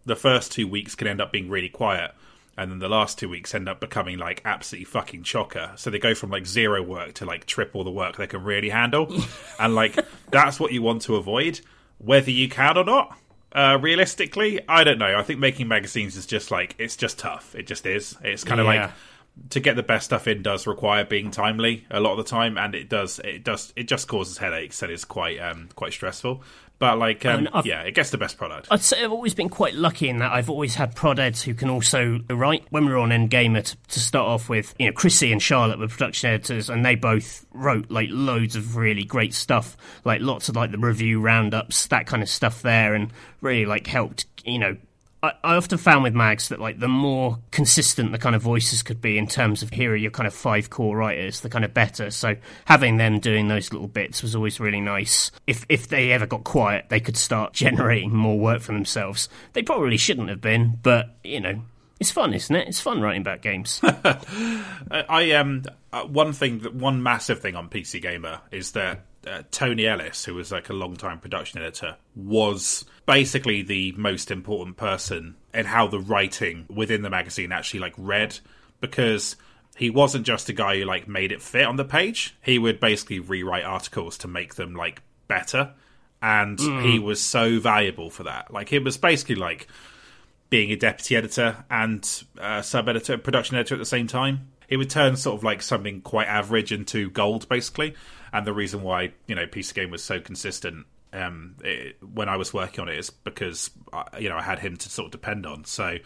the 0.05 0.17
first 0.17 0.51
two 0.51 0.67
weeks 0.67 0.95
can 0.95 1.07
end 1.07 1.21
up 1.21 1.31
being 1.31 1.49
really 1.49 1.69
quiet 1.69 2.13
and 2.57 2.71
then 2.71 2.79
the 2.79 2.89
last 2.89 3.19
two 3.19 3.29
weeks 3.29 3.53
end 3.53 3.67
up 3.67 3.79
becoming 3.79 4.17
like 4.17 4.41
absolutely 4.45 4.85
fucking 4.85 5.23
chocker. 5.23 5.77
So 5.77 5.89
they 5.89 5.99
go 5.99 6.15
from 6.15 6.29
like 6.29 6.45
zero 6.45 6.81
work 6.81 7.13
to 7.15 7.25
like 7.25 7.45
triple 7.45 7.83
the 7.83 7.91
work 7.91 8.17
they 8.17 8.27
can 8.27 8.43
really 8.43 8.69
handle, 8.69 9.13
and 9.59 9.75
like 9.75 9.97
that's 10.31 10.59
what 10.59 10.71
you 10.71 10.81
want 10.81 11.01
to 11.03 11.15
avoid, 11.15 11.59
whether 11.97 12.31
you 12.31 12.49
can 12.49 12.77
or 12.77 12.85
not. 12.85 13.17
Uh, 13.51 13.77
realistically, 13.81 14.59
I 14.67 14.83
don't 14.83 14.99
know. 14.99 15.17
I 15.17 15.23
think 15.23 15.39
making 15.39 15.69
magazines 15.69 16.17
is 16.17 16.25
just 16.25 16.51
like 16.51 16.75
it's 16.77 16.97
just 16.97 17.19
tough. 17.19 17.55
It 17.55 17.67
just 17.67 17.85
is. 17.85 18.17
It's 18.21 18.43
kind 18.43 18.59
of 18.59 18.67
yeah. 18.67 18.81
like 18.81 18.91
to 19.49 19.59
get 19.59 19.75
the 19.75 19.83
best 19.83 20.05
stuff 20.05 20.27
in 20.27 20.41
does 20.41 20.65
require 20.65 21.03
being 21.03 21.31
timely 21.31 21.85
a 21.89 21.99
lot 21.99 22.11
of 22.11 22.17
the 22.17 22.29
time, 22.29 22.57
and 22.57 22.75
it 22.75 22.89
does. 22.89 23.19
It 23.19 23.43
does. 23.43 23.73
It 23.75 23.87
just 23.87 24.07
causes 24.07 24.37
headaches 24.37 24.81
and 24.81 24.91
it's 24.91 25.05
quite 25.05 25.39
um, 25.39 25.69
quite 25.75 25.93
stressful. 25.93 26.43
But 26.77 26.97
like, 26.97 27.25
um, 27.25 27.47
I 27.53 27.57
mean, 27.57 27.65
yeah, 27.65 27.81
it 27.81 27.95
gets 27.95 28.09
the 28.09 28.17
best 28.17 28.37
product. 28.37 28.67
I'd 28.69 28.81
say 28.81 29.03
I've 29.03 29.11
always 29.11 29.33
been 29.33 29.49
quite 29.49 29.75
lucky 29.75 30.09
in 30.09 30.17
that 30.17 30.31
I've 30.31 30.49
always 30.49 30.75
had 30.75 30.93
prod 30.95 31.19
eds 31.19 31.41
who 31.41 31.53
can 31.53 31.69
also 31.69 32.19
write. 32.29 32.65
When 32.69 32.85
we 32.85 32.91
were 32.91 32.97
on 32.97 33.09
NGamer 33.09 33.63
to, 33.63 33.77
to 33.77 33.99
start 33.99 34.27
off 34.27 34.49
with, 34.49 34.75
you 34.77 34.87
know, 34.87 34.91
Chrissy 34.91 35.31
and 35.31 35.41
Charlotte 35.41 35.79
were 35.79 35.87
production 35.87 36.31
editors, 36.31 36.69
and 36.69 36.85
they 36.85 36.95
both 36.95 37.45
wrote 37.53 37.89
like 37.89 38.09
loads 38.11 38.55
of 38.55 38.75
really 38.75 39.05
great 39.05 39.33
stuff, 39.33 39.77
like 40.03 40.21
lots 40.21 40.49
of 40.49 40.55
like 40.55 40.71
the 40.71 40.77
review 40.77 41.21
roundups, 41.21 41.87
that 41.87 42.07
kind 42.07 42.21
of 42.21 42.29
stuff 42.29 42.61
there, 42.61 42.93
and 42.93 43.11
really 43.41 43.65
like 43.65 43.87
helped, 43.87 44.25
you 44.43 44.59
know, 44.59 44.75
I, 45.25 45.33
I 45.43 45.55
often 45.55 45.79
found 45.79 46.03
with 46.03 46.13
mags 46.13 46.49
that 46.49 46.59
like 46.59 46.79
the 46.79 46.87
more 46.87 47.39
consistent 47.51 48.11
the 48.11 48.19
kind 48.19 48.35
of 48.35 48.43
voices 48.43 48.83
could 48.83 49.01
be 49.01 49.17
in 49.17 49.25
terms 49.25 49.63
of 49.63 49.71
here 49.71 49.91
are 49.91 49.95
your 49.95 50.11
kind 50.11 50.27
of 50.27 50.33
five 50.33 50.69
core 50.69 50.95
writers, 50.95 51.39
the 51.39 51.49
kind 51.49 51.65
of 51.65 51.73
better. 51.73 52.11
So 52.11 52.35
having 52.65 52.97
them 52.97 53.19
doing 53.19 53.47
those 53.47 53.73
little 53.73 53.87
bits 53.87 54.21
was 54.21 54.35
always 54.35 54.59
really 54.59 54.81
nice. 54.81 55.31
If 55.47 55.65
if 55.67 55.87
they 55.87 56.11
ever 56.11 56.27
got 56.27 56.43
quiet, 56.43 56.85
they 56.89 56.99
could 56.99 57.17
start 57.17 57.53
generating 57.65 58.13
more 58.13 58.37
work 58.37 58.61
for 58.61 58.73
themselves. 58.73 59.27
They 59.53 59.63
probably 59.63 59.97
shouldn't 59.97 60.29
have 60.29 60.41
been, 60.41 60.77
but 60.83 61.17
you 61.23 61.39
know, 61.39 61.61
it's 61.99 62.11
fun, 62.11 62.33
isn't 62.33 62.55
it? 62.55 62.67
It's 62.67 62.81
fun 62.81 63.01
writing 63.01 63.21
about 63.21 63.41
games. 63.41 63.79
I 63.83 65.31
um 65.31 65.63
uh, 65.91 66.03
one 66.03 66.33
thing 66.33 66.59
that 66.59 66.75
one 66.75 67.01
massive 67.01 67.39
thing 67.39 67.55
on 67.55 67.69
PC 67.69 68.01
Gamer 68.01 68.41
is 68.51 68.73
that 68.73 69.05
uh, 69.25 69.43
Tony 69.51 69.87
Ellis, 69.87 70.25
who 70.25 70.35
was 70.35 70.51
like 70.51 70.69
a 70.69 70.73
long 70.73 70.95
time 70.95 71.19
production 71.19 71.59
editor, 71.61 71.97
was 72.15 72.85
basically 73.05 73.61
the 73.61 73.91
most 73.93 74.31
important 74.31 74.77
person 74.77 75.35
in 75.53 75.65
how 75.65 75.87
the 75.87 75.99
writing 75.99 76.65
within 76.69 77.01
the 77.01 77.09
magazine 77.09 77.51
actually 77.51 77.79
like 77.79 77.93
read 77.97 78.37
because 78.81 79.35
he 79.75 79.89
wasn't 79.89 80.25
just 80.25 80.49
a 80.49 80.53
guy 80.53 80.79
who 80.79 80.85
like 80.85 81.07
made 81.07 81.31
it 81.31 81.41
fit 81.41 81.65
on 81.65 81.75
the 81.75 81.85
page. 81.85 82.35
He 82.41 82.57
would 82.57 82.79
basically 82.79 83.19
rewrite 83.19 83.65
articles 83.65 84.17
to 84.19 84.27
make 84.27 84.55
them 84.55 84.73
like 84.73 85.01
better. 85.27 85.73
And 86.21 86.57
mm. 86.57 86.83
he 86.83 86.99
was 86.99 87.21
so 87.21 87.59
valuable 87.59 88.09
for 88.09 88.23
that. 88.23 88.51
Like 88.51 88.71
it 88.73 88.83
was 88.83 88.97
basically 88.97 89.35
like 89.35 89.67
being 90.49 90.71
a 90.71 90.75
deputy 90.75 91.15
editor 91.15 91.65
and 91.69 92.23
uh, 92.39 92.61
sub 92.61 92.87
editor, 92.87 93.17
production 93.17 93.57
editor 93.57 93.75
at 93.75 93.79
the 93.79 93.85
same 93.85 94.07
time. 94.07 94.49
It 94.67 94.77
would 94.77 94.89
turn 94.89 95.15
sort 95.15 95.37
of 95.37 95.43
like 95.43 95.61
something 95.61 96.01
quite 96.01 96.27
average 96.27 96.71
into 96.71 97.09
gold, 97.11 97.47
basically. 97.49 97.95
And 98.35 98.45
the 98.45 98.53
reason 98.53 98.83
why 98.83 99.13
you 99.27 99.35
know 99.35 99.45
PC 99.45 99.73
Gamer 99.73 99.91
was 99.91 100.03
so 100.03 100.19
consistent 100.19 100.85
um, 101.13 101.55
it, 101.63 101.97
when 102.03 102.27
I 102.27 102.35
was 102.35 102.53
working 102.53 102.81
on 102.81 102.89
it 102.89 102.97
is 102.97 103.09
because 103.09 103.71
uh, 103.93 104.03
you 104.19 104.29
know 104.29 104.37
I 104.37 104.41
had 104.41 104.59
him 104.59 104.77
to 104.77 104.89
sort 104.89 105.05
of 105.05 105.11
depend 105.11 105.45
on. 105.45 105.63
So 105.65 105.97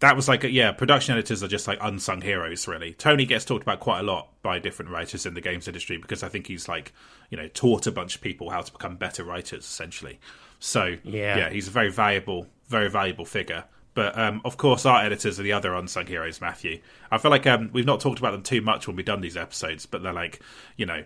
that 0.00 0.16
was 0.16 0.28
like, 0.28 0.44
a, 0.44 0.50
yeah, 0.50 0.72
production 0.72 1.12
editors 1.12 1.42
are 1.42 1.48
just 1.48 1.66
like 1.66 1.78
unsung 1.80 2.20
heroes, 2.20 2.68
really. 2.68 2.94
Tony 2.94 3.26
gets 3.26 3.44
talked 3.44 3.62
about 3.62 3.80
quite 3.80 4.00
a 4.00 4.02
lot 4.04 4.30
by 4.42 4.58
different 4.58 4.90
writers 4.90 5.26
in 5.26 5.34
the 5.34 5.40
games 5.40 5.66
industry 5.66 5.96
because 5.96 6.22
I 6.22 6.28
think 6.28 6.46
he's 6.46 6.68
like, 6.68 6.92
you 7.30 7.36
know, 7.36 7.48
taught 7.48 7.86
a 7.86 7.92
bunch 7.92 8.14
of 8.14 8.20
people 8.20 8.50
how 8.50 8.60
to 8.60 8.72
become 8.72 8.96
better 8.96 9.24
writers, 9.24 9.64
essentially. 9.64 10.20
So 10.60 10.96
yeah, 11.04 11.36
yeah 11.36 11.50
he's 11.50 11.68
a 11.68 11.72
very 11.72 11.90
valuable, 11.90 12.46
very 12.68 12.88
valuable 12.88 13.24
figure. 13.24 13.64
But 13.94 14.16
um, 14.16 14.40
of 14.44 14.56
course, 14.56 14.86
our 14.86 15.02
editors 15.02 15.40
are 15.40 15.42
the 15.42 15.52
other 15.52 15.74
unsung 15.74 16.06
heroes, 16.06 16.40
Matthew. 16.40 16.80
I 17.10 17.18
feel 17.18 17.32
like 17.32 17.46
um, 17.48 17.70
we've 17.72 17.84
not 17.84 18.00
talked 18.00 18.20
about 18.20 18.30
them 18.30 18.44
too 18.44 18.60
much 18.60 18.86
when 18.86 18.94
we've 18.94 19.04
done 19.04 19.20
these 19.20 19.36
episodes, 19.36 19.86
but 19.86 20.04
they're 20.04 20.12
like, 20.12 20.40
you 20.76 20.86
know, 20.86 21.02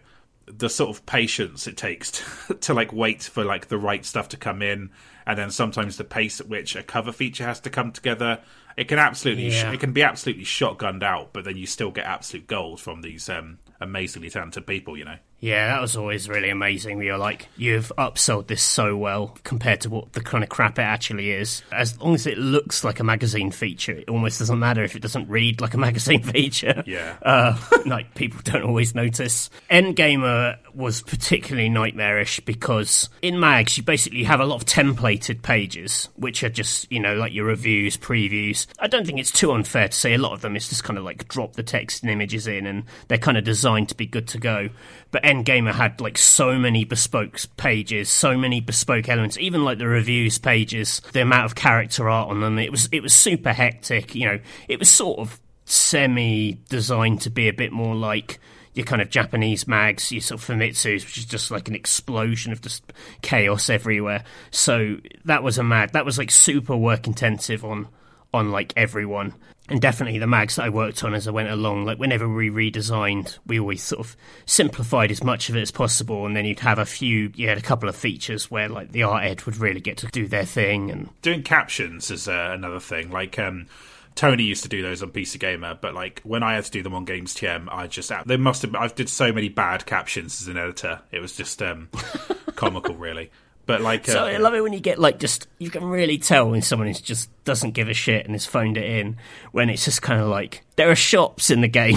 the 0.46 0.68
sort 0.68 0.90
of 0.90 1.06
patience 1.06 1.66
it 1.66 1.76
takes 1.76 2.10
to, 2.12 2.54
to, 2.60 2.74
like 2.74 2.92
wait 2.92 3.22
for 3.22 3.44
like 3.44 3.68
the 3.68 3.78
right 3.78 4.04
stuff 4.04 4.28
to 4.28 4.36
come 4.36 4.62
in 4.62 4.90
and 5.26 5.38
then 5.38 5.50
sometimes 5.50 5.96
the 5.96 6.04
pace 6.04 6.40
at 6.40 6.48
which 6.48 6.74
a 6.74 6.82
cover 6.82 7.12
feature 7.12 7.44
has 7.44 7.60
to 7.60 7.70
come 7.70 7.92
together 7.92 8.40
it 8.76 8.88
can 8.88 8.98
absolutely 8.98 9.48
yeah. 9.48 9.70
sh- 9.70 9.74
it 9.74 9.80
can 9.80 9.92
be 9.92 10.02
absolutely 10.02 10.44
shotgunned 10.44 11.02
out 11.02 11.32
but 11.32 11.44
then 11.44 11.56
you 11.56 11.66
still 11.66 11.90
get 11.90 12.06
absolute 12.06 12.46
gold 12.46 12.80
from 12.80 13.02
these 13.02 13.28
um, 13.28 13.58
amazingly 13.80 14.30
talented 14.30 14.66
people 14.66 14.96
you 14.96 15.04
know 15.04 15.16
yeah, 15.42 15.74
that 15.74 15.80
was 15.80 15.96
always 15.96 16.28
really 16.28 16.50
amazing. 16.50 17.02
You're 17.02 17.18
like, 17.18 17.48
you've 17.56 17.90
upsold 17.98 18.46
this 18.46 18.62
so 18.62 18.96
well 18.96 19.36
compared 19.42 19.80
to 19.80 19.90
what 19.90 20.12
the 20.12 20.20
kind 20.20 20.44
of 20.44 20.50
crap 20.50 20.78
it 20.78 20.82
actually 20.82 21.32
is. 21.32 21.64
As 21.72 22.00
long 22.00 22.14
as 22.14 22.28
it 22.28 22.38
looks 22.38 22.84
like 22.84 23.00
a 23.00 23.04
magazine 23.04 23.50
feature, 23.50 23.90
it 23.90 24.08
almost 24.08 24.38
doesn't 24.38 24.60
matter 24.60 24.84
if 24.84 24.94
it 24.94 25.02
doesn't 25.02 25.28
read 25.28 25.60
like 25.60 25.74
a 25.74 25.78
magazine 25.88 26.22
feature. 26.22 26.84
Yeah. 26.86 27.16
Uh, 27.20 27.58
like, 27.84 28.14
people 28.14 28.40
don't 28.44 28.62
always 28.62 28.94
notice. 28.94 29.50
NGamer 29.68 30.58
was 30.74 31.02
particularly 31.02 31.68
nightmarish 31.68 32.38
because 32.38 33.08
in 33.20 33.40
mags, 33.40 33.76
you 33.76 33.82
basically 33.82 34.22
have 34.22 34.38
a 34.38 34.46
lot 34.46 34.62
of 34.62 34.64
templated 34.64 35.42
pages, 35.42 36.08
which 36.14 36.44
are 36.44 36.50
just, 36.50 36.90
you 36.92 37.00
know, 37.00 37.16
like 37.16 37.32
your 37.32 37.46
reviews, 37.46 37.96
previews. 37.96 38.68
I 38.78 38.86
don't 38.86 39.04
think 39.04 39.18
it's 39.18 39.32
too 39.32 39.50
unfair 39.50 39.88
to 39.88 39.94
say 39.94 40.14
a 40.14 40.18
lot 40.18 40.34
of 40.34 40.40
them 40.40 40.54
is 40.54 40.68
just 40.68 40.84
kind 40.84 41.00
of 41.00 41.04
like 41.04 41.26
drop 41.26 41.54
the 41.54 41.64
text 41.64 42.04
and 42.04 42.12
images 42.12 42.46
in 42.46 42.64
and 42.64 42.84
they're 43.08 43.18
kind 43.18 43.36
of 43.36 43.42
designed 43.42 43.88
to 43.88 43.96
be 43.96 44.06
good 44.06 44.28
to 44.28 44.38
go. 44.38 44.68
But 45.10 45.24
NGamer 45.32 45.72
had 45.72 46.00
like 46.00 46.18
so 46.18 46.58
many 46.58 46.84
bespoke 46.84 47.40
pages, 47.56 48.08
so 48.08 48.36
many 48.36 48.60
bespoke 48.60 49.08
elements, 49.08 49.38
even 49.38 49.64
like 49.64 49.78
the 49.78 49.86
reviews 49.86 50.38
pages, 50.38 51.00
the 51.12 51.22
amount 51.22 51.46
of 51.46 51.54
character 51.54 52.08
art 52.08 52.30
on 52.30 52.40
them. 52.40 52.58
It 52.58 52.70
was 52.70 52.88
it 52.92 53.02
was 53.02 53.14
super 53.14 53.52
hectic. 53.52 54.14
You 54.14 54.26
know, 54.26 54.40
it 54.68 54.78
was 54.78 54.90
sort 54.90 55.18
of 55.18 55.40
semi 55.64 56.58
designed 56.68 57.22
to 57.22 57.30
be 57.30 57.48
a 57.48 57.52
bit 57.52 57.72
more 57.72 57.94
like 57.94 58.38
your 58.74 58.86
kind 58.86 59.02
of 59.02 59.10
Japanese 59.10 59.66
mags, 59.66 60.10
your 60.12 60.20
sort 60.20 60.40
of 60.40 60.46
Famitsu's, 60.46 61.04
which 61.04 61.18
is 61.18 61.24
just 61.24 61.50
like 61.50 61.68
an 61.68 61.74
explosion 61.74 62.52
of 62.52 62.60
just 62.60 62.92
chaos 63.20 63.68
everywhere. 63.68 64.24
So 64.50 64.98
that 65.24 65.42
was 65.42 65.58
a 65.58 65.62
mag. 65.62 65.92
That 65.92 66.04
was 66.04 66.18
like 66.18 66.30
super 66.30 66.76
work 66.76 67.06
intensive 67.06 67.64
on 67.64 67.88
on 68.34 68.50
like 68.50 68.72
everyone 68.76 69.34
and 69.72 69.80
definitely 69.80 70.18
the 70.18 70.26
mags 70.26 70.56
that 70.56 70.66
I 70.66 70.68
worked 70.68 71.02
on 71.02 71.14
as 71.14 71.26
I 71.26 71.30
went 71.30 71.48
along, 71.48 71.86
like 71.86 71.98
whenever 71.98 72.28
we 72.28 72.50
redesigned, 72.50 73.38
we 73.46 73.58
always 73.58 73.82
sort 73.82 74.00
of 74.00 74.16
simplified 74.44 75.10
as 75.10 75.24
much 75.24 75.48
of 75.48 75.56
it 75.56 75.62
as 75.62 75.70
possible, 75.70 76.26
and 76.26 76.36
then 76.36 76.44
you'd 76.44 76.60
have 76.60 76.78
a 76.78 76.84
few, 76.84 77.32
you 77.34 77.48
had 77.48 77.56
a 77.56 77.62
couple 77.62 77.88
of 77.88 77.96
features 77.96 78.50
where 78.50 78.68
like 78.68 78.92
the 78.92 79.02
art 79.02 79.24
ed 79.24 79.42
would 79.44 79.56
really 79.56 79.80
get 79.80 79.96
to 79.96 80.06
do 80.08 80.28
their 80.28 80.44
thing, 80.44 80.90
and 80.90 81.08
doing 81.22 81.42
captions 81.42 82.10
is 82.10 82.28
uh, 82.28 82.50
another 82.52 82.80
thing. 82.80 83.10
Like 83.10 83.38
um, 83.38 83.66
Tony 84.14 84.42
used 84.42 84.62
to 84.64 84.68
do 84.68 84.82
those 84.82 85.02
on 85.02 85.10
PC 85.10 85.40
Gamer, 85.40 85.78
but 85.80 85.94
like 85.94 86.20
when 86.22 86.42
I 86.42 86.54
had 86.54 86.66
to 86.66 86.70
do 86.70 86.82
them 86.82 86.94
on 86.94 87.06
Games 87.06 87.34
TM, 87.34 87.66
I 87.72 87.86
just 87.86 88.12
they 88.26 88.36
must 88.36 88.60
have. 88.60 88.74
I 88.74 88.88
did 88.88 89.08
so 89.08 89.32
many 89.32 89.48
bad 89.48 89.86
captions 89.86 90.42
as 90.42 90.48
an 90.48 90.58
editor; 90.58 91.00
it 91.10 91.20
was 91.20 91.34
just 91.34 91.62
um, 91.62 91.88
comical, 92.56 92.94
really. 92.94 93.30
But 93.72 93.80
like, 93.80 94.06
uh, 94.06 94.12
So 94.12 94.24
I 94.26 94.36
love 94.36 94.52
it 94.52 94.60
when 94.62 94.74
you 94.74 94.80
get 94.80 94.98
like 94.98 95.18
just 95.18 95.48
you 95.58 95.70
can 95.70 95.82
really 95.84 96.18
tell 96.18 96.50
when 96.50 96.60
someone 96.60 96.88
is 96.88 97.00
just 97.00 97.30
doesn't 97.44 97.70
give 97.70 97.88
a 97.88 97.94
shit 97.94 98.26
and 98.26 98.34
has 98.34 98.44
phoned 98.44 98.76
it 98.76 98.84
in 98.84 99.16
when 99.52 99.70
it's 99.70 99.86
just 99.86 100.02
kind 100.02 100.20
of 100.20 100.28
like 100.28 100.62
there 100.76 100.90
are 100.90 100.94
shops 100.94 101.48
in 101.48 101.62
the 101.62 101.68
game. 101.68 101.96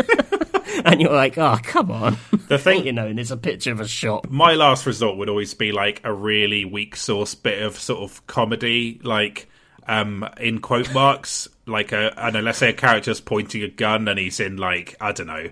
and 0.84 1.00
you're 1.00 1.12
like, 1.12 1.36
oh, 1.38 1.58
come 1.62 1.90
on. 1.90 2.16
The 2.46 2.56
thing- 2.56 2.86
you 2.86 2.92
know, 2.92 3.08
and 3.08 3.18
it's 3.18 3.32
a 3.32 3.36
picture 3.36 3.72
of 3.72 3.80
a 3.80 3.88
shop. 3.88 4.28
my 4.30 4.54
last 4.54 4.86
resort 4.86 5.16
would 5.18 5.28
always 5.28 5.54
be 5.54 5.72
like 5.72 6.00
a 6.04 6.12
really 6.12 6.64
weak 6.64 6.94
source 6.94 7.34
bit 7.34 7.62
of 7.62 7.76
sort 7.78 8.00
of 8.08 8.24
comedy, 8.28 9.00
like 9.02 9.48
um 9.88 10.24
in 10.38 10.60
quote 10.60 10.92
marks, 10.94 11.48
like 11.66 11.90
a 11.90 12.14
I 12.16 12.30
don't 12.30 12.34
know, 12.34 12.46
let's 12.46 12.58
say 12.58 12.68
a 12.70 12.72
character's 12.74 13.20
pointing 13.20 13.64
a 13.64 13.68
gun 13.68 14.06
and 14.06 14.20
he's 14.20 14.38
in 14.38 14.56
like 14.56 14.94
I 15.00 15.10
don't 15.10 15.26
know, 15.26 15.50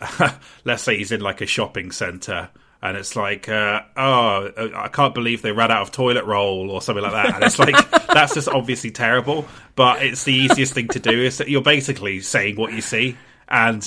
let's 0.64 0.82
say 0.82 0.96
he's 0.96 1.12
in 1.12 1.20
like 1.20 1.40
a 1.40 1.46
shopping 1.46 1.92
centre. 1.92 2.50
And 2.82 2.96
it's 2.96 3.14
like, 3.14 3.48
uh, 3.48 3.82
oh, 3.96 4.50
I 4.74 4.88
can't 4.88 5.14
believe 5.14 5.40
they 5.40 5.52
ran 5.52 5.70
out 5.70 5.82
of 5.82 5.92
toilet 5.92 6.24
roll 6.24 6.68
or 6.68 6.82
something 6.82 7.02
like 7.02 7.12
that. 7.12 7.34
And 7.36 7.44
it's 7.44 7.58
like, 7.58 7.76
that's 8.08 8.34
just 8.34 8.48
obviously 8.48 8.90
terrible. 8.90 9.46
But 9.76 10.02
it's 10.02 10.24
the 10.24 10.34
easiest 10.34 10.72
thing 10.74 10.88
to 10.88 10.98
do. 10.98 11.22
Is 11.22 11.38
that 11.38 11.48
you're 11.48 11.62
basically 11.62 12.20
saying 12.20 12.56
what 12.56 12.72
you 12.72 12.80
see, 12.80 13.16
and 13.48 13.82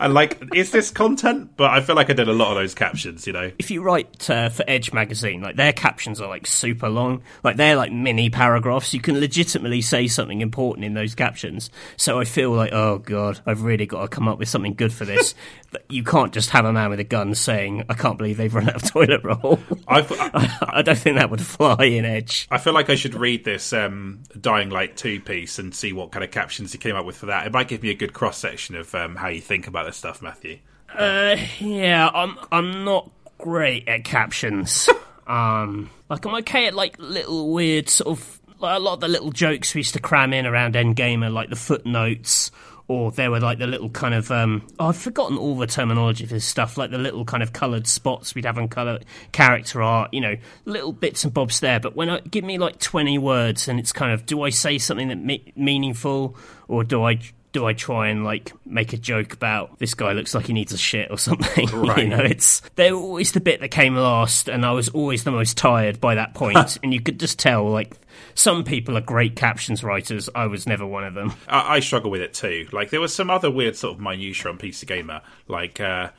and 0.00 0.14
like, 0.14 0.42
is 0.54 0.70
this 0.70 0.90
content? 0.90 1.50
But 1.56 1.70
I 1.70 1.80
feel 1.80 1.96
like 1.96 2.10
I 2.10 2.12
did 2.12 2.28
a 2.28 2.32
lot 2.32 2.50
of 2.50 2.56
those 2.56 2.74
captions. 2.74 3.26
You 3.26 3.32
know, 3.32 3.50
If 3.58 3.70
you 3.70 3.82
write 3.82 4.28
uh, 4.30 4.48
for 4.48 4.64
Edge 4.66 4.92
magazine, 4.92 5.40
like 5.40 5.56
their 5.56 5.72
captions 5.72 6.20
are 6.20 6.28
like 6.28 6.46
super 6.46 6.88
long, 6.88 7.22
like 7.42 7.56
they're 7.56 7.76
like 7.76 7.92
mini 7.92 8.30
paragraphs. 8.30 8.94
You 8.94 9.00
can 9.00 9.20
legitimately 9.20 9.82
say 9.82 10.06
something 10.06 10.40
important 10.40 10.84
in 10.84 10.94
those 10.94 11.14
captions. 11.14 11.70
So 11.96 12.20
I 12.20 12.24
feel 12.24 12.50
like, 12.50 12.72
oh 12.72 12.98
god, 12.98 13.40
I've 13.46 13.62
really 13.62 13.86
got 13.86 14.02
to 14.02 14.08
come 14.08 14.28
up 14.28 14.38
with 14.38 14.48
something 14.48 14.74
good 14.74 14.92
for 14.92 15.04
this. 15.04 15.34
You 15.88 16.04
can't 16.04 16.32
just 16.32 16.50
have 16.50 16.64
a 16.64 16.72
man 16.72 16.90
with 16.90 17.00
a 17.00 17.04
gun 17.04 17.34
saying, 17.34 17.82
"I 17.88 17.94
can't 17.94 18.16
believe 18.16 18.36
they've 18.36 18.54
run 18.54 18.68
out 18.68 18.76
of 18.76 18.92
toilet 18.92 19.22
roll." 19.24 19.58
I, 19.88 20.82
don't 20.82 20.96
think 20.96 21.16
that 21.16 21.30
would 21.30 21.40
fly 21.40 21.84
in 21.84 22.04
Edge. 22.04 22.46
I 22.50 22.58
feel 22.58 22.72
like 22.72 22.90
I 22.90 22.94
should 22.94 23.14
read 23.14 23.44
this 23.44 23.72
um, 23.72 24.22
Dying 24.40 24.70
Light 24.70 24.96
2 24.96 25.20
piece 25.20 25.58
and 25.58 25.74
see 25.74 25.92
what 25.92 26.12
kind 26.12 26.24
of 26.24 26.30
captions 26.30 26.70
he 26.72 26.78
came 26.78 26.94
up 26.94 27.04
with 27.04 27.16
for 27.16 27.26
that. 27.26 27.46
It 27.46 27.52
might 27.52 27.66
give 27.66 27.82
me 27.82 27.90
a 27.90 27.94
good 27.94 28.12
cross 28.12 28.38
section 28.38 28.76
of 28.76 28.94
um, 28.94 29.16
how 29.16 29.28
you 29.28 29.40
think 29.40 29.63
about 29.66 29.86
this 29.86 29.96
stuff, 29.96 30.22
Matthew. 30.22 30.58
Uh, 30.96 31.36
yeah, 31.58 32.08
I'm 32.12 32.38
I'm 32.52 32.84
not 32.84 33.10
great 33.38 33.88
at 33.88 34.04
captions. 34.04 34.88
um, 35.26 35.90
like 36.08 36.24
I'm 36.24 36.34
okay 36.36 36.66
at 36.66 36.74
like 36.74 36.96
little 36.98 37.52
weird 37.52 37.88
sort 37.88 38.18
of 38.18 38.40
like 38.60 38.76
a 38.76 38.80
lot 38.80 38.94
of 38.94 39.00
the 39.00 39.08
little 39.08 39.30
jokes 39.32 39.74
we 39.74 39.80
used 39.80 39.94
to 39.94 40.00
cram 40.00 40.32
in 40.32 40.46
around 40.46 40.74
Endgame 40.74 41.24
are 41.24 41.30
like 41.30 41.50
the 41.50 41.56
footnotes. 41.56 42.50
Or 42.86 43.10
there 43.12 43.30
were 43.30 43.40
like 43.40 43.58
the 43.58 43.66
little 43.66 43.88
kind 43.88 44.12
of 44.12 44.30
um, 44.30 44.68
oh 44.78 44.88
I've 44.88 44.96
forgotten 44.98 45.38
all 45.38 45.56
the 45.56 45.66
terminology 45.66 46.26
for 46.26 46.34
this 46.34 46.44
stuff 46.44 46.76
like 46.76 46.90
the 46.90 46.98
little 46.98 47.24
kind 47.24 47.42
of 47.42 47.54
coloured 47.54 47.86
spots 47.86 48.34
we'd 48.34 48.44
have 48.44 48.58
on 48.58 48.68
colour 48.68 48.98
character 49.32 49.80
art 49.82 50.12
you 50.12 50.20
know 50.20 50.36
little 50.66 50.92
bits 50.92 51.24
and 51.24 51.32
bobs 51.32 51.60
there 51.60 51.80
but 51.80 51.96
when 51.96 52.10
I 52.10 52.20
give 52.20 52.44
me 52.44 52.58
like 52.58 52.78
twenty 52.80 53.16
words 53.16 53.68
and 53.68 53.80
it's 53.80 53.90
kind 53.90 54.12
of 54.12 54.26
do 54.26 54.42
I 54.42 54.50
say 54.50 54.76
something 54.76 55.08
that 55.08 55.16
me- 55.16 55.50
meaningful 55.56 56.36
or 56.68 56.84
do 56.84 57.02
I 57.04 57.20
do 57.54 57.64
I 57.64 57.72
try 57.72 58.08
and 58.08 58.24
like 58.24 58.52
make 58.66 58.92
a 58.92 58.98
joke 58.98 59.32
about 59.32 59.78
this 59.78 59.94
guy 59.94 60.12
looks 60.12 60.34
like 60.34 60.46
he 60.46 60.52
needs 60.52 60.72
a 60.74 60.76
shit 60.76 61.10
or 61.10 61.16
something? 61.18 61.66
Right. 61.68 62.02
you 62.02 62.08
know, 62.08 62.18
it's 62.18 62.60
they 62.74 62.92
were 62.92 62.98
always 62.98 63.32
the 63.32 63.40
bit 63.40 63.60
that 63.60 63.70
came 63.70 63.94
last, 63.94 64.48
and 64.48 64.66
I 64.66 64.72
was 64.72 64.90
always 64.90 65.24
the 65.24 65.30
most 65.30 65.56
tired 65.56 66.00
by 66.00 66.16
that 66.16 66.34
point. 66.34 66.78
and 66.82 66.92
you 66.92 67.00
could 67.00 67.18
just 67.18 67.38
tell, 67.38 67.70
like, 67.70 67.96
some 68.34 68.64
people 68.64 68.98
are 68.98 69.00
great 69.00 69.36
captions 69.36 69.82
writers. 69.82 70.28
I 70.34 70.46
was 70.46 70.66
never 70.66 70.84
one 70.84 71.04
of 71.04 71.14
them. 71.14 71.32
I, 71.48 71.76
I 71.76 71.80
struggle 71.80 72.10
with 72.10 72.20
it 72.20 72.34
too. 72.34 72.68
Like, 72.72 72.90
there 72.90 73.00
was 73.00 73.14
some 73.14 73.30
other 73.30 73.50
weird 73.50 73.76
sort 73.76 73.94
of 73.94 74.00
minutiae 74.00 74.50
on 74.50 74.58
PC 74.58 74.86
Gamer. 74.86 75.22
Like, 75.48 75.80
uh, 75.80 76.10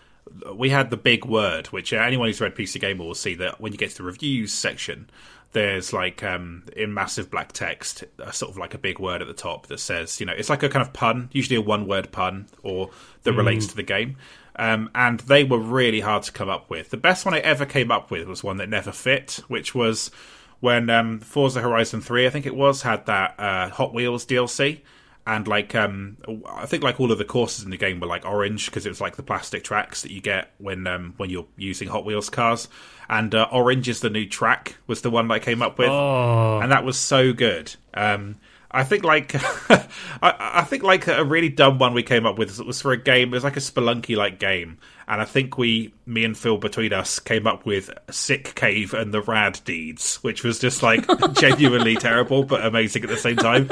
we 0.54 0.70
had 0.70 0.90
the 0.90 0.98
big 0.98 1.26
word, 1.26 1.68
which 1.68 1.94
anyone 1.94 2.30
who's 2.30 2.42
read 2.42 2.56
PC 2.56 2.80
Gamer 2.80 3.04
will 3.04 3.14
see 3.14 3.36
that 3.36 3.60
when 3.62 3.72
you 3.74 3.78
get 3.78 3.92
to 3.92 3.98
the 3.98 4.04
reviews 4.04 4.54
section, 4.54 5.10
there's 5.56 5.94
like 5.94 6.22
um, 6.22 6.64
in 6.76 6.94
massive 6.94 7.32
black 7.32 7.54
text, 7.54 8.04
uh, 8.22 8.30
sort 8.30 8.52
of 8.52 8.58
like 8.58 8.74
a 8.74 8.78
big 8.78 9.00
word 9.00 9.22
at 9.22 9.28
the 9.30 9.34
top 9.34 9.68
that 9.68 9.80
says, 9.80 10.20
you 10.20 10.26
know, 10.26 10.34
it's 10.34 10.50
like 10.50 10.64
a 10.64 10.70
kind 10.70 10.86
of 10.86 10.92
pun, 10.92 11.30
usually 11.32 11.56
a 11.56 11.62
one 11.62 11.88
word 11.88 12.12
pun 12.12 12.48
or 12.62 12.90
that 13.24 13.32
relates 13.32 13.66
to 13.68 13.76
the 13.76 13.82
game. 13.82 14.18
Um, 14.58 14.90
and 14.94 15.22
they 15.22 15.46
were 15.46 15.58
really 15.58 16.02
hard 16.02 16.24
to 16.24 16.34
come 16.34 16.50
up 16.50 16.70
with. 16.70 16.90
The 16.90 16.98
best 16.98 17.26
one 17.26 17.34
I 17.34 17.40
ever 17.40 17.66
came 17.66 17.90
up 17.90 18.12
with 18.12 18.28
was 18.28 18.44
one 18.44 18.58
that 18.58 18.68
never 18.68 18.92
fit, 18.92 19.40
which 19.48 19.74
was 19.74 20.12
when 20.60 20.90
um, 20.90 21.22
Forza 21.22 21.62
Horizon 21.62 22.02
3, 22.02 22.28
I 22.28 22.30
think 22.30 22.46
it 22.46 22.56
was, 22.56 22.82
had 22.82 23.06
that 23.06 23.40
uh, 23.40 23.70
Hot 23.70 23.94
Wheels 23.94 24.26
DLC. 24.26 24.82
And 25.28 25.48
like, 25.48 25.74
um, 25.74 26.18
I 26.48 26.68
think 26.68 26.84
like 26.84 27.00
all 27.00 27.12
of 27.12 27.18
the 27.18 27.26
courses 27.26 27.64
in 27.66 27.72
the 27.72 27.78
game 27.78 28.00
were 28.00 28.06
like 28.06 28.26
orange 28.26 28.68
because 28.68 28.86
it 28.86 28.90
was 28.90 29.02
like 29.02 29.16
the 29.16 29.24
plastic 29.24 29.64
tracks 29.64 30.04
that 30.04 30.12
you 30.12 30.22
get 30.22 30.52
when 30.60 30.86
um, 30.86 31.16
when 31.18 31.32
you're 31.32 31.48
using 31.58 31.88
Hot 31.88 32.06
Wheels 32.06 32.30
cars. 32.30 32.68
And 33.10 33.34
uh, 33.34 33.48
orange 33.52 33.90
is 33.90 34.02
the 34.02 34.10
new 34.12 34.28
track 34.28 34.76
was 34.86 35.02
the 35.02 35.10
one 35.10 35.28
that 35.28 35.34
I 35.36 35.40
came 35.40 35.62
up 35.64 35.78
with, 35.80 35.90
Oh, 35.90 36.60
and 36.62 36.72
that 36.72 36.84
was 36.84 36.98
so 37.00 37.34
good. 37.34 37.76
Um, 37.94 38.36
I 38.70 38.84
think 38.84 39.04
like 39.04 39.34
I, 39.72 39.86
I 40.22 40.64
think 40.64 40.84
like 40.84 41.08
a 41.08 41.24
really 41.24 41.50
dumb 41.50 41.80
one 41.80 41.94
we 41.94 42.04
came 42.04 42.26
up 42.26 42.38
with 42.38 42.60
was 42.60 42.82
for 42.82 42.92
a 42.92 42.98
game. 42.98 43.30
It 43.30 43.38
was 43.38 43.44
like 43.44 43.58
a 43.58 43.62
Spelunky 43.62 44.16
like 44.16 44.38
game, 44.40 44.78
and 45.08 45.22
I 45.22 45.26
think 45.26 45.58
we, 45.58 45.94
me 46.06 46.26
and 46.26 46.38
Phil, 46.38 46.58
between 46.58 46.92
us, 46.94 47.20
came 47.20 47.46
up 47.46 47.66
with 47.66 47.92
Sick 48.10 48.56
Cave 48.56 48.94
and 48.94 49.14
the 49.14 49.22
Rad 49.22 49.60
Deeds, 49.64 50.16
which 50.18 50.44
was 50.44 50.60
just 50.60 50.82
like 50.82 51.06
genuinely 51.34 51.96
terrible 51.96 52.44
but 52.44 52.66
amazing 52.66 53.04
at 53.04 53.10
the 53.10 53.18
same 53.18 53.38
time. 53.38 53.70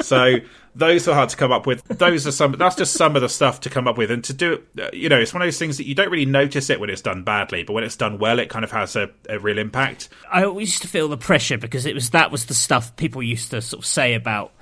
So 0.00 0.36
those 0.76 1.06
were 1.06 1.14
hard 1.14 1.30
to 1.30 1.36
come 1.36 1.50
up 1.50 1.66
with. 1.66 1.82
Those 1.84 2.26
are 2.26 2.32
some. 2.32 2.52
That's 2.52 2.76
just 2.76 2.94
some 2.94 3.16
of 3.16 3.22
the 3.22 3.28
stuff 3.28 3.60
to 3.62 3.70
come 3.70 3.88
up 3.88 3.98
with, 3.98 4.10
and 4.10 4.22
to 4.24 4.32
do 4.32 4.62
it. 4.76 4.94
You 4.94 5.08
know, 5.08 5.18
it's 5.18 5.34
one 5.34 5.42
of 5.42 5.46
those 5.46 5.58
things 5.58 5.78
that 5.78 5.86
you 5.86 5.94
don't 5.94 6.10
really 6.10 6.26
notice 6.26 6.70
it 6.70 6.78
when 6.78 6.90
it's 6.90 7.02
done 7.02 7.24
badly, 7.24 7.64
but 7.64 7.72
when 7.72 7.84
it's 7.84 7.96
done 7.96 8.18
well, 8.18 8.38
it 8.38 8.48
kind 8.48 8.64
of 8.64 8.70
has 8.70 8.94
a, 8.94 9.10
a 9.28 9.38
real 9.38 9.58
impact. 9.58 10.08
I 10.30 10.44
always 10.44 10.68
used 10.68 10.82
to 10.82 10.88
feel 10.88 11.08
the 11.08 11.16
pressure 11.16 11.58
because 11.58 11.86
it 11.86 11.94
was 11.94 12.10
that 12.10 12.30
was 12.30 12.46
the 12.46 12.54
stuff 12.54 12.94
people 12.96 13.22
used 13.22 13.50
to 13.50 13.60
sort 13.60 13.82
of 13.82 13.86
say 13.86 14.14
about 14.14 14.52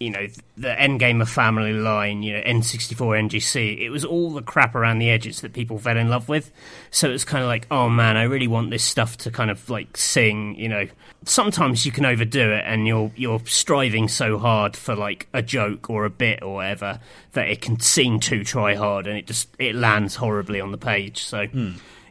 you 0.00 0.10
know 0.10 0.26
the 0.56 0.68
NGamer 0.68 1.26
family 1.26 1.72
line, 1.72 2.22
you 2.22 2.34
know 2.34 2.42
N64 2.42 3.28
NGC. 3.28 3.80
It 3.80 3.90
was 3.90 4.04
all 4.04 4.32
the 4.32 4.42
crap 4.42 4.74
around 4.74 4.98
the 4.98 5.10
edges 5.10 5.40
that 5.40 5.52
people 5.52 5.78
fell 5.78 5.96
in 5.96 6.08
love 6.08 6.28
with. 6.28 6.50
So 6.90 7.08
it 7.08 7.12
was 7.12 7.24
kind 7.24 7.42
of 7.42 7.48
like, 7.48 7.66
oh 7.70 7.88
man, 7.88 8.16
I 8.16 8.24
really 8.24 8.48
want 8.48 8.70
this 8.70 8.84
stuff 8.84 9.16
to 9.18 9.30
kind 9.30 9.50
of 9.50 9.68
like 9.70 9.96
sing. 9.96 10.56
You 10.56 10.68
know, 10.68 10.88
sometimes 11.24 11.86
you 11.86 11.92
can 11.92 12.04
overdo 12.04 12.50
it, 12.50 12.64
and 12.66 12.86
you're 12.86 13.12
you're 13.16 13.40
striving 13.46 14.08
so 14.08 14.38
hard 14.38 14.76
for 14.76 14.94
like 14.94 15.28
a 15.32 15.42
joke 15.42 15.88
or 15.88 16.04
a 16.04 16.10
bit 16.10 16.42
or 16.42 16.54
whatever 16.54 17.00
that 17.32 17.48
it 17.48 17.60
can 17.60 17.78
seem 17.80 18.20
too 18.20 18.44
try 18.44 18.74
hard, 18.74 19.06
and 19.06 19.16
it 19.16 19.26
just 19.26 19.48
it 19.58 19.74
lands 19.74 20.16
horribly 20.16 20.60
on 20.60 20.72
the 20.72 20.78
page. 20.78 21.24
So. 21.24 21.46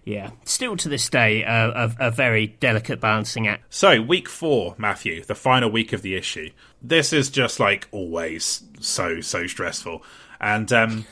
Yeah, 0.06 0.32
still 0.44 0.76
to 0.78 0.90
this 0.90 1.08
day, 1.08 1.46
uh, 1.46 1.88
a, 1.88 2.08
a 2.08 2.12
very 2.12 2.48
delicate 2.48 3.00
balancing 3.00 3.48
act. 3.48 3.64
So, 3.74 4.02
week 4.02 4.28
four, 4.28 4.76
Matthew, 4.78 5.24
the 5.24 5.34
final 5.34 5.72
week 5.72 5.94
of 5.94 6.02
the 6.02 6.16
issue. 6.16 6.50
This 6.84 7.14
is 7.14 7.30
just 7.30 7.60
like 7.60 7.88
always 7.92 8.64
so, 8.80 9.22
so 9.22 9.48
stressful. 9.48 10.04
And 10.40 10.72
um, 10.74 11.06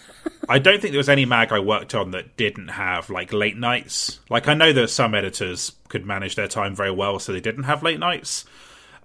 I 0.49 0.59
don't 0.59 0.82
think 0.82 0.91
there 0.91 0.99
was 0.99 1.07
any 1.07 1.26
mag 1.26 1.53
I 1.53 1.59
worked 1.59 1.95
on 1.95 2.11
that 2.11 2.36
didn't 2.36 2.67
have 2.67 3.09
like 3.09 3.32
late 3.32 3.57
nights. 3.57 4.19
Like, 4.30 4.47
I 4.47 4.53
know 4.53 4.74
that 4.74 4.89
some 4.89 5.15
editors 5.15 5.72
could 5.88 6.05
manage 6.05 6.36
their 6.36 6.49
time 6.49 6.76
very 6.76 6.91
well, 6.91 7.17
so 7.19 7.32
they 7.32 7.39
didn't 7.39 7.63
have 7.63 7.84
late 7.84 7.99
nights. 7.99 8.45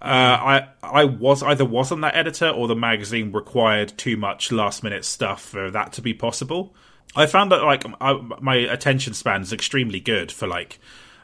Uh, 0.00 0.04
I 0.04 0.68
I 0.82 1.04
was 1.04 1.42
either 1.42 1.64
wasn't 1.64 2.02
that 2.02 2.14
editor 2.14 2.48
or 2.48 2.68
the 2.68 2.76
magazine 2.76 3.32
required 3.32 3.96
too 3.96 4.16
much 4.16 4.52
last 4.52 4.82
minute 4.82 5.06
stuff 5.06 5.42
for 5.42 5.70
that 5.70 5.94
to 5.94 6.02
be 6.02 6.12
possible. 6.12 6.74
I 7.14 7.26
found 7.26 7.50
that 7.50 7.62
like 7.62 7.84
I, 8.00 8.12
my 8.40 8.56
attention 8.56 9.14
span 9.14 9.40
is 9.40 9.54
extremely 9.54 10.00
good 10.00 10.30
for 10.30 10.46
like 10.46 10.78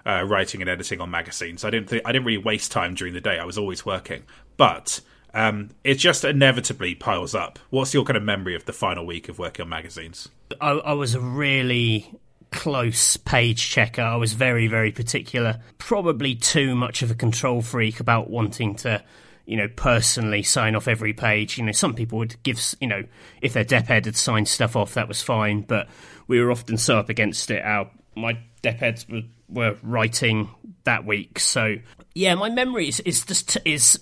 uh, 0.07 0.25
writing 0.27 0.63
and 0.63 0.71
editing 0.71 1.03
on 1.03 1.11
magazines. 1.11 1.65
I 1.65 1.71
didn't 1.71 1.91
think 1.91 2.03
I 2.07 2.13
didn't 2.13 2.25
really 2.25 2.43
waste 2.43 2.73
time 2.73 2.95
during 2.95 3.13
the 3.13 3.21
day. 3.21 3.39
I 3.39 3.45
was 3.45 3.59
always 3.59 3.85
working, 3.85 4.23
but 4.57 5.01
um, 5.35 5.71
it 5.85 5.95
just 5.95 6.25
inevitably 6.25 6.95
piles 6.95 7.35
up. 7.35 7.59
What's 7.71 7.95
your 7.95 8.05
kind 8.05 8.17
of 8.17 8.23
memory 8.23 8.55
of 8.55 8.65
the 8.65 8.73
final 8.73 9.07
week 9.07 9.29
of 9.29 9.39
working 9.39 9.65
on 9.65 9.69
magazines? 9.69 10.29
I, 10.61 10.71
I 10.71 10.93
was 10.93 11.15
a 11.15 11.21
really 11.21 12.19
close 12.51 13.17
page 13.17 13.69
checker. 13.69 14.03
I 14.03 14.17
was 14.17 14.35
very, 14.35 14.69
very 14.69 14.93
particular. 14.93 15.61
Probably 15.79 16.35
too 16.35 16.75
much 16.75 17.03
of 17.03 17.11
a 17.11 17.15
control 17.15 17.63
freak 17.63 17.99
about 17.99 18.29
wanting 18.29 18.75
to, 18.77 19.03
you 19.47 19.57
know, 19.57 19.69
personally 19.69 20.43
sign 20.43 20.77
off 20.77 20.87
every 20.87 21.15
page. 21.15 21.57
You 21.57 21.65
know, 21.65 21.73
some 21.73 21.95
people 21.95 22.19
would 22.19 22.41
give, 22.43 22.61
you 22.81 22.89
know, 22.89 23.05
if 23.41 23.55
their 23.55 23.65
dep 23.65 23.87
head 23.87 24.05
had 24.05 24.17
signed 24.17 24.49
stuff 24.49 24.77
off, 24.77 24.95
that 24.95 25.09
was 25.09 25.23
fine. 25.23 25.63
But 25.63 25.89
we 26.27 26.41
were 26.41 26.51
often 26.51 26.77
so 26.77 26.99
up 26.99 27.09
against 27.09 27.51
it. 27.51 27.65
Our 27.65 27.91
my 28.15 28.39
dep 28.61 28.79
heads 28.79 29.09
were, 29.09 29.23
were 29.49 29.77
writing 29.83 30.51
that 30.85 31.07
week, 31.07 31.39
so 31.39 31.77
yeah, 32.15 32.35
my 32.35 32.51
memory 32.51 32.89
is, 32.89 33.01
is 33.01 33.25
just 33.25 33.57
is 33.65 33.99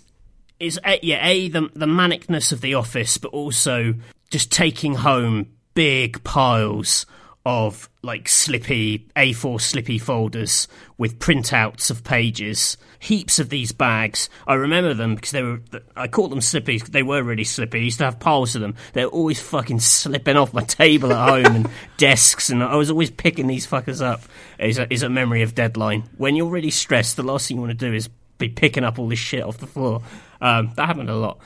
is 0.61 0.79
a, 0.85 0.99
yeah 1.03 1.27
a 1.27 1.49
the 1.49 1.69
the 1.75 1.87
manicness 1.87 2.53
of 2.53 2.61
the 2.61 2.75
office, 2.75 3.19
but 3.19 3.29
also 3.33 3.95
just 4.31 4.53
taking 4.53 4.95
home 4.95 5.49
big 5.75 6.23
piles 6.25 7.07
of 7.47 7.89
like 8.03 8.29
slippy 8.29 9.09
A4 9.17 9.61
slippy 9.61 9.99
folders 9.99 10.69
with 10.99 11.19
printouts 11.19 11.91
of 11.91 12.05
pages, 12.05 12.77
heaps 12.99 13.39
of 13.39 13.49
these 13.49 13.73
bags. 13.73 14.29
I 14.47 14.55
remember 14.55 14.93
them 14.93 15.15
because 15.15 15.31
they 15.31 15.43
were, 15.43 15.61
I 15.97 16.07
called 16.07 16.33
them 16.33 16.43
slippy 16.43 16.77
because 16.77 16.91
they 16.91 17.03
were 17.03 17.23
really 17.23 17.45
slippy. 17.45 17.79
I 17.79 17.83
used 17.83 17.99
to 17.99 18.05
have 18.05 18.21
piles 18.21 18.55
of 18.55 18.61
them. 18.61 18.75
They 18.93 19.05
were 19.05 19.11
always 19.11 19.41
fucking 19.41 19.81
slipping 19.81 20.37
off 20.37 20.53
my 20.53 20.63
table 20.63 21.13
at 21.13 21.29
home 21.29 21.57
and 21.57 21.71
desks, 21.97 22.51
and 22.51 22.63
I 22.63 22.77
was 22.77 22.91
always 22.91 23.11
picking 23.11 23.47
these 23.47 23.67
fuckers 23.67 24.03
up. 24.03 24.23
Is 24.59 24.79
a, 24.79 24.93
is 24.93 25.03
a 25.03 25.09
memory 25.09 25.41
of 25.41 25.55
deadline. 25.55 26.05
When 26.19 26.37
you're 26.37 26.51
really 26.51 26.71
stressed, 26.71 27.17
the 27.17 27.23
last 27.23 27.49
thing 27.49 27.57
you 27.57 27.63
want 27.63 27.79
to 27.79 27.87
do 27.87 27.95
is 27.95 28.11
be 28.41 28.49
picking 28.49 28.85
up 28.85 28.99
all 28.99 29.09
this 29.09 29.19
shit 29.19 29.45
off 29.45 29.59
the 29.59 29.67
floor. 29.67 30.03
Um, 30.41 30.73
that 30.77 30.87
happened 30.87 31.11
a 31.11 31.17
lot. 31.17 31.39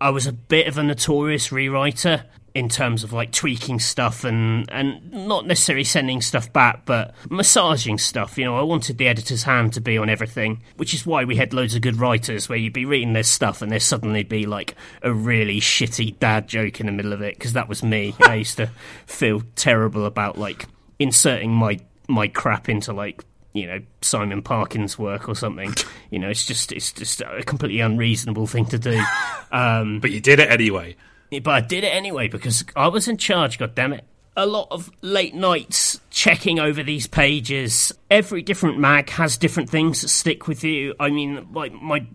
I 0.00 0.10
was 0.10 0.26
a 0.26 0.32
bit 0.32 0.66
of 0.66 0.78
a 0.78 0.82
notorious 0.82 1.48
rewriter 1.48 2.24
in 2.54 2.68
terms 2.68 3.04
of 3.04 3.12
like 3.12 3.30
tweaking 3.30 3.78
stuff 3.78 4.24
and 4.24 4.68
and 4.72 5.12
not 5.12 5.46
necessarily 5.46 5.84
sending 5.84 6.20
stuff 6.20 6.52
back 6.52 6.84
but 6.84 7.14
massaging 7.28 7.96
stuff 7.96 8.36
you 8.36 8.44
know 8.44 8.56
i 8.56 8.62
wanted 8.62 8.98
the 8.98 9.06
editor's 9.06 9.44
hand 9.44 9.72
to 9.72 9.80
be 9.80 9.96
on 9.96 10.10
everything 10.10 10.60
which 10.76 10.92
is 10.92 11.06
why 11.06 11.24
we 11.24 11.36
had 11.36 11.52
loads 11.52 11.74
of 11.76 11.82
good 11.82 11.96
writers 11.96 12.48
where 12.48 12.58
you'd 12.58 12.72
be 12.72 12.84
reading 12.84 13.12
their 13.12 13.22
stuff 13.22 13.62
and 13.62 13.70
there 13.70 13.78
suddenly 13.78 14.24
be 14.24 14.46
like 14.46 14.74
a 15.02 15.12
really 15.12 15.60
shitty 15.60 16.18
dad 16.18 16.48
joke 16.48 16.80
in 16.80 16.86
the 16.86 16.92
middle 16.92 17.12
of 17.12 17.22
it 17.22 17.36
because 17.38 17.52
that 17.52 17.68
was 17.68 17.82
me 17.82 18.14
i 18.22 18.34
used 18.34 18.56
to 18.56 18.68
feel 19.06 19.42
terrible 19.54 20.04
about 20.04 20.36
like 20.36 20.66
inserting 20.98 21.52
my 21.52 21.78
my 22.08 22.26
crap 22.26 22.68
into 22.68 22.92
like 22.92 23.24
you 23.52 23.66
know 23.66 23.80
Simon 24.00 24.42
Parkin's 24.42 24.98
work 24.98 25.28
or 25.28 25.34
something. 25.34 25.74
You 26.10 26.18
know, 26.18 26.28
it's 26.28 26.44
just 26.44 26.72
it's 26.72 26.92
just 26.92 27.20
a 27.20 27.44
completely 27.44 27.78
unreasonable 27.78 28.48
thing 28.48 28.66
to 28.66 28.78
do. 28.78 29.00
Um, 29.52 29.98
but 29.98 30.12
you 30.12 30.20
did 30.20 30.38
it 30.38 30.48
anyway. 30.48 30.94
But 31.30 31.50
I 31.50 31.60
did 31.60 31.82
it 31.82 31.88
anyway 31.88 32.28
because 32.28 32.64
I 32.76 32.86
was 32.86 33.08
in 33.08 33.16
charge. 33.16 33.58
God 33.58 33.74
damn 33.74 33.92
it! 33.92 34.04
A 34.36 34.46
lot 34.46 34.68
of 34.70 34.90
late 35.02 35.34
nights 35.34 36.00
checking 36.10 36.60
over 36.60 36.82
these 36.84 37.06
pages. 37.08 37.92
Every 38.10 38.42
different 38.42 38.78
mag 38.78 39.10
has 39.10 39.36
different 39.36 39.70
things 39.70 40.02
that 40.02 40.08
stick 40.08 40.46
with 40.46 40.62
you. 40.62 40.94
I 41.00 41.10
mean, 41.10 41.48
like 41.52 41.72
my 41.72 42.06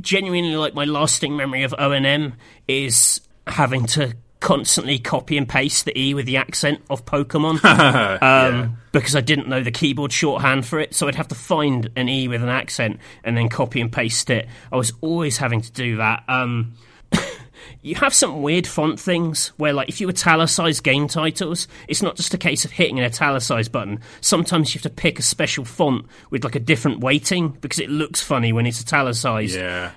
genuinely 0.00 0.56
like 0.56 0.74
my 0.74 0.84
lasting 0.84 1.36
memory 1.36 1.62
of 1.62 1.72
ONM 1.72 2.34
is 2.66 3.20
having 3.46 3.86
to 3.86 4.14
constantly 4.42 4.98
copy 4.98 5.38
and 5.38 5.48
paste 5.48 5.84
the 5.84 5.98
E 5.98 6.12
with 6.14 6.26
the 6.26 6.36
accent 6.36 6.82
of 6.90 7.06
Pokemon 7.06 7.64
um, 7.64 8.20
yeah. 8.20 8.68
because 8.90 9.14
I 9.16 9.20
didn't 9.20 9.48
know 9.48 9.62
the 9.62 9.70
keyboard 9.70 10.12
shorthand 10.12 10.66
for 10.66 10.80
it. 10.80 10.94
So 10.94 11.08
I'd 11.08 11.14
have 11.14 11.28
to 11.28 11.34
find 11.34 11.88
an 11.96 12.08
E 12.08 12.28
with 12.28 12.42
an 12.42 12.48
accent 12.48 12.98
and 13.24 13.36
then 13.36 13.48
copy 13.48 13.80
and 13.80 13.90
paste 13.90 14.28
it. 14.28 14.48
I 14.70 14.76
was 14.76 14.92
always 15.00 15.38
having 15.38 15.62
to 15.62 15.72
do 15.72 15.96
that. 15.96 16.24
Um, 16.26 16.74
you 17.82 17.94
have 17.94 18.12
some 18.12 18.42
weird 18.42 18.66
font 18.66 18.98
things 18.98 19.48
where, 19.58 19.72
like, 19.72 19.88
if 19.88 20.00
you 20.00 20.08
italicize 20.08 20.80
game 20.80 21.06
titles, 21.06 21.68
it's 21.86 22.02
not 22.02 22.16
just 22.16 22.34
a 22.34 22.38
case 22.38 22.64
of 22.64 22.72
hitting 22.72 22.98
an 22.98 23.04
italicize 23.04 23.68
button. 23.68 24.00
Sometimes 24.20 24.74
you 24.74 24.78
have 24.78 24.82
to 24.82 24.90
pick 24.90 25.20
a 25.20 25.22
special 25.22 25.64
font 25.64 26.04
with 26.30 26.42
like 26.42 26.56
a 26.56 26.60
different 26.60 26.98
weighting 26.98 27.50
because 27.60 27.78
it 27.78 27.88
looks 27.88 28.20
funny 28.20 28.52
when 28.52 28.66
it's 28.66 28.80
italicized. 28.80 29.56
Yeah. 29.56 29.92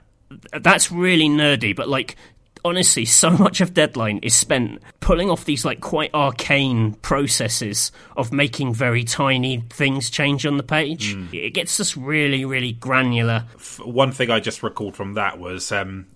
That's 0.59 0.91
really 0.91 1.29
nerdy, 1.29 1.75
but 1.75 1.89
like 1.89 2.15
honestly, 2.65 3.05
so 3.05 3.29
much 3.29 3.61
of 3.61 3.73
Deadline 3.73 4.17
is 4.23 4.33
spent 4.33 4.81
pulling 4.99 5.29
off 5.29 5.45
these 5.45 5.63
like 5.63 5.79
quite 5.79 6.09
arcane 6.13 6.93
processes 6.95 7.91
of 8.17 8.33
making 8.33 8.73
very 8.73 9.03
tiny 9.03 9.63
things 9.69 10.09
change 10.09 10.45
on 10.45 10.57
the 10.57 10.63
page. 10.63 11.15
Mm. 11.15 11.33
It 11.33 11.51
gets 11.51 11.79
us 11.79 11.95
really, 11.95 12.43
really 12.43 12.73
granular. 12.73 13.45
One 13.83 14.11
thing 14.11 14.31
I 14.31 14.39
just 14.39 14.63
recalled 14.63 14.95
from 14.95 15.13
that 15.13 15.37
was 15.37 15.71
um, 15.71 16.07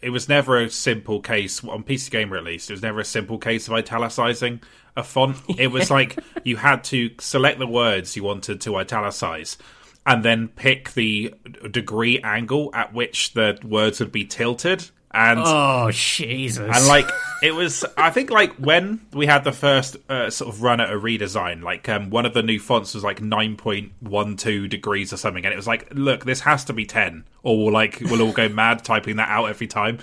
it 0.00 0.10
was 0.10 0.28
never 0.28 0.58
a 0.58 0.70
simple 0.70 1.20
case 1.20 1.62
on 1.62 1.84
PC 1.84 2.10
Gamer 2.10 2.38
at 2.38 2.44
least. 2.44 2.70
It 2.70 2.72
was 2.72 2.82
never 2.82 3.00
a 3.00 3.04
simple 3.04 3.38
case 3.38 3.68
of 3.68 3.74
italicizing 3.74 4.62
a 4.96 5.04
font. 5.04 5.36
It 5.58 5.68
was 5.68 5.90
like 5.90 6.18
you 6.42 6.56
had 6.56 6.84
to 6.84 7.10
select 7.18 7.58
the 7.58 7.66
words 7.66 8.16
you 8.16 8.24
wanted 8.24 8.62
to 8.62 8.76
italicize 8.76 9.58
and 10.04 10.24
then 10.24 10.48
pick 10.48 10.94
the 10.94 11.34
degree 11.70 12.18
angle 12.20 12.70
at 12.74 12.92
which 12.92 13.34
the 13.34 13.58
words 13.62 14.00
would 14.00 14.10
be 14.10 14.24
tilted 14.24 14.90
and 15.14 15.40
oh 15.42 15.90
Jesus! 15.90 16.74
And 16.74 16.86
like 16.86 17.08
it 17.42 17.54
was, 17.54 17.84
I 17.96 18.10
think 18.10 18.30
like 18.30 18.54
when 18.54 19.00
we 19.12 19.26
had 19.26 19.44
the 19.44 19.52
first 19.52 19.96
uh, 20.08 20.30
sort 20.30 20.54
of 20.54 20.62
run 20.62 20.80
at 20.80 20.90
a 20.90 20.96
redesign, 20.98 21.62
like 21.62 21.88
um, 21.88 22.08
one 22.08 22.24
of 22.24 22.34
the 22.34 22.42
new 22.42 22.58
fonts 22.58 22.94
was 22.94 23.04
like 23.04 23.20
nine 23.20 23.56
point 23.56 23.92
one 24.00 24.36
two 24.36 24.68
degrees 24.68 25.12
or 25.12 25.16
something, 25.16 25.44
and 25.44 25.52
it 25.52 25.56
was 25.56 25.66
like, 25.66 25.88
look, 25.92 26.24
this 26.24 26.40
has 26.40 26.64
to 26.66 26.72
be 26.72 26.86
ten, 26.86 27.24
or 27.42 27.58
we'll 27.58 27.72
like 27.72 28.00
we'll 28.00 28.22
all 28.22 28.32
go 28.32 28.48
mad 28.50 28.84
typing 28.84 29.16
that 29.16 29.28
out 29.28 29.46
every 29.46 29.66
time. 29.66 29.98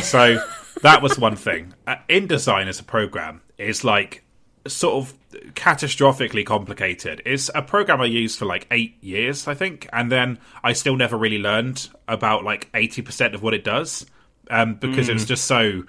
So 0.00 0.40
that 0.82 1.02
was 1.02 1.18
one 1.18 1.34
thing. 1.34 1.74
Uh, 1.86 1.96
InDesign 2.08 2.68
as 2.68 2.78
a 2.78 2.84
program 2.84 3.40
is 3.56 3.82
like 3.82 4.22
sort 4.68 4.94
of 4.94 5.14
catastrophically 5.54 6.46
complicated. 6.46 7.22
It's 7.26 7.50
a 7.54 7.62
program 7.62 8.00
I 8.00 8.04
used 8.04 8.38
for 8.38 8.44
like 8.44 8.68
eight 8.70 9.02
years, 9.02 9.48
I 9.48 9.54
think, 9.54 9.88
and 9.92 10.12
then 10.12 10.38
I 10.62 10.74
still 10.74 10.96
never 10.96 11.16
really 11.16 11.38
learned 11.38 11.88
about 12.06 12.44
like 12.44 12.68
eighty 12.74 13.02
percent 13.02 13.34
of 13.34 13.42
what 13.42 13.54
it 13.54 13.64
does 13.64 14.06
um, 14.50 14.74
because 14.74 15.06
mm. 15.06 15.10
it 15.10 15.14
was 15.14 15.24
mm. 15.24 15.28
just 15.28 15.44
so 15.44 15.82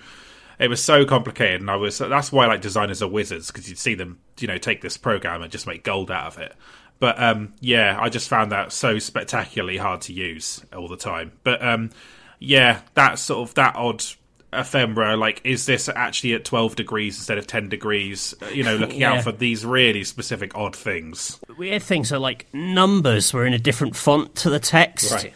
it 0.59 0.69
was 0.69 0.83
so 0.83 1.05
complicated, 1.05 1.61
and 1.61 1.71
I 1.71 1.77
was 1.77 1.97
that's 1.97 2.31
why 2.31 2.45
like 2.47 2.61
designers 2.61 3.01
are 3.01 3.07
wizards 3.07 3.47
because 3.47 3.69
you'd 3.69 3.79
see 3.79 3.95
them 3.95 4.19
you 4.39 4.47
know 4.47 4.57
take 4.57 4.81
this 4.81 4.97
program 4.97 5.41
and 5.41 5.51
just 5.51 5.67
make 5.67 5.83
gold 5.83 6.11
out 6.11 6.27
of 6.27 6.37
it. 6.37 6.53
But 6.99 7.21
um, 7.21 7.53
yeah, 7.61 7.97
I 7.99 8.09
just 8.09 8.27
found 8.27 8.51
that 8.51 8.73
so 8.73 8.99
spectacularly 8.99 9.77
hard 9.77 10.01
to 10.01 10.13
use 10.13 10.63
all 10.75 10.89
the 10.89 10.97
time. 10.97 11.31
But 11.43 11.65
um, 11.65 11.91
yeah, 12.39 12.81
that 12.95 13.19
sort 13.19 13.47
of 13.47 13.55
that 13.55 13.75
odd 13.75 14.03
ephemera 14.51 15.15
like 15.15 15.41
is 15.43 15.67
this 15.67 15.89
actually 15.89 16.33
at 16.33 16.43
12 16.43 16.75
degrees 16.75 17.17
instead 17.17 17.37
of 17.37 17.45
10 17.45 17.69
degrees 17.69 18.33
you 18.51 18.63
know 18.63 18.75
looking 18.77 19.01
yeah. 19.01 19.13
out 19.13 19.23
for 19.23 19.31
these 19.31 19.63
really 19.63 20.03
specific 20.03 20.55
odd 20.55 20.75
things 20.75 21.39
weird 21.55 21.83
things 21.83 22.11
are 22.11 22.17
like 22.17 22.47
numbers 22.51 23.31
were 23.31 23.45
in 23.45 23.53
a 23.53 23.59
different 23.59 23.95
font 23.95 24.33
to 24.33 24.49
the 24.49 24.59
text 24.59 25.11
right 25.11 25.33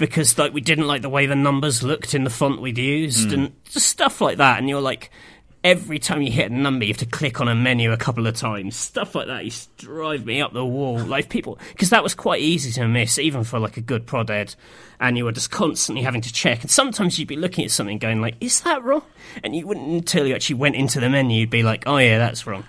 because 0.00 0.36
like 0.38 0.52
we 0.52 0.60
didn't 0.60 0.88
like 0.88 1.02
the 1.02 1.08
way 1.08 1.26
the 1.26 1.36
numbers 1.36 1.84
looked 1.84 2.14
in 2.14 2.24
the 2.24 2.30
font 2.30 2.60
we'd 2.60 2.78
used 2.78 3.28
mm. 3.28 3.34
and 3.34 3.64
just 3.66 3.86
stuff 3.86 4.20
like 4.20 4.38
that. 4.38 4.58
And 4.58 4.68
you're 4.68 4.80
like, 4.80 5.10
every 5.62 5.98
time 5.98 6.22
you 6.22 6.32
hit 6.32 6.50
a 6.50 6.54
number, 6.54 6.84
you 6.84 6.90
have 6.92 6.98
to 6.98 7.06
click 7.06 7.40
on 7.40 7.46
a 7.46 7.54
menu 7.54 7.92
a 7.92 7.96
couple 7.96 8.26
of 8.26 8.34
times. 8.34 8.74
Stuff 8.74 9.14
like 9.14 9.26
that 9.26 9.44
used 9.44 9.78
to 9.78 9.86
drive 9.86 10.24
me 10.24 10.40
up 10.40 10.52
the 10.52 10.64
wall. 10.64 10.98
Like 10.98 11.28
people, 11.28 11.58
because 11.68 11.90
that 11.90 12.02
was 12.02 12.14
quite 12.14 12.40
easy 12.40 12.72
to 12.72 12.88
miss, 12.88 13.18
even 13.18 13.44
for 13.44 13.58
like 13.58 13.76
a 13.76 13.82
good 13.82 14.06
prod 14.06 14.30
ed. 14.30 14.54
And 14.98 15.16
you 15.16 15.24
were 15.26 15.32
just 15.32 15.50
constantly 15.50 16.02
having 16.02 16.22
to 16.22 16.32
check. 16.32 16.62
And 16.62 16.70
sometimes 16.70 17.18
you'd 17.18 17.28
be 17.28 17.36
looking 17.36 17.64
at 17.64 17.70
something 17.70 17.98
going 17.98 18.20
like, 18.20 18.36
is 18.40 18.60
that 18.62 18.82
wrong? 18.82 19.02
And 19.44 19.54
you 19.54 19.66
wouldn't 19.66 19.86
until 19.86 20.26
you 20.26 20.34
actually 20.34 20.56
went 20.56 20.76
into 20.76 20.98
the 20.98 21.10
menu, 21.10 21.40
you'd 21.40 21.50
be 21.50 21.62
like, 21.62 21.84
oh 21.86 21.98
yeah, 21.98 22.18
that's 22.18 22.46
wrong. 22.46 22.64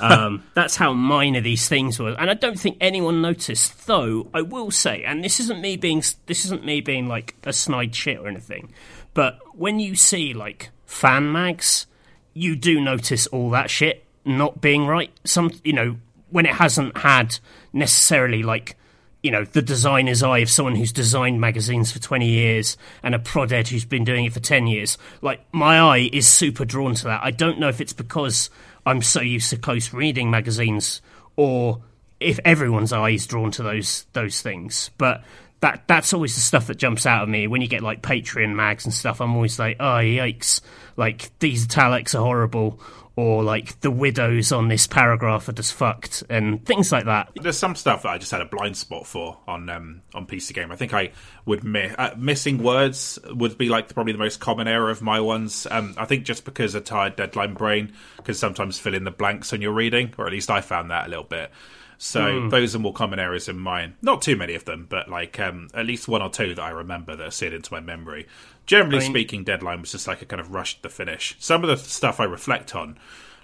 Um, 0.00 0.44
that's 0.54 0.76
how 0.76 0.92
minor 0.92 1.40
these 1.40 1.68
things 1.68 1.98
were, 1.98 2.14
and 2.18 2.30
I 2.30 2.34
don't 2.34 2.58
think 2.58 2.76
anyone 2.80 3.22
noticed. 3.22 3.86
Though 3.86 4.28
I 4.34 4.42
will 4.42 4.70
say, 4.70 5.04
and 5.04 5.24
this 5.24 5.40
isn't 5.40 5.60
me 5.60 5.76
being 5.76 6.02
this 6.26 6.44
isn't 6.44 6.64
me 6.64 6.80
being 6.80 7.08
like 7.08 7.34
a 7.44 7.52
snide 7.52 7.94
shit 7.94 8.18
or 8.18 8.28
anything, 8.28 8.72
but 9.14 9.38
when 9.54 9.80
you 9.80 9.96
see 9.96 10.34
like 10.34 10.70
fan 10.84 11.32
mags, 11.32 11.86
you 12.34 12.56
do 12.56 12.80
notice 12.80 13.26
all 13.28 13.50
that 13.50 13.70
shit 13.70 14.04
not 14.24 14.60
being 14.60 14.86
right. 14.86 15.10
Some 15.24 15.50
you 15.64 15.72
know 15.72 15.96
when 16.30 16.46
it 16.46 16.54
hasn't 16.54 16.96
had 16.98 17.38
necessarily 17.72 18.42
like 18.42 18.76
you 19.22 19.30
know 19.30 19.44
the 19.44 19.62
designer's 19.62 20.22
eye 20.22 20.38
of 20.38 20.50
someone 20.50 20.76
who's 20.76 20.92
designed 20.92 21.40
magazines 21.40 21.90
for 21.90 21.98
20 21.98 22.28
years 22.28 22.76
and 23.02 23.14
a 23.14 23.18
prod 23.18 23.52
ed 23.52 23.66
who's 23.68 23.84
been 23.84 24.04
doing 24.04 24.24
it 24.24 24.32
for 24.32 24.40
10 24.40 24.66
years 24.66 24.98
like 25.20 25.40
my 25.52 25.80
eye 25.80 26.10
is 26.12 26.28
super 26.28 26.64
drawn 26.64 26.94
to 26.94 27.04
that 27.04 27.24
i 27.24 27.30
don't 27.30 27.58
know 27.58 27.68
if 27.68 27.80
it's 27.80 27.92
because 27.92 28.50
I'm 28.86 29.02
so 29.02 29.20
used 29.20 29.50
to 29.50 29.56
close 29.56 29.92
reading 29.92 30.30
magazines, 30.30 31.02
or 31.34 31.82
if 32.20 32.38
everyone's 32.44 32.92
eyes 32.92 33.26
drawn 33.26 33.50
to 33.52 33.62
those 33.62 34.06
those 34.12 34.40
things. 34.40 34.90
But 34.96 35.24
that 35.60 35.82
that's 35.86 36.12
always 36.12 36.34
the 36.34 36.40
stuff 36.40 36.68
that 36.68 36.76
jumps 36.76 37.04
out 37.04 37.22
of 37.22 37.28
me 37.28 37.46
when 37.46 37.60
you 37.60 37.68
get 37.68 37.82
like 37.82 38.00
Patreon 38.00 38.54
mags 38.54 38.84
and 38.84 38.94
stuff. 38.94 39.20
I'm 39.20 39.34
always 39.34 39.58
like, 39.58 39.76
oh 39.80 39.98
yikes! 39.98 40.60
Like 40.96 41.36
these 41.40 41.64
italics 41.64 42.14
are 42.14 42.22
horrible, 42.22 42.80
or 43.16 43.42
like 43.42 43.80
the 43.80 43.90
widows 43.90 44.52
on 44.52 44.68
this 44.68 44.86
paragraph 44.86 45.48
are 45.48 45.52
just 45.52 45.72
fucked 45.72 46.22
and 46.28 46.64
things 46.66 46.92
like 46.92 47.06
that. 47.06 47.30
There's 47.34 47.56
some 47.56 47.74
stuff 47.74 48.02
that 48.02 48.10
I 48.10 48.18
just 48.18 48.30
had 48.30 48.42
a 48.42 48.46
blind 48.46 48.76
spot 48.76 49.06
for 49.06 49.38
on 49.48 49.70
um, 49.70 50.02
on 50.14 50.26
PC 50.26 50.52
Gamer. 50.54 50.74
I 50.74 50.76
think 50.76 50.92
I 50.92 51.12
would 51.46 51.64
miss 51.64 51.94
uh, 51.96 52.14
missing 52.18 52.62
words 52.62 53.18
would 53.30 53.56
be 53.56 53.70
like 53.70 53.92
probably 53.92 54.12
the 54.12 54.18
most 54.18 54.38
common 54.38 54.68
error 54.68 54.90
of 54.90 55.00
my 55.00 55.18
ones. 55.20 55.66
Um, 55.70 55.94
I 55.96 56.04
think 56.04 56.24
just 56.24 56.44
because 56.44 56.74
a 56.74 56.80
tired 56.80 57.16
deadline 57.16 57.54
brain 57.54 57.94
can 58.24 58.34
sometimes 58.34 58.78
fill 58.78 58.94
in 58.94 59.04
the 59.04 59.10
blanks 59.10 59.50
when 59.50 59.62
you're 59.62 59.72
reading, 59.72 60.12
or 60.18 60.26
at 60.26 60.32
least 60.32 60.50
I 60.50 60.60
found 60.60 60.90
that 60.90 61.06
a 61.06 61.08
little 61.08 61.24
bit. 61.24 61.50
So 61.98 62.20
mm. 62.20 62.50
those 62.50 62.76
are 62.76 62.78
more 62.78 62.92
common 62.92 63.18
errors 63.18 63.48
in 63.48 63.58
mine. 63.58 63.94
Not 64.02 64.22
too 64.22 64.36
many 64.36 64.54
of 64.54 64.64
them, 64.64 64.86
but 64.88 65.08
like 65.08 65.40
um, 65.40 65.68
at 65.74 65.86
least 65.86 66.08
one 66.08 66.22
or 66.22 66.30
two 66.30 66.54
that 66.54 66.62
I 66.62 66.70
remember 66.70 67.16
that 67.16 67.32
seared 67.32 67.54
into 67.54 67.72
my 67.72 67.80
memory. 67.80 68.26
Generally 68.66 68.98
I 68.98 69.00
mean, 69.00 69.10
speaking, 69.10 69.44
Deadline 69.44 69.80
was 69.80 69.92
just 69.92 70.06
like 70.06 70.22
a 70.22 70.26
kind 70.26 70.40
of 70.40 70.52
rush 70.52 70.76
to 70.76 70.82
the 70.82 70.88
finish. 70.88 71.36
Some 71.38 71.64
of 71.64 71.70
the 71.70 71.76
stuff 71.76 72.20
I 72.20 72.24
reflect 72.24 72.74
on, 72.74 72.98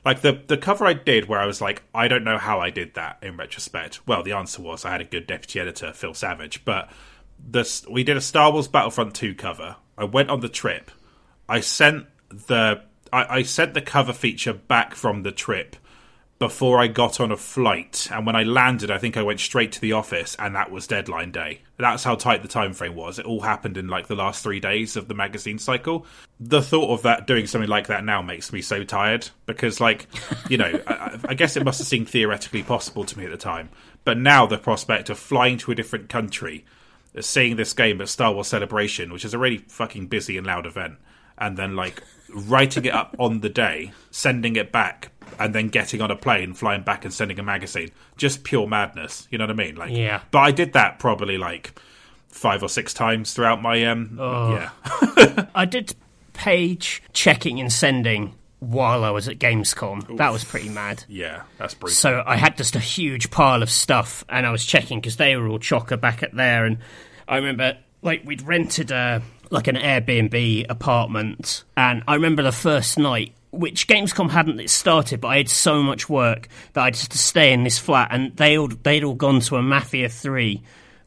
like 0.05 0.21
the 0.21 0.43
the 0.47 0.59
cover 0.59 0.85
I 0.85 0.93
did, 0.93 1.29
where 1.29 1.41
I 1.41 1.47
was 1.47 1.61
like, 1.61 1.83
I 1.95 2.09
don't 2.09 2.25
know 2.25 2.39
how 2.39 2.61
I 2.61 2.71
did 2.71 2.95
that 2.95 3.19
in 3.23 3.37
retrospect. 3.37 4.07
Well, 4.07 4.23
the 4.23 4.33
answer 4.33 4.61
was 4.61 4.85
I 4.85 4.91
had 4.91 5.01
a 5.01 5.05
good 5.05 5.27
deputy 5.27 5.61
editor, 5.61 5.93
Phil 5.93 6.15
Savage, 6.15 6.65
but 6.65 6.91
this 7.39 7.87
we 7.89 8.05
did 8.05 8.17
a 8.17 8.21
Star 8.21 8.53
Wars 8.53 8.69
Battlefront 8.69 9.15
two 9.15 9.35
cover. 9.35 9.77
I 9.97 10.05
went 10.05 10.31
on 10.31 10.41
the 10.41 10.49
trip. 10.49 10.91
I 11.49 11.61
sent 11.61 12.07
the 12.29 12.83
I, 13.13 13.39
I 13.39 13.43
sent 13.43 13.75
the 13.75 13.83
cover 13.83 14.13
feature 14.13 14.53
back 14.53 14.95
from 14.95 15.23
the 15.23 15.33
trip 15.33 15.77
before 16.43 16.81
I 16.81 16.89
got 16.89 17.21
on 17.21 17.31
a 17.31 17.37
flight. 17.37 18.09
And 18.11 18.27
when 18.27 18.35
I 18.35 18.43
landed, 18.43 18.91
I 18.91 18.99
think 18.99 19.17
I 19.17 19.23
went 19.23 19.39
straight 19.39 19.71
to 19.73 19.81
the 19.81 19.93
office, 19.93 20.35
and 20.41 20.57
that 20.57 20.73
was 20.73 20.89
deadline 20.89 21.31
day. 21.31 21.61
That's 21.79 22.03
how 22.03 22.17
tight 22.17 22.43
the 22.43 22.49
time 22.49 22.73
frame 22.73 22.97
was. 22.97 23.21
It 23.21 23.27
all 23.27 23.43
happened 23.43 23.77
in 23.77 23.87
like 23.87 24.09
the 24.09 24.17
last 24.17 24.43
three 24.43 24.59
days 24.59 24.97
of 24.97 25.07
the 25.07 25.15
magazine 25.15 25.61
cycle. 25.61 26.05
The 26.41 26.61
thought 26.61 26.93
of 26.93 27.03
that 27.03 27.29
doing 27.29 27.47
something 27.47 27.71
like 27.71 27.87
that 27.87 28.05
now 28.05 28.23
makes 28.23 28.53
me 28.53 28.61
so 28.61 28.83
tired 28.83 29.29
because, 29.47 29.81
like, 29.81 30.09
you 30.49 30.57
know, 30.57 30.83
I, 30.85 31.17
I 31.29 31.35
guess 31.35 31.57
it 31.57 31.65
must 31.65 31.79
have 31.79 31.87
seemed 31.87 32.09
theoretically 32.09 32.65
possible 32.65 33.05
to 33.05 33.17
me 33.17 33.25
at 33.25 33.31
the 33.31 33.37
time, 33.37 33.69
but 34.03 34.19
now 34.19 34.45
the 34.45 34.59
prospect 34.59 35.11
of 35.11 35.21
flying 35.21 35.59
to 35.59 35.71
a 35.71 35.77
different 35.77 36.09
country, 36.09 36.65
seeing 37.21 37.55
this 37.55 37.73
game 37.73 38.01
at 38.01 38.09
Star 38.09 38.35
Wars 38.35 38.49
Celebration, 38.49 39.13
which 39.13 39.25
is 39.25 39.33
a 39.33 39.39
really 39.39 39.59
fucking 39.59 40.09
busy 40.09 40.37
and 40.37 40.47
loud 40.49 40.67
event, 40.67 40.97
and 41.39 41.57
then 41.57 41.77
like 41.77 42.03
writing 42.35 42.85
it 42.85 42.95
up 42.95 43.17
on 43.19 43.41
the 43.41 43.49
day, 43.49 43.93
sending 44.11 44.57
it 44.57 44.73
back, 44.73 45.11
and 45.39 45.55
then 45.55 45.69
getting 45.69 46.01
on 46.01 46.11
a 46.11 46.17
plane, 46.17 46.55
flying 46.55 46.83
back, 46.83 47.05
and 47.05 47.13
sending 47.13 47.39
a 47.39 47.43
magazine. 47.43 47.91
Just 48.17 48.45
pure 48.45 48.67
madness. 48.67 49.27
You 49.31 49.39
know 49.39 49.45
what 49.45 49.51
I 49.51 49.55
mean? 49.65 49.77
Like, 49.77 49.91
Yeah. 49.93 50.23
But 50.31 50.41
I 50.41 50.51
did 50.51 50.73
that 50.75 50.99
probably 50.99 51.39
like 51.39 51.79
five 52.29 52.63
or 52.63 52.69
six 52.69 52.93
times 52.95 53.33
throughout 53.33 53.61
my 53.63 53.85
um. 53.87 54.19
Oh. 54.21 54.55
Yeah. 54.55 55.47
I 55.55 55.65
did 55.65 55.95
page 56.33 57.03
checking 57.13 57.61
and 57.61 57.73
sending 57.73 58.35
while 58.59 59.05
I 59.05 59.11
was 59.11 59.29
at 59.29 59.39
Gamescom. 59.39 60.17
That 60.19 60.33
was 60.33 60.45
pretty 60.45 60.69
mad. 60.69 61.05
Yeah, 61.09 61.43
that's 61.59 61.75
brutal. 61.75 61.95
So 61.95 62.23
I 62.25 62.37
had 62.37 62.57
just 62.57 62.77
a 62.77 62.81
huge 62.81 63.31
pile 63.31 63.63
of 63.63 63.71
stuff, 63.71 64.25
and 64.29 64.47
I 64.47 64.53
was 64.53 64.65
checking 64.65 65.01
because 65.01 65.17
they 65.17 65.37
were 65.37 65.49
all 65.49 65.59
chocker 65.59 66.01
back 66.01 66.23
at 66.23 66.35
there. 66.35 66.65
And 66.65 66.79
I 67.27 67.37
remember, 67.37 67.79
like, 68.03 68.23
we'd 68.25 68.43
rented 68.43 68.91
a 68.93 69.21
like 69.53 69.69
an 69.69 69.77
Airbnb 69.77 70.67
apartment, 70.69 71.65
and 71.77 72.03
I 72.09 72.15
remember 72.15 72.43
the 72.43 72.53
first 72.53 72.99
night. 72.99 73.35
Which 73.55 73.87
Gamescom 73.87 74.31
hadn't 74.31 74.67
started, 74.71 75.21
but 75.21 75.29
I 75.29 75.37
had 75.37 75.49
so 75.51 75.83
much 75.83 76.09
work 76.09 76.49
that 76.73 76.85
I 76.85 76.91
just 76.91 77.03
had 77.03 77.11
to 77.11 77.19
stay 77.19 77.53
in 77.53 77.65
this 77.65 77.79
flat, 77.79 78.09
and 78.11 78.35
they 78.35 78.57
all 78.57 78.69
they'd 78.69 79.05
all 79.05 79.15
gone 79.15 79.41
to 79.41 79.57
a 79.57 79.63
Mafia 79.63 80.09
Three 80.09 80.63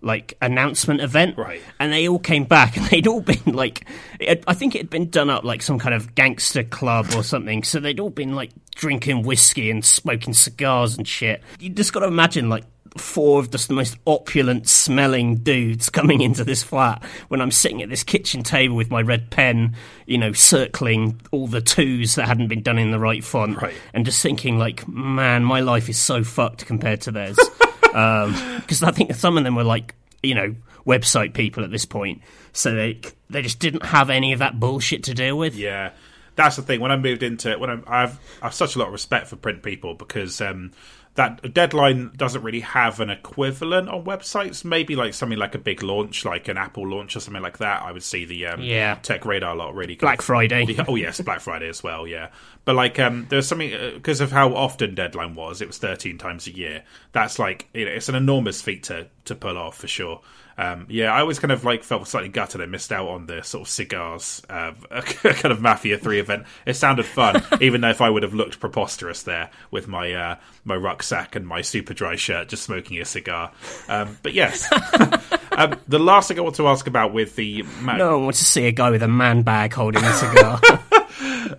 like 0.06 0.38
announcement 0.40 1.02
event, 1.02 1.36
Right. 1.36 1.60
And 1.80 1.92
they 1.92 2.08
all 2.08 2.20
came 2.20 2.44
back, 2.44 2.78
and 2.78 2.86
they'd 2.92 3.08
all 3.08 3.22
been 3.22 3.42
like, 3.54 3.88
it, 4.20 4.44
I 4.48 4.54
think 4.54 4.76
it 4.76 4.78
had 4.78 4.90
been 4.92 5.10
done 5.10 5.32
up 5.32 5.44
like 5.44 5.64
some 5.64 5.80
kind 5.80 5.96
of 5.96 6.14
gangster 6.14 6.64
club 6.64 7.08
or 7.16 7.24
something. 7.24 7.64
So 7.64 7.80
they'd 7.80 8.00
all 8.00 8.12
been 8.12 8.36
like 8.36 8.52
drinking 8.76 9.24
whiskey 9.24 9.72
and 9.72 9.84
smoking 9.84 10.34
cigars 10.34 10.96
and 10.96 11.08
shit. 11.08 11.42
You 11.60 11.70
just 11.70 11.94
got 11.94 12.02
to 12.02 12.08
imagine 12.08 12.48
like 12.48 12.66
four 12.98 13.40
of 13.40 13.52
just 13.52 13.68
the 13.68 13.74
most 13.74 13.98
opulent 14.08 14.70
smelling 14.70 15.36
dudes 15.38 15.90
coming 15.90 16.22
into 16.22 16.44
this 16.44 16.64
flat 16.64 17.04
when 17.28 17.42
I'm 17.42 17.52
sitting 17.52 17.82
at 17.82 17.90
this 17.90 18.04
kitchen 18.04 18.42
table 18.42 18.76
with 18.76 18.90
my 18.90 19.02
red 19.02 19.30
pen, 19.30 19.76
you 20.06 20.18
know, 20.18 20.32
circling 20.32 21.20
all 21.32 21.48
the 21.48 21.62
twos 21.62 22.16
that 22.16 22.28
hadn't 22.28 22.48
been 22.48 22.62
done 22.64 22.78
in 22.80 22.92
the 22.92 23.00
right 23.00 23.24
font, 23.24 23.62
Right. 23.62 23.76
and 23.94 24.06
just 24.06 24.22
thinking 24.22 24.58
like, 24.58 24.88
man, 24.88 25.44
my 25.44 25.60
life 25.60 25.90
is 25.90 26.00
so 26.00 26.24
fucked 26.24 26.66
compared 26.66 27.02
to 27.02 27.12
theirs. 27.12 27.38
because 27.82 28.84
I 28.84 28.92
think 28.92 29.14
some 29.16 29.38
of 29.38 29.44
them 29.44 29.56
were 29.56 29.64
like 29.64 29.96
you 30.24 30.36
know 30.36 30.56
website 30.86 31.34
people 31.34 31.64
at 31.64 31.72
this 31.72 31.86
point, 31.86 32.22
so 32.54 32.74
they 32.74 33.00
they 33.30 33.42
just 33.42 33.60
didn't 33.60 33.86
have 33.86 34.10
any 34.10 34.34
of 34.34 34.40
that 34.40 34.60
bullshit 34.60 35.04
to 35.06 35.14
deal 35.14 35.38
with. 35.38 35.56
Yeah, 35.56 35.92
that's 36.36 36.56
the 36.58 36.62
thing. 36.62 36.82
When 36.82 36.92
I 36.92 36.98
moved 36.98 37.24
into 37.24 37.52
it, 37.52 37.60
when 37.60 37.70
I'm, 37.70 37.84
I've 37.88 38.20
I've 38.42 38.54
such 38.54 38.76
a 38.76 38.80
lot 38.80 38.88
of 38.88 38.94
respect 38.94 39.28
for 39.28 39.36
print 39.36 39.64
people 39.64 39.96
because 39.96 40.42
um, 40.42 40.72
that 41.16 41.54
deadline 41.54 42.12
doesn't 42.16 42.44
really 42.44 42.60
have 42.60 43.00
an 43.00 43.10
equivalent 43.10 43.90
on 43.90 44.04
websites. 44.04 44.64
Maybe 44.66 44.96
like 44.96 45.14
something 45.14 45.38
like 45.40 45.56
a 45.56 45.58
big 45.58 45.82
launch, 45.82 46.26
like 46.26 46.48
an 46.48 46.58
Apple 46.58 46.88
launch 46.88 47.16
or 47.16 47.20
something 47.22 47.42
like 47.42 47.58
that. 47.60 47.82
I 47.84 47.92
would 47.92 48.04
see 48.04 48.26
the 48.26 48.48
um, 48.48 48.62
Yeah. 48.62 48.96
Tech 49.02 49.26
Radar 49.26 49.56
lot 49.56 49.76
really. 49.76 49.96
Black 49.96 50.20
of- 50.20 50.26
Friday. 50.26 50.66
Yeah, 50.68 50.86
oh 50.90 50.96
yes, 50.96 51.22
Black 51.22 51.40
Friday 51.40 51.70
as 51.70 51.82
well. 51.82 52.06
Yeah, 52.06 52.30
but 52.66 52.76
like 52.76 53.00
um, 53.00 53.26
there's 53.30 53.48
something 53.48 53.72
because 53.94 54.20
of 54.22 54.32
how 54.32 54.54
often 54.56 54.94
deadline 54.96 55.36
was. 55.36 55.62
It 55.62 55.68
was 55.68 55.78
13 55.78 56.18
times 56.18 56.48
a 56.48 56.52
year. 56.56 56.84
That's 57.14 57.40
like 57.40 57.68
you 57.74 57.86
know, 57.86 57.92
it's 57.92 58.10
an 58.10 58.16
enormous 58.16 58.62
feat 58.62 58.84
to 58.84 59.08
to 59.26 59.36
pull 59.36 59.58
off 59.58 59.78
for 59.78 59.88
sure. 59.88 60.22
Um, 60.58 60.86
yeah, 60.90 61.12
I 61.14 61.20
always 61.20 61.40
kind 61.40 61.52
of 61.52 61.66
like 61.66 61.84
felt 61.84 62.08
slightly 62.08 62.30
gutted 62.30 62.62
I 62.62 62.66
missed 62.66 62.92
out 62.92 63.10
on 63.10 63.26
the 63.26 63.44
sort 63.44 63.64
of 63.64 63.68
cigars 63.68 64.42
uh, 64.50 64.72
kind 65.02 65.52
of 65.52 65.62
Mafia 65.62 65.98
Three 65.98 66.20
event. 66.20 66.46
It 66.66 66.76
sounded 66.76 67.06
fun, 67.06 67.44
even 67.62 67.82
though 67.82 67.90
if 67.90 68.02
I 68.02 68.10
would 68.10 68.24
have 68.24 68.34
looked 68.34 68.60
preposterous 68.60 69.24
there 69.24 69.50
with 69.72 69.88
my 69.88 70.14
uh, 70.14 70.36
my 70.64 70.76
rucksack 70.76 71.36
and 71.36 71.46
my 71.46 71.62
Superdry 71.62 72.18
shirt, 72.18 72.48
just 72.50 72.64
smoking 72.64 73.00
a 73.02 73.06
cigar. 73.06 73.52
Um, 73.90 74.18
but 74.24 74.34
yes, 74.34 74.72
um, 75.52 75.76
the 75.88 76.00
last 76.00 76.30
thing 76.30 76.40
I 76.40 76.42
want 76.42 76.56
to 76.56 76.68
ask 76.68 76.88
about 76.88 77.14
with 77.14 77.36
the 77.36 77.64
Ma- 77.82 77.98
No 77.98 78.16
one 78.16 78.26
wants 78.26 78.40
to 78.40 78.46
see 78.46 78.66
a 78.66 78.72
guy 78.72 78.90
with 78.92 79.04
a 79.04 79.08
man 79.08 79.42
bag 79.42 79.74
holding 79.74 80.04
a 80.04 80.14
cigar. 80.14 80.60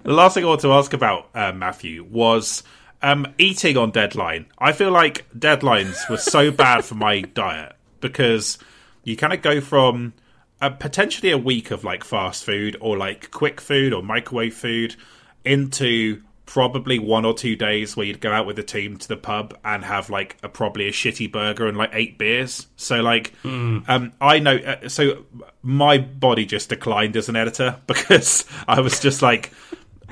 The 0.03 0.13
last 0.13 0.35
thing 0.35 0.45
I 0.45 0.49
want 0.49 0.61
to 0.63 0.73
ask 0.73 0.93
about 0.93 1.29
uh, 1.35 1.53
Matthew 1.53 2.05
was 2.05 2.63
um, 3.03 3.27
eating 3.39 3.77
on 3.77 3.91
deadline. 3.91 4.47
I 4.59 4.73
feel 4.73 4.91
like 4.91 5.27
deadlines 5.37 6.09
were 6.09 6.17
so 6.17 6.51
bad 6.51 6.85
for 6.85 6.95
my 6.95 7.21
diet 7.21 7.75
because 8.01 8.59
you 9.07 9.17
kind 9.17 9.33
of 9.33 9.41
go 9.41 9.61
from 9.61 10.13
uh, 10.61 10.69
potentially 10.69 11.31
a 11.31 11.39
week 11.39 11.71
of 11.71 11.85
like 11.85 12.03
fast 12.03 12.45
food 12.45 12.77
or 12.81 12.97
like 12.97 13.31
quick 13.31 13.61
food 13.61 13.93
or 13.93 14.03
microwave 14.03 14.55
food 14.55 14.97
into 15.45 16.21
probably 16.45 16.99
one 16.99 17.25
or 17.25 17.33
two 17.33 17.55
days 17.55 17.97
where 17.97 18.05
you'd 18.05 18.21
go 18.21 18.33
out 18.33 18.47
with 18.47 18.57
the 18.57 18.63
team 18.65 18.97
to 18.97 19.07
the 19.07 19.17
pub 19.17 19.57
and 19.65 19.85
have 19.85 20.11
like 20.11 20.37
a 20.43 20.49
probably 20.49 20.89
a 20.89 20.93
shitty 20.93 21.31
burger 21.31 21.69
and 21.69 21.77
like 21.77 21.91
eight 21.93 22.19
beers. 22.19 22.67
So 22.77 23.01
like, 23.01 23.33
um, 23.89 24.13
I 24.21 24.41
know. 24.41 24.57
Uh, 24.57 24.89
so 24.89 25.25
my 25.63 25.99
body 25.99 26.45
just 26.45 26.69
declined 26.69 27.17
as 27.17 27.29
an 27.29 27.37
editor 27.37 27.77
because 27.87 28.45
I 28.67 28.81
was 28.81 28.99
just 28.99 29.23
like, 29.23 29.53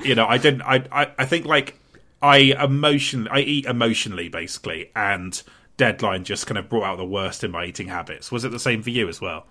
you 0.03 0.15
know, 0.15 0.25
I 0.25 0.37
didn't. 0.37 0.61
I 0.61 0.85
I, 0.89 1.11
I 1.17 1.25
think 1.25 1.45
like 1.45 1.77
I 2.21 2.37
emotion. 2.37 3.27
I 3.29 3.41
eat 3.41 3.65
emotionally 3.65 4.29
basically, 4.29 4.91
and 4.95 5.41
deadline 5.77 6.23
just 6.23 6.47
kind 6.47 6.57
of 6.57 6.69
brought 6.69 6.83
out 6.83 6.97
the 6.97 7.05
worst 7.05 7.43
in 7.43 7.51
my 7.51 7.65
eating 7.65 7.87
habits. 7.87 8.31
Was 8.31 8.45
it 8.45 8.51
the 8.51 8.59
same 8.59 8.81
for 8.81 8.89
you 8.89 9.07
as 9.09 9.19
well? 9.19 9.45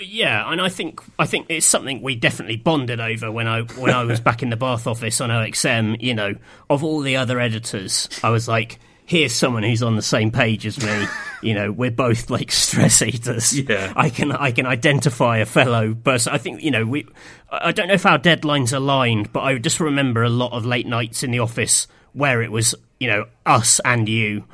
Yeah, 0.00 0.50
and 0.50 0.60
I 0.60 0.68
think 0.68 1.00
I 1.18 1.26
think 1.26 1.46
it's 1.48 1.66
something 1.66 2.02
we 2.02 2.16
definitely 2.16 2.56
bonded 2.56 3.00
over 3.00 3.30
when 3.30 3.46
I 3.46 3.62
when 3.62 3.94
I 3.94 4.04
was 4.04 4.20
back 4.20 4.42
in 4.42 4.50
the 4.50 4.56
Bath 4.56 4.86
office 4.86 5.20
on 5.20 5.30
OXM. 5.30 6.02
You 6.02 6.14
know, 6.14 6.34
of 6.68 6.82
all 6.82 7.00
the 7.00 7.16
other 7.16 7.38
editors, 7.38 8.08
I 8.24 8.30
was 8.30 8.48
like, 8.48 8.80
here's 9.06 9.32
someone 9.32 9.62
who's 9.62 9.82
on 9.82 9.96
the 9.96 10.02
same 10.02 10.30
page 10.30 10.66
as 10.66 10.82
me. 10.82 11.06
You 11.42 11.54
know, 11.54 11.72
we're 11.72 11.90
both 11.90 12.30
like 12.30 12.52
stress 12.52 13.02
eaters. 13.02 13.52
Yeah. 13.58 13.92
I 13.96 14.10
can 14.10 14.30
I 14.30 14.52
can 14.52 14.64
identify 14.64 15.38
a 15.38 15.44
fellow 15.44 15.92
person. 15.92 16.32
I 16.32 16.38
think 16.38 16.62
you 16.62 16.70
know 16.70 16.86
we. 16.86 17.04
I 17.50 17.72
don't 17.72 17.88
know 17.88 17.94
if 17.94 18.06
our 18.06 18.20
deadlines 18.20 18.72
aligned, 18.72 19.32
but 19.32 19.40
I 19.40 19.58
just 19.58 19.80
remember 19.80 20.22
a 20.22 20.28
lot 20.28 20.52
of 20.52 20.64
late 20.64 20.86
nights 20.86 21.24
in 21.24 21.32
the 21.32 21.40
office 21.40 21.88
where 22.12 22.42
it 22.42 22.52
was 22.52 22.76
you 23.00 23.08
know 23.08 23.26
us 23.44 23.80
and 23.84 24.08
you 24.08 24.44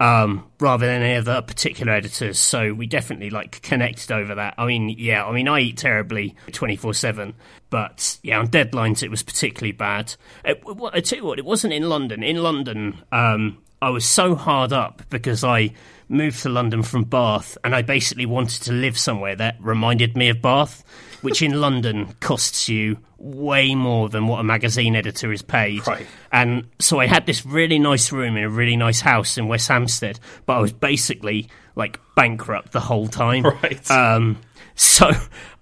um, 0.00 0.50
rather 0.58 0.86
than 0.86 1.02
any 1.02 1.16
other 1.16 1.42
particular 1.42 1.92
editors. 1.92 2.38
So 2.40 2.72
we 2.72 2.86
definitely 2.86 3.30
like 3.30 3.62
connected 3.62 4.10
over 4.10 4.34
that. 4.34 4.54
I 4.58 4.66
mean, 4.66 4.88
yeah, 4.88 5.24
I 5.24 5.32
mean, 5.32 5.46
I 5.46 5.60
eat 5.60 5.76
terribly 5.76 6.34
twenty 6.50 6.74
four 6.74 6.94
seven, 6.94 7.34
but 7.68 8.18
yeah, 8.22 8.38
on 8.38 8.48
deadlines 8.48 9.02
it 9.02 9.10
was 9.10 9.22
particularly 9.22 9.72
bad. 9.72 10.16
It, 10.44 10.64
I 10.92 11.00
tell 11.00 11.18
you 11.18 11.24
what, 11.24 11.38
it 11.38 11.44
wasn't 11.44 11.74
in 11.74 11.88
London. 11.88 12.22
In 12.22 12.42
London, 12.42 13.02
um, 13.12 13.58
I 13.80 13.90
was 13.90 14.04
so 14.04 14.34
hard 14.34 14.72
up 14.72 15.02
because 15.10 15.44
I 15.44 15.72
moved 16.08 16.42
to 16.42 16.48
London 16.48 16.82
from 16.82 17.04
Bath, 17.04 17.56
and 17.62 17.74
I 17.74 17.82
basically 17.82 18.26
wanted 18.26 18.62
to 18.64 18.72
live 18.72 18.98
somewhere 18.98 19.36
that 19.36 19.56
reminded 19.60 20.16
me 20.16 20.28
of 20.28 20.42
Bath, 20.42 20.82
which 21.22 21.40
in 21.40 21.60
London 21.60 22.14
costs 22.20 22.68
you 22.68 22.98
way 23.20 23.74
more 23.74 24.08
than 24.08 24.26
what 24.26 24.40
a 24.40 24.44
magazine 24.44 24.96
editor 24.96 25.32
is 25.32 25.42
paid. 25.42 25.86
Right. 25.86 26.06
And 26.32 26.66
so 26.78 26.98
I 26.98 27.06
had 27.06 27.26
this 27.26 27.44
really 27.44 27.78
nice 27.78 28.10
room 28.12 28.36
in 28.36 28.44
a 28.44 28.48
really 28.48 28.76
nice 28.76 29.00
house 29.00 29.36
in 29.36 29.46
West 29.46 29.68
Hampstead, 29.68 30.18
but 30.46 30.54
I 30.54 30.60
was 30.60 30.72
basically 30.72 31.48
like 31.76 32.00
bankrupt 32.16 32.72
the 32.72 32.80
whole 32.80 33.08
time. 33.08 33.44
Right. 33.62 33.90
Um, 33.90 34.38
so, 34.74 35.10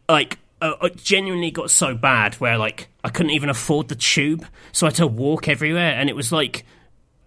like, 0.09 0.39
uh, 0.60 0.74
it 0.82 0.97
genuinely 0.97 1.51
got 1.51 1.70
so 1.70 1.94
bad 1.94 2.35
where 2.36 2.59
like 2.59 2.89
I 3.02 3.09
couldn't 3.09 3.30
even 3.32 3.48
afford 3.48 3.89
the 3.89 3.94
tube, 3.94 4.47
so 4.72 4.86
I 4.86 4.90
had 4.90 4.97
to 4.97 5.06
walk 5.06 5.48
everywhere, 5.48 5.93
and 5.94 6.09
it 6.09 6.16
was 6.16 6.30
like 6.32 6.64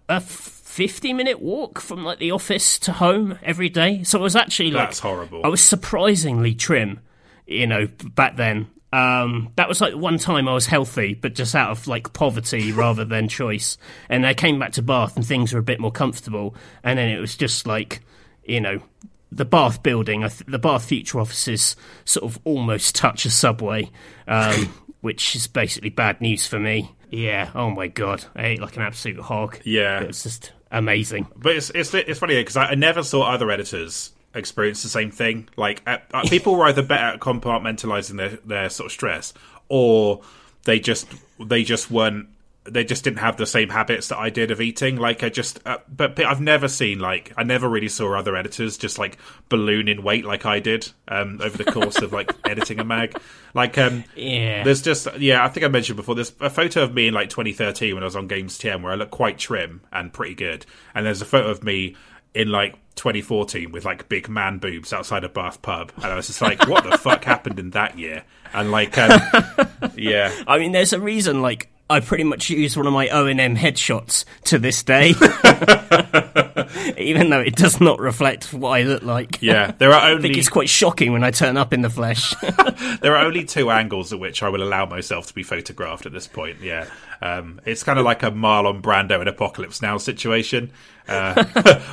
a 0.08 0.20
fifty-minute 0.20 1.40
walk 1.40 1.80
from 1.80 2.04
like 2.04 2.18
the 2.18 2.30
office 2.30 2.78
to 2.80 2.92
home 2.92 3.38
every 3.42 3.68
day. 3.68 4.02
So 4.04 4.18
I 4.18 4.22
was 4.22 4.36
actually 4.36 4.70
like, 4.70 4.88
That's 4.88 5.00
horrible. 5.00 5.42
I 5.44 5.48
was 5.48 5.62
surprisingly 5.62 6.54
trim, 6.54 7.00
you 7.46 7.66
know, 7.66 7.88
back 8.14 8.36
then. 8.36 8.68
Um, 8.92 9.52
that 9.56 9.68
was 9.68 9.80
like 9.80 9.94
one 9.94 10.18
time 10.18 10.48
I 10.48 10.54
was 10.54 10.66
healthy, 10.66 11.14
but 11.14 11.34
just 11.34 11.54
out 11.54 11.70
of 11.70 11.86
like 11.86 12.12
poverty 12.12 12.72
rather 12.72 13.04
than 13.04 13.28
choice. 13.28 13.78
And 14.08 14.26
I 14.26 14.34
came 14.34 14.58
back 14.58 14.72
to 14.72 14.82
Bath 14.82 15.16
and 15.16 15.26
things 15.26 15.52
were 15.52 15.60
a 15.60 15.64
bit 15.64 15.80
more 15.80 15.92
comfortable. 15.92 16.54
And 16.84 16.98
then 16.98 17.08
it 17.08 17.18
was 17.18 17.36
just 17.36 17.66
like, 17.66 18.02
you 18.44 18.60
know, 18.60 18.82
the 19.30 19.46
Bath 19.46 19.82
building, 19.82 20.20
th- 20.20 20.44
the 20.46 20.58
Bath 20.58 20.84
Future 20.84 21.20
offices 21.20 21.74
sort 22.04 22.30
of 22.30 22.38
almost 22.44 22.94
touch 22.94 23.24
a 23.24 23.30
subway, 23.30 23.90
um, 24.28 24.74
which 25.00 25.34
is 25.34 25.46
basically 25.46 25.90
bad 25.90 26.20
news 26.20 26.46
for 26.46 26.58
me. 26.58 26.94
Yeah, 27.10 27.50
oh 27.54 27.70
my 27.70 27.88
god, 27.88 28.24
I 28.34 28.46
ate 28.46 28.60
like 28.60 28.76
an 28.76 28.82
absolute 28.82 29.20
hog. 29.20 29.58
Yeah. 29.64 30.00
It 30.00 30.06
was 30.08 30.22
just 30.22 30.52
amazing. 30.70 31.28
But 31.36 31.56
it's 31.56 31.70
it's 31.70 31.92
it's 31.92 32.18
funny 32.18 32.36
because 32.36 32.56
I, 32.56 32.68
I 32.68 32.74
never 32.74 33.02
saw 33.02 33.22
other 33.22 33.50
editors 33.50 34.12
experience 34.34 34.82
the 34.82 34.88
same 34.88 35.10
thing. 35.10 35.48
Like 35.56 35.82
uh, 35.86 35.98
people 36.28 36.56
were 36.56 36.66
either 36.66 36.82
better 36.82 37.14
at 37.14 37.20
compartmentalizing 37.20 38.16
their 38.16 38.30
their 38.44 38.70
sort 38.70 38.86
of 38.86 38.92
stress, 38.92 39.32
or 39.68 40.22
they 40.64 40.78
just 40.80 41.08
they 41.40 41.64
just 41.64 41.90
weren't 41.90 42.28
they 42.64 42.84
just 42.84 43.02
didn't 43.02 43.18
have 43.18 43.36
the 43.36 43.44
same 43.46 43.68
habits 43.68 44.06
that 44.06 44.18
I 44.18 44.30
did 44.30 44.52
of 44.52 44.60
eating. 44.60 44.94
Like 44.94 45.24
I 45.24 45.30
just, 45.30 45.58
uh, 45.66 45.78
but 45.88 46.16
I've 46.24 46.40
never 46.40 46.68
seen 46.68 47.00
like 47.00 47.32
I 47.36 47.42
never 47.42 47.68
really 47.68 47.88
saw 47.88 48.14
other 48.16 48.36
editors 48.36 48.78
just 48.78 49.00
like 49.00 49.18
balloon 49.48 49.88
in 49.88 50.04
weight 50.04 50.24
like 50.24 50.46
I 50.46 50.60
did 50.60 50.88
um, 51.08 51.40
over 51.42 51.56
the 51.58 51.64
course 51.64 52.00
of 52.00 52.12
like 52.12 52.30
editing 52.48 52.78
a 52.78 52.84
mag. 52.84 53.20
Like, 53.52 53.76
um, 53.78 54.04
Yeah. 54.14 54.62
there's 54.62 54.80
just 54.80 55.08
yeah, 55.18 55.44
I 55.44 55.48
think 55.48 55.64
I 55.66 55.68
mentioned 55.68 55.96
before. 55.96 56.14
There's 56.14 56.32
a 56.38 56.48
photo 56.50 56.84
of 56.84 56.94
me 56.94 57.08
in 57.08 57.14
like 57.14 57.30
2013 57.30 57.94
when 57.94 58.04
I 58.04 58.06
was 58.06 58.14
on 58.14 58.28
Games 58.28 58.56
TM 58.60 58.80
where 58.80 58.92
I 58.92 58.94
look 58.94 59.10
quite 59.10 59.38
trim 59.38 59.80
and 59.92 60.12
pretty 60.12 60.36
good, 60.36 60.64
and 60.94 61.04
there's 61.04 61.20
a 61.20 61.24
photo 61.26 61.48
of 61.50 61.64
me 61.64 61.96
in 62.32 62.48
like 62.48 62.76
2014 62.96 63.72
with 63.72 63.84
like 63.84 64.08
big 64.08 64.28
man 64.28 64.58
boobs 64.58 64.92
outside 64.92 65.24
a 65.24 65.28
Bath 65.28 65.62
pub, 65.62 65.92
and 65.96 66.06
I 66.06 66.14
was 66.14 66.26
just 66.26 66.42
like, 66.42 66.68
what 66.68 66.84
the 66.84 66.98
fuck 66.98 67.24
happened 67.24 67.58
in 67.58 67.70
that 67.70 67.98
year? 67.98 68.24
And 68.52 68.70
like, 68.70 68.96
um, 68.98 69.20
yeah, 69.96 70.32
I 70.46 70.58
mean, 70.58 70.72
there's 70.72 70.92
a 70.92 71.00
reason, 71.00 71.42
like, 71.42 71.70
I 71.92 72.00
pretty 72.00 72.24
much 72.24 72.48
use 72.48 72.74
one 72.74 72.86
of 72.86 72.92
my 72.94 73.06
ONM 73.08 73.54
headshots 73.54 74.24
to 74.44 74.58
this 74.58 74.82
day. 74.82 75.10
Even 76.96 77.28
though 77.28 77.40
it 77.40 77.54
does 77.54 77.82
not 77.82 78.00
reflect 78.00 78.54
what 78.54 78.70
I 78.70 78.84
look 78.84 79.02
like. 79.02 79.42
yeah. 79.42 79.72
There 79.72 79.92
are 79.92 80.08
only. 80.08 80.18
I 80.18 80.22
think 80.22 80.38
it's 80.38 80.48
quite 80.48 80.70
shocking 80.70 81.12
when 81.12 81.22
I 81.22 81.30
turn 81.30 81.58
up 81.58 81.74
in 81.74 81.82
the 81.82 81.90
flesh. 81.90 82.34
there 83.02 83.14
are 83.14 83.26
only 83.26 83.44
two 83.44 83.70
angles 83.70 84.10
at 84.10 84.18
which 84.18 84.42
I 84.42 84.48
will 84.48 84.62
allow 84.62 84.86
myself 84.86 85.26
to 85.26 85.34
be 85.34 85.42
photographed 85.42 86.06
at 86.06 86.12
this 86.12 86.26
point. 86.26 86.60
Yeah, 86.62 86.86
um, 87.20 87.60
it's 87.66 87.82
kind 87.82 87.98
of 87.98 88.06
like 88.06 88.22
a 88.22 88.30
Marlon 88.30 88.80
Brando 88.80 89.20
in 89.20 89.28
Apocalypse 89.28 89.82
Now 89.82 89.98
situation, 89.98 90.72
uh, 91.08 91.44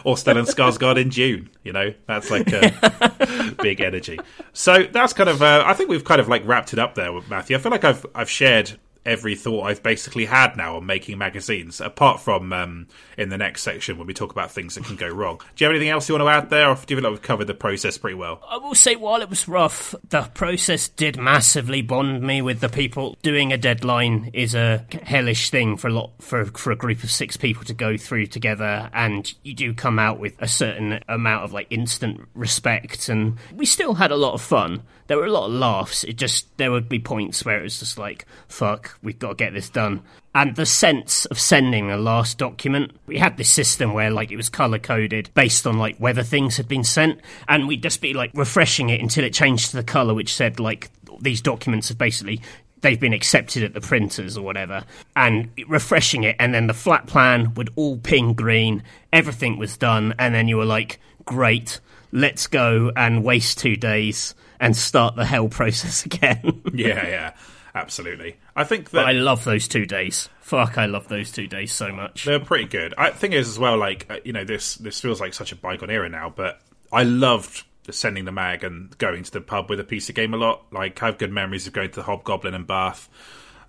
or 0.06 0.16
Stellan 0.16 0.48
Skarsgård 0.48 0.98
in 0.98 1.10
Dune. 1.10 1.50
You 1.64 1.74
know, 1.74 1.94
that's 2.08 2.32
like 2.32 2.48
a 2.54 3.54
big 3.62 3.82
energy. 3.82 4.18
So 4.54 4.84
that's 4.84 5.12
kind 5.12 5.30
of. 5.30 5.42
Uh, 5.42 5.64
I 5.66 5.74
think 5.74 5.90
we've 5.90 6.06
kind 6.06 6.22
of 6.22 6.30
like 6.30 6.48
wrapped 6.48 6.72
it 6.72 6.80
up 6.80 6.96
there 6.96 7.12
with 7.12 7.30
Matthew. 7.30 7.58
I 7.58 7.60
feel 7.60 7.72
like 7.72 7.84
I've 7.84 8.06
I've 8.16 8.30
shared 8.30 8.80
every 9.10 9.36
thought 9.36 9.64
I've 9.64 9.84
basically 9.84 10.26
had 10.26 10.56
now 10.56 10.78
on 10.78 10.86
making 10.86 11.18
magazines, 11.18 11.82
apart 11.82 12.22
from 12.22 12.54
um, 12.54 12.88
in 13.18 13.30
the 13.30 13.38
next 13.38 13.64
section 13.64 13.98
when 13.98 14.08
we 14.08 14.14
talk 14.14 14.32
about 14.32 14.52
things 14.52 14.76
that 14.76 14.86
can 14.86 14.96
go 14.96 15.10
wrong. 15.10 15.40
Do 15.56 15.64
you 15.64 15.68
have 15.68 15.76
anything 15.76 15.90
else 15.90 16.08
you 16.08 16.16
want 16.16 16.24
to 16.24 16.30
add 16.30 16.50
there, 16.50 16.70
or 16.70 16.76
do 16.76 16.82
you 16.94 17.02
feel 17.02 17.04
like 17.04 17.20
we've 17.20 17.22
covered 17.22 17.48
the 17.48 17.54
process 17.54 17.98
pretty 17.98 18.16
well? 18.16 18.42
I 18.48 18.58
will 18.58 18.76
say, 18.76 18.96
while 18.96 19.22
it 19.22 19.30
was 19.30 19.48
rough, 19.48 19.96
the 20.08 20.22
process 20.22 20.88
did 20.88 21.18
massively 21.18 21.82
bond 21.82 22.22
me 22.22 22.42
with 22.42 22.60
the 22.60 22.70
people. 22.70 23.18
Doing 23.24 23.52
a 23.52 23.58
deadline 23.58 24.32
is 24.34 24.54
a 24.56 24.86
hellish 25.04 25.50
thing 25.50 25.76
for 25.76 25.88
a 25.88 25.92
lot 25.92 26.12
for 26.20 26.46
for 26.46 26.72
a 26.72 26.76
group 26.76 27.04
of 27.04 27.12
six 27.12 27.36
people 27.36 27.64
to 27.66 27.74
go 27.74 27.98
through 27.98 28.28
together, 28.28 28.90
and 28.94 29.34
you 29.44 29.56
do 29.56 29.74
come 29.74 29.98
out 29.98 30.20
with 30.20 30.40
a 30.40 30.48
certain 30.48 31.04
amount 31.10 31.44
of 31.46 31.52
like 31.52 31.68
instant 31.72 32.28
respect. 32.36 33.10
And 33.10 33.38
we 33.56 33.66
still 33.66 33.96
had 33.96 34.12
a 34.12 34.18
lot 34.18 34.34
of 34.34 34.42
fun. 34.42 34.84
There 35.10 35.18
were 35.18 35.26
a 35.26 35.32
lot 35.32 35.48
of 35.48 35.54
laughs. 35.54 36.04
It 36.04 36.18
just 36.18 36.56
there 36.58 36.72
would 36.72 36.88
be 36.88 37.00
points 37.00 37.44
where 37.44 37.60
it 37.60 37.64
was 37.64 37.80
just 37.80 37.98
like, 37.98 38.28
"Fuck, 38.48 38.96
we've 39.02 39.18
got 39.18 39.30
to 39.30 39.44
get 39.44 39.54
this 39.54 39.68
done." 39.68 40.04
And 40.36 40.56
the 40.56 40.68
sense 40.68 41.26
of 41.26 41.40
sending 41.40 41.88
the 41.88 41.98
last 41.98 42.38
document, 42.38 42.92
we 43.08 43.18
had 43.18 43.36
this 43.36 43.50
system 43.50 43.94
where 43.94 44.12
like 44.12 44.30
it 44.30 44.38
was 44.38 44.50
color 44.50 44.78
coded 44.78 45.32
based 45.34 45.66
on 45.66 45.80
like 45.80 45.98
whether 45.98 46.22
things 46.22 46.58
had 46.58 46.68
been 46.68 46.84
sent, 46.84 47.22
and 47.48 47.68
we'd 47.68 47.82
just 47.82 48.02
be 48.02 48.14
like 48.14 48.30
refreshing 48.36 48.90
it 48.90 49.02
until 49.02 49.24
it 49.24 49.34
changed 49.34 49.72
to 49.72 49.78
the 49.78 49.84
color 49.84 50.14
which 50.14 50.32
said 50.32 50.60
like 50.60 50.92
these 51.20 51.42
documents 51.42 51.90
have 51.90 51.98
basically 51.98 52.40
they've 52.82 53.00
been 53.00 53.12
accepted 53.12 53.64
at 53.64 53.74
the 53.74 53.82
printers 53.82 54.38
or 54.38 54.44
whatever, 54.44 54.84
and 55.16 55.50
refreshing 55.68 56.24
it, 56.24 56.36
and 56.38 56.54
then 56.54 56.68
the 56.68 56.74
flat 56.76 57.08
plan 57.08 57.52
would 57.56 57.72
all 57.76 57.98
ping 57.98 58.34
green, 58.34 58.84
everything 59.12 59.58
was 59.58 59.76
done, 59.76 60.14
and 60.20 60.36
then 60.36 60.48
you 60.48 60.56
were 60.56 60.66
like, 60.66 61.00
great, 61.26 61.80
let's 62.12 62.46
go 62.46 62.92
and 62.96 63.24
waste 63.24 63.58
two 63.58 63.76
days 63.76 64.36
and 64.60 64.76
start 64.76 65.16
the 65.16 65.26
hell 65.26 65.50
process 65.50 66.06
again. 66.06 66.62
Yeah, 66.74 67.08
yeah, 67.08 67.34
absolutely. 67.74 68.38
I 68.56 68.64
think 68.64 68.92
that 68.92 69.06
I 69.06 69.14
love 69.14 69.44
those 69.44 69.68
two 69.68 69.86
days. 69.86 70.30
Fuck, 70.42 70.78
I 70.78 70.86
love 70.88 71.08
those 71.08 71.32
two 71.32 71.48
days 71.48 71.72
so 71.72 71.92
much. 71.92 72.26
They're 72.26 72.40
pretty 72.40 72.66
good. 72.66 72.94
I 72.98 73.12
think 73.12 73.34
is 73.34 73.48
as 73.48 73.60
well. 73.60 73.78
Like 73.78 74.08
uh, 74.10 74.18
you 74.24 74.34
know, 74.34 74.44
this 74.44 74.76
this 74.76 75.00
feels 75.00 75.22
like 75.22 75.34
such 75.34 75.52
a 75.52 75.56
bygone 75.56 75.90
era 75.90 76.10
now, 76.10 76.34
but 76.36 76.62
I 76.92 77.04
loved 77.04 77.64
sending 77.92 78.26
the 78.26 78.32
mag 78.32 78.64
and 78.64 78.96
going 78.98 79.24
to 79.24 79.32
the 79.32 79.42
pub 79.42 79.70
with 79.70 79.80
a 79.80 79.84
PC 79.84 80.14
game 80.14 80.34
a 80.34 80.38
lot. 80.38 80.66
Like 80.72 81.02
I 81.02 81.08
have 81.08 81.18
good 81.18 81.32
memories 81.32 81.68
of 81.68 81.74
going 81.74 81.90
to 81.92 81.96
the 81.96 82.04
Hobgoblin 82.04 82.54
and 82.54 82.68
Bath, 82.68 83.10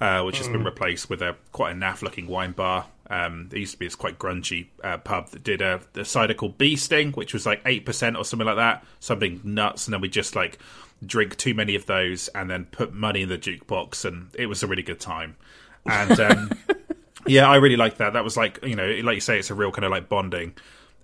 uh, 0.01 0.23
which 0.23 0.39
has 0.39 0.49
been 0.49 0.65
replaced 0.65 1.09
with 1.09 1.23
a 1.23 1.37
quite 1.53 1.73
a 1.73 1.75
naff 1.75 2.03
looking 2.03 2.27
wine 2.27 2.53
bar. 2.53 2.87
Um, 3.11 3.49
there 3.49 3.59
used 3.59 3.73
to 3.73 3.79
be 3.79 3.87
this 3.87 3.97
quite 3.97 4.19
grungy 4.19 4.69
uh, 4.85 4.97
pub 4.99 5.31
that 5.31 5.43
did 5.43 5.61
a, 5.61 5.81
a 5.97 6.05
cider 6.05 6.33
called 6.33 6.57
Bee 6.57 6.77
Sting, 6.77 7.11
which 7.13 7.35
was 7.35 7.45
like 7.45 7.61
eight 7.67 7.85
percent 7.85 8.17
or 8.17 8.25
something 8.25 8.47
like 8.47 8.57
that, 8.57 8.85
something 9.01 9.41
nuts. 9.43 9.87
And 9.87 9.93
then 9.93 10.01
we 10.01 10.09
just 10.09 10.37
like 10.37 10.59
drink 11.05 11.37
too 11.37 11.53
many 11.53 11.75
of 11.75 11.87
those 11.87 12.29
and 12.29 12.49
then 12.49 12.67
put 12.67 12.95
money 12.95 13.23
in 13.23 13.29
the 13.29 13.39
jukebox, 13.39 14.05
and 14.05 14.29
it 14.35 14.47
was 14.47 14.63
a 14.63 14.69
really 14.69 14.85
good 14.85 15.01
time. 15.01 15.37
And 15.85 16.21
um, 16.21 16.51
yeah, 17.27 17.49
I 17.49 17.57
really 17.57 17.77
liked 17.77 17.99
that. 17.99 18.13
That 18.13 18.23
was 18.23 18.37
like 18.37 18.65
you 18.65 18.77
know, 18.77 18.89
like 19.03 19.17
you 19.17 19.21
say, 19.21 19.41
it's 19.41 19.51
a 19.51 19.55
real 19.55 19.73
kind 19.73 19.85
of 19.85 19.91
like 19.91 20.09
bonding 20.09 20.55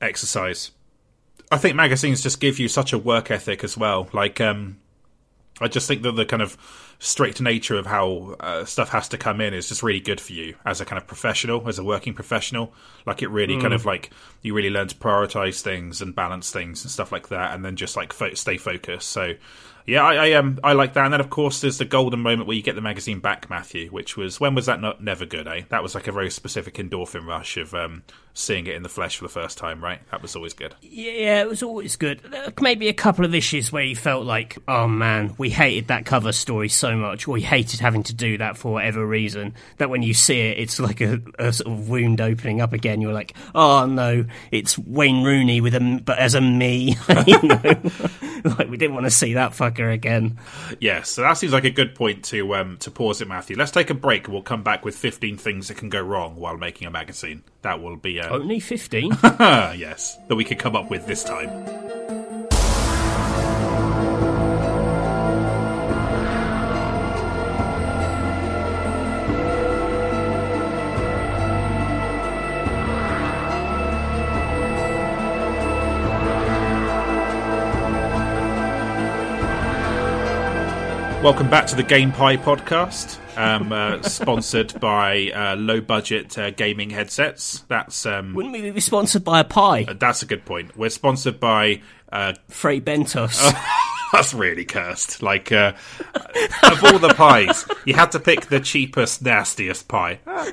exercise. 0.01 0.71
I 1.51 1.59
think 1.59 1.75
magazines 1.77 2.23
just 2.23 2.41
give 2.41 2.59
you 2.59 2.69
such 2.69 2.93
a 2.93 2.99
work 2.99 3.31
ethic 3.31 3.63
as 3.63 3.77
well. 3.77 4.09
Like, 4.13 4.41
um, 4.41 4.79
I 5.61 5.69
just 5.69 5.87
think 5.87 6.03
that 6.03 6.13
the 6.13 6.27
kind 6.27 6.43
of 6.43 6.57
strict 6.99 7.41
nature 7.41 7.77
of 7.77 7.87
how 7.87 8.37
uh, 8.41 8.65
stuff 8.65 8.89
has 8.91 9.09
to 9.09 9.19
come 9.19 9.41
in 9.41 9.53
is 9.55 9.69
just 9.69 9.83
really 9.83 10.01
good 10.01 10.21
for 10.21 10.33
you 10.33 10.55
as 10.65 10.81
a 10.81 10.85
kind 10.85 10.99
of 10.99 11.07
professional, 11.07 11.69
as 11.69 11.79
a 11.79 11.85
working 11.85 12.15
professional. 12.15 12.73
Like, 13.05 13.23
it 13.23 13.29
really 13.29 13.61
kind 13.61 13.75
of 13.75 13.85
like 13.85 14.11
you 14.43 14.55
really 14.55 14.71
learn 14.71 14.89
to 14.89 14.95
prioritize 14.95 15.61
things 15.61 16.01
and 16.01 16.15
balance 16.15 16.51
things 16.51 16.85
and 16.85 16.91
stuff 16.91 17.13
like 17.13 17.29
that, 17.29 17.55
and 17.55 17.65
then 17.65 17.77
just 17.77 17.97
like 17.97 18.13
fo- 18.13 18.35
stay 18.35 18.57
focused. 18.57 19.09
So, 19.09 19.35
yeah, 19.87 20.03
I, 20.03 20.15
I 20.15 20.33
um 20.33 20.59
I 20.65 20.73
like 20.73 20.95
that. 20.95 21.05
And 21.05 21.13
then 21.13 21.21
of 21.21 21.31
course 21.31 21.61
there's 21.61 21.79
the 21.79 21.85
golden 21.85 22.21
moment 22.21 22.49
where 22.49 22.57
you 22.57 22.63
get 22.63 22.75
the 22.75 22.81
magazine 22.81 23.21
back, 23.21 23.49
Matthew, 23.49 23.89
which 23.91 24.17
was 24.17 24.41
when 24.41 24.55
was 24.55 24.67
that 24.67 24.81
not 24.81 25.03
never 25.03 25.25
good, 25.25 25.47
eh? 25.47 25.63
That 25.69 25.83
was 25.83 25.95
like 25.95 26.09
a 26.09 26.13
very 26.13 26.31
specific 26.31 26.75
endorphin 26.75 27.27
rush 27.27 27.57
of 27.57 27.73
um 27.75 28.03
seeing 28.37 28.67
it 28.67 28.75
in 28.75 28.83
the 28.83 28.89
flesh 28.89 29.17
for 29.17 29.25
the 29.25 29.31
first 29.31 29.57
time, 29.57 29.83
right? 29.83 29.99
That 30.11 30.21
was 30.21 30.37
always 30.37 30.53
good. 30.53 30.75
Yeah, 30.83 31.41
it 31.41 31.49
was 31.49 31.63
always 31.63 31.97
good. 31.97 32.21
Maybe 32.61 32.89
a 32.89 32.93
couple 32.93 33.25
of 33.25 33.35
issues 33.35 33.73
where 33.73 33.83
you 33.83 33.97
felt 33.97 34.27
like, 34.27 34.59
oh 34.69 34.87
man, 34.87 35.35
we 35.39 35.49
hated 35.49 35.89
that 35.89 36.05
cover 36.05 36.33
story 36.33 36.69
so 36.69 36.97
much, 36.97 37.27
or 37.27 37.33
we 37.33 37.41
hated 37.41 37.81
having 37.81 38.03
to 38.05 38.15
do 38.15 38.37
that 38.39 38.59
for 38.59 38.75
whatever 38.75 39.05
reason, 39.07 39.55
that 39.79 39.89
when 39.89 40.03
you 40.03 40.13
see 40.13 40.39
it, 40.39 40.59
it's 40.59 40.79
like 40.79 41.01
a, 41.01 41.21
a 41.39 41.53
sort 41.53 41.73
of 41.73 41.89
wound 41.89 42.21
opening 42.21 42.61
up 42.61 42.75
again. 42.75 43.01
You're 43.01 43.15
like, 43.15 43.35
oh 43.55 43.87
no, 43.87 44.27
it's 44.51 44.79
Wayne 44.79 45.25
Rooney 45.25 45.63
with 45.63 45.75
a, 45.75 46.03
but 46.05 46.19
as 46.19 46.35
a 46.35 46.41
me. 46.43 46.97
you 47.27 47.43
know? 47.43 47.61
like, 48.45 48.69
we 48.69 48.77
didn't 48.77 48.95
want 48.95 49.07
to 49.07 49.11
see 49.11 49.33
that 49.35 49.53
fucker 49.53 49.91
again. 49.93 50.39
Yeah, 50.79 51.03
so 51.03 51.23
that 51.23 51.35
seems 51.35 51.55
like 51.55 51.65
a 51.65 51.71
good 51.71 51.95
point 51.95 52.25
to 52.27 52.55
um 52.55 52.77
to 52.79 52.91
pause 52.91 53.23
it, 53.23 53.29
Matthew. 53.29 53.57
Let's 53.57 53.71
take 53.71 53.89
a 53.89 53.95
break 53.95 54.27
and 54.27 54.35
we'll 54.35 54.43
come 54.43 54.63
back 54.63 54.85
with 54.85 54.95
15 54.95 55.39
things 55.39 55.69
that 55.69 55.79
can 55.79 55.89
go 55.89 56.03
wrong 56.03 56.37
while 56.37 56.59
making 56.59 56.87
a 56.87 56.91
magazine. 56.91 57.43
That 57.67 57.83
will 57.83 57.97
be 57.97 58.21
uh, 58.21 58.29
Only 58.29 58.61
15? 58.61 59.11
yes, 59.41 60.21
that 60.29 60.37
we 60.37 60.45
could 60.45 60.61
come 60.61 60.77
up 60.77 60.89
with 60.89 61.05
this 61.05 61.25
time. 61.25 61.51
Welcome 81.21 81.51
back 81.51 81.67
to 81.67 81.75
the 81.75 81.83
Game 81.83 82.13
Pie 82.13 82.37
podcast, 82.37 83.19
um, 83.37 83.73
uh, 83.73 84.03
sponsored 84.03 84.79
by 84.81 85.31
uh, 85.31 85.57
low 85.57 85.81
budget 85.81 86.37
uh, 86.39 86.51
gaming 86.51 86.91
headsets. 86.91 87.65
That's 87.69 88.07
um, 88.07 88.35
Wouldn't 88.35 88.53
we 88.53 88.71
be 88.71 88.81
sponsored 88.81 89.25
by 89.25 89.41
a 89.41 89.45
pie? 89.45 89.87
that's 89.99 90.23
a 90.23 90.27
good 90.27 90.45
point. 90.45 90.77
We're 90.77 90.91
sponsored 90.91 91.41
by. 91.41 91.83
Uh, 92.11 92.35
Fray 92.49 92.81
Bentos. 92.81 93.41
that's 94.13 94.35
really 94.35 94.65
cursed. 94.65 95.23
Like 95.23 95.53
uh, 95.53 95.73
of 96.63 96.85
all 96.85 96.99
the 96.99 97.13
pies, 97.17 97.67
you 97.85 97.95
had 97.95 98.13
to 98.13 98.21
pick 98.21 98.47
the 98.47 98.61
cheapest, 98.61 99.23
nastiest 99.23 99.89
pie. 99.89 100.21
Uh, 100.27 100.45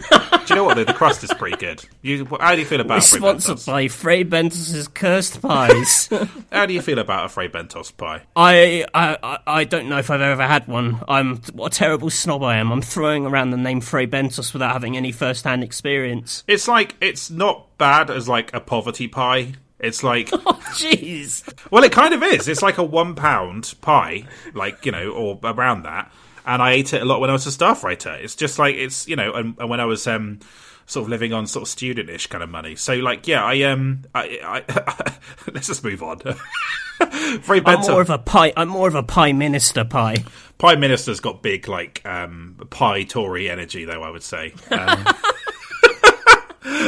do 0.45 0.45
you 0.49 0.55
know 0.55 0.63
what? 0.65 0.75
Though? 0.75 0.83
the 0.83 0.93
crust 0.93 1.23
is 1.23 1.33
pretty 1.33 1.57
good. 1.57 1.83
You, 2.01 2.25
how 2.39 2.53
do 2.55 2.59
you 2.61 2.65
feel 2.65 2.79
We're 2.79 2.85
about 2.85 3.03
Frey 3.03 3.19
sponsored 3.19 3.57
Bentos? 3.57 3.65
by 3.67 3.87
Fray 3.87 4.23
Bentos's 4.23 4.87
Cursed 4.87 5.41
Pies. 5.41 6.09
How 6.51 6.65
do 6.65 6.73
you 6.73 6.81
feel 6.81 6.99
about 6.99 7.25
a 7.25 7.29
Fray 7.29 7.47
Bentos 7.49 7.95
pie? 7.95 8.21
I, 8.35 8.85
I 8.93 9.17
I- 9.23 9.39
I 9.45 9.63
don't 9.65 9.87
know 9.89 9.97
if 9.99 10.09
I've 10.09 10.21
ever 10.21 10.45
had 10.47 10.67
one. 10.67 11.01
I'm 11.07 11.37
what 11.53 11.73
a 11.73 11.77
terrible 11.77 12.09
snob 12.09 12.43
I 12.43 12.57
am. 12.57 12.71
I'm 12.71 12.81
throwing 12.81 13.25
around 13.25 13.51
the 13.51 13.57
name 13.57 13.81
Fray 13.81 14.07
Bentos 14.07 14.51
without 14.53 14.71
having 14.73 14.97
any 14.97 15.11
first-hand 15.11 15.63
experience. 15.63 16.43
It's 16.47 16.67
like 16.67 16.95
it's 17.01 17.29
not 17.29 17.77
bad 17.77 18.09
as 18.09 18.27
like 18.27 18.53
a 18.53 18.59
poverty 18.59 19.07
pie. 19.07 19.53
It's 19.83 20.03
like 20.03 20.29
Oh, 20.33 20.59
jeez. 20.73 21.43
Well, 21.69 21.83
it 21.83 21.91
kind 21.91 22.13
of 22.13 22.23
is. 22.23 22.47
It's 22.47 22.61
like 22.61 22.77
a 22.77 22.83
one 22.83 23.15
pound 23.15 23.73
pie, 23.81 24.23
like 24.53 24.85
you 24.85 24.91
know, 24.91 25.11
or 25.11 25.39
around 25.43 25.83
that. 25.83 26.11
And 26.45 26.61
I 26.61 26.71
ate 26.71 26.93
it 26.93 27.01
a 27.01 27.05
lot 27.05 27.21
when 27.21 27.29
I 27.29 27.33
was 27.33 27.45
a 27.45 27.51
staff 27.51 27.83
writer. 27.83 28.13
It's 28.13 28.35
just 28.35 28.59
like 28.59 28.75
it's 28.75 29.07
you 29.07 29.15
know, 29.15 29.33
and, 29.33 29.55
and 29.59 29.69
when 29.69 29.79
I 29.79 29.85
was 29.85 30.07
um, 30.07 30.39
sort 30.85 31.05
of 31.05 31.09
living 31.09 31.33
on 31.33 31.47
sort 31.47 31.67
of 31.67 31.73
studentish 31.73 32.29
kind 32.29 32.43
of 32.43 32.49
money. 32.49 32.75
So 32.75 32.95
like, 32.95 33.27
yeah, 33.27 33.43
I 33.43 33.61
um, 33.63 34.03
I, 34.13 34.39
I 34.43 35.13
let's 35.53 35.67
just 35.67 35.83
move 35.83 36.03
on. 36.03 36.21
Very 37.41 37.61
I'm 37.65 37.81
more 37.81 38.01
of 38.01 38.09
a 38.09 38.17
pie. 38.17 38.53
I'm 38.55 38.69
more 38.69 38.87
of 38.87 38.95
a 38.95 39.03
Pieminister 39.03 39.89
pie. 39.89 40.23
Prime 40.57 40.79
Minister's 40.79 41.19
got 41.19 41.41
big 41.41 41.67
like 41.67 42.01
um 42.05 42.57
pie 42.69 43.03
Tory 43.03 43.49
energy 43.49 43.85
though. 43.85 44.03
I 44.03 44.09
would 44.09 44.23
say. 44.23 44.53
Um, 44.71 45.05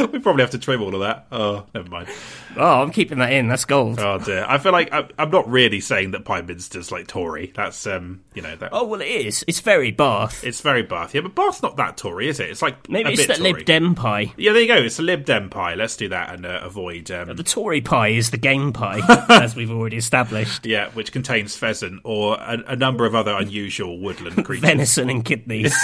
we 0.12 0.18
probably 0.18 0.42
have 0.42 0.50
to 0.50 0.58
trim 0.58 0.82
all 0.82 0.94
of 0.94 1.00
that. 1.00 1.26
Oh, 1.32 1.66
never 1.74 1.88
mind. 1.88 2.08
Oh, 2.56 2.82
I'm 2.82 2.90
keeping 2.90 3.18
that 3.18 3.32
in. 3.32 3.48
That's 3.48 3.64
gold. 3.64 3.98
Oh 4.00 4.18
dear. 4.18 4.44
I 4.48 4.58
feel 4.58 4.72
like 4.72 4.92
I, 4.92 5.08
I'm 5.18 5.30
not 5.30 5.48
really 5.48 5.80
saying 5.80 6.12
that 6.12 6.24
Prime 6.24 6.46
Minister's 6.46 6.90
like 6.90 7.06
Tory. 7.06 7.52
That's 7.54 7.86
um, 7.86 8.22
you 8.34 8.40
know, 8.42 8.56
that 8.56 8.70
Oh 8.72 8.84
well, 8.84 9.00
it 9.00 9.06
is. 9.08 9.44
It's 9.46 9.60
very 9.60 9.90
Bath. 9.90 10.42
it's 10.44 10.60
very 10.62 10.82
Bath. 10.82 11.14
Yeah, 11.14 11.20
but 11.22 11.34
Bath's 11.34 11.62
not 11.62 11.76
that 11.76 11.96
Tory, 11.96 12.28
is 12.28 12.40
it? 12.40 12.48
It's 12.50 12.62
like 12.62 12.88
Maybe 12.88 13.12
it's 13.12 13.26
the 13.26 13.34
Tory. 13.34 13.52
Lib 13.52 13.64
Dem 13.66 13.94
pie. 13.94 14.32
Yeah, 14.36 14.52
there 14.52 14.62
you 14.62 14.68
go. 14.68 14.76
It's 14.76 14.98
a 14.98 15.02
Lib 15.02 15.24
Dem 15.26 15.50
pie. 15.50 15.74
Let's 15.74 15.96
do 15.96 16.08
that 16.08 16.32
and 16.34 16.46
uh, 16.46 16.60
avoid. 16.62 17.10
Um, 17.10 17.36
The 17.36 17.42
Tory 17.42 17.80
pie 17.82 18.08
is 18.08 18.30
the 18.30 18.38
game 18.38 18.72
pie, 18.72 19.00
as 19.28 19.54
we've 19.54 19.70
already 19.70 19.96
established. 19.96 20.64
yeah, 20.64 20.88
which 20.90 21.12
contains 21.12 21.56
pheasant 21.56 22.00
or 22.04 22.36
a, 22.40 22.62
a 22.68 22.76
number 22.76 23.04
of 23.04 23.14
other 23.14 23.32
unusual 23.36 23.98
woodland 24.00 24.44
creatures. 24.46 24.62
Venison 24.70 25.10
and 25.10 25.24
kidneys. 25.24 25.74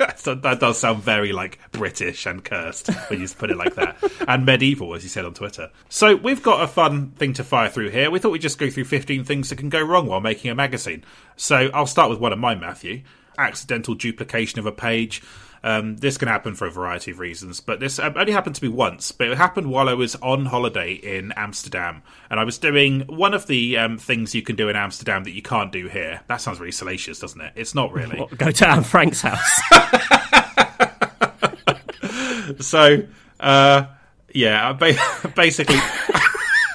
So 0.16 0.34
that 0.34 0.60
does 0.60 0.78
sound 0.78 1.02
very 1.02 1.32
like 1.32 1.58
British 1.72 2.26
and 2.26 2.44
cursed 2.44 2.88
when 3.08 3.20
you 3.20 3.28
put 3.28 3.50
it 3.50 3.56
like 3.56 3.74
that, 3.76 3.96
and 4.28 4.44
medieval, 4.44 4.94
as 4.94 5.02
you 5.02 5.08
said 5.08 5.24
on 5.24 5.32
Twitter. 5.34 5.70
So 5.88 6.16
we've 6.16 6.42
got 6.42 6.62
a 6.62 6.66
fun 6.66 7.12
thing 7.12 7.32
to 7.34 7.44
fire 7.44 7.68
through 7.68 7.90
here. 7.90 8.10
We 8.10 8.18
thought 8.18 8.32
we'd 8.32 8.42
just 8.42 8.58
go 8.58 8.68
through 8.68 8.84
15 8.84 9.24
things 9.24 9.48
that 9.48 9.56
can 9.56 9.68
go 9.68 9.80
wrong 9.80 10.06
while 10.06 10.20
making 10.20 10.50
a 10.50 10.54
magazine. 10.54 11.04
So 11.36 11.70
I'll 11.72 11.86
start 11.86 12.10
with 12.10 12.18
one 12.20 12.32
of 12.32 12.38
mine, 12.38 12.60
Matthew. 12.60 13.02
Accidental 13.38 13.94
duplication 13.94 14.58
of 14.58 14.66
a 14.66 14.72
page. 14.72 15.22
Um, 15.62 15.96
this 15.98 16.16
can 16.16 16.28
happen 16.28 16.54
for 16.54 16.66
a 16.66 16.70
variety 16.70 17.10
of 17.10 17.18
reasons, 17.18 17.60
but 17.60 17.80
this 17.80 17.98
um, 17.98 18.14
only 18.16 18.32
happened 18.32 18.56
to 18.56 18.64
me 18.64 18.70
once. 18.70 19.12
But 19.12 19.28
it 19.28 19.36
happened 19.36 19.70
while 19.70 19.88
I 19.88 19.94
was 19.94 20.16
on 20.16 20.46
holiday 20.46 20.92
in 20.92 21.32
Amsterdam, 21.32 22.02
and 22.30 22.40
I 22.40 22.44
was 22.44 22.58
doing 22.58 23.00
one 23.02 23.34
of 23.34 23.46
the 23.46 23.76
um, 23.76 23.98
things 23.98 24.34
you 24.34 24.42
can 24.42 24.56
do 24.56 24.68
in 24.68 24.76
Amsterdam 24.76 25.24
that 25.24 25.32
you 25.32 25.42
can't 25.42 25.70
do 25.70 25.88
here. 25.88 26.22
That 26.28 26.40
sounds 26.40 26.60
really 26.60 26.72
salacious, 26.72 27.18
doesn't 27.18 27.40
it? 27.40 27.52
It's 27.56 27.74
not 27.74 27.92
really. 27.92 28.18
What, 28.18 28.36
go 28.38 28.50
to 28.50 28.68
Anne 28.68 28.84
Frank's 28.84 29.22
house. 29.22 29.60
so 32.58 33.02
uh 33.38 33.86
yeah 34.34 34.72
basically 35.34 35.78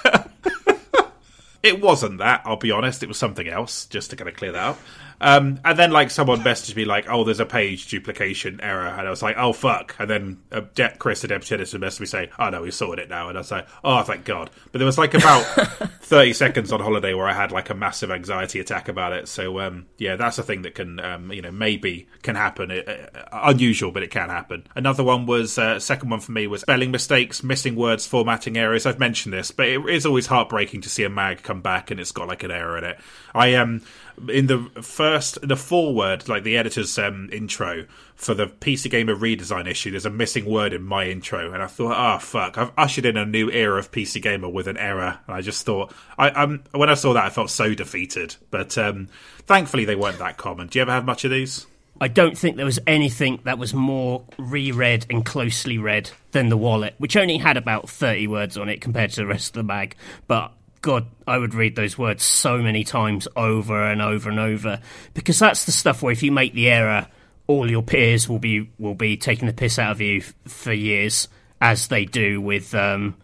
it 1.63 1.81
wasn't 1.81 2.17
that 2.19 2.41
i'll 2.45 2.57
be 2.57 2.71
honest 2.71 3.03
it 3.03 3.07
was 3.07 3.17
something 3.17 3.47
else 3.47 3.85
just 3.85 4.09
to 4.09 4.15
kind 4.15 4.29
of 4.29 4.35
clear 4.35 4.51
that 4.51 4.63
up 4.63 4.79
um 5.21 5.59
and 5.63 5.77
then 5.77 5.91
like 5.91 6.11
someone 6.11 6.39
messaged 6.39 6.75
me 6.75 6.85
like 6.85 7.09
oh 7.09 7.23
there's 7.23 7.39
a 7.39 7.45
page 7.45 7.87
duplication 7.87 8.59
error. 8.61 8.87
And 8.87 9.07
i 9.07 9.09
was 9.09 9.21
like 9.21 9.37
oh 9.37 9.53
fuck. 9.53 9.95
And 9.99 10.09
then 10.09 10.37
uh, 10.51 10.61
De- 10.73 10.95
chris 10.97 11.21
the 11.21 11.27
deputy 11.27 11.55
editor 11.55 11.79
messaged 11.79 11.99
me 12.01 12.05
saying 12.05 12.29
oh 12.39 12.49
no 12.49 12.61
we 12.61 12.71
sorted 12.71 13.05
it 13.05 13.09
now. 13.09 13.29
And 13.29 13.37
i 13.37 13.41
was 13.41 13.51
like 13.51 13.67
oh 13.83 14.01
thank 14.03 14.25
god. 14.25 14.49
But 14.71 14.79
there 14.79 14.85
was 14.85 14.97
like 14.97 15.13
about 15.13 15.43
30 16.01 16.33
seconds 16.33 16.71
on 16.71 16.79
holiday 16.79 17.13
where 17.13 17.27
i 17.27 17.33
had 17.33 17.51
like 17.51 17.69
a 17.69 17.73
massive 17.73 18.11
anxiety 18.11 18.59
attack 18.59 18.87
about 18.87 19.13
it. 19.13 19.27
So 19.27 19.59
um 19.59 19.85
yeah 19.97 20.15
that's 20.15 20.37
a 20.37 20.43
thing 20.43 20.63
that 20.63 20.75
can 20.75 20.99
um 20.99 21.31
you 21.31 21.41
know 21.41 21.51
maybe 21.51 22.07
can 22.21 22.35
happen. 22.35 22.71
Uh, 22.71 22.75
uh, 22.85 23.39
unusual 23.43 23.91
but 23.91 24.03
it 24.03 24.11
can 24.11 24.29
happen. 24.29 24.65
Another 24.75 25.03
one 25.03 25.25
was 25.25 25.57
uh, 25.57 25.79
second 25.79 26.09
one 26.09 26.19
for 26.19 26.31
me 26.31 26.47
was 26.47 26.61
spelling 26.61 26.91
mistakes 26.91 27.43
missing 27.43 27.75
words 27.75 28.05
formatting 28.05 28.57
errors. 28.57 28.85
I've 28.85 28.99
mentioned 28.99 29.33
this 29.33 29.51
but 29.51 29.67
it 29.67 29.85
is 29.89 30.05
always 30.05 30.27
heartbreaking 30.27 30.81
to 30.81 30.89
see 30.89 31.03
a 31.03 31.09
mag 31.09 31.43
come 31.43 31.61
back 31.61 31.91
and 31.91 31.99
it's 31.99 32.11
got 32.11 32.27
like 32.27 32.43
an 32.43 32.51
error 32.51 32.77
in 32.77 32.83
it. 32.83 32.99
I 33.33 33.47
am 33.47 33.75
um, 33.75 33.81
in 34.29 34.47
the 34.47 34.59
first 34.81 35.37
the 35.47 35.55
foreword 35.55 36.27
like 36.29 36.43
the 36.43 36.57
editor's 36.57 36.97
um, 36.97 37.29
intro 37.31 37.85
for 38.15 38.33
the 38.33 38.47
pc 38.47 38.89
gamer 38.89 39.15
redesign 39.15 39.67
issue 39.67 39.91
there's 39.91 40.05
a 40.05 40.09
missing 40.09 40.45
word 40.45 40.73
in 40.73 40.81
my 40.81 41.05
intro 41.05 41.51
and 41.51 41.61
i 41.61 41.67
thought 41.67 41.95
oh 41.97 42.19
fuck 42.19 42.57
i've 42.57 42.71
ushered 42.77 43.05
in 43.05 43.17
a 43.17 43.25
new 43.25 43.49
era 43.51 43.77
of 43.77 43.91
pc 43.91 44.21
gamer 44.21 44.49
with 44.49 44.67
an 44.67 44.77
error. 44.77 45.19
And 45.27 45.35
i 45.35 45.41
just 45.41 45.65
thought 45.65 45.93
i 46.17 46.29
um 46.29 46.63
when 46.71 46.89
i 46.89 46.93
saw 46.93 47.13
that 47.13 47.25
i 47.25 47.29
felt 47.29 47.49
so 47.49 47.73
defeated. 47.73 48.35
But 48.51 48.77
um 48.77 49.09
thankfully 49.45 49.85
they 49.85 49.95
weren't 49.95 50.19
that 50.19 50.37
common. 50.37 50.67
Do 50.67 50.79
you 50.79 50.81
ever 50.81 50.91
have 50.91 51.05
much 51.05 51.25
of 51.25 51.31
these? 51.31 51.67
I 51.99 52.09
don't 52.09 52.37
think 52.37 52.57
there 52.57 52.65
was 52.65 52.79
anything 52.85 53.39
that 53.45 53.57
was 53.57 53.73
more 53.73 54.25
reread 54.37 55.05
and 55.09 55.25
closely 55.25 55.77
read 55.77 56.11
than 56.31 56.49
the 56.49 56.57
wallet, 56.57 56.95
which 56.97 57.15
only 57.15 57.37
had 57.37 57.55
about 57.55 57.89
30 57.89 58.27
words 58.27 58.57
on 58.57 58.67
it 58.67 58.81
compared 58.81 59.11
to 59.11 59.21
the 59.21 59.27
rest 59.27 59.49
of 59.49 59.53
the 59.53 59.63
bag. 59.63 59.95
But 60.27 60.51
God, 60.85 61.07
I 61.25 61.39
would 61.39 61.55
read 61.55 61.75
those 61.75 61.97
words 61.97 62.23
so 62.23 62.59
many 62.59 62.83
times 62.83 63.27
over 63.35 63.89
and 63.89 64.03
over 64.03 64.29
and 64.29 64.39
over. 64.39 64.79
Because 65.15 65.39
that's 65.39 65.65
the 65.65 65.71
stuff 65.71 66.03
where 66.03 66.11
if 66.11 66.21
you 66.21 66.31
make 66.31 66.53
the 66.53 66.69
error, 66.69 67.07
all 67.47 67.67
your 67.67 67.81
peers 67.81 68.29
will 68.29 68.37
be 68.37 68.69
will 68.77 68.93
be 68.93 69.17
taking 69.17 69.47
the 69.47 69.53
piss 69.53 69.79
out 69.79 69.93
of 69.93 69.99
you 69.99 70.19
f- 70.19 70.35
for 70.45 70.71
years, 70.71 71.27
as 71.59 71.87
they 71.87 72.05
do 72.05 72.39
with 72.39 72.75
um, 72.75 73.15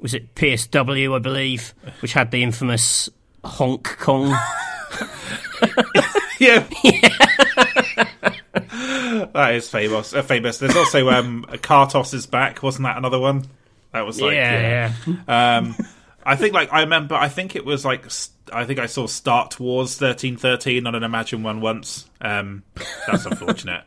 was 0.00 0.14
it 0.14 0.34
PSW, 0.34 1.14
I 1.14 1.20
believe, 1.20 1.74
which 2.00 2.12
had 2.12 2.32
the 2.32 2.42
infamous 2.42 3.08
honk 3.44 3.84
Kong. 4.00 4.30
yeah. 6.40 6.66
That 9.32 9.52
is 9.54 9.70
famous 9.70 10.12
uh, 10.12 10.22
famous. 10.22 10.58
There's 10.58 10.74
also 10.74 11.08
um 11.10 11.46
kartos 11.50 12.14
is 12.14 12.26
back. 12.26 12.64
Wasn't 12.64 12.82
that 12.82 12.96
another 12.96 13.20
one? 13.20 13.44
That 13.92 14.04
was 14.04 14.20
like 14.20 14.34
yeah, 14.34 14.92
yeah. 15.06 15.58
um 15.60 15.76
I 16.26 16.36
think 16.36 16.54
like 16.54 16.72
I 16.72 16.80
remember 16.80 17.14
I 17.14 17.28
think 17.28 17.54
it 17.54 17.64
was 17.64 17.84
like 17.84 18.04
I 18.52 18.64
think 18.64 18.78
I 18.78 18.86
saw 18.86 19.06
Start 19.06 19.60
Wars 19.60 19.96
thirteen 19.96 20.36
thirteen 20.36 20.86
on 20.86 20.94
an 20.94 21.04
Imagine 21.04 21.42
one 21.42 21.60
once. 21.60 22.08
Um 22.20 22.64
that's 23.06 23.26
unfortunate. 23.26 23.84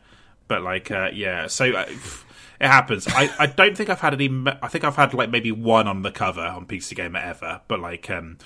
But 0.48 0.62
like 0.62 0.90
uh, 0.90 1.10
yeah, 1.12 1.46
so 1.46 1.66
uh, 1.66 1.84
it 1.88 2.66
happens. 2.66 3.06
I, 3.08 3.30
I 3.38 3.46
don't 3.46 3.76
think 3.76 3.88
I've 3.90 4.00
had 4.00 4.14
any 4.14 4.28
I 4.62 4.68
think 4.68 4.84
I've 4.84 4.96
had 4.96 5.14
like 5.14 5.30
maybe 5.30 5.52
one 5.52 5.86
on 5.86 6.02
the 6.02 6.10
cover 6.10 6.40
on 6.40 6.66
PC 6.66 6.96
Gamer 6.96 7.20
ever, 7.20 7.60
but 7.68 7.78
like 7.78 8.08
um 8.10 8.38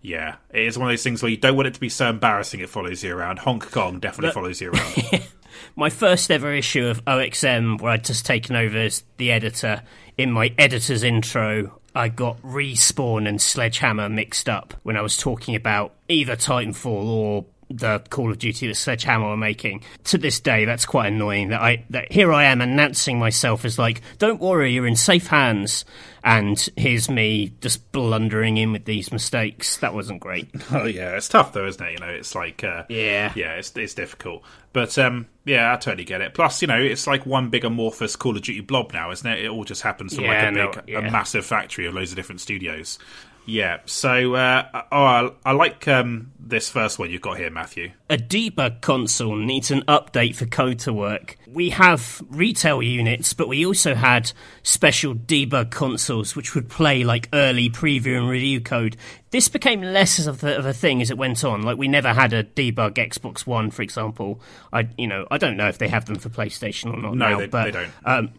yeah, 0.00 0.36
it 0.50 0.62
is 0.62 0.76
one 0.76 0.88
of 0.88 0.92
those 0.92 1.04
things 1.04 1.22
where 1.22 1.30
you 1.30 1.36
don't 1.36 1.54
want 1.54 1.68
it 1.68 1.74
to 1.74 1.80
be 1.80 1.88
so 1.88 2.08
embarrassing 2.08 2.60
it 2.60 2.70
follows 2.70 3.04
you 3.04 3.14
around. 3.14 3.38
Hong 3.38 3.60
Kong 3.60 4.00
definitely 4.00 4.32
follows 4.32 4.60
you 4.60 4.72
around. 4.72 5.22
my 5.76 5.90
first 5.90 6.30
ever 6.30 6.52
issue 6.52 6.86
of 6.86 7.04
OXM, 7.04 7.80
where 7.80 7.92
I'd 7.92 8.04
just 8.04 8.26
taken 8.26 8.56
over 8.56 8.78
as 8.78 9.04
the 9.16 9.30
editor, 9.30 9.82
in 10.18 10.32
my 10.32 10.52
editor's 10.58 11.04
intro, 11.04 11.80
I 11.94 12.08
got 12.08 12.40
Respawn 12.42 13.28
and 13.28 13.40
Sledgehammer 13.40 14.08
mixed 14.08 14.48
up 14.48 14.74
when 14.82 14.96
I 14.96 15.02
was 15.02 15.16
talking 15.16 15.54
about 15.54 15.92
either 16.08 16.36
Titanfall 16.36 16.86
or 17.06 17.44
the 17.68 18.02
Call 18.10 18.30
of 18.30 18.38
Duty 18.38 18.66
that 18.66 18.74
Sledgehammer 18.74 19.28
were 19.28 19.36
making. 19.36 19.82
To 20.04 20.18
this 20.18 20.40
day, 20.40 20.64
that's 20.64 20.84
quite 20.84 21.06
annoying. 21.08 21.48
That 21.48 21.60
I 21.60 21.84
that 21.90 22.12
here 22.12 22.32
I 22.32 22.44
am 22.44 22.60
announcing 22.60 23.18
myself 23.18 23.64
as 23.64 23.78
like, 23.78 24.02
"Don't 24.18 24.40
worry, 24.40 24.72
you're 24.72 24.86
in 24.86 24.96
safe 24.96 25.26
hands," 25.28 25.84
and 26.24 26.68
here's 26.76 27.08
me 27.10 27.52
just 27.60 27.90
blundering 27.92 28.56
in 28.56 28.72
with 28.72 28.84
these 28.84 29.10
mistakes. 29.12 29.76
That 29.78 29.94
wasn't 29.94 30.20
great. 30.20 30.48
Oh 30.72 30.84
yeah, 30.86 31.16
it's 31.16 31.28
tough 31.28 31.52
though, 31.52 31.66
isn't 31.66 31.84
it? 31.84 31.92
You 31.92 31.98
know, 31.98 32.08
it's 32.08 32.34
like 32.34 32.64
uh, 32.64 32.84
Yeah. 32.88 33.32
yeah, 33.34 33.52
it's 33.54 33.76
it's 33.76 33.94
difficult. 33.94 34.42
But 34.72 34.96
um, 34.98 35.26
yeah, 35.44 35.72
I 35.72 35.76
totally 35.76 36.04
get 36.04 36.20
it. 36.22 36.32
Plus, 36.34 36.62
you 36.62 36.68
know, 36.68 36.78
it's 36.80 37.06
like 37.06 37.26
one 37.26 37.50
big 37.50 37.64
amorphous 37.64 38.16
Call 38.16 38.36
of 38.36 38.42
Duty 38.42 38.60
blob 38.60 38.92
now, 38.92 39.10
isn't 39.10 39.26
it? 39.30 39.44
It 39.44 39.48
all 39.48 39.64
just 39.64 39.82
happens 39.82 40.14
from 40.14 40.24
Yeah, 40.24 40.30
like 40.30 40.48
a 40.48 40.50
no, 40.52 40.70
big, 40.72 40.82
yeah. 40.88 40.98
a 41.00 41.10
massive 41.10 41.44
factory 41.44 41.86
of 41.86 41.94
loads 41.94 42.10
of 42.12 42.16
different 42.16 42.40
studios. 42.40 42.98
Yeah. 43.44 43.78
So, 43.86 44.34
uh, 44.34 44.82
oh, 44.92 45.02
I, 45.04 45.30
I 45.44 45.52
like 45.52 45.88
um, 45.88 46.32
this 46.38 46.70
first 46.70 46.98
one 46.98 47.10
you've 47.10 47.22
got 47.22 47.38
here, 47.38 47.50
Matthew. 47.50 47.92
a 48.08 48.16
debug 48.16 48.80
console 48.80 49.36
needs 49.36 49.70
an 49.70 49.82
update 49.82 50.36
for 50.36 50.46
code 50.46 50.78
to 50.80 50.92
work. 50.92 51.36
We 51.48 51.70
have 51.70 52.22
retail 52.30 52.82
units, 52.82 53.32
but 53.32 53.48
we 53.48 53.66
also 53.66 53.94
had 53.94 54.32
special 54.62 55.14
debug 55.14 55.70
consoles 55.70 56.36
which 56.36 56.54
would 56.54 56.68
play 56.68 57.04
like 57.04 57.28
early 57.32 57.68
preview 57.68 58.16
and 58.16 58.28
review 58.28 58.60
code. 58.60 58.96
This 59.30 59.48
became 59.48 59.82
less 59.82 60.24
of 60.26 60.44
a, 60.44 60.56
of 60.56 60.66
a 60.66 60.72
thing 60.72 61.02
as 61.02 61.10
it 61.10 61.18
went 61.18 61.42
on. 61.44 61.62
Like 61.62 61.78
we 61.78 61.88
never 61.88 62.12
had 62.12 62.32
a 62.32 62.44
debug 62.44 62.94
Xbox 62.94 63.46
One, 63.46 63.70
for 63.70 63.82
example. 63.82 64.40
I, 64.72 64.88
you 64.96 65.06
know, 65.08 65.26
I 65.30 65.38
don't 65.38 65.56
know 65.56 65.68
if 65.68 65.78
they 65.78 65.88
have 65.88 66.04
them 66.04 66.16
for 66.16 66.28
PlayStation 66.28 66.92
or 66.94 66.96
not. 67.00 67.16
No, 67.16 67.30
now, 67.30 67.38
they- 67.38 67.46
but, 67.48 67.64
they 67.64 67.70
don't. 67.72 67.90
Um, 68.04 68.30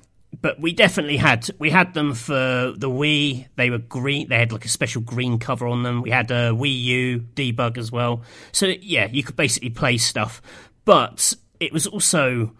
but 0.41 0.59
we 0.59 0.73
definitely 0.73 1.17
had 1.17 1.49
we 1.59 1.69
had 1.69 1.93
them 1.93 2.13
for 2.13 2.73
the 2.75 2.89
Wii. 2.89 3.47
They 3.55 3.69
were 3.69 3.77
green. 3.77 4.29
They 4.29 4.39
had 4.39 4.51
like 4.51 4.65
a 4.65 4.69
special 4.69 5.01
green 5.01 5.39
cover 5.39 5.67
on 5.67 5.83
them. 5.83 6.01
We 6.01 6.11
had 6.11 6.31
a 6.31 6.51
Wii 6.51 6.81
U 6.83 7.19
debug 7.35 7.77
as 7.77 7.91
well. 7.91 8.23
So 8.51 8.67
yeah, 8.81 9.07
you 9.07 9.23
could 9.23 9.35
basically 9.35 9.69
play 9.69 9.97
stuff. 9.97 10.41
But 10.85 11.33
it 11.59 11.71
was 11.71 11.87
also 11.87 12.51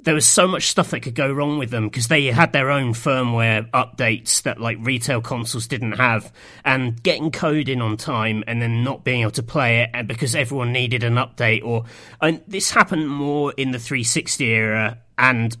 there 0.00 0.14
was 0.14 0.26
so 0.26 0.46
much 0.46 0.68
stuff 0.68 0.90
that 0.90 1.00
could 1.00 1.14
go 1.14 1.30
wrong 1.30 1.58
with 1.58 1.70
them 1.70 1.88
because 1.88 2.06
they 2.06 2.26
had 2.26 2.52
their 2.52 2.70
own 2.70 2.94
firmware 2.94 3.68
updates 3.72 4.42
that 4.42 4.60
like 4.60 4.78
retail 4.80 5.20
consoles 5.20 5.66
didn't 5.66 5.92
have 5.92 6.32
and 6.64 7.02
getting 7.02 7.32
code 7.32 7.68
in 7.68 7.82
on 7.82 7.96
time 7.96 8.44
and 8.46 8.62
then 8.62 8.84
not 8.84 9.02
being 9.02 9.22
able 9.22 9.30
to 9.32 9.42
play 9.42 9.80
it 9.80 9.90
and 9.92 10.06
because 10.06 10.36
everyone 10.36 10.72
needed 10.72 11.02
an 11.02 11.14
update 11.14 11.64
or 11.64 11.84
and 12.20 12.40
this 12.46 12.70
happened 12.70 13.08
more 13.08 13.52
in 13.56 13.72
the 13.72 13.78
360 13.78 14.44
era 14.44 14.98
and 15.18 15.56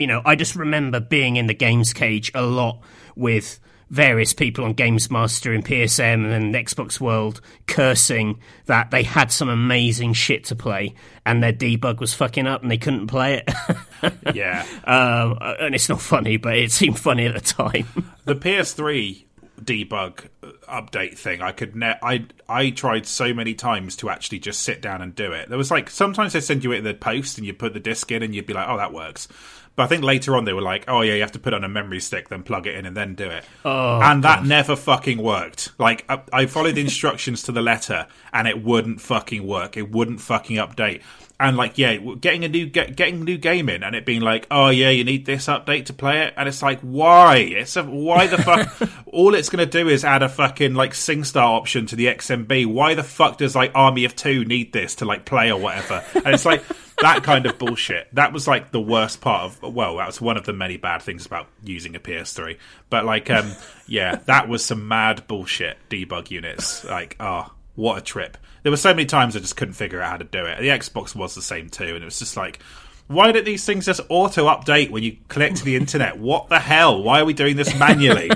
you 0.00 0.06
know 0.06 0.22
I 0.24 0.34
just 0.34 0.56
remember 0.56 0.98
being 0.98 1.36
in 1.36 1.46
the 1.46 1.54
games 1.54 1.92
cage 1.92 2.32
a 2.34 2.42
lot 2.42 2.80
with 3.14 3.60
various 3.90 4.32
people 4.32 4.64
on 4.64 4.72
Games 4.72 5.10
Master 5.10 5.52
and 5.52 5.64
PSM 5.64 6.32
and 6.32 6.54
Xbox 6.54 7.00
World 7.00 7.40
cursing 7.66 8.38
that 8.66 8.92
they 8.92 9.02
had 9.02 9.32
some 9.32 9.48
amazing 9.48 10.12
shit 10.12 10.44
to 10.44 10.56
play 10.56 10.94
and 11.26 11.42
their 11.42 11.52
debug 11.52 11.98
was 11.98 12.14
fucking 12.14 12.46
up 12.46 12.62
and 12.62 12.70
they 12.70 12.78
couldn't 12.78 13.08
play 13.08 13.42
it. 13.44 14.34
yeah. 14.34 14.64
um, 14.84 15.36
and 15.40 15.74
it's 15.74 15.88
not 15.88 16.00
funny, 16.00 16.36
but 16.36 16.56
it 16.56 16.70
seemed 16.70 16.98
funny 16.98 17.26
at 17.26 17.34
the 17.34 17.40
time. 17.40 17.86
the 18.24 18.36
PS3 18.36 19.24
debug 19.60 20.26
update 20.70 21.18
thing 21.18 21.42
i 21.42 21.52
could 21.52 21.76
ne- 21.76 21.98
i 22.02 22.24
i 22.48 22.70
tried 22.70 23.04
so 23.04 23.34
many 23.34 23.52
times 23.54 23.94
to 23.94 24.08
actually 24.08 24.38
just 24.38 24.62
sit 24.62 24.80
down 24.80 25.02
and 25.02 25.14
do 25.14 25.32
it 25.32 25.50
there 25.50 25.58
was 25.58 25.70
like 25.70 25.90
sometimes 25.90 26.32
they 26.32 26.40
send 26.40 26.64
you 26.64 26.72
it 26.72 26.78
in 26.78 26.84
the 26.84 26.94
post 26.94 27.36
and 27.36 27.46
you 27.46 27.52
put 27.52 27.74
the 27.74 27.80
disc 27.80 28.10
in 28.10 28.22
and 28.22 28.34
you'd 28.34 28.46
be 28.46 28.54
like 28.54 28.66
oh 28.68 28.78
that 28.78 28.92
works 28.92 29.28
but 29.76 29.84
I 29.84 29.86
think 29.86 30.04
later 30.04 30.36
on 30.36 30.44
they 30.44 30.52
were 30.52 30.62
like, 30.62 30.84
"Oh 30.88 31.00
yeah, 31.00 31.14
you 31.14 31.20
have 31.20 31.32
to 31.32 31.38
put 31.38 31.52
it 31.52 31.56
on 31.56 31.64
a 31.64 31.68
memory 31.68 32.00
stick, 32.00 32.28
then 32.28 32.42
plug 32.42 32.66
it 32.66 32.74
in, 32.74 32.86
and 32.86 32.96
then 32.96 33.14
do 33.14 33.28
it." 33.30 33.44
Oh, 33.64 34.00
and 34.00 34.24
that 34.24 34.44
never 34.44 34.76
fucking 34.76 35.22
worked. 35.22 35.72
Like 35.78 36.04
I, 36.08 36.20
I 36.32 36.46
followed 36.46 36.74
the 36.74 36.80
instructions 36.80 37.44
to 37.44 37.52
the 37.52 37.62
letter, 37.62 38.06
and 38.32 38.46
it 38.46 38.62
wouldn't 38.62 39.00
fucking 39.00 39.46
work. 39.46 39.76
It 39.76 39.90
wouldn't 39.90 40.20
fucking 40.20 40.56
update. 40.56 41.02
And 41.38 41.56
like, 41.56 41.78
yeah, 41.78 41.96
getting 41.96 42.44
a 42.44 42.48
new 42.48 42.66
get, 42.66 42.96
getting 42.96 43.24
new 43.24 43.38
game 43.38 43.70
in, 43.70 43.82
and 43.82 43.96
it 43.96 44.04
being 44.04 44.20
like, 44.20 44.46
"Oh 44.50 44.68
yeah, 44.68 44.90
you 44.90 45.04
need 45.04 45.24
this 45.24 45.46
update 45.46 45.86
to 45.86 45.94
play 45.94 46.26
it," 46.26 46.34
and 46.36 46.46
it's 46.46 46.62
like, 46.62 46.80
why? 46.80 47.36
It's 47.36 47.76
a, 47.76 47.82
why 47.82 48.26
the 48.26 48.36
fuck? 48.36 48.76
All 49.06 49.34
it's 49.34 49.48
gonna 49.48 49.64
do 49.64 49.88
is 49.88 50.04
add 50.04 50.22
a 50.22 50.28
fucking 50.28 50.74
like 50.74 50.92
SingStar 50.92 51.42
option 51.42 51.86
to 51.86 51.96
the 51.96 52.06
XMB. 52.06 52.66
Why 52.66 52.94
the 52.94 53.02
fuck 53.02 53.38
does 53.38 53.56
like 53.56 53.72
Army 53.74 54.04
of 54.04 54.14
Two 54.14 54.44
need 54.44 54.74
this 54.74 54.96
to 54.96 55.06
like 55.06 55.24
play 55.24 55.50
or 55.50 55.58
whatever? 55.58 56.04
And 56.14 56.34
it's 56.34 56.44
like 56.44 56.62
that 57.00 57.22
kind 57.22 57.46
of 57.46 57.58
bullshit. 57.58 58.14
That 58.14 58.32
was 58.32 58.46
like 58.46 58.72
the 58.72 58.80
worst 58.80 59.20
part 59.20 59.44
of. 59.44 59.74
Well, 59.74 59.96
that 59.96 60.06
was 60.06 60.20
one 60.20 60.36
of 60.36 60.44
the 60.44 60.52
many 60.52 60.76
bad 60.76 61.02
things 61.02 61.26
about 61.26 61.48
using 61.62 61.94
a 61.96 62.00
PS3. 62.00 62.58
But 62.88 63.04
like, 63.04 63.30
um, 63.30 63.52
yeah, 63.86 64.16
that 64.26 64.48
was 64.48 64.64
some 64.64 64.88
mad 64.88 65.26
bullshit 65.26 65.78
debug 65.88 66.30
units. 66.30 66.84
Like, 66.84 67.16
oh, 67.20 67.52
what 67.74 67.98
a 67.98 68.00
trip! 68.00 68.36
There 68.62 68.72
were 68.72 68.76
so 68.76 68.92
many 68.92 69.06
times 69.06 69.36
I 69.36 69.40
just 69.40 69.56
couldn't 69.56 69.74
figure 69.74 70.00
out 70.00 70.10
how 70.10 70.16
to 70.18 70.24
do 70.24 70.44
it. 70.44 70.60
The 70.60 70.68
Xbox 70.68 71.14
was 71.14 71.34
the 71.34 71.42
same 71.42 71.68
too, 71.68 71.94
and 71.94 72.02
it 72.02 72.04
was 72.04 72.18
just 72.18 72.36
like. 72.36 72.60
Why 73.06 73.32
don't 73.32 73.44
these 73.44 73.64
things 73.64 73.86
just 73.86 74.00
auto 74.08 74.46
update 74.46 74.92
when 74.92 75.02
you 75.02 75.16
connect 75.26 75.56
to 75.56 75.64
the 75.64 75.74
internet? 75.74 76.16
What 76.16 76.48
the 76.48 76.60
hell? 76.60 77.02
Why 77.02 77.18
are 77.18 77.24
we 77.24 77.32
doing 77.32 77.56
this 77.56 77.76
manually? 77.76 78.30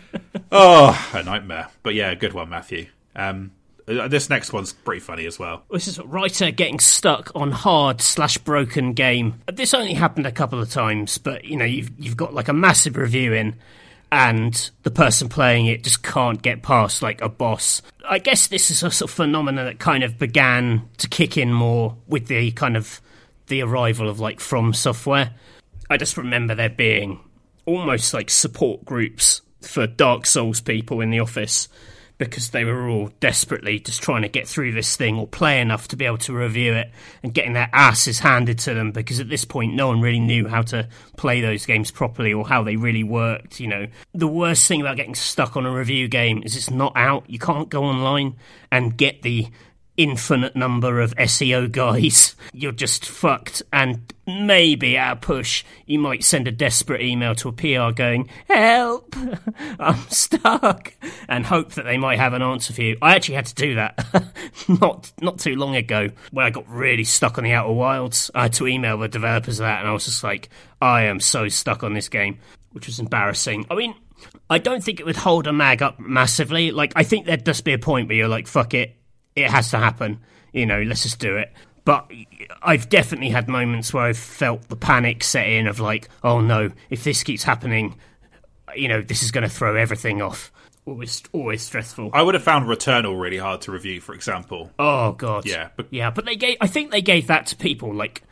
oh, 0.50 1.10
a 1.12 1.22
nightmare. 1.22 1.68
But 1.82 1.92
yeah, 1.92 2.14
good 2.14 2.32
one, 2.32 2.48
Matthew. 2.48 2.86
Um, 3.14 3.52
Uh, 3.86 4.08
this 4.08 4.30
next 4.30 4.52
one's 4.52 4.72
pretty 4.72 5.00
funny 5.00 5.26
as 5.26 5.38
well. 5.38 5.64
This 5.70 5.88
is 5.88 5.98
writer 5.98 6.50
getting 6.50 6.80
stuck 6.80 7.30
on 7.34 7.50
hard 7.50 8.00
slash 8.00 8.38
broken 8.38 8.94
game. 8.94 9.40
This 9.52 9.74
only 9.74 9.94
happened 9.94 10.26
a 10.26 10.32
couple 10.32 10.60
of 10.60 10.70
times, 10.70 11.18
but 11.18 11.44
you 11.44 11.56
know 11.56 11.64
you've 11.64 11.90
you've 11.98 12.16
got 12.16 12.32
like 12.32 12.48
a 12.48 12.54
massive 12.54 12.96
review 12.96 13.34
in, 13.34 13.56
and 14.10 14.70
the 14.84 14.90
person 14.90 15.28
playing 15.28 15.66
it 15.66 15.84
just 15.84 16.02
can't 16.02 16.40
get 16.40 16.62
past 16.62 17.02
like 17.02 17.20
a 17.20 17.28
boss. 17.28 17.82
I 18.08 18.18
guess 18.18 18.46
this 18.46 18.70
is 18.70 18.82
a 18.82 18.90
sort 18.90 19.10
of 19.10 19.14
phenomenon 19.14 19.66
that 19.66 19.78
kind 19.78 20.02
of 20.02 20.18
began 20.18 20.88
to 20.98 21.08
kick 21.08 21.36
in 21.36 21.52
more 21.52 21.96
with 22.06 22.28
the 22.28 22.52
kind 22.52 22.76
of 22.76 23.02
the 23.48 23.62
arrival 23.62 24.08
of 24.08 24.20
like 24.20 24.40
From 24.40 24.72
Software. 24.72 25.32
I 25.90 25.98
just 25.98 26.16
remember 26.16 26.54
there 26.54 26.70
being 26.70 27.20
almost 27.66 28.14
like 28.14 28.30
support 28.30 28.84
groups 28.84 29.42
for 29.60 29.86
Dark 29.86 30.24
Souls 30.24 30.60
people 30.60 31.00
in 31.02 31.10
the 31.10 31.20
office 31.20 31.68
because 32.18 32.50
they 32.50 32.64
were 32.64 32.88
all 32.88 33.10
desperately 33.20 33.78
just 33.78 34.02
trying 34.02 34.22
to 34.22 34.28
get 34.28 34.46
through 34.46 34.72
this 34.72 34.96
thing 34.96 35.18
or 35.18 35.26
play 35.26 35.60
enough 35.60 35.88
to 35.88 35.96
be 35.96 36.04
able 36.04 36.18
to 36.18 36.32
review 36.32 36.72
it 36.72 36.90
and 37.22 37.34
getting 37.34 37.54
their 37.54 37.68
asses 37.72 38.20
handed 38.20 38.58
to 38.60 38.72
them 38.72 38.92
because 38.92 39.18
at 39.18 39.28
this 39.28 39.44
point 39.44 39.74
no 39.74 39.88
one 39.88 40.00
really 40.00 40.20
knew 40.20 40.46
how 40.46 40.62
to 40.62 40.88
play 41.16 41.40
those 41.40 41.66
games 41.66 41.90
properly 41.90 42.32
or 42.32 42.46
how 42.46 42.62
they 42.62 42.76
really 42.76 43.02
worked 43.02 43.60
you 43.60 43.66
know. 43.66 43.86
The 44.14 44.28
worst 44.28 44.66
thing 44.66 44.80
about 44.80 44.96
getting 44.96 45.14
stuck 45.14 45.56
on 45.56 45.66
a 45.66 45.72
review 45.72 46.08
game 46.08 46.42
is 46.44 46.56
it's 46.56 46.70
not 46.70 46.92
out. 46.96 47.28
You 47.28 47.38
can't 47.38 47.68
go 47.68 47.84
online 47.84 48.36
and 48.70 48.96
get 48.96 49.22
the 49.22 49.48
infinite 49.96 50.56
number 50.56 51.00
of 51.00 51.14
SEO 51.16 51.70
guys, 51.70 52.34
you're 52.52 52.72
just 52.72 53.06
fucked. 53.06 53.62
And 53.72 54.12
maybe 54.26 54.96
at 54.96 55.12
a 55.12 55.16
push, 55.16 55.64
you 55.86 55.98
might 55.98 56.24
send 56.24 56.48
a 56.48 56.52
desperate 56.52 57.02
email 57.02 57.34
to 57.36 57.48
a 57.48 57.52
PR 57.52 57.94
going, 57.94 58.28
Help! 58.48 59.14
I'm 59.78 59.98
stuck! 60.08 60.94
And 61.28 61.46
hope 61.46 61.72
that 61.72 61.84
they 61.84 61.98
might 61.98 62.18
have 62.18 62.32
an 62.32 62.42
answer 62.42 62.72
for 62.72 62.82
you. 62.82 62.96
I 63.02 63.14
actually 63.14 63.36
had 63.36 63.46
to 63.46 63.54
do 63.54 63.74
that 63.76 64.32
not 64.80 65.12
not 65.20 65.38
too 65.38 65.56
long 65.56 65.76
ago 65.76 66.10
when 66.30 66.46
I 66.46 66.50
got 66.50 66.68
really 66.68 67.04
stuck 67.04 67.38
on 67.38 67.44
the 67.44 67.52
Outer 67.52 67.72
Wilds. 67.72 68.30
I 68.34 68.42
had 68.42 68.52
to 68.54 68.66
email 68.66 68.98
the 68.98 69.08
developers 69.08 69.58
that, 69.58 69.80
and 69.80 69.88
I 69.88 69.92
was 69.92 70.06
just 70.06 70.24
like, 70.24 70.48
I 70.80 71.04
am 71.04 71.20
so 71.20 71.48
stuck 71.48 71.82
on 71.82 71.94
this 71.94 72.08
game, 72.08 72.38
which 72.72 72.86
was 72.86 72.98
embarrassing. 72.98 73.66
I 73.70 73.74
mean, 73.74 73.94
I 74.50 74.58
don't 74.58 74.82
think 74.82 75.00
it 75.00 75.06
would 75.06 75.16
hold 75.16 75.46
a 75.46 75.52
mag 75.52 75.82
up 75.82 75.98
massively. 76.00 76.70
Like, 76.70 76.92
I 76.96 77.04
think 77.04 77.26
there'd 77.26 77.44
just 77.44 77.64
be 77.64 77.72
a 77.72 77.78
point 77.78 78.08
where 78.08 78.16
you're 78.16 78.28
like, 78.28 78.46
fuck 78.46 78.74
it, 78.74 78.96
it 79.36 79.50
has 79.50 79.70
to 79.70 79.78
happen. 79.78 80.20
You 80.52 80.66
know, 80.66 80.82
let's 80.82 81.02
just 81.02 81.18
do 81.18 81.36
it. 81.36 81.52
But 81.84 82.10
I've 82.62 82.88
definitely 82.88 83.28
had 83.28 83.48
moments 83.48 83.92
where 83.92 84.04
I've 84.04 84.18
felt 84.18 84.68
the 84.68 84.76
panic 84.76 85.22
set 85.22 85.46
in 85.46 85.66
of 85.66 85.80
like, 85.80 86.08
oh 86.22 86.40
no, 86.40 86.70
if 86.88 87.04
this 87.04 87.22
keeps 87.22 87.42
happening, 87.42 87.98
you 88.74 88.88
know, 88.88 89.02
this 89.02 89.22
is 89.22 89.30
going 89.30 89.42
to 89.42 89.50
throw 89.50 89.76
everything 89.76 90.22
off. 90.22 90.50
Always, 90.86 91.22
always 91.32 91.62
stressful. 91.62 92.10
I 92.12 92.22
would 92.22 92.34
have 92.34 92.42
found 92.42 92.66
Returnal 92.66 93.18
really 93.18 93.38
hard 93.38 93.62
to 93.62 93.72
review, 93.72 94.00
for 94.00 94.14
example. 94.14 94.70
Oh 94.78 95.12
god, 95.12 95.46
Yeah, 95.46 95.70
but 95.76 95.86
yeah, 95.90 96.10
but 96.10 96.24
they 96.24 96.36
gave. 96.36 96.56
I 96.60 96.66
think 96.66 96.90
they 96.90 97.02
gave 97.02 97.26
that 97.28 97.46
to 97.46 97.56
people 97.56 97.94
like 97.94 98.22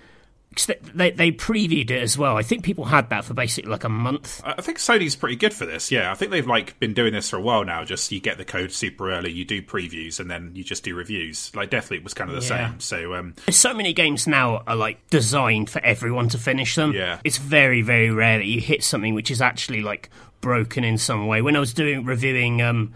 they 0.95 1.11
they 1.11 1.33
previewed 1.33 1.91
it 1.91 2.03
as 2.03 2.17
well. 2.19 2.37
I 2.37 2.43
think 2.43 2.63
people 2.65 2.85
had 2.85 3.09
that 3.11 3.25
for 3.25 3.35
basically 3.35 3.71
like 3.71 3.85
a 3.85 3.89
month. 3.89 4.41
I 4.45 4.61
think 4.61 4.79
Sony's 4.79 5.17
pretty 5.17 5.37
good 5.37 5.55
for 5.55 5.67
this. 5.67 5.91
Yeah, 5.91 6.11
I 6.11 6.15
think 6.15 6.31
they've 6.31 6.47
like 6.47 6.79
been 6.79 6.95
doing 6.95 7.13
this 7.13 7.31
for 7.31 7.37
a 7.37 7.41
while 7.41 7.65
now. 7.65 7.85
Just 7.85 8.11
you 8.13 8.21
get 8.21 8.39
the 8.39 8.45
code 8.45 8.73
super 8.73 9.11
early, 9.13 9.31
you 9.33 9.45
do 9.45 9.63
previews, 9.63 10.21
and 10.21 10.31
then 10.31 10.53
you 10.55 10.63
just 10.65 10.85
do 10.85 10.95
reviews. 10.95 11.51
Like 11.55 11.71
definitely, 11.71 11.99
it 11.99 12.05
was 12.05 12.15
kind 12.15 12.31
of 12.31 12.37
the 12.41 12.47
Yeah. 12.55 12.71
same. 12.71 12.81
So 12.81 13.15
um, 13.15 13.35
So 13.51 13.73
many 13.75 13.93
games 13.93 14.27
now 14.27 14.63
are 14.67 14.77
like 14.77 15.07
designed 15.11 15.71
for 15.71 15.81
everyone 15.85 16.29
to 16.31 16.39
finish 16.39 16.75
them. 16.75 16.93
Yeah. 16.93 17.19
It's 17.25 17.39
very, 17.39 17.83
very 17.83 18.11
rare 18.11 18.39
that 18.39 18.47
you 18.47 18.61
hit 18.61 18.83
something 18.85 19.15
which 19.15 19.31
is 19.31 19.41
actually 19.41 19.81
like 19.83 20.11
broken 20.41 20.85
in 20.85 20.99
some 20.99 21.27
way. 21.27 21.41
When 21.43 21.57
I 21.57 21.61
was 21.61 21.73
doing 21.73 22.05
reviewing 22.05 22.61
um, 22.63 22.93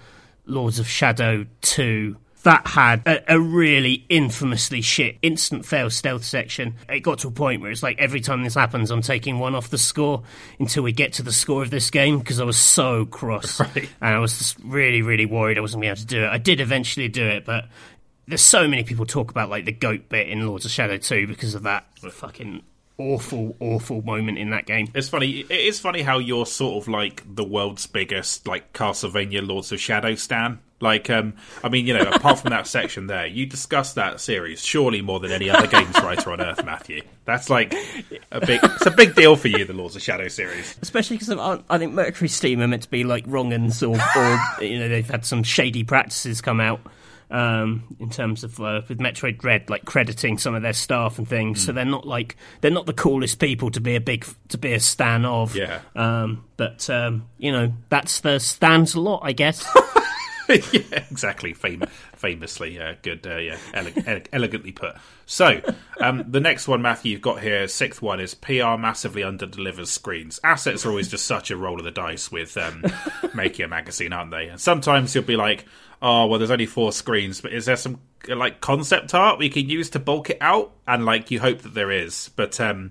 Lords 0.47 0.79
of 0.79 0.89
Shadow 0.89 1.47
2, 1.63 2.17
that 2.47 2.65
had 2.65 3.03
a, 3.07 3.35
a 3.35 3.41
really 3.41 4.07
infamously 4.09 4.81
shit 4.81 5.19
instant 5.21 5.67
fail 5.67 5.91
stealth 5.91 6.23
section. 6.23 6.77
It 6.89 7.01
got 7.01 7.19
to 7.19 7.29
a 7.29 7.33
point 7.33 7.61
where 7.61 7.73
it's 7.73 7.83
like 7.83 7.99
every 7.99 8.21
time 8.21 8.45
this 8.45 8.55
happens, 8.55 8.93
I'm 8.93 9.03
taking 9.03 9.41
one 9.41 9.57
off 9.57 9.69
the 9.69 9.79
score 9.79 10.23
until 10.61 10.85
we 10.85 10.93
get 10.93 11.15
to 11.15 11.25
the 11.25 11.33
score 11.33 11.65
of 11.65 11.71
this 11.71 11.91
game 11.91 12.21
because 12.21 12.39
I 12.39 12.45
was 12.45 12.57
so 12.57 13.05
cross. 13.05 13.61
Right. 13.67 13.89
And 14.01 14.15
I 14.15 14.19
was 14.21 14.39
just 14.39 14.59
really, 14.63 15.03
really 15.03 15.27
worried 15.27 15.59
I 15.59 15.61
wasn't 15.61 15.83
going 15.83 15.97
to 15.97 16.01
be 16.01 16.03
able 16.03 16.09
to 16.09 16.15
do 16.15 16.25
it. 16.25 16.29
I 16.29 16.39
did 16.39 16.61
eventually 16.61 17.09
do 17.09 17.27
it, 17.27 17.45
but 17.45 17.65
there's 18.29 18.43
so 18.43 18.69
many 18.69 18.85
people 18.85 19.07
talk 19.07 19.31
about 19.31 19.51
like 19.51 19.65
the 19.65 19.73
goat 19.73 20.09
bit 20.09 20.29
in 20.29 20.47
Lords 20.47 20.65
of 20.65 20.71
Shadow 20.71 20.99
2 20.99 21.27
because 21.27 21.57
of 21.57 21.65
that 21.65 21.87
fucking 21.99 22.63
awful, 22.99 23.57
awful 23.59 24.03
moment 24.03 24.39
in 24.39 24.51
that 24.51 24.67
game. 24.67 24.89
it's 24.95 25.09
funny. 25.09 25.41
It 25.41 25.51
is 25.51 25.81
funny 25.81 26.03
how 26.03 26.19
you're 26.19 26.47
sort 26.47 26.83
of 26.83 26.89
like 26.89 27.23
the 27.27 27.45
world's 27.45 27.89
biggest 27.89 28.47
like 28.47 28.73
Castlevania 28.73 29.45
Lords 29.45 29.73
of 29.73 29.81
Shadow 29.81 30.15
stan. 30.15 30.61
Like, 30.79 31.09
um, 31.09 31.35
I 31.65 31.71
mean, 31.71 31.87
you 31.87 31.95
know, 31.95 32.03
apart 32.03 32.41
from 32.41 32.51
that 32.51 32.67
section 32.67 33.07
there, 33.07 33.27
you 33.27 33.47
discussed 33.47 33.95
that 33.95 34.21
series 34.21 34.63
surely 34.63 35.01
more 35.01 35.21
than 35.21 35.33
any 35.33 35.49
other 35.49 35.67
games 35.67 35.95
writer 36.03 36.33
on 36.33 36.41
earth, 36.41 36.65
Matthew. 36.65 37.03
That's 37.25 37.49
like 37.49 37.75
a 38.31 38.45
big. 38.45 38.61
It's 38.63 38.87
a 38.87 38.91
big 38.91 39.15
deal 39.15 39.37
for 39.37 39.49
you, 39.49 39.65
the 39.65 39.73
Lords 39.73 39.97
of 39.97 40.03
Shadow 40.03 40.29
series. 40.29 40.77
Especially 40.83 41.17
because 41.17 41.63
I 41.69 41.79
think 41.79 41.95
MercurySteam 41.95 42.61
are 42.61 42.69
meant 42.69 42.83
to 42.83 42.91
be 42.91 43.05
like 43.05 43.25
wrong 43.27 43.53
uns 43.53 43.83
or, 43.83 43.97
or 43.97 44.41
you 44.61 44.79
know, 44.79 44.89
they've 44.89 45.09
had 45.09 45.25
some 45.25 45.43
shady 45.43 45.83
practices 45.83 46.41
come 46.41 46.61
out. 46.61 46.81
Um, 47.29 47.97
in 47.99 48.09
terms 48.09 48.45
of 48.45 48.61
uh, 48.61 48.83
with 48.89 49.01
Metroid 49.01 49.39
Dread, 49.39 49.69
like 49.69 49.85
crediting 49.85 50.39
some 50.39 50.55
of 50.55 50.63
their 50.63 50.73
staff 50.73 51.19
and 51.19 51.27
things, 51.27 51.65
so 51.65 51.73
they're 51.73 51.85
not 51.85 52.07
like 52.07 52.37
they're 52.61 52.71
not 52.71 52.87
the 52.87 52.93
coolest 52.93 53.41
people 53.41 53.69
to 53.73 53.81
be 53.81 53.97
a 53.97 54.01
big 54.01 54.25
to 54.51 54.59
be 54.59 54.75
a 54.75 54.79
stan 54.79 55.25
of. 55.25 55.57
Yeah. 55.57 55.81
Um, 55.97 56.45
but 56.57 56.89
um, 56.89 57.27
you 57.39 57.51
know 57.51 57.73
that's 57.89 58.21
the 58.21 58.39
stands 58.39 58.95
a 58.95 59.01
lot, 59.01 59.23
I 59.25 59.33
guess. 59.33 59.67
yeah, 60.73 61.05
exactly. 61.11 61.53
Fam- 61.53 61.83
famously, 62.15 62.81
uh, 62.81 62.95
good. 63.03 63.27
Uh, 63.27 63.37
yeah, 63.37 63.59
ele- 63.75 63.93
ele- 64.07 64.23
elegantly 64.33 64.73
put. 64.73 64.95
So, 65.27 65.61
um, 66.01 66.25
the 66.29 66.41
next 66.41 66.69
one, 66.69 66.83
Matthew, 66.83 67.13
you've 67.13 67.21
got 67.21 67.41
here, 67.41 67.67
sixth 67.69 68.01
one 68.01 68.21
is 68.21 68.35
PR 68.35 68.77
massively 68.79 69.23
under 69.23 69.47
delivers 69.47 69.91
screens. 69.91 70.39
Assets 70.45 70.87
are 70.87 70.91
always 70.91 71.09
just 71.09 71.25
such 71.27 71.51
a 71.51 71.57
roll 71.57 71.79
of 71.79 71.85
the 71.85 71.91
dice 71.91 72.31
with 72.31 72.57
um, 72.57 72.85
making 73.35 73.65
a 73.65 73.69
magazine, 73.69 74.13
aren't 74.13 74.31
they? 74.31 74.49
And 74.49 74.61
sometimes 74.61 75.15
you'll 75.15 75.25
be 75.25 75.37
like, 75.37 75.65
oh, 76.01 76.27
well, 76.27 76.39
there's 76.39 76.51
only 76.51 76.67
four 76.67 76.93
screens, 76.93 77.41
but 77.41 77.53
is 77.53 77.65
there 77.67 77.77
some 77.77 78.01
like 78.29 78.61
concept 78.61 79.15
art 79.15 79.39
we 79.39 79.49
can 79.49 79.69
use 79.69 79.91
to 79.91 79.99
bulk 79.99 80.31
it 80.31 80.39
out? 80.41 80.73
And 80.87 81.05
like, 81.05 81.31
you 81.31 81.41
hope 81.41 81.63
that 81.63 81.75
there 81.75 81.91
is, 81.91 82.31
but. 82.37 82.61
um 82.61 82.91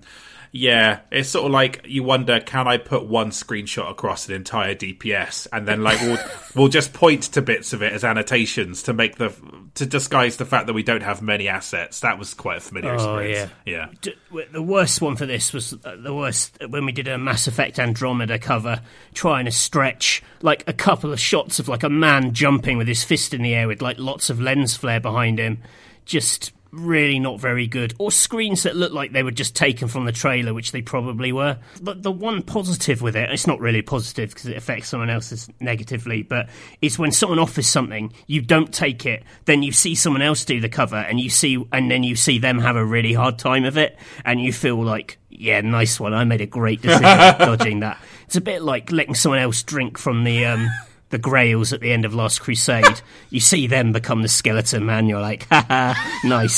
yeah, 0.56 1.00
it's 1.10 1.28
sort 1.28 1.46
of 1.46 1.52
like 1.52 1.82
you 1.86 2.02
wonder, 2.02 2.40
can 2.40 2.66
I 2.66 2.78
put 2.78 3.06
one 3.06 3.30
screenshot 3.30 3.90
across 3.90 4.28
an 4.28 4.34
entire 4.34 4.74
DPS, 4.74 5.46
and 5.52 5.66
then 5.68 5.82
like 5.82 6.00
we'll 6.00 6.18
we'll 6.54 6.68
just 6.68 6.92
point 6.92 7.22
to 7.34 7.42
bits 7.42 7.72
of 7.72 7.82
it 7.82 7.92
as 7.92 8.04
annotations 8.04 8.82
to 8.84 8.92
make 8.92 9.16
the 9.16 9.32
to 9.74 9.84
disguise 9.86 10.36
the 10.38 10.44
fact 10.46 10.66
that 10.66 10.72
we 10.72 10.82
don't 10.82 11.02
have 11.02 11.20
many 11.22 11.48
assets. 11.48 12.00
That 12.00 12.18
was 12.18 12.32
quite 12.34 12.58
a 12.58 12.60
familiar 12.60 12.92
Oh, 12.92 13.18
experience. 13.18 13.50
Yeah, 13.66 13.88
D- 14.00 14.14
The 14.52 14.62
worst 14.62 15.00
one 15.02 15.16
for 15.16 15.26
this 15.26 15.52
was 15.52 15.74
uh, 15.84 15.96
the 15.96 16.14
worst 16.14 16.56
when 16.68 16.84
we 16.86 16.92
did 16.92 17.08
a 17.08 17.18
Mass 17.18 17.46
Effect 17.46 17.78
Andromeda 17.78 18.38
cover, 18.38 18.80
trying 19.14 19.44
to 19.44 19.52
stretch 19.52 20.22
like 20.42 20.64
a 20.66 20.72
couple 20.72 21.12
of 21.12 21.20
shots 21.20 21.58
of 21.58 21.68
like 21.68 21.82
a 21.82 21.90
man 21.90 22.32
jumping 22.32 22.78
with 22.78 22.88
his 22.88 23.04
fist 23.04 23.34
in 23.34 23.42
the 23.42 23.54
air 23.54 23.68
with 23.68 23.82
like 23.82 23.98
lots 23.98 24.30
of 24.30 24.40
lens 24.40 24.76
flare 24.76 25.00
behind 25.00 25.38
him. 25.38 25.58
Just 26.04 26.52
really 26.72 27.18
not 27.18 27.40
very 27.40 27.66
good, 27.66 27.94
or 27.98 28.10
screens 28.10 28.62
that 28.64 28.76
look 28.76 28.92
like 28.92 29.12
they 29.12 29.22
were 29.22 29.30
just 29.30 29.54
taken 29.54 29.88
from 29.88 30.04
the 30.04 30.12
trailer, 30.12 30.54
which 30.54 30.72
they 30.72 30.82
probably 30.82 31.32
were. 31.32 31.58
But 31.80 32.02
the 32.02 32.12
one 32.12 32.42
positive 32.42 33.02
with 33.02 33.16
it, 33.16 33.30
it's 33.30 33.46
not 33.46 33.60
really 33.60 33.82
positive 33.82 34.30
because 34.30 34.46
it 34.46 34.56
affects 34.56 34.88
someone 34.88 35.10
else's 35.10 35.48
negatively, 35.60 36.22
but 36.22 36.48
it's 36.82 36.98
when 36.98 37.12
someone 37.12 37.38
offers 37.38 37.66
something, 37.66 38.12
you 38.26 38.42
don't 38.42 38.72
take 38.72 39.06
it, 39.06 39.22
then 39.44 39.62
you 39.62 39.72
see 39.72 39.94
someone 39.94 40.22
else 40.22 40.44
do 40.44 40.60
the 40.60 40.68
cover, 40.68 40.96
and 40.96 41.20
you 41.20 41.30
see, 41.30 41.64
and 41.72 41.90
then 41.90 42.02
you 42.02 42.16
see 42.16 42.38
them 42.38 42.58
have 42.58 42.76
a 42.76 42.84
really 42.84 43.12
hard 43.12 43.38
time 43.38 43.64
of 43.64 43.76
it, 43.76 43.98
and 44.24 44.40
you 44.40 44.52
feel 44.52 44.82
like, 44.82 45.18
yeah, 45.30 45.60
nice 45.60 46.00
one. 46.00 46.14
I 46.14 46.24
made 46.24 46.40
a 46.40 46.46
great 46.46 46.82
decision 46.82 47.02
dodging 47.38 47.80
that. 47.80 48.00
It's 48.26 48.36
a 48.36 48.40
bit 48.40 48.62
like 48.62 48.90
letting 48.90 49.14
someone 49.14 49.40
else 49.40 49.62
drink 49.62 49.98
from 49.98 50.24
the. 50.24 50.46
Um, 50.46 50.68
the 51.10 51.18
Grails 51.18 51.72
at 51.72 51.80
the 51.80 51.92
end 51.92 52.04
of 52.04 52.14
Last 52.14 52.40
Crusade, 52.40 53.00
you 53.30 53.40
see 53.40 53.66
them 53.66 53.92
become 53.92 54.22
the 54.22 54.28
skeleton 54.28 54.86
man. 54.86 55.06
You're 55.06 55.20
like, 55.20 55.46
haha, 55.48 55.94
nice. 56.24 56.56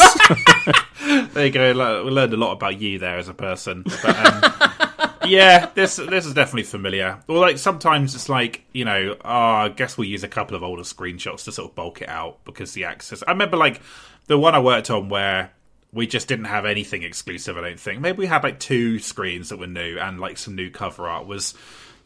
there 1.33 1.47
you 1.47 1.53
go. 1.53 2.05
We 2.05 2.11
learned 2.11 2.33
a 2.33 2.37
lot 2.37 2.53
about 2.53 2.81
you 2.81 2.99
there 2.99 3.19
as 3.19 3.29
a 3.29 3.35
person. 3.35 3.85
But, 4.03 4.17
um, 4.17 5.11
yeah, 5.27 5.71
this 5.75 5.97
this 5.97 6.27
is 6.27 6.35
definitely 6.35 6.65
familiar. 6.65 7.19
Or 7.29 7.39
like 7.39 7.59
sometimes 7.59 8.15
it's 8.15 8.29
like 8.29 8.65
you 8.73 8.85
know, 8.85 9.17
oh, 9.25 9.29
I 9.29 9.69
guess 9.69 9.99
we'll 9.99 10.09
use 10.09 10.25
a 10.25 10.29
couple 10.29 10.57
of 10.57 10.63
older 10.63 10.83
screenshots 10.83 11.45
to 11.45 11.53
sort 11.53 11.71
of 11.71 11.75
bulk 11.75 12.03
it 12.03 12.09
out 12.09 12.45
because 12.45 12.73
the 12.73 12.85
access. 12.85 13.23
I 13.27 13.33
remember 13.33 13.57
like 13.57 13.83
the 14.27 14.39
one 14.39 14.55
I 14.55 14.61
worked 14.61 14.91
on 14.91 15.09
where 15.09 15.51
we 15.93 16.07
just 16.07 16.29
didn't 16.29 16.47
have 16.47 16.65
anything 16.65 17.03
exclusive. 17.03 17.57
I 17.57 17.63
don't 17.63 17.81
think. 17.81 18.01
Maybe 18.01 18.19
we 18.19 18.27
had 18.27 18.43
like 18.43 18.61
two 18.61 18.99
screens 18.99 19.51
that 19.51 19.59
were 19.59 19.67
new 19.67 19.99
and 19.99 20.21
like 20.21 20.39
some 20.39 20.55
new 20.55 20.71
cover 20.71 21.09
art 21.09 21.27
was 21.27 21.55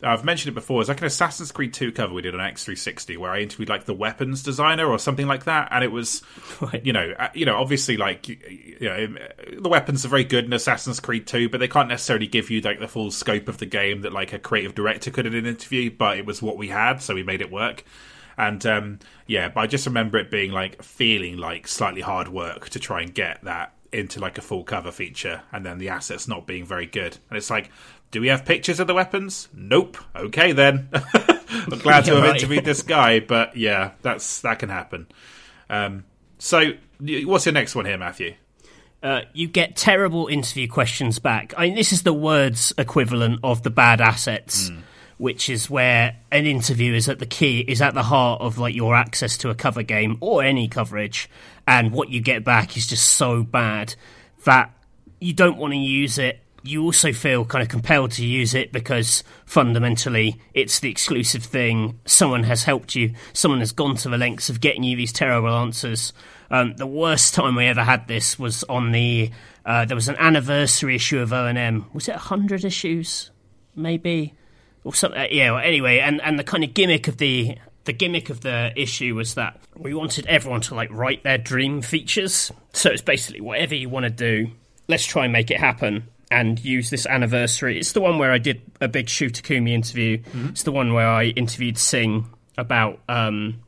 I've 0.02 0.24
mentioned 0.24 0.52
it 0.52 0.54
before. 0.54 0.80
It's 0.80 0.88
like 0.88 1.00
an 1.00 1.06
Assassin's 1.06 1.52
Creed 1.52 1.72
2 1.74 1.92
cover 1.92 2.12
we 2.12 2.22
did 2.22 2.34
on 2.34 2.40
X360 2.40 3.18
where 3.18 3.30
I 3.30 3.40
interviewed 3.40 3.68
like 3.68 3.84
the 3.84 3.94
weapons 3.94 4.42
designer 4.42 4.86
or 4.86 4.98
something 4.98 5.26
like 5.26 5.44
that, 5.44 5.68
and 5.70 5.84
it 5.84 5.92
was, 5.92 6.22
you 6.82 6.92
know, 6.92 7.14
uh, 7.18 7.28
you 7.34 7.46
know, 7.46 7.56
obviously 7.56 7.96
like, 7.96 8.28
you 8.28 8.78
know, 8.80 9.14
the 9.58 9.68
weapons 9.68 10.04
are 10.04 10.08
very 10.08 10.24
good 10.24 10.44
in 10.44 10.52
Assassin's 10.52 11.00
Creed 11.00 11.26
2, 11.26 11.48
but 11.48 11.60
they 11.60 11.68
can't 11.68 11.88
necessarily 11.88 12.26
give 12.26 12.50
you 12.50 12.60
like 12.60 12.80
the 12.80 12.88
full 12.88 13.10
scope 13.10 13.48
of 13.48 13.58
the 13.58 13.66
game 13.66 14.02
that 14.02 14.12
like 14.12 14.32
a 14.32 14.38
creative 14.38 14.74
director 14.74 15.10
could 15.10 15.26
in 15.26 15.34
an 15.34 15.46
interview. 15.46 15.90
But 15.90 16.18
it 16.18 16.26
was 16.26 16.42
what 16.42 16.56
we 16.56 16.68
had, 16.68 17.00
so 17.00 17.14
we 17.14 17.22
made 17.22 17.40
it 17.40 17.50
work. 17.50 17.84
And 18.36 18.64
um, 18.66 18.98
yeah, 19.26 19.48
but 19.48 19.60
I 19.60 19.66
just 19.66 19.86
remember 19.86 20.18
it 20.18 20.30
being 20.30 20.52
like 20.52 20.82
feeling 20.82 21.36
like 21.36 21.68
slightly 21.68 22.00
hard 22.00 22.28
work 22.28 22.70
to 22.70 22.80
try 22.80 23.02
and 23.02 23.14
get 23.14 23.44
that 23.44 23.74
into 23.92 24.20
like 24.20 24.38
a 24.38 24.42
full 24.42 24.64
cover 24.64 24.90
feature, 24.90 25.42
and 25.52 25.64
then 25.64 25.78
the 25.78 25.90
assets 25.90 26.26
not 26.26 26.46
being 26.46 26.64
very 26.64 26.86
good. 26.86 27.18
And 27.28 27.36
it's 27.36 27.50
like 27.50 27.70
do 28.12 28.20
we 28.20 28.28
have 28.28 28.44
pictures 28.44 28.78
of 28.78 28.86
the 28.86 28.94
weapons? 28.94 29.48
Nope. 29.52 29.96
Okay 30.14 30.52
then. 30.52 30.88
I'm 30.94 31.78
glad 31.78 32.04
to 32.04 32.14
have 32.14 32.22
right. 32.22 32.36
interviewed 32.36 32.64
this 32.64 32.82
guy, 32.82 33.20
but 33.20 33.56
yeah, 33.56 33.92
that's 34.02 34.42
that 34.42 34.58
can 34.58 34.68
happen. 34.68 35.06
Um, 35.68 36.04
so, 36.38 36.72
what's 37.00 37.46
your 37.46 37.54
next 37.54 37.74
one 37.74 37.86
here, 37.86 37.98
Matthew? 37.98 38.34
Uh, 39.02 39.22
you 39.32 39.48
get 39.48 39.76
terrible 39.76 40.28
interview 40.28 40.68
questions 40.68 41.18
back. 41.18 41.54
I 41.56 41.66
mean, 41.66 41.74
this 41.74 41.92
is 41.92 42.02
the 42.04 42.12
words 42.12 42.72
equivalent 42.78 43.40
of 43.42 43.62
the 43.62 43.70
bad 43.70 44.00
assets, 44.00 44.70
mm. 44.70 44.82
which 45.16 45.48
is 45.48 45.68
where 45.68 46.16
an 46.30 46.46
interview 46.46 46.94
is 46.94 47.08
at 47.08 47.18
the 47.18 47.26
key, 47.26 47.60
is 47.60 47.80
at 47.80 47.94
the 47.94 48.02
heart 48.02 48.42
of 48.42 48.58
like 48.58 48.74
your 48.74 48.94
access 48.94 49.38
to 49.38 49.50
a 49.50 49.54
cover 49.54 49.82
game 49.82 50.18
or 50.20 50.42
any 50.42 50.68
coverage, 50.68 51.30
and 51.66 51.92
what 51.92 52.10
you 52.10 52.20
get 52.20 52.44
back 52.44 52.76
is 52.76 52.86
just 52.86 53.06
so 53.06 53.42
bad 53.42 53.94
that 54.44 54.70
you 55.18 55.32
don't 55.32 55.56
want 55.56 55.72
to 55.72 55.78
use 55.78 56.18
it 56.18 56.40
you 56.62 56.84
also 56.84 57.12
feel 57.12 57.44
kind 57.44 57.62
of 57.62 57.68
compelled 57.68 58.12
to 58.12 58.24
use 58.24 58.54
it 58.54 58.72
because 58.72 59.24
fundamentally 59.46 60.40
it's 60.54 60.80
the 60.80 60.90
exclusive 60.90 61.42
thing. 61.42 61.98
Someone 62.04 62.44
has 62.44 62.64
helped 62.64 62.94
you. 62.94 63.14
Someone 63.32 63.60
has 63.60 63.72
gone 63.72 63.96
to 63.96 64.08
the 64.08 64.18
lengths 64.18 64.48
of 64.48 64.60
getting 64.60 64.82
you 64.82 64.96
these 64.96 65.12
terrible 65.12 65.50
answers. 65.50 66.12
Um, 66.50 66.74
the 66.76 66.86
worst 66.86 67.34
time 67.34 67.56
we 67.56 67.66
ever 67.66 67.82
had 67.82 68.06
this 68.08 68.38
was 68.38 68.62
on 68.64 68.92
the. 68.92 69.30
Uh, 69.64 69.84
there 69.84 69.94
was 69.94 70.08
an 70.08 70.16
anniversary 70.18 70.96
issue 70.96 71.20
of 71.20 71.30
ONM. 71.30 71.92
Was 71.94 72.08
it 72.08 72.16
hundred 72.16 72.64
issues, 72.64 73.30
maybe, 73.74 74.34
or 74.84 74.94
something? 74.94 75.20
Uh, 75.20 75.28
yeah. 75.30 75.52
Well, 75.52 75.64
anyway, 75.64 75.98
and 75.98 76.20
and 76.20 76.38
the 76.38 76.44
kind 76.44 76.62
of 76.62 76.74
gimmick 76.74 77.08
of 77.08 77.16
the 77.16 77.56
the 77.84 77.92
gimmick 77.92 78.30
of 78.30 78.42
the 78.42 78.72
issue 78.76 79.14
was 79.14 79.34
that 79.34 79.58
we 79.76 79.94
wanted 79.94 80.26
everyone 80.26 80.60
to 80.62 80.74
like 80.74 80.90
write 80.92 81.24
their 81.24 81.38
dream 81.38 81.82
features. 81.82 82.52
So 82.72 82.90
it's 82.90 83.02
basically 83.02 83.40
whatever 83.40 83.74
you 83.74 83.88
want 83.88 84.04
to 84.04 84.10
do, 84.10 84.50
let's 84.88 85.04
try 85.04 85.24
and 85.24 85.32
make 85.32 85.50
it 85.50 85.58
happen 85.58 86.06
and 86.32 86.62
use 86.64 86.90
this 86.90 87.06
anniversary. 87.06 87.78
It's 87.78 87.92
the 87.92 88.00
one 88.00 88.18
where 88.18 88.32
I 88.32 88.38
did 88.38 88.62
a 88.80 88.88
big 88.88 89.08
Shu 89.08 89.28
Takumi 89.28 89.70
interview. 89.70 90.18
Mm-hmm. 90.18 90.48
It's 90.48 90.62
the 90.62 90.72
one 90.72 90.94
where 90.94 91.06
I 91.06 91.26
interviewed 91.26 91.76
Cing 91.78 92.26
about 92.56 92.98
um, 93.08 93.62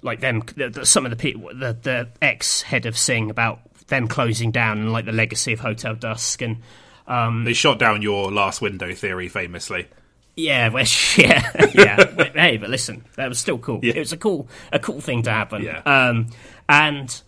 like 0.00 0.20
them, 0.20 0.42
the, 0.56 0.70
the, 0.70 0.86
some 0.86 1.04
of 1.04 1.10
the 1.10 1.16
people, 1.16 1.50
the, 1.52 1.76
the 1.82 2.08
ex 2.22 2.62
head 2.62 2.86
of 2.86 2.96
Cing 2.96 3.30
about 3.30 3.60
them 3.88 4.06
closing 4.06 4.50
down 4.50 4.78
and 4.78 4.92
like 4.92 5.04
the 5.04 5.12
legacy 5.12 5.52
of 5.52 5.60
Hotel 5.60 5.94
Dusk 5.94 6.40
and. 6.40 6.58
Um, 7.06 7.44
they 7.44 7.54
shot 7.54 7.78
down 7.78 8.02
your 8.02 8.30
last 8.30 8.60
window 8.60 8.94
theory 8.94 9.28
famously. 9.28 9.88
Yeah, 10.36 10.68
well, 10.68 10.84
yeah, 11.16 11.50
yeah. 11.74 12.30
hey, 12.34 12.58
but 12.58 12.70
listen, 12.70 13.04
that 13.16 13.28
was 13.28 13.38
still 13.38 13.58
cool. 13.58 13.80
Yeah. 13.82 13.94
It 13.96 13.98
was 13.98 14.12
a 14.12 14.16
cool, 14.16 14.48
a 14.72 14.78
cool 14.78 15.00
thing 15.00 15.22
to 15.22 15.30
happen. 15.30 15.62
Yeah. 15.62 15.80
Um, 15.84 16.28
and 16.68 17.22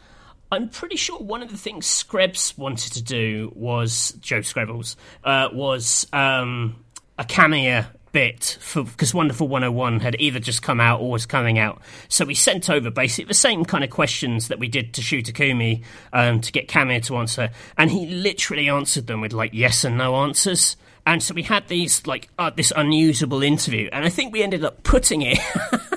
I'm 0.53 0.69
pretty 0.69 0.97
sure 0.97 1.19
one 1.19 1.43
of 1.43 1.51
the 1.51 1.57
things 1.57 1.87
Screbs 1.87 2.57
wanted 2.59 2.93
to 2.95 3.03
do 3.03 3.53
was 3.55 4.13
Joe 4.21 4.41
Skrebels 4.41 4.97
uh, 5.23 5.49
was 5.53 6.07
um, 6.13 6.85
a 7.19 7.25
Kamiya 7.25 7.87
bit 8.13 8.59
for 8.61 8.83
because 8.83 9.15
Wonderful 9.15 9.47
101 9.47 10.01
had 10.01 10.17
either 10.19 10.41
just 10.41 10.63
come 10.63 10.81
out 10.81 11.01
or 11.01 11.11
was 11.11 11.27
coming 11.27 11.59
out. 11.59 11.81
So 12.09 12.25
we 12.25 12.35
sent 12.35 12.69
over 12.69 12.91
basically 12.91 13.27
the 13.27 13.35
same 13.35 13.65
kind 13.65 13.85
of 13.85 13.91
questions 13.91 14.49
that 14.49 14.59
we 14.59 14.69
did 14.69 14.95
to 14.95 15.03
Shu 15.03 15.23
Takumi 15.23 15.85
um, 16.13 16.41
to 16.41 16.53
get 16.53 16.69
Kamiya 16.69 17.05
to 17.05 17.17
answer, 17.19 17.51
and 17.79 17.91
he 17.91 18.07
literally 18.07 18.69
answered 18.69 19.07
them 19.07 19.21
with 19.21 19.33
like 19.33 19.51
yes 19.53 19.85
and 19.85 19.97
no 19.97 20.17
answers. 20.17 20.77
And 21.07 21.23
so 21.23 21.35
we 21.35 21.43
had 21.43 21.69
these 21.69 22.07
like 22.07 22.29
uh, 22.39 22.51
this 22.51 22.73
unusable 22.75 23.43
interview, 23.43 23.89
and 23.93 24.05
I 24.05 24.09
think 24.09 24.33
we 24.33 24.43
ended 24.43 24.65
up 24.65 24.83
putting 24.83 25.23
it. 25.23 25.39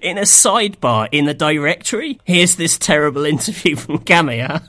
in 0.00 0.18
a 0.18 0.22
sidebar 0.22 1.08
in 1.12 1.24
the 1.24 1.34
directory. 1.34 2.20
Here's 2.24 2.56
this 2.56 2.78
terrible 2.78 3.24
interview 3.24 3.76
from 3.76 3.98
Kamiya. 4.00 4.62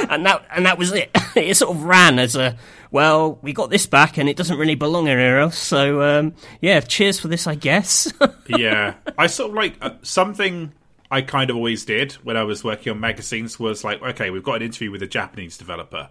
and 0.10 0.26
that 0.26 0.44
and 0.50 0.66
that 0.66 0.78
was 0.78 0.92
it. 0.92 1.10
it 1.36 1.56
sort 1.56 1.74
of 1.74 1.84
ran 1.84 2.18
as 2.18 2.36
a 2.36 2.56
well, 2.90 3.38
we 3.42 3.52
got 3.52 3.70
this 3.70 3.86
back 3.86 4.18
and 4.18 4.28
it 4.28 4.36
doesn't 4.36 4.58
really 4.58 4.74
belong 4.74 5.06
anywhere 5.08 5.40
else. 5.40 5.58
So 5.58 6.02
um, 6.02 6.34
yeah, 6.60 6.80
cheers 6.80 7.20
for 7.20 7.28
this, 7.28 7.46
I 7.46 7.54
guess. 7.54 8.12
yeah, 8.48 8.94
I 9.16 9.28
sort 9.28 9.50
of 9.50 9.56
like 9.56 9.76
uh, 9.80 9.92
something 10.02 10.72
I 11.10 11.22
kind 11.22 11.50
of 11.50 11.56
always 11.56 11.84
did 11.84 12.12
when 12.14 12.36
I 12.36 12.44
was 12.44 12.62
working 12.64 12.92
on 12.92 13.00
magazines 13.00 13.58
was 13.58 13.84
like, 13.84 14.02
okay, 14.02 14.30
we've 14.30 14.42
got 14.42 14.56
an 14.56 14.62
interview 14.62 14.90
with 14.90 15.02
a 15.02 15.06
Japanese 15.06 15.56
developer. 15.56 16.08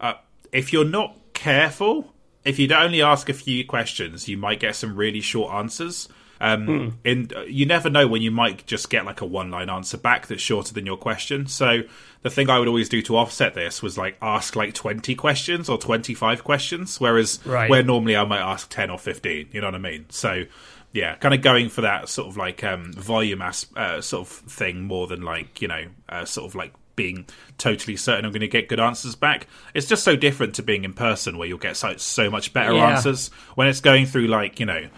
Uh, 0.00 0.14
if 0.52 0.72
you're 0.72 0.84
not 0.84 1.16
careful, 1.34 2.12
if 2.44 2.58
you'd 2.58 2.72
only 2.72 3.02
ask 3.02 3.28
a 3.28 3.34
few 3.34 3.64
questions, 3.66 4.28
you 4.28 4.36
might 4.36 4.60
get 4.60 4.76
some 4.76 4.96
really 4.96 5.20
short 5.20 5.52
answers. 5.52 6.08
Um, 6.40 6.66
mm. 6.66 6.92
And 7.04 7.32
uh, 7.34 7.42
you 7.42 7.66
never 7.66 7.90
know 7.90 8.06
when 8.06 8.22
you 8.22 8.30
might 8.30 8.66
just 8.66 8.88
get 8.88 9.04
like 9.04 9.20
a 9.20 9.26
one 9.26 9.50
line 9.50 9.68
answer 9.68 9.98
back 9.98 10.26
that's 10.26 10.40
shorter 10.40 10.72
than 10.72 10.86
your 10.86 10.96
question. 10.96 11.46
So 11.46 11.82
the 12.22 12.30
thing 12.30 12.48
I 12.48 12.58
would 12.58 12.68
always 12.68 12.88
do 12.88 13.02
to 13.02 13.16
offset 13.16 13.54
this 13.54 13.82
was 13.82 13.98
like 13.98 14.16
ask 14.22 14.56
like 14.56 14.74
20 14.74 15.14
questions 15.14 15.68
or 15.68 15.76
25 15.78 16.42
questions, 16.42 16.98
whereas 17.00 17.44
right. 17.44 17.68
where 17.68 17.82
normally 17.82 18.16
I 18.16 18.24
might 18.24 18.40
ask 18.40 18.68
10 18.70 18.90
or 18.90 18.98
15. 18.98 19.50
You 19.52 19.60
know 19.60 19.66
what 19.66 19.74
I 19.74 19.78
mean? 19.78 20.06
So 20.08 20.44
yeah, 20.92 21.14
kind 21.16 21.34
of 21.34 21.42
going 21.42 21.68
for 21.68 21.82
that 21.82 22.08
sort 22.08 22.28
of 22.28 22.36
like 22.36 22.64
um, 22.64 22.92
volume 22.94 23.42
as, 23.42 23.66
uh, 23.76 24.00
sort 24.00 24.26
of 24.26 24.32
thing 24.32 24.82
more 24.82 25.06
than 25.06 25.22
like, 25.22 25.60
you 25.60 25.68
know, 25.68 25.84
uh, 26.08 26.24
sort 26.24 26.50
of 26.50 26.54
like 26.54 26.72
being 26.96 27.26
totally 27.56 27.96
certain 27.96 28.24
I'm 28.24 28.32
going 28.32 28.40
to 28.40 28.48
get 28.48 28.68
good 28.68 28.80
answers 28.80 29.14
back. 29.14 29.46
It's 29.72 29.86
just 29.86 30.04
so 30.04 30.16
different 30.16 30.56
to 30.56 30.62
being 30.62 30.84
in 30.84 30.92
person 30.92 31.38
where 31.38 31.46
you'll 31.46 31.58
get 31.58 31.76
so, 31.76 31.96
so 31.96 32.28
much 32.30 32.52
better 32.52 32.72
yeah. 32.74 32.90
answers. 32.90 33.28
When 33.54 33.68
it's 33.68 33.80
going 33.80 34.06
through 34.06 34.26
like, 34.26 34.58
you 34.58 34.66
know, 34.66 34.88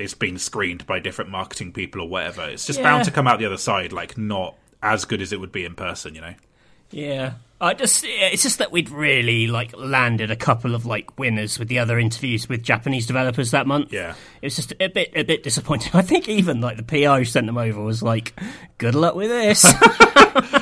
it's 0.00 0.14
been 0.14 0.38
screened 0.38 0.86
by 0.86 0.98
different 0.98 1.30
marketing 1.30 1.72
people 1.72 2.02
or 2.02 2.08
whatever. 2.08 2.42
It's 2.42 2.66
just 2.66 2.78
yeah. 2.78 2.84
bound 2.84 3.04
to 3.04 3.10
come 3.10 3.26
out 3.26 3.38
the 3.38 3.46
other 3.46 3.56
side 3.56 3.92
like 3.92 4.16
not 4.18 4.56
as 4.82 5.04
good 5.04 5.20
as 5.20 5.32
it 5.32 5.40
would 5.40 5.52
be 5.52 5.64
in 5.64 5.74
person, 5.74 6.14
you 6.14 6.20
know. 6.20 6.34
Yeah. 6.90 7.34
I 7.60 7.74
just 7.74 8.04
it's 8.06 8.44
just 8.44 8.58
that 8.58 8.70
we'd 8.70 8.88
really 8.88 9.48
like 9.48 9.76
landed 9.76 10.30
a 10.30 10.36
couple 10.36 10.76
of 10.76 10.86
like 10.86 11.18
winners 11.18 11.58
with 11.58 11.66
the 11.66 11.80
other 11.80 11.98
interviews 11.98 12.48
with 12.48 12.62
Japanese 12.62 13.06
developers 13.06 13.50
that 13.50 13.66
month. 13.66 13.92
Yeah. 13.92 14.14
It 14.40 14.46
was 14.46 14.56
just 14.56 14.72
a 14.78 14.88
bit 14.88 15.10
a 15.14 15.24
bit 15.24 15.42
disappointing. 15.42 15.90
I 15.94 16.02
think 16.02 16.28
even 16.28 16.60
like 16.60 16.76
the 16.76 16.84
PR 16.84 17.18
who 17.18 17.24
sent 17.24 17.46
them 17.46 17.58
over 17.58 17.80
was 17.82 18.02
like, 18.02 18.38
Good 18.78 18.94
luck 18.94 19.16
with 19.16 19.28
this. 19.28 19.64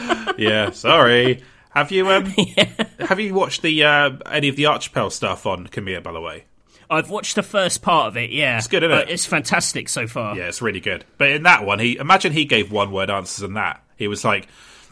yeah, 0.39 0.71
sorry. 0.71 1.43
Have 1.71 1.93
you 1.93 2.11
um 2.11 2.33
yeah. 2.39 2.73
have 3.01 3.21
you 3.21 3.35
watched 3.35 3.61
the 3.61 3.85
uh, 3.85 4.13
any 4.31 4.49
of 4.49 4.57
the 4.57 4.65
Archipel 4.65 5.13
stuff 5.13 5.45
on 5.45 5.67
Kamiya 5.67 6.03
by 6.03 6.13
the 6.13 6.21
way? 6.21 6.47
I've 6.91 7.11
watched 7.11 7.35
the 7.37 7.43
first 7.43 7.83
part 7.83 8.09
of 8.09 8.17
it. 8.17 8.31
Yeah, 8.31 8.59
it's 8.59 8.69
good, 8.69 8.83
isn't 8.83 8.99
it? 8.99 9.09
it's 9.11 9.27
fantastic 9.27 9.89
so 9.89 10.07
far. 10.07 10.37
Yeah, 10.37 10.49
it's 10.49 10.63
really 10.63 10.81
good. 10.81 11.05
But 11.19 11.31
in 11.31 11.43
that 11.45 11.65
one, 11.65 11.79
he 11.79 11.97
imagine 11.97 12.33
he 12.33 12.45
gave 12.45 12.71
one 12.73 12.91
word 12.93 13.11
answers 13.11 13.43
in 13.45 13.55
that. 13.55 13.83
He 13.97 14.09
was 14.09 14.25
like, 14.25 14.49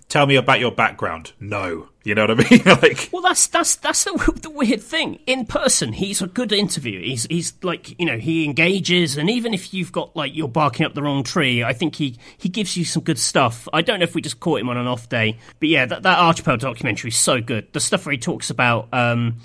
tell 0.09 0.27
me 0.27 0.37
about 0.37 0.61
your 0.61 0.73
background. 0.73 1.33
No, 1.41 1.89
you 2.05 2.15
know 2.15 2.27
what 2.27 2.31
I 2.33 2.51
mean? 2.51 2.63
like, 2.83 3.09
Well, 3.13 3.23
that's 3.23 3.47
that's 3.47 3.77
that's 3.77 4.05
the, 4.05 4.39
the 4.43 4.51
weird 4.51 4.83
thing. 4.83 5.19
In 5.27 5.47
person, 5.47 5.93
he's 5.93 6.21
a 6.23 6.27
good 6.27 6.53
interviewer. 6.53 7.03
He's 7.03 7.25
he's 7.31 7.55
like 7.63 7.99
you 7.99 8.07
know 8.07 8.19
he 8.19 8.45
engages, 8.45 9.17
and 9.17 9.29
even 9.31 9.55
if 9.55 9.73
you've 9.75 9.93
got 9.93 10.15
like 10.17 10.35
you're 10.35 10.49
barking 10.49 10.85
up 10.87 10.95
the 10.95 11.03
wrong 11.03 11.23
tree, 11.23 11.63
I 11.65 11.73
think 11.73 11.97
he 11.97 12.17
he 12.39 12.49
gives 12.49 12.77
you 12.77 12.85
some 12.85 13.03
good 13.03 13.19
stuff. 13.19 13.69
I 13.73 13.83
don't 13.83 14.01
know 14.01 14.05
if 14.05 14.15
we 14.15 14.21
just 14.23 14.41
caught 14.41 14.61
him 14.61 14.69
on 14.69 14.77
an 14.77 14.87
off 14.87 15.09
day, 15.09 15.39
but 15.61 15.69
yeah, 15.69 15.87
that 15.87 16.03
that 16.03 16.19
Archipel 16.19 16.59
documentary 16.59 17.09
is 17.09 17.17
so 17.17 17.41
good. 17.41 17.73
The 17.73 17.81
stuff 17.81 18.07
where 18.07 18.13
he 18.13 18.19
talks 18.19 18.51
about. 18.51 18.89
um 18.93 19.37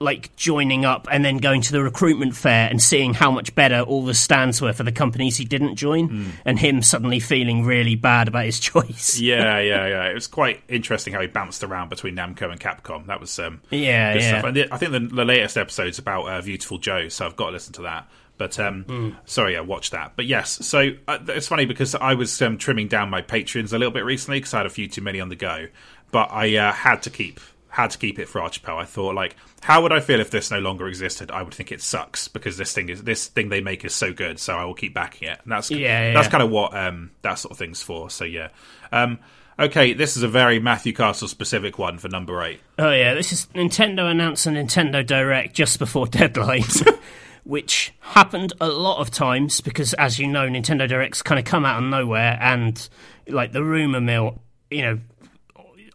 like 0.00 0.34
joining 0.36 0.84
up 0.84 1.08
and 1.10 1.24
then 1.24 1.38
going 1.38 1.60
to 1.62 1.72
the 1.72 1.82
recruitment 1.82 2.36
fair 2.36 2.68
and 2.70 2.80
seeing 2.80 3.14
how 3.14 3.30
much 3.30 3.54
better 3.54 3.80
all 3.80 4.04
the 4.04 4.14
stands 4.14 4.60
were 4.62 4.72
for 4.72 4.84
the 4.84 4.92
companies 4.92 5.36
he 5.36 5.44
didn't 5.44 5.74
join, 5.76 6.32
and 6.44 6.58
him 6.58 6.82
suddenly 6.82 7.18
feeling 7.20 7.64
really 7.64 7.94
bad 7.96 8.28
about 8.28 8.44
his 8.44 8.60
choice. 8.70 9.18
yeah, 9.18 9.58
yeah, 9.58 9.86
yeah. 9.88 10.04
It 10.08 10.14
was 10.14 10.26
quite 10.28 10.62
interesting 10.68 11.12
how 11.12 11.20
he 11.20 11.26
bounced 11.26 11.64
around 11.64 11.88
between 11.88 12.14
Namco 12.14 12.50
and 12.50 12.60
Capcom. 12.60 13.06
That 13.06 13.20
was 13.20 13.38
um, 13.38 13.60
Yeah, 13.70 14.12
good 14.12 14.22
yeah. 14.22 14.28
stuff. 14.40 14.44
And 14.44 14.68
I 14.72 14.76
think 14.76 14.92
the, 14.92 15.00
the 15.00 15.24
latest 15.24 15.56
episode's 15.56 15.98
about 15.98 16.22
uh, 16.26 16.40
Beautiful 16.42 16.78
Joe, 16.78 17.08
so 17.08 17.26
I've 17.26 17.36
got 17.36 17.46
to 17.46 17.52
listen 17.52 17.72
to 17.74 17.82
that. 17.82 18.08
But 18.36 18.60
um, 18.60 18.84
Hmm. 18.84 19.10
sorry, 19.24 19.56
I 19.56 19.62
watched 19.62 19.90
that. 19.90 20.12
But 20.14 20.26
yes, 20.26 20.64
so 20.64 20.90
uh, 21.08 21.18
it's 21.26 21.48
funny 21.48 21.64
because 21.64 21.96
I 21.96 22.14
was 22.14 22.40
um, 22.40 22.56
trimming 22.56 22.86
down 22.86 23.10
my 23.10 23.20
patrons 23.20 23.72
a 23.72 23.78
little 23.78 23.90
bit 23.92 24.04
recently 24.04 24.38
because 24.38 24.54
I 24.54 24.58
had 24.58 24.66
a 24.66 24.70
few 24.70 24.86
too 24.86 25.02
many 25.02 25.20
on 25.20 25.28
the 25.28 25.34
go. 25.34 25.66
But 26.12 26.28
I 26.30 26.54
uh, 26.56 26.72
had 26.72 27.02
to 27.02 27.10
keep 27.10 27.40
had 27.68 27.90
to 27.90 27.98
keep 27.98 28.18
it 28.18 28.28
for 28.28 28.40
Archipel. 28.40 28.76
I 28.76 28.84
thought 28.84 29.14
like, 29.14 29.36
how 29.62 29.82
would 29.82 29.92
I 29.92 30.00
feel 30.00 30.20
if 30.20 30.30
this 30.30 30.50
no 30.50 30.58
longer 30.58 30.88
existed? 30.88 31.30
I 31.30 31.42
would 31.42 31.54
think 31.54 31.70
it 31.70 31.82
sucks 31.82 32.28
because 32.28 32.56
this 32.56 32.72
thing 32.72 32.88
is 32.88 33.02
this 33.02 33.26
thing 33.26 33.48
they 33.48 33.60
make 33.60 33.84
is 33.84 33.94
so 33.94 34.12
good. 34.12 34.38
So 34.38 34.56
I 34.56 34.64
will 34.64 34.74
keep 34.74 34.94
backing 34.94 35.28
it. 35.28 35.38
And 35.42 35.52
that's 35.52 35.70
Yeah, 35.70 36.12
that's 36.12 36.26
yeah. 36.26 36.30
kind 36.30 36.42
of 36.42 36.50
what 36.50 36.76
um, 36.76 37.10
that 37.22 37.34
sort 37.34 37.52
of 37.52 37.58
thing's 37.58 37.82
for. 37.82 38.10
So 38.10 38.24
yeah. 38.24 38.48
Um, 38.90 39.18
okay, 39.58 39.92
this 39.92 40.16
is 40.16 40.22
a 40.22 40.28
very 40.28 40.58
Matthew 40.60 40.92
Castle 40.92 41.28
specific 41.28 41.78
one 41.78 41.98
for 41.98 42.08
number 42.08 42.42
eight. 42.42 42.60
Oh 42.78 42.90
yeah, 42.90 43.14
this 43.14 43.32
is 43.32 43.46
Nintendo 43.54 44.10
announced 44.10 44.46
a 44.46 44.50
Nintendo 44.50 45.04
Direct 45.06 45.54
just 45.54 45.78
before 45.78 46.06
deadline, 46.08 46.64
which 47.44 47.92
happened 48.00 48.52
a 48.60 48.68
lot 48.68 49.00
of 49.00 49.10
times 49.10 49.60
because, 49.60 49.92
as 49.94 50.18
you 50.18 50.26
know, 50.26 50.48
Nintendo 50.48 50.88
Directs 50.88 51.22
kind 51.22 51.38
of 51.38 51.44
come 51.44 51.64
out 51.64 51.82
of 51.82 51.88
nowhere, 51.88 52.38
and 52.40 52.88
like 53.26 53.52
the 53.52 53.62
rumor 53.64 54.00
mill, 54.00 54.40
you 54.70 54.82
know, 54.82 54.98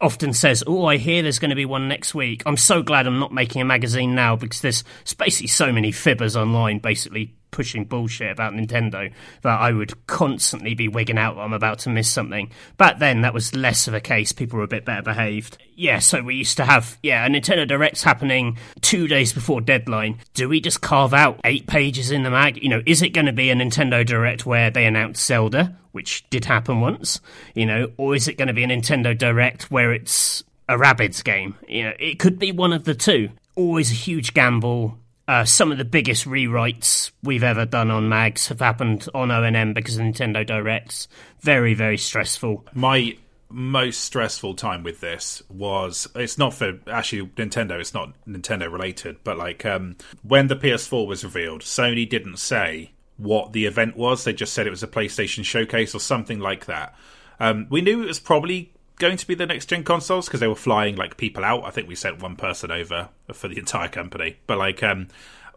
often 0.03 0.34
says, 0.34 0.63
"Oh, 0.67 0.85
I 0.85 0.97
hear 0.97 1.23
there's 1.23 1.39
going 1.39 1.49
to 1.49 1.55
be 1.55 1.65
one 1.65 1.88
next 1.88 2.13
week." 2.13 2.43
I'm 2.45 2.57
so 2.57 2.84
glad 2.84 3.07
I'm 3.07 3.19
not 3.19 3.34
making 3.34 3.61
a 3.61 3.65
magazine 3.65 4.13
now 4.13 4.35
because 4.35 4.61
there's 4.61 4.84
basically 5.17 5.47
so 5.47 5.71
many 5.71 5.91
fibbers 5.91 6.35
online, 6.35 6.80
basically 6.80 7.34
pushing 7.53 7.85
bullshit 7.85 8.31
about 8.31 8.53
Nintendo 8.53 9.13
that 9.43 9.61
I 9.61 9.71
would 9.71 10.07
constantly 10.07 10.73
be 10.73 10.89
wigging 10.89 11.17
out 11.17 11.38
I'm 11.38 11.53
about 11.53 11.80
to 11.80 11.89
miss 11.89 12.11
something. 12.11 12.51
Back 12.77 12.99
then, 12.99 13.21
that 13.21 13.34
was 13.34 13.55
less 13.55 13.88
of 13.88 13.93
a 13.93 14.01
case. 14.01 14.31
People 14.31 14.57
were 14.57 14.65
a 14.65 14.67
bit 14.67 14.84
better 14.84 15.01
behaved. 15.01 15.57
Yeah, 15.75 15.99
so 15.99 16.21
we 16.21 16.35
used 16.35 16.57
to 16.57 16.65
have 16.65 16.97
yeah 17.01 17.25
a 17.25 17.30
Nintendo 17.30 17.67
Direct's 17.67 18.03
happening 18.03 18.57
two 18.81 19.07
days 19.07 19.31
before 19.31 19.61
deadline. 19.61 20.19
Do 20.34 20.49
we 20.49 20.59
just 20.59 20.81
carve 20.81 21.13
out 21.13 21.39
eight 21.45 21.67
pages 21.67 22.11
in 22.11 22.23
the 22.23 22.31
mag? 22.31 22.61
You 22.61 22.69
know, 22.69 22.81
is 22.85 23.01
it 23.01 23.09
going 23.09 23.27
to 23.27 23.34
be 23.34 23.49
a 23.49 23.55
Nintendo 23.55 24.05
Direct 24.05 24.45
where 24.45 24.69
they 24.69 24.85
announce 24.85 25.23
Zelda, 25.23 25.77
which 25.91 26.30
did 26.30 26.45
happen 26.45 26.81
once? 26.81 27.21
You 27.53 27.65
know, 27.65 27.91
or 27.97 28.15
is 28.15 28.27
it 28.27 28.38
going 28.38 28.47
to 28.47 28.53
be 28.53 28.63
a 28.63 28.67
Nintendo 28.67 29.17
Direct 29.17 29.71
where 29.71 29.93
it's 29.93 30.43
a 30.67 30.75
Rabbids 30.75 31.23
game? 31.23 31.55
You 31.67 31.84
know, 31.84 31.93
it 31.99 32.19
could 32.19 32.39
be 32.39 32.51
one 32.51 32.73
of 32.73 32.84
the 32.84 32.95
two. 32.95 33.30
Always 33.55 33.91
a 33.91 33.95
huge 33.95 34.34
gamble. 34.34 34.97
Uh, 35.27 35.45
some 35.45 35.71
of 35.71 35.77
the 35.77 35.85
biggest 35.85 36.25
rewrites 36.25 37.11
we've 37.23 37.43
ever 37.43 37.65
done 37.65 37.89
on 37.89 38.09
mags 38.09 38.47
have 38.47 38.59
happened 38.59 39.07
on 39.13 39.29
ONM 39.29 39.73
because 39.73 39.97
of 39.97 40.03
Nintendo 40.03 40.45
Directs. 40.45 41.07
Very, 41.39 41.73
very 41.73 41.97
stressful. 41.97 42.65
My 42.73 43.17
most 43.49 44.01
stressful 44.01 44.55
time 44.55 44.83
with 44.83 44.99
this 44.99 45.43
was 45.47 46.07
it's 46.15 46.37
not 46.37 46.53
for 46.53 46.79
actually 46.87 47.27
Nintendo, 47.29 47.79
it's 47.79 47.93
not 47.93 48.13
Nintendo 48.27 48.69
related, 48.69 49.17
but 49.23 49.37
like 49.37 49.65
um, 49.65 49.95
when 50.23 50.47
the 50.47 50.55
PS4 50.55 51.07
was 51.07 51.23
revealed, 51.23 51.61
Sony 51.61 52.09
didn't 52.09 52.37
say 52.37 52.91
what 53.17 53.53
the 53.53 53.65
event 53.65 53.95
was. 53.95 54.23
They 54.23 54.33
just 54.33 54.53
said 54.53 54.67
it 54.67 54.71
was 54.71 54.83
a 54.83 54.87
PlayStation 54.87 55.45
showcase 55.45 55.95
or 55.95 55.99
something 55.99 56.39
like 56.39 56.65
that. 56.65 56.95
Um, 57.39 57.67
we 57.69 57.81
knew 57.81 58.03
it 58.03 58.07
was 58.07 58.19
probably 58.19 58.72
going 58.99 59.18
to 59.18 59.28
be 59.28 59.36
the 59.36 59.45
next 59.45 59.68
gen 59.68 59.84
consoles 59.84 60.28
because 60.28 60.40
they 60.40 60.48
were 60.48 60.56
flying 60.56 60.95
like 60.95 61.18
people 61.18 61.44
out. 61.44 61.64
I 61.65 61.72
think 61.72 61.88
we 61.88 61.95
sent 61.95 62.22
one 62.22 62.36
person 62.36 62.72
over 62.72 63.10
for 63.34 63.48
the 63.48 63.57
entire 63.60 63.90
company, 63.90 64.38
but 64.48 64.57
like 64.57 64.84
um, 64.84 65.07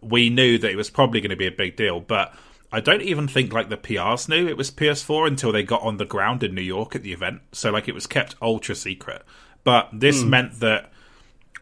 we 0.00 0.30
knew 0.30 0.58
that 0.58 0.70
it 0.70 0.76
was 0.76 0.90
probably 0.90 1.20
going 1.20 1.30
to 1.30 1.36
be 1.36 1.46
a 1.46 1.52
big 1.52 1.76
deal. 1.76 2.00
But 2.00 2.34
I 2.72 2.80
don't 2.80 3.02
even 3.02 3.28
think 3.28 3.52
like 3.52 3.68
the 3.68 3.76
PRs 3.76 4.28
knew 4.28 4.48
it 4.48 4.56
was 4.56 4.70
PS4 4.70 5.26
until 5.26 5.52
they 5.52 5.62
got 5.62 5.82
on 5.82 5.96
the 5.96 6.04
ground 6.04 6.42
in 6.42 6.54
New 6.54 6.62
York 6.62 6.94
at 6.94 7.02
the 7.02 7.12
event. 7.12 7.42
So 7.52 7.70
like 7.70 7.88
it 7.88 7.94
was 7.94 8.06
kept 8.06 8.34
ultra 8.40 8.74
secret. 8.74 9.22
But 9.64 9.88
this 9.92 10.22
meant 10.22 10.60
that 10.60 10.92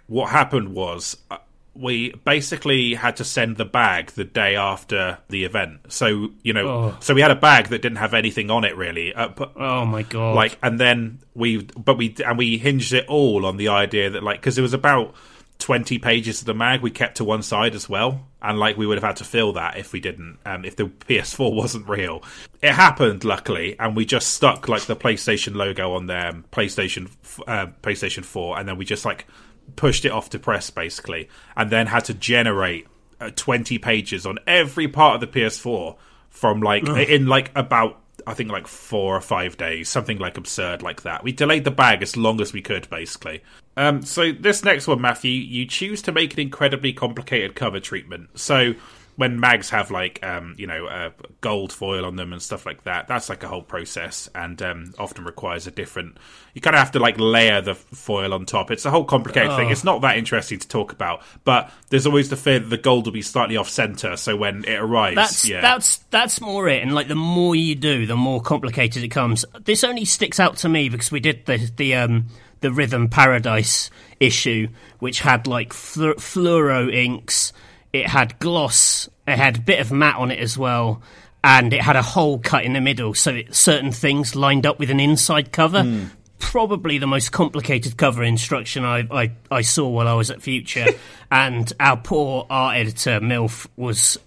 what 0.06 0.30
happened 0.30 0.74
was 0.74 1.16
uh, 1.30 1.38
we 1.74 2.12
basically 2.24 2.94
had 2.94 3.16
to 3.16 3.24
send 3.24 3.56
the 3.56 3.64
bag 3.64 4.10
the 4.12 4.24
day 4.24 4.54
after 4.56 5.18
the 5.28 5.44
event. 5.44 5.80
So 5.92 6.30
you 6.42 6.52
know, 6.52 6.68
Oh. 6.68 6.96
so 7.00 7.14
we 7.14 7.20
had 7.20 7.30
a 7.30 7.36
bag 7.36 7.68
that 7.68 7.82
didn't 7.82 7.98
have 7.98 8.14
anything 8.14 8.50
on 8.50 8.64
it 8.64 8.76
really. 8.76 9.12
Uh, 9.14 9.28
but, 9.28 9.52
Oh 9.56 9.84
my 9.84 10.02
god! 10.02 10.34
like, 10.36 10.58
and 10.62 10.78
then 10.78 11.18
we, 11.34 11.58
but 11.76 11.96
we, 11.98 12.14
and 12.24 12.38
we 12.38 12.58
hinged 12.58 12.92
it 12.92 13.06
all 13.08 13.44
on 13.46 13.56
the 13.56 13.68
idea 13.68 14.10
that 14.10 14.22
like, 14.22 14.40
because 14.40 14.58
it 14.58 14.62
was 14.62 14.72
about. 14.74 15.14
20 15.60 16.00
pages 16.00 16.40
of 16.40 16.46
the 16.46 16.52
mag 16.52 16.80
we 16.82 16.90
kept 16.90 17.18
to 17.18 17.24
one 17.24 17.40
side 17.40 17.76
as 17.76 17.88
well 17.88 18.26
and 18.42 18.58
like 18.58 18.76
we 18.76 18.88
would 18.88 18.96
have 18.96 19.04
had 19.04 19.16
to 19.16 19.24
fill 19.24 19.52
that 19.52 19.76
if 19.76 19.92
we 19.92 20.00
didn't 20.00 20.36
um, 20.44 20.64
if 20.64 20.74
the 20.74 20.82
ps4 20.86 21.54
wasn't 21.54 21.88
real 21.88 22.24
it 22.60 22.72
happened 22.72 23.22
luckily 23.22 23.76
and 23.78 23.94
we 23.94 24.04
just 24.04 24.34
stuck 24.34 24.68
like 24.68 24.82
the 24.86 24.96
playstation 24.96 25.54
logo 25.54 25.92
on 25.94 26.06
there 26.06 26.32
playstation 26.50 27.08
uh, 27.46 27.68
playstation 27.84 28.24
4 28.24 28.58
and 28.58 28.68
then 28.68 28.76
we 28.76 28.84
just 28.84 29.04
like 29.04 29.28
pushed 29.76 30.04
it 30.04 30.12
off 30.12 30.30
to 30.30 30.38
press 30.38 30.70
basically 30.70 31.28
and 31.56 31.70
then 31.70 31.86
had 31.86 32.04
to 32.04 32.14
generate 32.14 32.86
uh, 33.20 33.30
20 33.34 33.78
pages 33.78 34.26
on 34.26 34.38
every 34.46 34.88
part 34.88 35.14
of 35.14 35.20
the 35.20 35.40
ps4 35.40 35.96
from 36.30 36.60
like 36.60 36.86
in 36.86 37.26
like 37.26 37.50
about 37.54 38.00
I 38.26 38.34
think 38.34 38.50
like 38.50 38.66
four 38.66 39.16
or 39.16 39.20
five 39.20 39.56
days, 39.56 39.88
something 39.88 40.18
like 40.18 40.38
absurd 40.38 40.82
like 40.82 41.02
that. 41.02 41.24
We 41.24 41.32
delayed 41.32 41.64
the 41.64 41.70
bag 41.70 42.02
as 42.02 42.16
long 42.16 42.40
as 42.40 42.52
we 42.52 42.62
could, 42.62 42.88
basically. 42.88 43.42
Um, 43.76 44.02
so 44.02 44.32
this 44.32 44.64
next 44.64 44.86
one, 44.86 45.00
Matthew, 45.00 45.32
you 45.32 45.66
choose 45.66 46.00
to 46.02 46.12
make 46.12 46.32
an 46.32 46.40
incredibly 46.40 46.92
complicated 46.92 47.54
cover 47.54 47.80
treatment. 47.80 48.30
So 48.38 48.74
when 49.16 49.38
mags 49.38 49.70
have 49.70 49.90
like 49.90 50.24
um, 50.24 50.54
you 50.58 50.66
know 50.66 50.86
uh, 50.86 51.10
gold 51.40 51.72
foil 51.72 52.04
on 52.04 52.16
them 52.16 52.32
and 52.32 52.42
stuff 52.42 52.66
like 52.66 52.84
that, 52.84 53.06
that's 53.06 53.28
like 53.28 53.42
a 53.42 53.48
whole 53.48 53.62
process 53.62 54.28
and 54.34 54.60
um, 54.62 54.92
often 54.98 55.24
requires 55.24 55.66
a 55.66 55.70
different. 55.70 56.18
You 56.54 56.60
kind 56.60 56.74
of 56.74 56.80
have 56.80 56.92
to 56.92 56.98
like 56.98 57.18
layer 57.18 57.60
the 57.60 57.74
foil 57.74 58.32
on 58.32 58.46
top. 58.46 58.70
It's 58.70 58.84
a 58.84 58.90
whole 58.90 59.04
complicated 59.04 59.56
thing. 59.56 59.70
It's 59.70 59.84
not 59.84 60.02
that 60.02 60.18
interesting 60.18 60.58
to 60.58 60.68
talk 60.68 60.92
about, 60.92 61.22
but 61.44 61.70
there's 61.90 62.06
always 62.06 62.30
the 62.30 62.36
fear 62.36 62.58
that 62.60 62.70
the 62.70 62.78
gold 62.78 63.06
will 63.06 63.12
be 63.12 63.22
slightly 63.22 63.56
off 63.56 63.68
center. 63.68 64.16
So 64.16 64.36
when 64.36 64.64
it 64.64 64.76
arrives, 64.76 65.16
That's 65.16 65.48
yeah, 65.48 65.60
that's 65.60 65.98
that's 66.10 66.40
more 66.40 66.68
it, 66.68 66.82
and 66.82 66.94
like 66.94 67.08
the 67.08 67.14
more 67.14 67.54
you 67.54 67.74
do, 67.74 68.06
the 68.06 68.16
more 68.16 68.40
complicated 68.40 69.02
it 69.04 69.08
comes. 69.08 69.44
This 69.64 69.84
only 69.84 70.04
sticks 70.04 70.38
out 70.40 70.56
to 70.58 70.68
me 70.68 70.88
because 70.88 71.10
we 71.10 71.20
did 71.20 71.46
the 71.46 71.70
the 71.76 71.94
um 71.94 72.26
the 72.60 72.72
Rhythm 72.72 73.08
Paradise 73.08 73.90
issue, 74.20 74.68
which 74.98 75.20
had 75.20 75.46
like 75.46 75.72
flu- 75.72 76.14
fluoro 76.14 76.92
inks, 76.92 77.52
it 77.94 78.08
had 78.08 78.38
gloss, 78.40 79.08
it 79.26 79.36
had 79.36 79.58
a 79.58 79.60
bit 79.60 79.78
of 79.78 79.92
matte 79.92 80.16
on 80.16 80.32
it 80.32 80.40
as 80.40 80.58
well, 80.58 81.00
and 81.44 81.72
it 81.72 81.80
had 81.80 81.94
a 81.94 82.02
hole 82.02 82.40
cut 82.40 82.64
in 82.64 82.72
the 82.72 82.80
middle, 82.80 83.14
so 83.14 83.30
it, 83.36 83.54
certain 83.54 83.92
things 83.92 84.34
lined 84.34 84.66
up 84.66 84.80
with 84.80 84.90
an 84.90 84.98
inside 84.98 85.52
cover. 85.52 85.84
Hmm. 85.84 86.04
Probably 86.40 86.98
the 86.98 87.06
most 87.06 87.30
complicated 87.30 87.96
cover 87.96 88.24
instruction 88.24 88.84
I, 88.84 89.06
I, 89.10 89.32
I 89.48 89.60
saw 89.60 89.88
while 89.88 90.08
I 90.08 90.14
was 90.14 90.32
at 90.32 90.42
Future, 90.42 90.86
and 91.30 91.72
our 91.78 91.96
poor 91.96 92.46
art 92.50 92.76
editor 92.76 93.20
Milf 93.20 93.68
was 93.76 94.18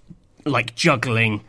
like 0.46 0.74
juggling 0.74 1.44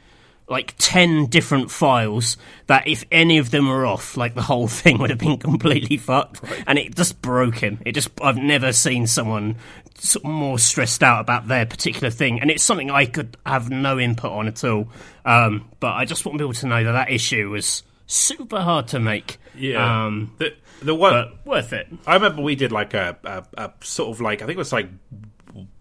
like 0.49 0.75
10 0.79 1.27
different 1.27 1.71
files 1.71 2.37
that 2.67 2.89
if 2.89 3.05
any 3.13 3.39
of 3.39 3.51
them 3.51 3.69
were 3.69 3.85
off 3.85 4.17
like 4.17 4.35
the 4.35 4.43
whole 4.43 4.69
thing 4.81 4.99
would 4.99 5.11
have 5.11 5.19
been 5.19 5.39
completely 5.39 5.97
fucked. 5.97 6.43
And 6.67 6.79
it 6.79 6.95
just 6.95 7.21
broke 7.21 7.59
him. 7.59 7.81
It 7.85 7.93
just 7.93 8.11
i've 8.23 8.39
never 8.39 8.73
seen 8.73 9.07
someone 9.07 9.57
sort 9.97 10.25
of 10.25 10.31
more 10.31 10.59
stressed 10.59 11.03
out 11.03 11.21
about 11.21 11.49
their 11.49 11.67
particular 11.67 12.11
thing. 12.11 12.41
And 12.41 12.51
it's 12.51 12.63
something 12.63 12.91
i 12.91 13.07
could 13.07 13.37
have 13.45 13.71
no 13.71 13.99
input 13.99 14.33
on 14.33 14.47
at 14.49 14.65
all. 14.65 14.89
Um, 15.25 15.69
but 15.81 15.95
i 15.95 16.05
just 16.05 16.25
want 16.25 16.39
people 16.39 16.55
to 16.55 16.67
know 16.67 16.85
that 16.85 16.93
that 16.93 17.11
issue 17.11 17.51
was 17.51 17.83
super 18.07 18.61
hard 18.61 18.89
to 18.89 18.99
make. 18.99 19.39
Yeah. 19.57 20.07
um, 20.07 20.35
the 20.39 20.55
the 20.81 20.95
one 20.95 21.13
but 21.13 21.47
worth 21.47 21.73
it. 21.73 21.89
I 22.07 22.15
remember 22.15 22.43
we 22.43 22.55
did 22.55 22.73
like 22.73 22.95
a, 22.95 23.17
a, 23.25 23.45
a 23.65 23.73
sort 23.83 24.11
of 24.11 24.21
like 24.21 24.43
I 24.43 24.47
think 24.47 24.57
it 24.57 24.59
was 24.59 24.73
like 24.73 24.89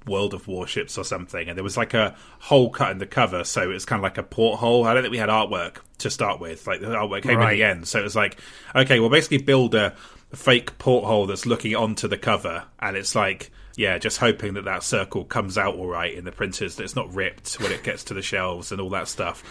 World 0.07 0.33
of 0.33 0.47
Warships 0.47 0.97
or 0.97 1.03
something, 1.03 1.47
and 1.47 1.57
there 1.57 1.63
was 1.63 1.77
like 1.77 1.93
a 1.93 2.15
hole 2.39 2.69
cut 2.69 2.91
in 2.91 2.97
the 2.97 3.05
cover, 3.05 3.43
so 3.43 3.63
it 3.63 3.73
was 3.73 3.85
kind 3.85 3.99
of 3.99 4.03
like 4.03 4.17
a 4.17 4.23
porthole. 4.23 4.85
I 4.85 4.93
don't 4.93 5.03
think 5.03 5.11
we 5.11 5.17
had 5.17 5.29
artwork 5.29 5.77
to 5.99 6.09
start 6.09 6.39
with, 6.39 6.65
like 6.67 6.81
the 6.81 6.87
artwork 6.87 7.23
came 7.23 7.37
Right. 7.37 7.55
the 7.55 7.63
end, 7.63 7.87
so 7.87 7.99
it 7.99 8.03
was 8.03 8.15
like 8.15 8.39
okay, 8.75 8.99
we'll 8.99 9.09
basically 9.09 9.39
build 9.39 9.75
a 9.75 9.95
fake 10.33 10.77
porthole 10.77 11.25
that's 11.25 11.45
looking 11.45 11.75
onto 11.75 12.07
the 12.07 12.17
cover, 12.17 12.63
and 12.79 12.95
it's 12.97 13.15
like 13.15 13.51
yeah, 13.75 13.99
just 13.99 14.17
hoping 14.17 14.55
that 14.55 14.65
that 14.65 14.81
circle 14.81 15.23
comes 15.23 15.55
out 15.55 15.75
all 15.75 15.87
right 15.87 16.13
in 16.13 16.25
the 16.25 16.31
printers, 16.31 16.75
that 16.75 16.83
it's 16.83 16.95
not 16.95 17.13
ripped 17.13 17.59
when 17.59 17.71
it 17.71 17.83
gets 17.83 18.03
to 18.05 18.15
the 18.15 18.23
shelves 18.23 18.71
and 18.71 18.81
all 18.81 18.89
that 18.89 19.07
stuff 19.07 19.43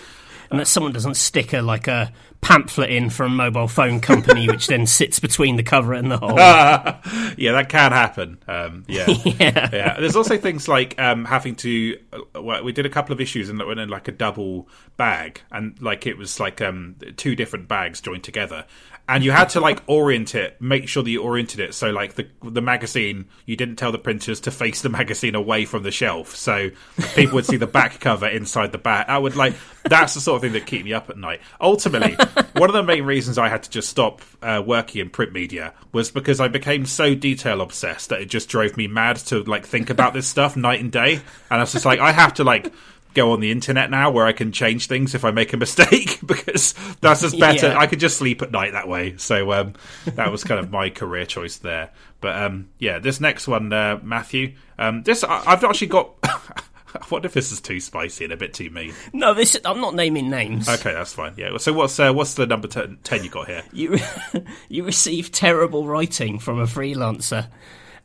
and 0.51 0.61
that 0.61 0.67
someone 0.67 0.93
doesn't 0.93 1.15
stick 1.15 1.53
a 1.53 1.61
like 1.63 1.89
a 1.89 2.13
pamphlet 2.41 2.91
in 2.91 3.11
from 3.11 3.33
a 3.33 3.35
mobile 3.35 3.69
phone 3.69 4.01
company, 4.01 4.47
which 4.51 4.67
then 4.67 4.87
sits 4.87 5.19
between 5.19 5.57
the 5.57 5.63
cover 5.63 5.93
and 5.93 6.11
the 6.11 6.19
hole. 6.19 6.37
yeah, 7.37 7.53
that 7.53 7.69
can 7.69 7.93
happen. 7.93 8.39
Um, 8.47 8.85
yeah. 8.87 9.07
yeah. 9.25 9.69
yeah, 9.73 10.01
There's 10.01 10.17
also 10.17 10.37
things 10.37 10.69
like 10.69 11.01
um, 11.01 11.25
having 11.25 11.57
to. 11.57 11.99
Uh, 12.13 12.43
well, 12.43 12.63
we 12.65 12.73
did 12.73 12.87
a 12.87 12.91
couple 12.91 13.13
of 13.13 13.21
issues 13.21 13.49
and 13.49 13.59
that 13.61 13.67
went 13.67 13.81
in 13.81 13.89
like 13.89 14.09
a 14.09 14.13
double 14.13 14.69
bag, 14.97 15.41
and 15.51 15.81
like 15.83 16.07
it 16.07 16.17
was 16.17 16.39
like 16.39 16.61
um, 16.61 16.97
two 17.17 17.35
different 17.35 17.69
bags 17.69 18.01
joined 18.01 18.25
together, 18.25 18.65
and 19.09 19.23
you 19.23 19.31
had 19.31 19.49
to 19.51 19.61
like 19.61 19.83
orient 19.87 20.35
it, 20.35 20.61
make 20.61 20.89
sure 20.89 21.03
that 21.03 21.11
you 21.11 21.23
oriented 21.23 21.61
it 21.61 21.75
so 21.75 21.91
like 21.91 22.15
the 22.15 22.27
the 22.43 22.61
magazine, 22.61 23.27
you 23.45 23.57
didn't 23.57 23.77
tell 23.77 23.93
the 23.93 23.99
printers 23.99 24.41
to 24.41 24.51
face 24.51 24.83
the 24.83 24.89
magazine 25.01 25.35
away 25.35 25.65
from 25.65 25.83
the 25.83 25.91
shelf, 25.91 26.35
so 26.35 26.71
people 27.15 27.37
would 27.37 27.47
see 27.47 27.57
the 27.57 27.67
back 27.67 28.01
cover 28.01 28.27
inside 28.27 28.73
the 28.73 28.79
back. 28.79 29.09
I 29.09 29.19
would 29.19 29.37
like 29.37 29.55
that's 29.85 30.15
the 30.15 30.21
sort 30.21 30.37
of 30.37 30.43
thing 30.43 30.53
that 30.53 30.67
keep 30.67 30.85
me 30.85 30.93
up 30.93 31.09
at 31.09 31.17
night. 31.17 31.41
Ultimately, 31.61 32.15
one 32.57 32.69
of 32.69 32.75
the 32.75 32.83
main 32.83 33.05
reasons 33.05 33.39
I 33.39 33.49
had 33.49 33.63
to 33.63 33.71
just 33.71 33.89
stop 33.89 34.21
uh, 34.43 34.63
working 34.67 35.01
in 35.01 35.11
print 35.11 35.33
media 35.33 35.73
was 35.93 36.11
because 36.11 36.41
I 36.41 36.49
became 36.49 36.87
so 36.87 37.15
detail 37.15 37.61
obsessed 37.61 38.09
that 38.09 38.21
it 38.21 38.27
just 38.27 38.49
drove 38.49 38.77
me 38.77 38.89
mad 38.89 39.17
to 39.17 39.43
like 39.45 39.67
think 39.67 39.91
about 39.91 40.15
this 40.15 40.27
stuff 40.27 40.57
night 40.57 40.81
and 40.81 40.91
day, 40.91 41.15
and 41.15 41.23
I 41.51 41.59
was 41.59 41.73
just 41.73 41.85
like, 41.85 42.01
I 42.01 42.13
have 42.13 42.35
to 42.35 42.45
like 42.45 42.73
go 43.17 43.33
on 43.33 43.41
the 43.41 43.51
internet 43.51 43.91
now 43.91 44.11
where 44.11 44.27
I 44.27 44.33
can 44.33 44.53
change 44.53 44.87
things 44.87 45.15
if 45.15 45.25
I 45.25 45.31
make 45.31 45.53
a 45.53 45.57
mistake 45.57 46.21
because 46.27 46.75
that's 47.01 47.23
just 47.23 47.41
better. 47.41 47.69
Yeah. 47.69 47.79
I 47.79 47.87
could 47.87 47.99
just 47.99 48.19
sleep 48.19 48.43
at 48.43 48.53
night 48.53 48.73
that 48.73 48.87
way. 48.87 49.17
So 49.17 49.53
um, 49.53 49.75
that 50.05 50.31
was 50.31 50.45
kind 50.45 50.61
of 50.61 50.71
my 50.71 50.91
career 50.91 51.25
choice 51.25 51.57
there. 51.57 51.91
But 52.21 52.37
um, 52.37 52.69
yeah, 52.79 52.99
this 52.99 53.21
next 53.21 53.49
one, 53.49 53.73
uh, 53.73 53.99
Matthew. 54.03 54.55
Um, 54.79 55.03
this 55.03 55.25
I, 55.25 55.41
have 55.51 55.65
actually 55.65 55.89
got. 55.89 56.11
what 57.09 57.25
if 57.25 57.33
this 57.33 57.53
is 57.53 57.61
too 57.61 57.81
spicy 57.81 58.25
and 58.25 58.33
a 58.33 58.37
bit 58.37 58.55
too 58.55 58.71
mean? 58.71 58.95
No, 59.13 59.35
this 59.35 59.57
I'm 59.65 59.81
not 59.81 59.95
naming 59.95 60.31
names. 60.31 60.69
Okay, 60.69 60.93
that's 60.93 61.15
fine. 61.15 61.35
Yeah. 61.37 61.57
So 61.57 61.73
what's 61.73 61.99
uh, 61.99 62.13
what's 62.13 62.35
the 62.35 62.47
number 62.47 62.69
ten, 62.69 62.99
10 63.03 63.25
you 63.25 63.31
got 63.31 63.49
here? 63.49 63.63
You 63.73 63.99
you 64.69 64.85
received 64.85 65.33
terrible 65.33 65.87
writing 65.87 66.39
from 66.39 66.61
a 66.61 66.65
freelancer 66.65 67.49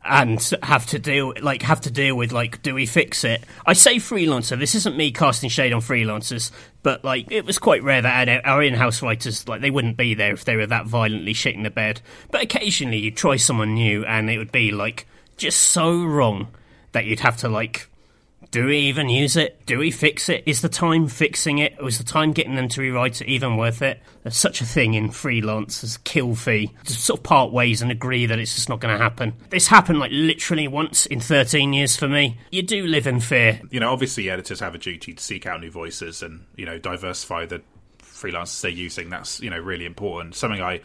and 0.04 0.52
have 0.62 0.86
to 0.86 0.98
deal 0.98 1.32
like 1.42 1.62
have 1.62 1.80
to 1.82 1.90
deal 1.90 2.16
with 2.16 2.32
like 2.32 2.62
do 2.62 2.74
we 2.74 2.86
fix 2.86 3.24
it? 3.24 3.44
I 3.66 3.72
say 3.72 3.96
freelancer. 3.96 4.58
This 4.58 4.74
isn't 4.74 4.96
me 4.96 5.12
casting 5.12 5.50
shade 5.50 5.72
on 5.72 5.80
freelancers 5.80 6.50
but 6.82 7.04
like 7.04 7.30
it 7.30 7.44
was 7.44 7.58
quite 7.58 7.82
rare 7.82 8.02
that 8.02 8.42
our 8.44 8.62
in-house 8.62 9.02
writers 9.02 9.46
like 9.48 9.60
they 9.60 9.70
wouldn't 9.70 9.96
be 9.96 10.14
there 10.14 10.32
if 10.32 10.44
they 10.44 10.56
were 10.56 10.66
that 10.66 10.86
violently 10.86 11.34
shitting 11.34 11.62
the 11.62 11.70
bed. 11.70 12.00
But 12.30 12.42
occasionally 12.42 12.98
you'd 12.98 13.16
try 13.16 13.36
someone 13.36 13.74
new 13.74 14.04
and 14.04 14.28
it 14.28 14.38
would 14.38 14.52
be 14.52 14.70
like 14.72 15.06
just 15.36 15.60
so 15.60 16.04
wrong 16.04 16.48
that 16.92 17.04
you'd 17.04 17.20
have 17.20 17.36
to 17.38 17.48
like 17.48 17.88
do 18.52 18.66
we 18.66 18.76
even 18.80 19.08
use 19.08 19.34
it? 19.34 19.64
Do 19.64 19.78
we 19.78 19.90
fix 19.90 20.28
it? 20.28 20.42
Is 20.44 20.60
the 20.60 20.68
time 20.68 21.08
fixing 21.08 21.56
it? 21.56 21.74
Or 21.80 21.88
is 21.88 21.96
the 21.96 22.04
time 22.04 22.32
getting 22.32 22.54
them 22.54 22.68
to 22.68 22.82
rewrite 22.82 23.22
it 23.22 23.26
even 23.26 23.56
worth 23.56 23.80
it? 23.80 24.00
There's 24.22 24.36
such 24.36 24.60
a 24.60 24.66
thing 24.66 24.92
in 24.92 25.10
freelance 25.10 25.82
as 25.82 25.96
kill 25.96 26.34
fee. 26.34 26.70
Just 26.84 27.00
sort 27.00 27.20
of 27.20 27.24
part 27.24 27.50
ways 27.50 27.80
and 27.80 27.90
agree 27.90 28.26
that 28.26 28.38
it's 28.38 28.54
just 28.54 28.68
not 28.68 28.78
going 28.78 28.96
to 28.96 29.02
happen. 29.02 29.32
This 29.48 29.66
happened 29.66 30.00
like 30.00 30.10
literally 30.12 30.68
once 30.68 31.06
in 31.06 31.18
13 31.18 31.72
years 31.72 31.96
for 31.96 32.08
me. 32.08 32.36
You 32.50 32.62
do 32.62 32.86
live 32.86 33.06
in 33.06 33.20
fear. 33.20 33.58
You 33.70 33.80
know, 33.80 33.90
obviously 33.90 34.28
editors 34.28 34.60
have 34.60 34.74
a 34.74 34.78
duty 34.78 35.14
to 35.14 35.22
seek 35.22 35.46
out 35.46 35.62
new 35.62 35.70
voices 35.70 36.22
and, 36.22 36.44
you 36.54 36.66
know, 36.66 36.78
diversify 36.78 37.46
the 37.46 37.62
freelancers 38.02 38.60
they're 38.60 38.70
using. 38.70 39.08
That's, 39.08 39.40
you 39.40 39.48
know, 39.48 39.58
really 39.58 39.86
important. 39.86 40.34
Something 40.34 40.60
I 40.60 40.82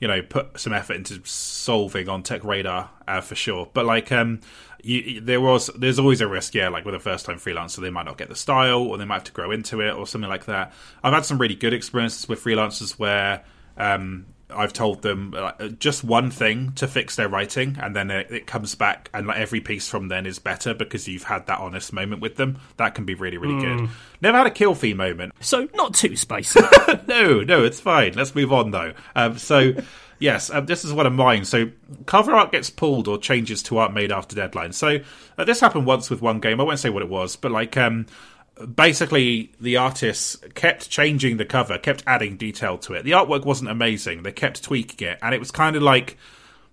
you 0.00 0.08
know 0.08 0.20
put 0.20 0.60
some 0.60 0.74
effort 0.74 0.94
into 0.94 1.20
solving 1.24 2.06
on 2.08 2.22
TechRadar 2.22 2.88
uh, 3.08 3.20
for 3.22 3.34
sure. 3.34 3.68
But 3.72 3.86
like 3.86 4.12
um, 4.12 4.40
you, 4.82 5.20
there 5.20 5.40
was 5.40 5.70
there's 5.76 5.98
always 5.98 6.20
a 6.20 6.28
risk, 6.28 6.54
yeah, 6.54 6.68
like 6.68 6.84
with 6.84 6.94
a 6.94 7.00
first 7.00 7.26
time 7.26 7.38
freelancer, 7.38 7.80
they 7.80 7.90
might 7.90 8.06
not 8.06 8.18
get 8.18 8.28
the 8.28 8.36
style, 8.36 8.82
or 8.82 8.98
they 8.98 9.04
might 9.04 9.16
have 9.16 9.24
to 9.24 9.32
grow 9.32 9.50
into 9.50 9.80
it, 9.80 9.92
or 9.92 10.06
something 10.06 10.30
like 10.30 10.46
that. 10.46 10.72
I've 11.02 11.14
had 11.14 11.24
some 11.24 11.38
really 11.38 11.54
good 11.54 11.74
experiences 11.74 12.28
with 12.28 12.42
freelancers 12.42 12.92
where 12.92 13.44
um, 13.76 14.26
I've 14.48 14.72
told 14.72 15.02
them 15.02 15.34
uh, 15.36 15.68
just 15.78 16.04
one 16.04 16.30
thing 16.30 16.72
to 16.74 16.86
fix 16.86 17.16
their 17.16 17.28
writing, 17.28 17.76
and 17.80 17.96
then 17.96 18.10
it, 18.10 18.30
it, 18.30 18.46
comes 18.46 18.74
back, 18.74 19.10
and 19.12 19.26
like 19.26 19.38
every 19.38 19.60
piece 19.60 19.88
from 19.88 20.08
then 20.08 20.24
is 20.24 20.38
better 20.38 20.72
because 20.72 21.08
you've 21.08 21.24
had 21.24 21.46
that 21.46 21.58
honest 21.58 21.92
moment 21.92 22.22
with 22.22 22.36
them. 22.36 22.58
That 22.76 22.94
can 22.94 23.04
be 23.04 23.14
really, 23.14 23.38
really 23.38 23.54
mm. 23.54 23.60
good. 23.60 23.80
Hmm. 23.88 23.94
Never 24.20 24.38
had 24.38 24.46
a 24.46 24.52
kill 24.52 24.74
fee 24.74 24.94
moment, 24.94 25.32
so 25.40 25.68
not 25.74 25.94
too 25.94 26.14
spicy. 26.14 26.60
no, 27.08 27.40
no, 27.40 27.64
it's 27.64 27.80
fine. 27.80 28.12
Let's 28.14 28.34
move 28.34 28.52
on 28.52 28.70
though. 28.70 28.92
Um, 29.14 29.38
so. 29.38 29.72
Yes, 30.18 30.50
um, 30.50 30.66
this 30.66 30.84
is 30.84 30.92
one 30.92 31.06
of 31.06 31.12
mine. 31.12 31.44
So, 31.44 31.70
cover 32.06 32.32
art 32.32 32.52
gets 32.52 32.70
pulled 32.70 33.08
or 33.08 33.18
changes 33.18 33.62
to 33.64 33.78
art 33.78 33.92
made 33.92 34.10
after 34.10 34.34
deadline. 34.34 34.72
So, 34.72 35.00
uh, 35.36 35.44
this 35.44 35.60
happened 35.60 35.86
once 35.86 36.08
with 36.08 36.22
one 36.22 36.40
game. 36.40 36.60
I 36.60 36.64
won't 36.64 36.78
say 36.78 36.90
what 36.90 37.02
it 37.02 37.08
was, 37.08 37.36
but 37.36 37.50
like, 37.50 37.76
um, 37.76 38.06
basically, 38.74 39.52
the 39.60 39.76
artists 39.76 40.36
kept 40.54 40.88
changing 40.88 41.36
the 41.36 41.44
cover, 41.44 41.78
kept 41.78 42.02
adding 42.06 42.36
detail 42.36 42.78
to 42.78 42.94
it. 42.94 43.04
The 43.04 43.12
artwork 43.12 43.44
wasn't 43.44 43.70
amazing. 43.70 44.22
They 44.22 44.32
kept 44.32 44.62
tweaking 44.62 45.08
it, 45.08 45.18
and 45.20 45.34
it 45.34 45.38
was 45.38 45.50
kind 45.50 45.76
of 45.76 45.82
like 45.82 46.16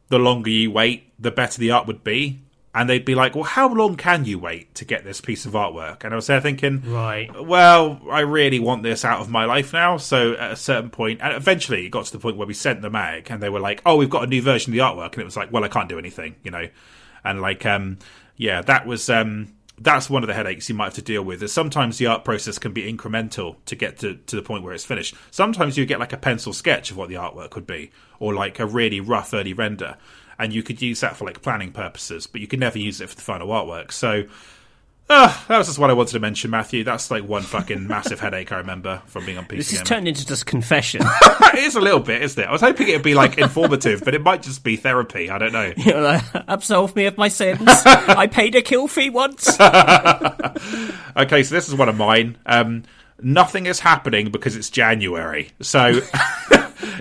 the 0.07 0.19
longer 0.19 0.49
you 0.49 0.71
wait, 0.71 1.11
the 1.19 1.31
better 1.31 1.59
the 1.59 1.71
art 1.71 1.87
would 1.87 2.03
be 2.03 2.39
and 2.73 2.89
they'd 2.89 3.05
be 3.05 3.15
like, 3.15 3.35
"Well, 3.35 3.43
how 3.43 3.71
long 3.71 3.95
can 3.95 4.25
you 4.25 4.39
wait 4.39 4.73
to 4.75 4.85
get 4.85 5.03
this 5.03 5.21
piece 5.21 5.45
of 5.45 5.53
artwork?" 5.53 6.03
And 6.03 6.13
I 6.13 6.15
was 6.15 6.27
there 6.27 6.41
thinking, 6.41 6.81
"Right, 6.85 7.29
well, 7.43 8.01
I 8.09 8.21
really 8.21 8.59
want 8.59 8.83
this 8.83 9.05
out 9.05 9.21
of 9.21 9.29
my 9.29 9.45
life 9.45 9.73
now." 9.73 9.97
So 9.97 10.33
at 10.33 10.51
a 10.51 10.55
certain 10.55 10.89
point, 10.89 11.19
and 11.21 11.35
eventually 11.35 11.85
it 11.85 11.89
got 11.89 12.05
to 12.05 12.11
the 12.11 12.19
point 12.19 12.37
where 12.37 12.47
we 12.47 12.53
sent 12.53 12.81
the 12.81 12.89
mag, 12.89 13.27
and 13.29 13.41
they 13.41 13.49
were 13.49 13.59
like, 13.59 13.81
"Oh, 13.85 13.97
we've 13.97 14.09
got 14.09 14.23
a 14.23 14.27
new 14.27 14.41
version 14.41 14.71
of 14.71 14.75
the 14.77 14.83
artwork," 14.83 15.13
and 15.13 15.21
it 15.21 15.25
was 15.25 15.37
like, 15.37 15.51
"Well, 15.51 15.63
I 15.63 15.67
can't 15.67 15.89
do 15.89 15.99
anything," 15.99 16.35
you 16.43 16.51
know, 16.51 16.67
and 17.23 17.41
like, 17.41 17.65
um, 17.65 17.99
yeah, 18.37 18.61
that 18.61 18.85
was. 18.85 19.09
Um, 19.09 19.53
that's 19.79 20.07
one 20.07 20.21
of 20.21 20.27
the 20.27 20.35
headaches 20.35 20.69
you 20.69 20.75
might 20.75 20.85
have 20.85 20.93
to 20.93 21.01
deal 21.01 21.23
with. 21.23 21.41
Is 21.41 21.51
sometimes 21.51 21.97
the 21.97 22.05
art 22.05 22.23
process 22.23 22.59
can 22.59 22.73
be 22.73 22.91
incremental 22.91 23.55
to 23.65 23.75
get 23.75 23.97
to, 23.99 24.15
to 24.15 24.35
the 24.35 24.43
point 24.43 24.63
where 24.63 24.71
it's 24.71 24.85
finished. 24.85 25.15
Sometimes 25.31 25.77
you 25.77 25.85
get 25.87 25.99
like 25.99 26.13
a 26.13 26.17
pencil 26.17 26.53
sketch 26.53 26.91
of 26.91 26.97
what 26.97 27.09
the 27.09 27.15
artwork 27.15 27.49
could 27.49 27.65
be, 27.65 27.91
or 28.19 28.35
like 28.35 28.59
a 28.59 28.67
really 28.67 28.99
rough 28.99 29.33
early 29.33 29.51
render 29.51 29.97
and 30.39 30.53
you 30.53 30.63
could 30.63 30.81
use 30.81 31.01
that 31.01 31.15
for 31.15 31.25
like 31.25 31.41
planning 31.41 31.71
purposes, 31.71 32.27
but 32.27 32.41
you 32.41 32.47
could 32.47 32.59
never 32.59 32.79
use 32.79 33.01
it 33.01 33.09
for 33.09 33.15
the 33.15 33.21
final 33.21 33.47
artwork. 33.47 33.91
So 33.91 34.25
uh, 35.09 35.27
that 35.47 35.57
was 35.57 35.67
just 35.67 35.79
what 35.79 35.89
I 35.89 35.93
wanted 35.93 36.13
to 36.13 36.19
mention, 36.19 36.49
Matthew. 36.49 36.83
That's 36.83 37.11
like 37.11 37.23
one 37.23 37.43
fucking 37.43 37.87
massive 37.87 38.19
headache 38.19 38.51
I 38.51 38.57
remember 38.57 39.01
from 39.05 39.25
being 39.25 39.37
on 39.37 39.45
PCM. 39.45 39.57
This 39.57 39.71
has 39.71 39.81
turned 39.81 40.07
into 40.07 40.25
just 40.25 40.45
confession. 40.45 41.01
it 41.21 41.59
is 41.59 41.75
a 41.75 41.81
little 41.81 41.99
bit, 41.99 42.21
isn't 42.21 42.41
it? 42.41 42.47
I 42.47 42.51
was 42.51 42.61
hoping 42.61 42.87
it 42.87 42.93
would 42.93 43.03
be 43.03 43.13
like 43.13 43.37
informative, 43.37 44.03
but 44.03 44.15
it 44.15 44.21
might 44.21 44.41
just 44.41 44.63
be 44.63 44.75
therapy. 44.75 45.29
I 45.29 45.37
don't 45.37 45.53
know. 45.53 45.73
Like, 46.03 46.23
absolve 46.47 46.95
me 46.95 47.05
of 47.05 47.17
my 47.17 47.27
sins. 47.27 47.61
I 47.65 48.27
paid 48.27 48.55
a 48.55 48.61
kill 48.61 48.87
fee 48.87 49.09
once. 49.09 49.47
okay, 49.59 51.43
so 51.43 51.55
this 51.55 51.69
is 51.69 51.75
one 51.75 51.87
of 51.87 51.95
mine. 51.95 52.37
Um, 52.45 52.83
nothing 53.21 53.67
is 53.67 53.79
happening 53.79 54.31
because 54.31 54.55
it's 54.55 54.69
January. 54.69 55.51
So 55.61 56.01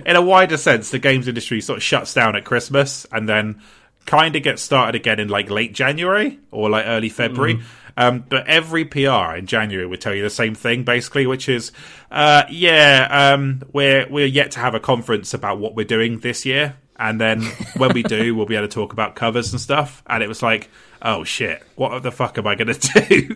in 0.05 0.15
a 0.15 0.21
wider 0.21 0.57
sense, 0.57 0.89
the 0.89 0.99
games 0.99 1.27
industry 1.27 1.61
sort 1.61 1.77
of 1.77 1.83
shuts 1.83 2.13
down 2.13 2.35
at 2.35 2.45
Christmas 2.45 3.05
and 3.11 3.27
then 3.27 3.61
kind 4.05 4.35
of 4.35 4.43
gets 4.43 4.61
started 4.61 4.95
again 4.95 5.19
in 5.19 5.29
like 5.29 5.49
late 5.49 5.73
January 5.73 6.39
or 6.51 6.69
like 6.69 6.85
early 6.85 7.09
February. 7.09 7.55
Mm. 7.55 7.63
Um, 7.95 8.25
but 8.27 8.47
every 8.47 8.85
PR 8.85 9.35
in 9.35 9.45
January 9.45 9.85
would 9.85 10.01
tell 10.01 10.15
you 10.15 10.23
the 10.23 10.29
same 10.29 10.55
thing, 10.55 10.83
basically, 10.83 11.27
which 11.27 11.47
is, 11.47 11.71
uh, 12.11 12.43
yeah, 12.49 13.07
um, 13.33 13.61
we're 13.71 14.07
we're 14.09 14.25
yet 14.25 14.51
to 14.51 14.59
have 14.59 14.73
a 14.73 14.79
conference 14.79 15.33
about 15.33 15.59
what 15.59 15.75
we're 15.75 15.85
doing 15.85 16.19
this 16.19 16.45
year, 16.45 16.75
and 16.97 17.21
then 17.21 17.43
when 17.77 17.93
we 17.93 18.01
do, 18.01 18.35
we'll 18.35 18.47
be 18.47 18.55
able 18.55 18.67
to 18.67 18.73
talk 18.73 18.93
about 18.93 19.15
covers 19.15 19.51
and 19.51 19.61
stuff. 19.61 20.01
And 20.07 20.23
it 20.23 20.27
was 20.27 20.41
like, 20.41 20.71
oh 21.03 21.23
shit, 21.23 21.61
what 21.75 22.01
the 22.01 22.11
fuck 22.11 22.37
am 22.37 22.47
I 22.47 22.55
going 22.55 22.73
to 22.73 23.01
do? 23.01 23.35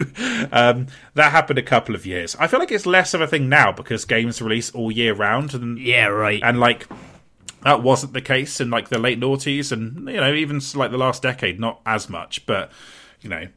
um, 0.51 0.87
that 1.13 1.31
happened 1.31 1.59
a 1.59 1.63
couple 1.63 1.93
of 1.93 2.05
years. 2.05 2.35
I 2.39 2.47
feel 2.47 2.59
like 2.59 2.71
it's 2.71 2.85
less 2.85 3.13
of 3.13 3.21
a 3.21 3.27
thing 3.27 3.49
now 3.49 3.71
because 3.71 4.05
games 4.05 4.41
release 4.41 4.71
all 4.71 4.91
year 4.91 5.13
round. 5.13 5.53
And, 5.53 5.77
yeah, 5.77 6.07
right. 6.07 6.41
And 6.41 6.59
like, 6.59 6.87
that 7.63 7.83
wasn't 7.83 8.13
the 8.13 8.21
case 8.21 8.61
in 8.61 8.69
like 8.69 8.89
the 8.89 8.97
late 8.97 9.19
noughties 9.19 9.71
and, 9.71 10.07
you 10.07 10.17
know, 10.17 10.33
even 10.33 10.61
like 10.75 10.91
the 10.91 10.97
last 10.97 11.21
decade, 11.21 11.59
not 11.59 11.81
as 11.85 12.09
much. 12.09 12.45
But, 12.45 12.71
you 13.21 13.29
know, 13.29 13.47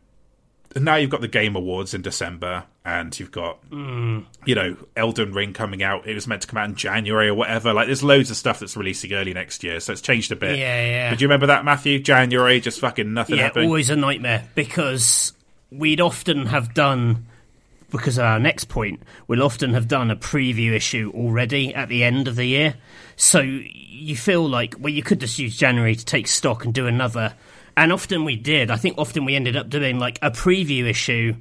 now 0.76 0.96
you've 0.96 1.10
got 1.10 1.20
the 1.20 1.28
Game 1.28 1.56
Awards 1.56 1.94
in 1.94 2.02
December, 2.02 2.64
and 2.84 3.18
you've 3.18 3.32
got 3.32 3.68
mm. 3.70 4.24
you 4.44 4.54
know 4.54 4.76
Elden 4.96 5.32
Ring 5.32 5.52
coming 5.52 5.82
out. 5.82 6.06
It 6.06 6.14
was 6.14 6.26
meant 6.26 6.42
to 6.42 6.48
come 6.48 6.58
out 6.58 6.68
in 6.68 6.76
January 6.76 7.28
or 7.28 7.34
whatever. 7.34 7.72
Like 7.72 7.86
there's 7.86 8.04
loads 8.04 8.30
of 8.30 8.36
stuff 8.36 8.60
that's 8.60 8.76
releasing 8.76 9.12
early 9.12 9.34
next 9.34 9.64
year, 9.64 9.80
so 9.80 9.92
it's 9.92 10.00
changed 10.00 10.30
a 10.30 10.36
bit. 10.36 10.58
Yeah, 10.58 10.86
yeah. 10.86 11.10
But 11.10 11.20
you 11.20 11.26
remember 11.26 11.46
that, 11.46 11.64
Matthew? 11.64 11.98
January, 11.98 12.60
just 12.60 12.80
fucking 12.80 13.12
nothing. 13.12 13.36
Yeah, 13.36 13.44
happening. 13.44 13.68
always 13.68 13.90
a 13.90 13.96
nightmare 13.96 14.48
because 14.54 15.32
we'd 15.70 16.00
often 16.00 16.46
have 16.46 16.74
done. 16.74 17.26
Because 17.90 18.18
of 18.18 18.24
our 18.24 18.38
next 18.38 18.68
point, 18.68 19.02
we'll 19.26 19.42
often 19.42 19.74
have 19.74 19.88
done 19.88 20.12
a 20.12 20.16
preview 20.16 20.70
issue 20.70 21.10
already 21.12 21.74
at 21.74 21.88
the 21.88 22.04
end 22.04 22.28
of 22.28 22.36
the 22.36 22.44
year. 22.44 22.76
So 23.16 23.40
you 23.40 24.14
feel 24.14 24.48
like, 24.48 24.76
well, 24.78 24.92
you 24.92 25.02
could 25.02 25.18
just 25.18 25.40
use 25.40 25.56
January 25.56 25.96
to 25.96 26.04
take 26.04 26.28
stock 26.28 26.64
and 26.64 26.72
do 26.72 26.86
another 26.86 27.34
and 27.80 27.94
often 27.94 28.24
we 28.24 28.36
did. 28.36 28.70
I 28.70 28.76
think 28.76 28.98
often 28.98 29.24
we 29.24 29.34
ended 29.34 29.56
up 29.56 29.70
doing 29.70 29.98
like 29.98 30.18
a 30.20 30.30
preview 30.30 30.84
issue, 30.84 31.34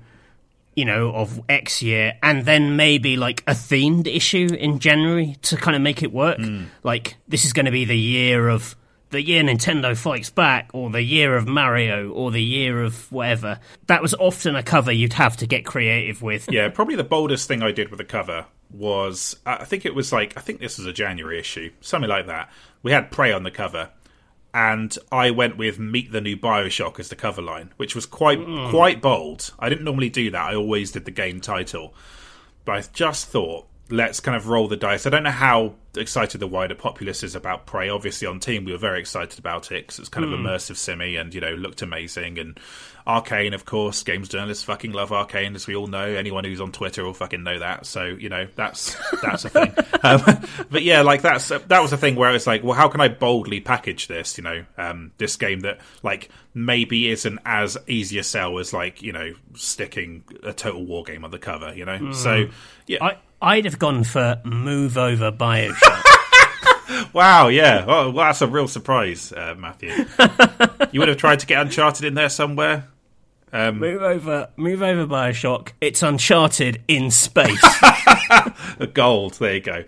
you 0.73 0.85
know, 0.85 1.11
of 1.11 1.41
X 1.49 1.81
year, 1.81 2.13
and 2.23 2.45
then 2.45 2.77
maybe 2.77 3.17
like 3.17 3.41
a 3.41 3.51
themed 3.51 4.07
issue 4.07 4.47
in 4.57 4.79
January 4.79 5.35
to 5.41 5.57
kind 5.57 5.75
of 5.75 5.81
make 5.81 6.01
it 6.01 6.13
work. 6.13 6.37
Mm. 6.37 6.67
Like 6.81 7.17
this 7.27 7.43
is 7.43 7.51
going 7.51 7.65
to 7.65 7.73
be 7.73 7.83
the 7.83 7.97
year 7.97 8.47
of 8.47 8.77
the 9.09 9.21
year 9.21 9.43
Nintendo 9.43 9.97
Fights 9.97 10.29
Back, 10.29 10.69
or 10.73 10.89
the 10.89 11.01
year 11.01 11.35
of 11.35 11.45
Mario, 11.45 12.09
or 12.11 12.31
the 12.31 12.41
year 12.41 12.83
of 12.83 13.11
whatever. 13.11 13.59
That 13.87 14.01
was 14.01 14.13
often 14.13 14.55
a 14.55 14.63
cover 14.63 14.93
you'd 14.93 15.13
have 15.13 15.35
to 15.37 15.47
get 15.47 15.65
creative 15.65 16.21
with. 16.21 16.49
Yeah, 16.49 16.69
probably 16.69 16.95
the 16.95 17.03
boldest 17.03 17.49
thing 17.49 17.61
I 17.61 17.73
did 17.73 17.89
with 17.89 17.99
a 17.99 18.05
cover 18.05 18.45
was 18.71 19.35
I 19.45 19.65
think 19.65 19.85
it 19.85 19.93
was 19.93 20.13
like 20.13 20.37
I 20.37 20.41
think 20.41 20.61
this 20.61 20.77
was 20.77 20.87
a 20.87 20.93
January 20.93 21.37
issue, 21.37 21.71
something 21.81 22.09
like 22.09 22.27
that. 22.27 22.49
We 22.81 22.93
had 22.93 23.11
Prey 23.11 23.33
on 23.33 23.43
the 23.43 23.51
cover, 23.51 23.89
and 24.53 24.97
I 25.11 25.31
went 25.31 25.57
with 25.57 25.79
Meet 25.79 26.11
the 26.11 26.21
New 26.21 26.35
Bioshock 26.35 26.99
as 26.99 27.09
the 27.09 27.15
cover 27.15 27.41
line, 27.41 27.71
which 27.77 27.95
was 27.95 28.05
quite 28.05 28.39
mm. 28.39 28.69
quite 28.69 29.01
bold. 29.01 29.53
I 29.59 29.69
didn't 29.69 29.85
normally 29.85 30.09
do 30.09 30.31
that. 30.31 30.41
I 30.41 30.55
always 30.55 30.91
did 30.91 31.05
the 31.05 31.11
game 31.11 31.39
title, 31.39 31.93
but 32.65 32.71
I 32.73 32.81
just 32.93 33.27
thought 33.27 33.68
let's 33.89 34.19
kind 34.19 34.35
of 34.35 34.47
roll 34.47 34.67
the 34.67 34.77
dice. 34.77 35.05
I 35.05 35.09
don't 35.09 35.23
know 35.23 35.31
how 35.31 35.73
excited 35.97 36.39
the 36.39 36.47
wider 36.47 36.75
populace 36.75 37.23
is 37.23 37.35
about 37.35 37.65
Prey. 37.65 37.89
Obviously, 37.89 38.27
on 38.27 38.39
Team, 38.39 38.65
we 38.65 38.71
were 38.71 38.77
very 38.77 38.99
excited 38.99 39.39
about 39.39 39.71
it 39.71 39.83
because 39.87 39.99
it's 39.99 40.09
kind 40.09 40.25
mm. 40.25 40.33
of 40.33 40.39
hmm. 40.39 40.45
immersive 40.45 40.77
simi 40.77 41.15
and 41.15 41.33
you 41.33 41.41
know 41.41 41.53
looked 41.53 41.81
amazing. 41.81 42.37
And 42.37 42.59
Arkane, 43.07 43.55
of 43.55 43.65
course, 43.65 44.03
games 44.03 44.29
journalists 44.29 44.63
fucking 44.63 44.91
love 44.91 45.09
Arkane, 45.09 45.55
as 45.55 45.65
we 45.65 45.75
all 45.75 45.87
know. 45.87 46.03
Anyone 46.03 46.43
who's 46.43 46.61
on 46.61 46.71
Twitter 46.71 47.03
will 47.03 47.13
fucking 47.13 47.43
know 47.43 47.59
that. 47.59 47.85
So 47.85 48.05
you 48.05 48.29
know 48.29 48.47
that's 48.55 48.95
that's 49.21 49.45
a 49.45 49.49
thing. 49.49 49.73
um, 50.03 50.21
but 50.69 50.83
yeah, 50.83 51.01
like 51.01 51.21
that's 51.21 51.49
that 51.49 51.79
was 51.81 51.91
a 51.91 51.97
thing 51.97 52.15
where 52.15 52.33
it's 52.35 52.47
like, 52.47 52.63
well, 52.63 52.75
how 52.75 52.87
can 52.87 53.01
I 53.01 53.07
boldly 53.07 53.59
package 53.59 54.07
this? 54.07 54.37
You 54.37 54.43
know, 54.43 54.65
um, 54.77 55.11
this 55.17 55.35
game 55.35 55.61
that 55.61 55.79
like 56.03 56.29
maybe 56.53 57.09
isn't 57.09 57.39
as 57.45 57.77
easy 57.87 58.19
a 58.19 58.23
sell 58.23 58.59
as 58.59 58.73
like 58.73 59.01
you 59.01 59.13
know 59.13 59.33
sticking 59.55 60.23
a 60.43 60.53
total 60.53 60.85
war 60.85 61.03
game 61.03 61.25
on 61.25 61.31
the 61.31 61.39
cover. 61.39 61.73
You 61.73 61.85
know, 61.85 61.97
mm. 61.97 62.15
so 62.15 62.49
yeah. 62.85 63.03
I- 63.03 63.17
I'd 63.41 63.65
have 63.65 63.79
gone 63.79 64.03
for 64.03 64.41
Move 64.43 64.97
Over 64.97 65.31
Bioshock. 65.31 67.13
wow, 67.13 67.47
yeah. 67.47 67.85
Well, 67.85 68.11
well, 68.11 68.25
that's 68.25 68.41
a 68.41 68.47
real 68.47 68.67
surprise, 68.67 69.31
uh, 69.31 69.55
Matthew. 69.57 69.91
you 70.91 70.99
would 70.99 71.07
have 71.07 71.17
tried 71.17 71.39
to 71.39 71.45
get 71.45 71.61
Uncharted 71.61 72.03
in 72.03 72.15
there 72.15 72.29
somewhere. 72.29 72.87
Um, 73.53 73.79
move 73.79 74.01
over, 74.01 74.49
move 74.57 74.81
over, 74.81 75.07
Bioshock. 75.07 75.69
It's 75.79 76.03
Uncharted 76.03 76.81
in 76.89 77.11
space. 77.11 77.63
Gold. 78.93 79.35
There 79.35 79.53
you 79.55 79.61
go. 79.61 79.83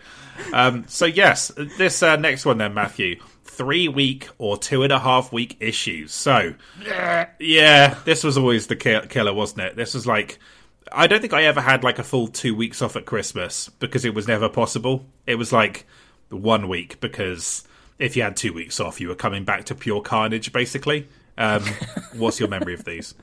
Um, 0.53 0.85
so 0.87 1.05
yes, 1.05 1.51
this 1.77 2.01
uh, 2.01 2.15
next 2.15 2.45
one 2.45 2.57
then, 2.57 2.73
Matthew. 2.73 3.19
Three 3.43 3.89
week 3.89 4.29
or 4.37 4.57
two 4.57 4.83
and 4.83 4.93
a 4.93 4.97
half 4.97 5.33
week 5.33 5.57
issues. 5.59 6.13
So, 6.13 6.55
yeah, 7.37 7.97
this 8.05 8.23
was 8.23 8.37
always 8.37 8.67
the 8.67 8.77
killer, 8.77 9.33
wasn't 9.33 9.61
it? 9.61 9.75
This 9.75 9.93
was 9.93 10.07
like 10.07 10.39
I 10.91 11.07
don't 11.07 11.21
think 11.21 11.33
I 11.33 11.43
ever 11.43 11.61
had 11.61 11.83
like 11.83 11.99
a 11.99 12.03
full 12.03 12.27
two 12.27 12.53
weeks 12.53 12.81
off 12.81 12.95
at 12.95 13.05
Christmas 13.05 13.69
because 13.79 14.05
it 14.05 14.13
was 14.13 14.27
never 14.27 14.49
possible. 14.49 15.05
It 15.25 15.35
was 15.35 15.53
like 15.53 15.85
one 16.29 16.67
week 16.67 16.99
because 16.99 17.63
if 17.97 18.15
you 18.15 18.23
had 18.23 18.35
two 18.35 18.53
weeks 18.53 18.79
off, 18.79 18.99
you 18.99 19.07
were 19.07 19.15
coming 19.15 19.45
back 19.45 19.65
to 19.65 19.75
pure 19.75 20.01
carnage, 20.01 20.51
basically. 20.51 21.07
Um, 21.37 21.63
what's 22.13 22.39
your 22.39 22.49
memory 22.49 22.73
of 22.73 22.83
these? 22.83 23.13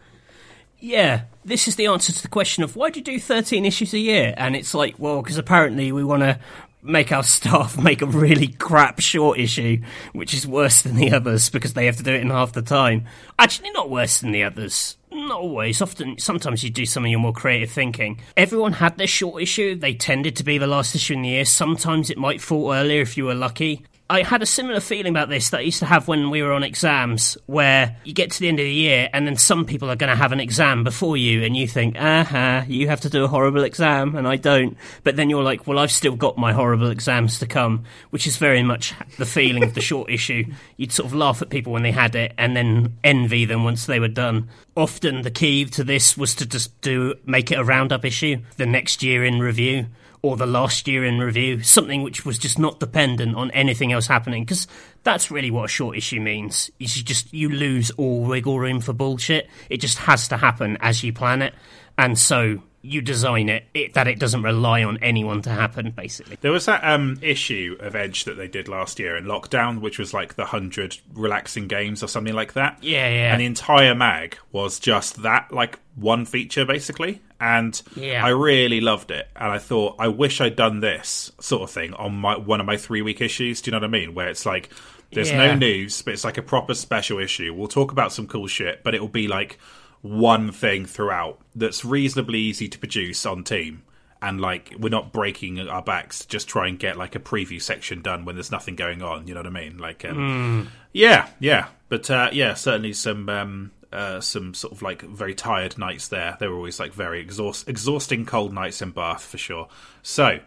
Yeah, 0.81 1.23
this 1.45 1.66
is 1.66 1.77
the 1.77 1.86
answer 1.86 2.12
to 2.12 2.23
the 2.23 2.28
question 2.28 2.62
of 2.62 2.77
why 2.77 2.90
do 2.90 3.01
you 3.01 3.05
do 3.05 3.19
13 3.19 3.65
issues 3.65 3.93
a 3.93 3.99
year? 3.99 4.32
And 4.36 4.55
it's 4.55 4.74
like, 4.74 4.95
well, 4.99 5.23
because 5.23 5.36
apparently 5.36 5.90
we 5.90 6.05
want 6.05 6.23
to 6.23 6.39
make 6.82 7.11
our 7.11 7.23
staff 7.24 7.77
make 7.77 8.03
a 8.03 8.07
really 8.07 8.49
crap 8.49 9.01
short 9.01 9.39
issue, 9.39 9.82
which 10.12 10.32
is 10.32 10.47
worse 10.47 10.82
than 10.82 10.95
the 10.95 11.12
others 11.12 11.51
because 11.51 11.74
they 11.74 11.86
have 11.86 11.97
to 11.97 12.03
do 12.03 12.15
it 12.15 12.20
in 12.20 12.31
half 12.31 12.53
the 12.53 12.62
time. 12.62 13.07
Actually, 13.39 13.70
not 13.73 13.90
worse 13.90 14.20
than 14.20 14.31
the 14.31 14.45
others. 14.45 14.97
Not 15.11 15.41
always. 15.41 15.81
Often, 15.81 16.19
sometimes 16.19 16.63
you 16.63 16.71
do 16.71 16.87
some 16.87 17.05
of 17.05 17.11
your 17.11 17.21
more 17.21 17.33
creative 17.33 17.71
thinking. 17.71 18.21
Everyone 18.37 18.75
had 18.75 18.99
their 18.99 19.07
short 19.07 19.43
issue. 19.43 19.75
They 19.75 19.95
tended 19.95 20.37
to 20.37 20.45
be 20.45 20.59
the 20.59 20.67
last 20.67 20.95
issue 20.95 21.15
in 21.15 21.23
the 21.23 21.31
year. 21.31 21.45
Sometimes 21.45 22.11
it 22.11 22.19
might 22.19 22.41
fall 22.41 22.73
earlier 22.73 23.01
if 23.01 23.17
you 23.17 23.25
were 23.25 23.35
lucky. 23.35 23.85
I 24.11 24.23
had 24.23 24.41
a 24.41 24.47
similar 24.47 24.81
feeling 24.81 25.11
about 25.11 25.29
this 25.29 25.51
that 25.51 25.59
I 25.59 25.63
used 25.63 25.81
to 25.81 25.87
have 25.87 26.09
when 26.09 26.31
we 26.31 26.43
were 26.43 26.55
on 26.55 26.63
exams, 26.63 27.37
where 27.45 27.95
you 28.05 28.15
get 28.15 28.31
to 28.31 28.41
the 28.41 28.49
end 28.49 28.59
of 28.59 28.65
the 28.65 28.73
year 28.73 29.11
and 29.13 29.27
then 29.27 29.37
some 29.37 29.67
people 29.67 29.91
are 29.91 29.97
going 29.97 30.09
to 30.09 30.17
have 30.17 30.33
an 30.33 30.41
exam 30.41 30.83
before 30.83 31.19
you, 31.19 31.43
and 31.43 31.55
you 31.55 31.69
think, 31.69 31.95
aha, 31.99 32.65
you 32.67 32.89
have 32.89 33.03
to 33.03 33.11
do 33.11 33.25
a 33.25 33.29
horrible 33.29 33.65
exam, 33.65 34.17
and 34.17 34.27
I 34.27 34.37
don't. 34.37 34.79
But 35.05 35.17
then 35.17 35.29
you're 35.29 35.43
like, 35.43 35.67
well, 35.67 35.79
I've 35.79 35.93
still 35.93 36.17
got 36.17 36.39
my 36.39 36.55
horrible 36.55 36.91
exams 36.91 37.39
to 37.41 37.47
come, 37.47 37.85
which 38.09 38.27
is 38.27 38.39
very 38.39 38.63
much 38.63 38.95
the 39.19 39.27
feeling 39.27 39.63
of 39.63 39.75
the 39.75 39.83
short 39.83 40.11
issue. 40.11 40.45
You'd 40.79 40.93
sort 40.93 41.09
of 41.09 41.15
laugh 41.15 41.43
at 41.43 41.51
people 41.51 41.75
when 41.75 41.83
they 41.83 41.93
had 41.93 42.15
it 42.15 42.33
and 42.39 42.57
then 42.57 42.97
envy 43.05 43.45
them 43.45 43.63
once 43.63 43.85
they 43.85 44.01
were 44.01 44.09
done. 44.09 44.49
Often 44.75 45.21
the 45.21 45.31
key 45.31 45.67
to 45.67 45.85
this 45.85 46.17
was 46.17 46.35
to 46.37 46.47
just 46.47 46.81
do 46.81 47.15
make 47.27 47.53
it 47.53 47.59
a 47.59 47.65
roundup 47.65 48.07
issue, 48.07 48.39
the 48.57 48.65
next 48.65 49.03
year 49.03 49.23
in 49.23 49.41
review 49.41 49.87
or 50.23 50.36
the 50.36 50.47
last 50.47 50.89
year 50.89 51.05
in 51.05 51.19
review, 51.19 51.62
something 51.62 52.03
which 52.03 52.24
was 52.24 52.39
just 52.39 52.59
not 52.59 52.81
dependent 52.81 53.36
on 53.36 53.51
anything 53.53 53.93
else 53.93 54.07
happening. 54.07 54.45
Because 54.45 54.66
that's 55.03 55.31
really 55.31 55.51
what 55.51 55.65
a 55.65 55.69
short 55.69 55.97
issue 55.97 56.20
means. 56.20 56.70
You 56.78 56.86
just 56.86 57.32
you 57.32 57.49
lose 57.49 57.90
all 57.93 58.24
wiggle 58.24 58.59
room 58.59 58.81
for 58.81 58.93
bullshit. 58.93 59.49
It 59.70 59.78
just 59.78 59.99
has 59.99 60.28
to 60.28 60.36
happen 60.36 60.77
as 60.81 61.03
you 61.03 61.12
plan 61.12 61.43
it, 61.43 61.55
and 61.97 62.19
so 62.19 62.62
you 62.83 63.01
design 63.01 63.49
it, 63.49 63.65
it, 63.75 63.95
that 63.95 64.07
it 64.07 64.19
doesn't 64.19 64.43
rely 64.43 64.85
on 64.85 64.99
anyone 64.99 65.43
to 65.43 65.51
happen 65.51 65.91
basically. 65.91 66.39
There 66.41 66.53
was 66.53 66.67
that 66.67 66.85
um, 66.85 67.19
issue 67.23 67.77
of 67.81 67.97
edge 67.97 68.25
that 68.25 68.37
they 68.37 68.49
did 68.49 68.69
last 68.69 68.99
year 68.99 69.17
in 69.17 69.25
lockdown 69.25 69.81
which 69.81 69.99
was 69.99 70.15
like 70.15 70.35
the 70.35 70.43
100 70.43 70.99
relaxing 71.15 71.67
games 71.67 72.03
or 72.03 72.07
something 72.07 72.35
like 72.35 72.53
that. 72.53 72.79
Yeah 72.83 73.09
yeah. 73.09 73.33
And 73.33 73.41
the 73.41 73.47
entire 73.47 73.95
mag 73.95 74.39
was 74.53 74.79
just 74.79 75.23
that 75.23 75.53
like 75.53 75.81
one 75.97 76.25
feature 76.25 76.65
basically. 76.65 77.21
And 77.41 77.81
yeah. 77.95 78.25
i 78.25 78.31
really 78.31 78.81
loved 78.81 79.11
it. 79.11 79.29
And 79.35 79.51
i 79.51 79.59
thought 79.59 79.97
i 79.99 80.09
wish 80.09 80.41
i'd 80.41 80.57
done 80.57 80.81
this 80.81 81.33
sort 81.41 81.63
of 81.63 81.71
thing 81.71 81.95
on 81.95 82.15
my 82.15 82.37
one 82.37 82.61
of 82.61 82.67
my 82.67 82.77
three 82.77 83.03
week 83.03 83.21
issues. 83.21 83.61
Do 83.61 83.71
you 83.71 83.73
know 83.73 83.79
what 83.79 83.85
i 83.85 83.99
mean? 83.99 84.15
Where 84.15 84.29
it's 84.29 84.47
like 84.47 84.71
there's 85.11 85.31
yeah. 85.31 85.49
no 85.49 85.55
news 85.57 86.01
but 86.03 86.15
it's 86.15 86.25
like 86.25 86.39
a 86.39 86.43
proper 86.43 86.75
special 86.75 87.19
issue. 87.19 87.53
We'll 87.53 87.67
talk 87.67 87.91
about 87.91 88.13
some 88.13 88.29
cool 88.29 88.47
shit 88.47 88.85
but 88.85 88.95
it'll 88.95 89.09
be 89.09 89.27
like 89.27 89.59
one 90.03 90.53
thing 90.53 90.87
throughout 90.87 91.41
that's 91.55 91.85
reasonably 91.85 92.39
easy 92.39 92.69
to 92.69 92.79
produce 92.79 93.25
on 93.27 93.45
team. 93.45 93.83
And 94.20 94.41
like 94.41 94.75
we're 94.79 94.89
not 94.89 95.12
breaking 95.12 95.61
our 95.61 95.83
backs 95.83 96.20
to 96.20 96.29
just 96.29 96.49
try 96.49 96.66
and 96.66 96.79
get 96.79 96.97
like 96.97 97.15
a 97.15 97.20
preview 97.20 97.62
section 97.62 98.03
done 98.03 98.25
when 98.25 98.35
there's 98.35 98.51
nothing 98.51 98.75
going 98.75 99.01
on 99.01 99.29
you 99.29 99.35
know 99.35 99.41
what 99.41 99.47
i 99.47 99.51
mean? 99.51 99.79
Like 99.79 100.05
um, 100.05 100.16
mm. 100.16 100.70
yeah 100.93 101.29
yeah. 101.39 101.69
But 101.89 102.11
uh, 102.11 102.31
yeah 102.33 102.55
certainly 102.55 102.93
some 102.95 103.29
um, 103.29 103.70
uh, 103.93 104.20
some 104.20 104.52
sort 104.55 104.73
of 104.73 104.82
like 104.82 105.02
very 105.02 105.35
tired 105.35 105.78
nights 105.78 106.09
there. 106.09 106.36
They 106.39 106.47
were 106.48 106.56
always 106.56 106.78
like 106.78 106.93
very 106.93 107.20
exhaust- 107.20 107.69
exhausting 107.69 108.27
cold 108.27 108.52
nights 108.52 108.82
in 108.82 108.90
Bath 108.90 109.24
for 109.24 109.39
sure. 109.39 109.69
So, 110.02 110.39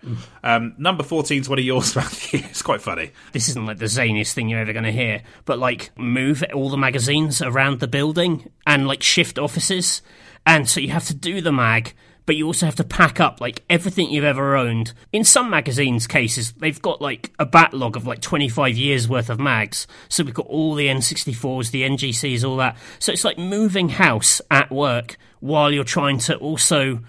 um, 0.44 0.74
number 0.78 1.04
14 1.04 1.42
is 1.42 1.50
one 1.50 1.60
of 1.60 1.66
yours, 1.66 1.96
Matthew. 1.96 2.42
it's 2.44 2.62
quite 2.62 2.82
funny. 2.82 3.12
This 3.32 3.50
isn't 3.50 3.66
like 3.66 3.78
the 3.80 3.86
zaniest 3.86 4.34
thing 4.34 4.50
you're 4.50 4.60
ever 4.60 4.74
going 4.74 4.86
to 4.86 4.92
hear, 4.92 5.24
but 5.46 5.60
like 5.60 5.92
move 5.98 6.44
all 6.54 6.70
the 6.70 6.78
magazines 6.78 7.42
around 7.42 7.80
the 7.80 7.88
building 7.88 8.50
and 8.68 8.88
like 8.88 9.02
shift 9.04 9.40
offices. 9.40 10.02
And 10.46 10.68
so 10.70 10.80
you 10.80 10.90
have 10.90 11.06
to 11.08 11.14
do 11.16 11.42
the 11.42 11.52
mag 11.52 11.94
but 12.26 12.36
you 12.36 12.46
also 12.46 12.66
have 12.66 12.76
to 12.76 12.84
pack 12.84 13.20
up 13.20 13.42
like 13.42 13.64
everything 13.70 14.10
you've 14.10 14.24
ever 14.24 14.56
owned. 14.56 14.94
In 15.12 15.24
some 15.24 15.50
magazines' 15.50 16.08
cases, 16.08 16.54
they've 16.54 16.82
got 16.82 17.02
like 17.02 17.32
a 17.40 17.46
backlog 17.46 17.96
of 17.96 18.06
like 18.06 18.22
25 18.22 18.78
years 18.78 19.08
worth 19.08 19.30
of 19.30 19.40
mags. 19.40 19.88
So 20.10 20.24
we've 20.24 20.34
got 20.34 20.48
all 20.48 20.76
the 20.76 20.88
N64s, 20.88 21.72
the 21.72 21.84
NGCs, 21.84 22.48
all 22.48 22.58
that. 22.58 22.78
So 23.00 23.12
it's 23.12 23.24
like 23.24 23.38
moving 23.38 23.90
house 23.90 24.42
at 24.52 24.72
work 24.72 25.18
while 25.40 25.72
you're 25.72 25.84
trying 25.84 26.20
to 26.20 26.36
also 26.38 27.00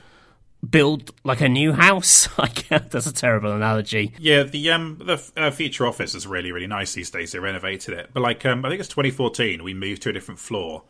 build 0.68 1.12
like 1.24 1.40
a 1.40 1.48
new 1.48 1.72
house. 1.72 2.28
Like 2.39 2.66
that's 2.68 3.06
a 3.06 3.12
terrible 3.12 3.52
analogy. 3.52 4.14
Yeah, 4.18 4.43
the 4.43 4.70
um 4.70 5.01
the 5.05 5.22
uh, 5.36 5.51
Future 5.52 5.86
office 5.86 6.14
is 6.14 6.26
really 6.26 6.51
really 6.51 6.66
nice 6.66 6.93
these 6.94 7.10
days. 7.10 7.30
They 7.30 7.39
renovated 7.39 7.97
it, 7.97 8.10
but 8.12 8.20
like 8.20 8.44
um 8.44 8.64
I 8.64 8.68
think 8.68 8.80
it's 8.80 8.89
2014. 8.89 9.62
We 9.62 9.74
moved 9.74 10.02
to 10.02 10.09
a 10.09 10.12
different 10.12 10.40
floor, 10.40 10.82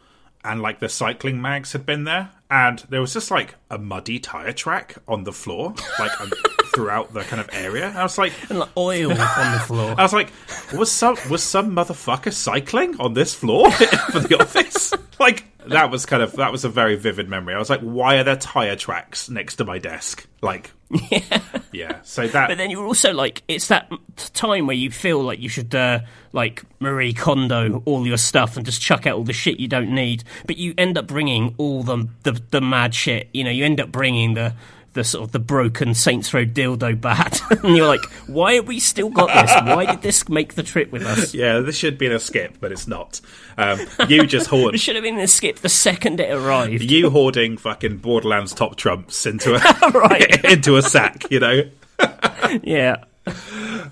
and 0.44 0.62
like 0.62 0.80
the 0.80 0.88
cycling 0.88 1.40
mags 1.40 1.72
had 1.72 1.86
been 1.86 2.04
there, 2.04 2.30
and 2.50 2.80
there 2.90 3.00
was 3.00 3.14
just 3.14 3.30
like 3.30 3.54
a 3.70 3.78
muddy 3.78 4.18
tire 4.18 4.52
track 4.52 4.96
on 5.06 5.24
the 5.24 5.32
floor, 5.32 5.74
like 5.98 6.20
um, 6.20 6.30
throughout 6.74 7.12
the 7.12 7.22
kind 7.22 7.40
of 7.40 7.48
area. 7.52 7.92
I 7.96 8.02
was 8.02 8.18
like, 8.18 8.32
and 8.50 8.58
like 8.58 8.70
oil 8.76 9.10
on 9.12 9.52
the 9.52 9.62
floor. 9.66 9.94
I 9.98 10.02
was 10.02 10.12
like, 10.12 10.32
was 10.72 10.90
some 10.90 11.16
was 11.30 11.42
some 11.42 11.74
motherfucker 11.74 12.32
cycling 12.32 13.00
on 13.00 13.14
this 13.14 13.34
floor 13.34 13.70
for 14.10 14.20
the 14.20 14.38
office? 14.40 14.92
like 15.18 15.44
that 15.68 15.90
was 15.90 16.06
kind 16.06 16.22
of 16.22 16.32
that 16.32 16.50
was 16.52 16.64
a 16.64 16.68
very 16.68 16.96
vivid 16.96 17.28
memory. 17.28 17.54
I 17.54 17.58
was 17.58 17.70
like, 17.70 17.80
why 17.80 18.16
are 18.16 18.24
there 18.24 18.36
tire 18.36 18.76
tracks 18.76 19.28
next 19.28 19.56
to 19.56 19.64
my 19.64 19.78
desk? 19.78 20.26
Like, 20.40 20.72
yeah, 21.10 21.40
yeah. 21.72 22.02
So 22.02 22.26
that, 22.26 22.48
but 22.48 22.58
then 22.58 22.70
you're 22.70 22.84
also 22.86 23.12
like, 23.12 23.42
it's 23.48 23.68
that 23.68 23.90
time 24.16 24.66
where 24.66 24.76
you 24.76 24.90
feel 24.90 25.22
like 25.22 25.38
you 25.38 25.48
should 25.48 25.74
uh, 25.74 26.00
like 26.32 26.64
Marie 26.80 27.12
Kondo 27.12 27.82
all 27.84 28.06
your 28.06 28.16
stuff 28.16 28.56
and 28.56 28.66
just 28.66 28.80
chuck 28.80 29.06
out 29.06 29.16
all 29.16 29.24
the 29.24 29.32
shit 29.32 29.60
you 29.60 29.68
don't 29.68 29.94
need. 29.94 30.24
But 30.46 30.56
you 30.56 30.74
end 30.76 30.98
up 30.98 31.06
bringing 31.06 31.54
all 31.58 31.82
the 31.82 32.08
the, 32.24 32.32
the 32.50 32.60
mad 32.60 32.94
shit. 32.94 33.28
You 33.32 33.44
know, 33.44 33.50
you 33.50 33.64
end 33.64 33.80
up 33.80 33.92
bringing 33.92 34.34
the 34.34 34.54
the 34.92 35.04
sort 35.04 35.24
of 35.24 35.32
the 35.32 35.38
broken 35.38 35.94
Saints 35.94 36.32
Row 36.34 36.44
dildo 36.44 37.00
bat, 37.00 37.40
and 37.64 37.76
you're 37.76 37.86
like, 37.86 38.04
why 38.26 38.54
have 38.54 38.66
we 38.66 38.78
still 38.78 39.08
got 39.08 39.28
this? 39.28 39.52
Why 39.64 39.86
did 39.86 40.02
this 40.02 40.28
make 40.28 40.54
the 40.54 40.62
trip 40.62 40.92
with 40.92 41.04
us? 41.04 41.34
Yeah, 41.34 41.60
this 41.60 41.76
should 41.76 41.98
be 41.98 42.06
in 42.06 42.12
a 42.12 42.18
skip, 42.18 42.58
but 42.60 42.72
it's 42.72 42.86
not. 42.86 43.20
Um, 43.56 43.80
you 44.08 44.26
just 44.26 44.48
hoard. 44.48 44.74
it 44.74 44.78
should 44.78 44.96
have 44.96 45.04
been 45.04 45.14
in 45.14 45.20
a 45.20 45.28
skip 45.28 45.58
the 45.58 45.68
second 45.68 46.20
it 46.20 46.30
arrived. 46.32 46.82
You 46.82 47.10
hoarding 47.10 47.56
fucking 47.56 47.98
Borderlands 47.98 48.54
top 48.54 48.76
trumps 48.76 49.26
into 49.26 49.54
a 49.54 49.90
right. 49.90 50.44
into 50.44 50.76
a 50.76 50.82
sack, 50.82 51.30
you 51.30 51.40
know. 51.40 51.62
yeah. 52.62 53.04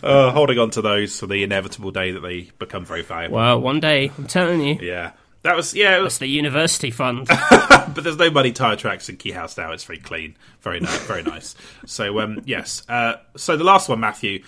uh, 0.02 0.32
holding 0.32 0.59
on 0.59 0.70
to 0.70 0.82
those 0.82 1.18
for 1.18 1.27
the 1.27 1.43
inevitable 1.44 1.93
day 1.93 2.12
that 2.12 2.20
they 2.20 2.51
become 2.59 2.85
very 2.85 3.02
valuable. 3.02 3.36
Well, 3.36 3.60
one 3.60 3.81
day, 3.81 4.10
I'm 4.18 4.27
telling 4.27 4.60
you. 4.60 4.78
Yeah. 4.81 5.12
That 5.43 5.57
was 5.57 5.75
yeah, 5.75 5.97
it 5.97 6.01
was, 6.01 6.15
That's 6.15 6.19
the 6.19 6.27
university 6.29 6.91
fund. 6.91 7.27
but 7.51 7.97
there's 7.97 8.19
no 8.19 8.31
muddy 8.31 8.53
tire 8.53 8.77
tracks 8.77 9.09
in 9.09 9.17
Quay 9.17 9.31
House 9.31 9.57
now. 9.57 9.73
It's 9.73 9.85
very 9.85 9.99
clean, 9.99 10.37
very 10.61 10.81
nice, 10.81 10.99
very 11.07 11.23
nice. 11.23 11.55
So 11.87 12.21
um, 12.21 12.43
yes, 12.45 12.83
uh, 12.89 13.15
so 13.37 13.57
the 13.57 13.65
last 13.65 13.89
one, 13.89 14.01
Matthew, 14.01 14.45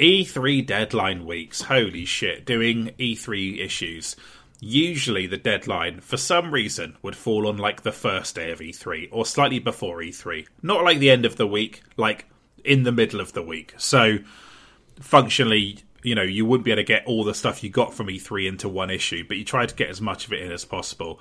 E3 0.00 0.66
deadline 0.66 1.26
weeks. 1.26 1.62
Holy 1.62 2.04
shit, 2.04 2.44
doing 2.44 2.90
E3 2.98 3.64
issues. 3.64 4.16
Usually 4.58 5.26
the 5.26 5.36
deadline, 5.36 6.00
for 6.00 6.16
some 6.16 6.52
reason, 6.52 6.96
would 7.02 7.16
fall 7.16 7.46
on 7.48 7.56
like 7.56 7.82
the 7.82 7.92
first 7.92 8.34
day 8.34 8.50
of 8.50 8.60
E3 8.60 9.08
or 9.12 9.26
slightly 9.26 9.58
before 9.58 9.98
E3. 9.98 10.46
Not 10.62 10.84
like 10.84 10.98
the 10.98 11.10
end 11.10 11.24
of 11.24 11.36
the 11.36 11.46
week, 11.46 11.82
like 11.96 12.26
in 12.64 12.82
the 12.82 12.92
middle 12.92 13.20
of 13.20 13.32
the 13.32 13.42
week. 13.42 13.74
So 13.76 14.18
functionally, 15.00 15.78
you 16.02 16.14
know, 16.14 16.22
you 16.22 16.44
wouldn't 16.44 16.64
be 16.64 16.72
able 16.72 16.80
to 16.82 16.86
get 16.86 17.06
all 17.06 17.24
the 17.24 17.34
stuff 17.34 17.62
you 17.62 17.70
got 17.70 17.94
from 17.94 18.08
E3 18.08 18.48
into 18.48 18.68
one 18.68 18.90
issue, 18.90 19.24
but 19.26 19.36
you 19.36 19.44
try 19.44 19.66
to 19.66 19.74
get 19.74 19.88
as 19.88 20.00
much 20.00 20.26
of 20.26 20.32
it 20.32 20.40
in 20.40 20.50
as 20.50 20.64
possible. 20.64 21.20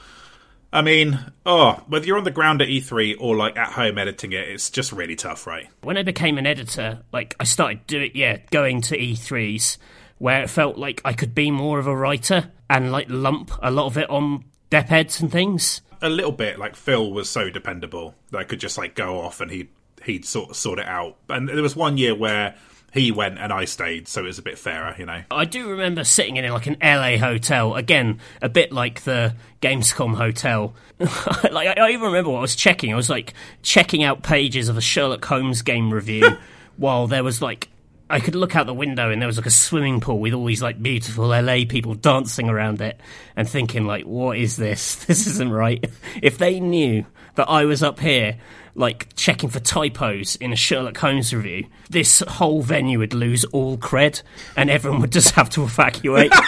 I 0.73 0.81
mean, 0.81 1.19
oh, 1.45 1.83
whether 1.87 2.05
you're 2.05 2.17
on 2.17 2.23
the 2.23 2.31
ground 2.31 2.61
at 2.61 2.69
E3 2.69 3.17
or 3.19 3.35
like 3.35 3.57
at 3.57 3.73
home 3.73 3.97
editing 3.97 4.31
it, 4.31 4.47
it's 4.47 4.69
just 4.69 4.93
really 4.93 5.15
tough, 5.15 5.45
right? 5.45 5.67
when 5.81 5.97
I 5.97 6.03
became 6.03 6.37
an 6.37 6.47
editor, 6.47 7.01
like 7.11 7.35
I 7.39 7.43
started 7.43 7.85
doing, 7.87 8.11
yeah, 8.15 8.37
going 8.51 8.81
to 8.83 8.97
E3s 8.97 9.77
where 10.17 10.43
it 10.43 10.49
felt 10.49 10.77
like 10.77 11.01
I 11.03 11.13
could 11.13 11.33
be 11.33 11.49
more 11.49 11.79
of 11.79 11.87
a 11.87 11.95
writer 11.95 12.51
and 12.69 12.91
like 12.91 13.07
lump 13.09 13.51
a 13.61 13.71
lot 13.71 13.87
of 13.87 13.97
it 13.97 14.07
on 14.09 14.45
depheads 14.69 15.19
and 15.19 15.31
things. 15.31 15.81
A 16.01 16.09
little 16.09 16.31
bit 16.31 16.59
like 16.59 16.75
Phil 16.75 17.11
was 17.11 17.29
so 17.29 17.49
dependable 17.49 18.15
that 18.29 18.37
I 18.37 18.43
could 18.43 18.59
just 18.59 18.77
like 18.77 18.95
go 18.95 19.19
off 19.19 19.41
and 19.41 19.49
he'd 19.49 19.69
he'd 20.03 20.23
sort 20.23 20.55
sort 20.55 20.77
it 20.79 20.87
out. 20.87 21.17
And 21.27 21.49
there 21.49 21.61
was 21.61 21.75
one 21.75 21.97
year 21.97 22.15
where 22.15 22.55
he 22.93 23.11
went 23.11 23.39
and 23.39 23.53
I 23.53 23.65
stayed, 23.65 24.07
so 24.07 24.21
it 24.21 24.27
was 24.27 24.39
a 24.39 24.41
bit 24.41 24.57
fairer, 24.57 24.95
you 24.97 25.05
know. 25.05 25.23
I 25.31 25.45
do 25.45 25.69
remember 25.69 26.03
sitting 26.03 26.35
in 26.35 26.51
like 26.51 26.67
an 26.67 26.77
LA 26.81 27.17
hotel, 27.17 27.75
again, 27.75 28.19
a 28.41 28.49
bit 28.49 28.71
like 28.71 29.01
the 29.03 29.35
Gamescom 29.61 30.15
hotel. 30.15 30.73
like 30.99 31.77
I, 31.77 31.85
I 31.85 31.89
even 31.91 32.07
remember 32.07 32.31
what 32.31 32.39
I 32.39 32.41
was 32.41 32.55
checking. 32.55 32.91
I 32.91 32.95
was 32.95 33.09
like 33.09 33.33
checking 33.61 34.03
out 34.03 34.23
pages 34.23 34.67
of 34.67 34.77
a 34.77 34.81
Sherlock 34.81 35.23
Holmes 35.23 35.61
game 35.61 35.93
review 35.93 36.37
while 36.77 37.07
there 37.07 37.23
was 37.23 37.41
like 37.41 37.69
I 38.09 38.19
could 38.19 38.35
look 38.35 38.57
out 38.57 38.65
the 38.65 38.73
window 38.73 39.09
and 39.09 39.21
there 39.21 39.27
was 39.27 39.37
like 39.37 39.45
a 39.45 39.51
swimming 39.51 40.01
pool 40.01 40.19
with 40.19 40.33
all 40.33 40.45
these 40.45 40.61
like 40.61 40.83
beautiful 40.83 41.27
LA 41.27 41.59
people 41.67 41.93
dancing 41.95 42.49
around 42.49 42.81
it 42.81 42.99
and 43.37 43.47
thinking 43.47 43.85
like 43.85 44.03
what 44.03 44.37
is 44.37 44.57
this? 44.57 45.05
This 45.05 45.27
isn't 45.27 45.51
right. 45.51 45.89
If 46.21 46.37
they 46.37 46.59
knew 46.59 47.05
that 47.35 47.49
I 47.49 47.63
was 47.63 47.81
up 47.81 48.01
here 48.01 48.37
like 48.75 49.13
checking 49.15 49.49
for 49.49 49.59
typos 49.59 50.35
in 50.37 50.53
a 50.53 50.55
Sherlock 50.55 50.97
Holmes 50.97 51.33
review, 51.33 51.65
this 51.89 52.23
whole 52.27 52.61
venue 52.61 52.99
would 52.99 53.13
lose 53.13 53.43
all 53.45 53.77
cred 53.77 54.21
and 54.55 54.69
everyone 54.69 55.01
would 55.01 55.11
just 55.11 55.31
have 55.31 55.49
to 55.51 55.63
evacuate. 55.63 56.31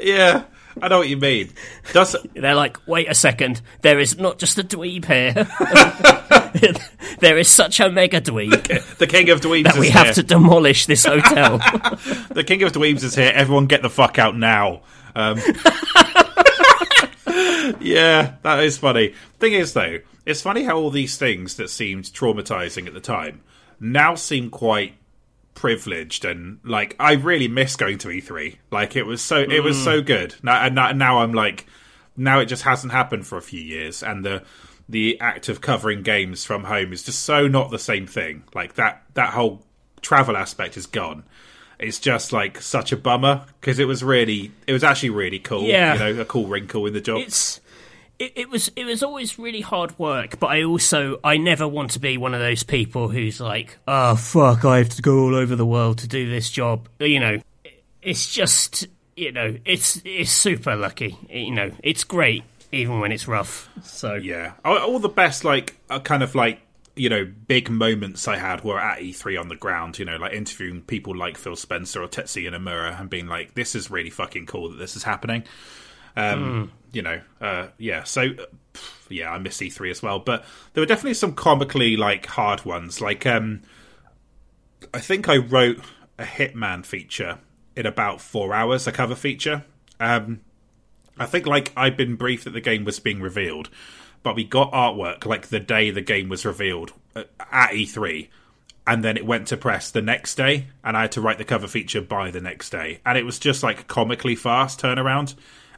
Yeah, 0.00 0.44
I 0.82 0.88
know 0.88 0.98
what 0.98 1.08
you 1.08 1.16
mean. 1.16 1.50
Does 1.92 2.16
They're 2.34 2.54
like, 2.54 2.76
wait 2.86 3.08
a 3.08 3.14
second, 3.14 3.60
there 3.82 3.98
is 4.00 4.18
not 4.18 4.38
just 4.38 4.58
a 4.58 4.64
dweeb 4.64 5.04
here. 5.04 5.32
there 7.20 7.38
is 7.38 7.48
such 7.48 7.80
a 7.80 7.88
mega 7.90 8.20
dweeb 8.20 8.96
the 8.98 9.06
King 9.06 9.30
of 9.30 9.40
Dweebs 9.40 9.64
that 9.64 9.74
is 9.74 9.80
we 9.80 9.90
here? 9.90 10.04
have 10.04 10.14
to 10.16 10.22
demolish 10.22 10.86
this 10.86 11.04
hotel. 11.04 11.58
The 12.30 12.44
King 12.46 12.62
of 12.64 12.72
Dweebs 12.72 13.04
is 13.04 13.14
here. 13.14 13.32
Everyone 13.34 13.66
get 13.66 13.82
the 13.82 13.90
fuck 13.90 14.18
out 14.18 14.36
now. 14.36 14.82
Um, 15.14 15.38
yeah, 17.80 18.34
that 18.42 18.60
is 18.62 18.78
funny. 18.78 19.14
Thing 19.38 19.52
is, 19.52 19.72
though, 19.72 19.98
it's 20.26 20.40
funny 20.40 20.62
how 20.62 20.76
all 20.76 20.90
these 20.90 21.16
things 21.16 21.56
that 21.56 21.70
seemed 21.70 22.04
traumatizing 22.04 22.86
at 22.86 22.94
the 22.94 23.00
time 23.00 23.42
now 23.80 24.14
seem 24.14 24.50
quite 24.50 24.94
privileged 25.54 26.24
and 26.24 26.58
like 26.64 26.96
I 26.98 27.14
really 27.14 27.48
miss 27.48 27.76
going 27.76 27.98
to 27.98 28.08
E3. 28.08 28.56
Like 28.70 28.96
it 28.96 29.04
was 29.04 29.22
so 29.22 29.38
it 29.38 29.62
was 29.62 29.82
so 29.82 30.02
mm. 30.02 30.06
good. 30.06 30.34
Now 30.42 30.64
and 30.64 30.74
now, 30.74 30.92
now 30.92 31.18
I'm 31.18 31.32
like 31.32 31.66
now 32.16 32.40
it 32.40 32.46
just 32.46 32.62
hasn't 32.62 32.92
happened 32.92 33.26
for 33.26 33.38
a 33.38 33.42
few 33.42 33.60
years 33.60 34.02
and 34.02 34.24
the 34.24 34.42
the 34.88 35.18
act 35.20 35.48
of 35.48 35.60
covering 35.60 36.02
games 36.02 36.44
from 36.44 36.64
home 36.64 36.92
is 36.92 37.02
just 37.02 37.20
so 37.20 37.48
not 37.48 37.70
the 37.70 37.78
same 37.78 38.06
thing. 38.06 38.44
Like 38.54 38.74
that 38.74 39.02
that 39.14 39.30
whole 39.30 39.62
travel 40.00 40.36
aspect 40.36 40.76
is 40.76 40.86
gone. 40.86 41.24
It's 41.78 41.98
just 41.98 42.32
like 42.32 42.60
such 42.60 42.92
a 42.92 42.96
bummer 42.96 43.44
because 43.60 43.78
it 43.78 43.86
was 43.86 44.04
really 44.04 44.52
it 44.66 44.72
was 44.72 44.84
actually 44.84 45.10
really 45.10 45.38
cool. 45.38 45.62
Yeah. 45.62 45.94
You 45.94 46.14
know, 46.14 46.22
a 46.22 46.24
cool 46.24 46.46
wrinkle 46.46 46.86
in 46.86 46.92
the 46.92 47.00
job. 47.00 47.18
it's 47.18 47.60
it, 48.18 48.32
it 48.36 48.50
was 48.50 48.70
it 48.76 48.84
was 48.84 49.02
always 49.02 49.38
really 49.38 49.60
hard 49.60 49.98
work, 49.98 50.38
but 50.38 50.48
I 50.48 50.62
also 50.62 51.18
I 51.24 51.36
never 51.36 51.66
want 51.66 51.92
to 51.92 51.98
be 51.98 52.16
one 52.16 52.34
of 52.34 52.40
those 52.40 52.62
people 52.62 53.08
who's 53.08 53.40
like, 53.40 53.78
oh 53.88 54.16
fuck, 54.16 54.64
I 54.64 54.78
have 54.78 54.90
to 54.90 55.02
go 55.02 55.20
all 55.20 55.34
over 55.34 55.56
the 55.56 55.66
world 55.66 55.98
to 55.98 56.08
do 56.08 56.30
this 56.30 56.50
job. 56.50 56.88
You 57.00 57.20
know, 57.20 57.40
it's 58.02 58.32
just 58.32 58.86
you 59.16 59.32
know, 59.32 59.56
it's 59.64 60.00
it's 60.04 60.30
super 60.30 60.76
lucky. 60.76 61.18
You 61.28 61.52
know, 61.52 61.70
it's 61.82 62.04
great 62.04 62.44
even 62.72 63.00
when 63.00 63.12
it's 63.12 63.28
rough. 63.28 63.68
So 63.82 64.14
Yeah, 64.14 64.52
all, 64.64 64.98
the 64.98 65.08
best 65.08 65.44
like 65.44 65.76
uh, 65.90 66.00
kind 66.00 66.22
of 66.22 66.34
like 66.34 66.60
you 66.96 67.08
know 67.08 67.24
big 67.24 67.70
moments 67.70 68.28
I 68.28 68.36
had 68.36 68.62
were 68.62 68.78
at 68.78 69.00
E3 69.00 69.40
on 69.40 69.48
the 69.48 69.56
ground. 69.56 69.98
You 69.98 70.04
know, 70.04 70.16
like 70.16 70.32
interviewing 70.32 70.82
people 70.82 71.16
like 71.16 71.36
Phil 71.36 71.56
Spencer 71.56 72.02
or 72.02 72.08
Tetsuya 72.08 72.54
Nomura 72.54 72.98
and 72.98 73.10
being 73.10 73.26
like, 73.26 73.54
"This 73.54 73.74
is 73.74 73.90
really 73.90 74.10
fucking 74.10 74.46
cool 74.46 74.70
that 74.70 74.78
this 74.78 74.96
is 74.96 75.02
happening." 75.02 75.44
Um, 76.16 76.70
You 76.94 77.02
know, 77.02 77.20
uh, 77.40 77.68
yeah. 77.78 78.04
So 78.04 78.28
yeah, 79.08 79.30
I 79.30 79.38
miss 79.38 79.58
E3 79.58 79.90
as 79.90 80.02
well, 80.02 80.18
but 80.18 80.44
there 80.72 80.82
were 80.82 80.86
definitely 80.86 81.14
some 81.14 81.34
comically 81.34 81.96
like 81.96 82.26
hard 82.26 82.64
ones. 82.64 83.00
Like 83.00 83.26
um, 83.26 83.62
I 84.92 85.00
think 85.00 85.28
I 85.28 85.36
wrote 85.36 85.78
a 86.18 86.24
Hitman 86.24 86.84
feature 86.84 87.38
in 87.76 87.86
about 87.86 88.20
four 88.20 88.54
hours, 88.54 88.86
a 88.86 88.92
cover 88.92 89.14
feature. 89.14 89.64
Um, 90.00 90.40
I 91.18 91.26
think 91.26 91.46
like 91.46 91.72
I'd 91.76 91.96
been 91.96 92.16
briefed 92.16 92.44
that 92.44 92.50
the 92.50 92.60
game 92.60 92.84
was 92.84 93.00
being 93.00 93.20
revealed, 93.20 93.70
but 94.22 94.34
we 94.36 94.44
got 94.44 94.72
artwork 94.72 95.26
like 95.26 95.48
the 95.48 95.60
day 95.60 95.90
the 95.90 96.00
game 96.00 96.28
was 96.28 96.44
revealed 96.44 96.92
uh, 97.14 97.24
at 97.52 97.70
E3, 97.70 98.28
and 98.86 99.04
then 99.04 99.16
it 99.16 99.26
went 99.26 99.48
to 99.48 99.56
press 99.56 99.90
the 99.90 100.02
next 100.02 100.34
day, 100.34 100.68
and 100.82 100.96
I 100.96 101.02
had 101.02 101.12
to 101.12 101.20
write 101.20 101.38
the 101.38 101.44
cover 101.44 101.68
feature 101.68 102.00
by 102.00 102.30
the 102.30 102.40
next 102.40 102.70
day, 102.70 103.00
and 103.06 103.16
it 103.16 103.24
was 103.24 103.38
just 103.38 103.62
like 103.62 103.86
comically 103.86 104.34
fast 104.34 104.80
turnaround, 104.80 105.34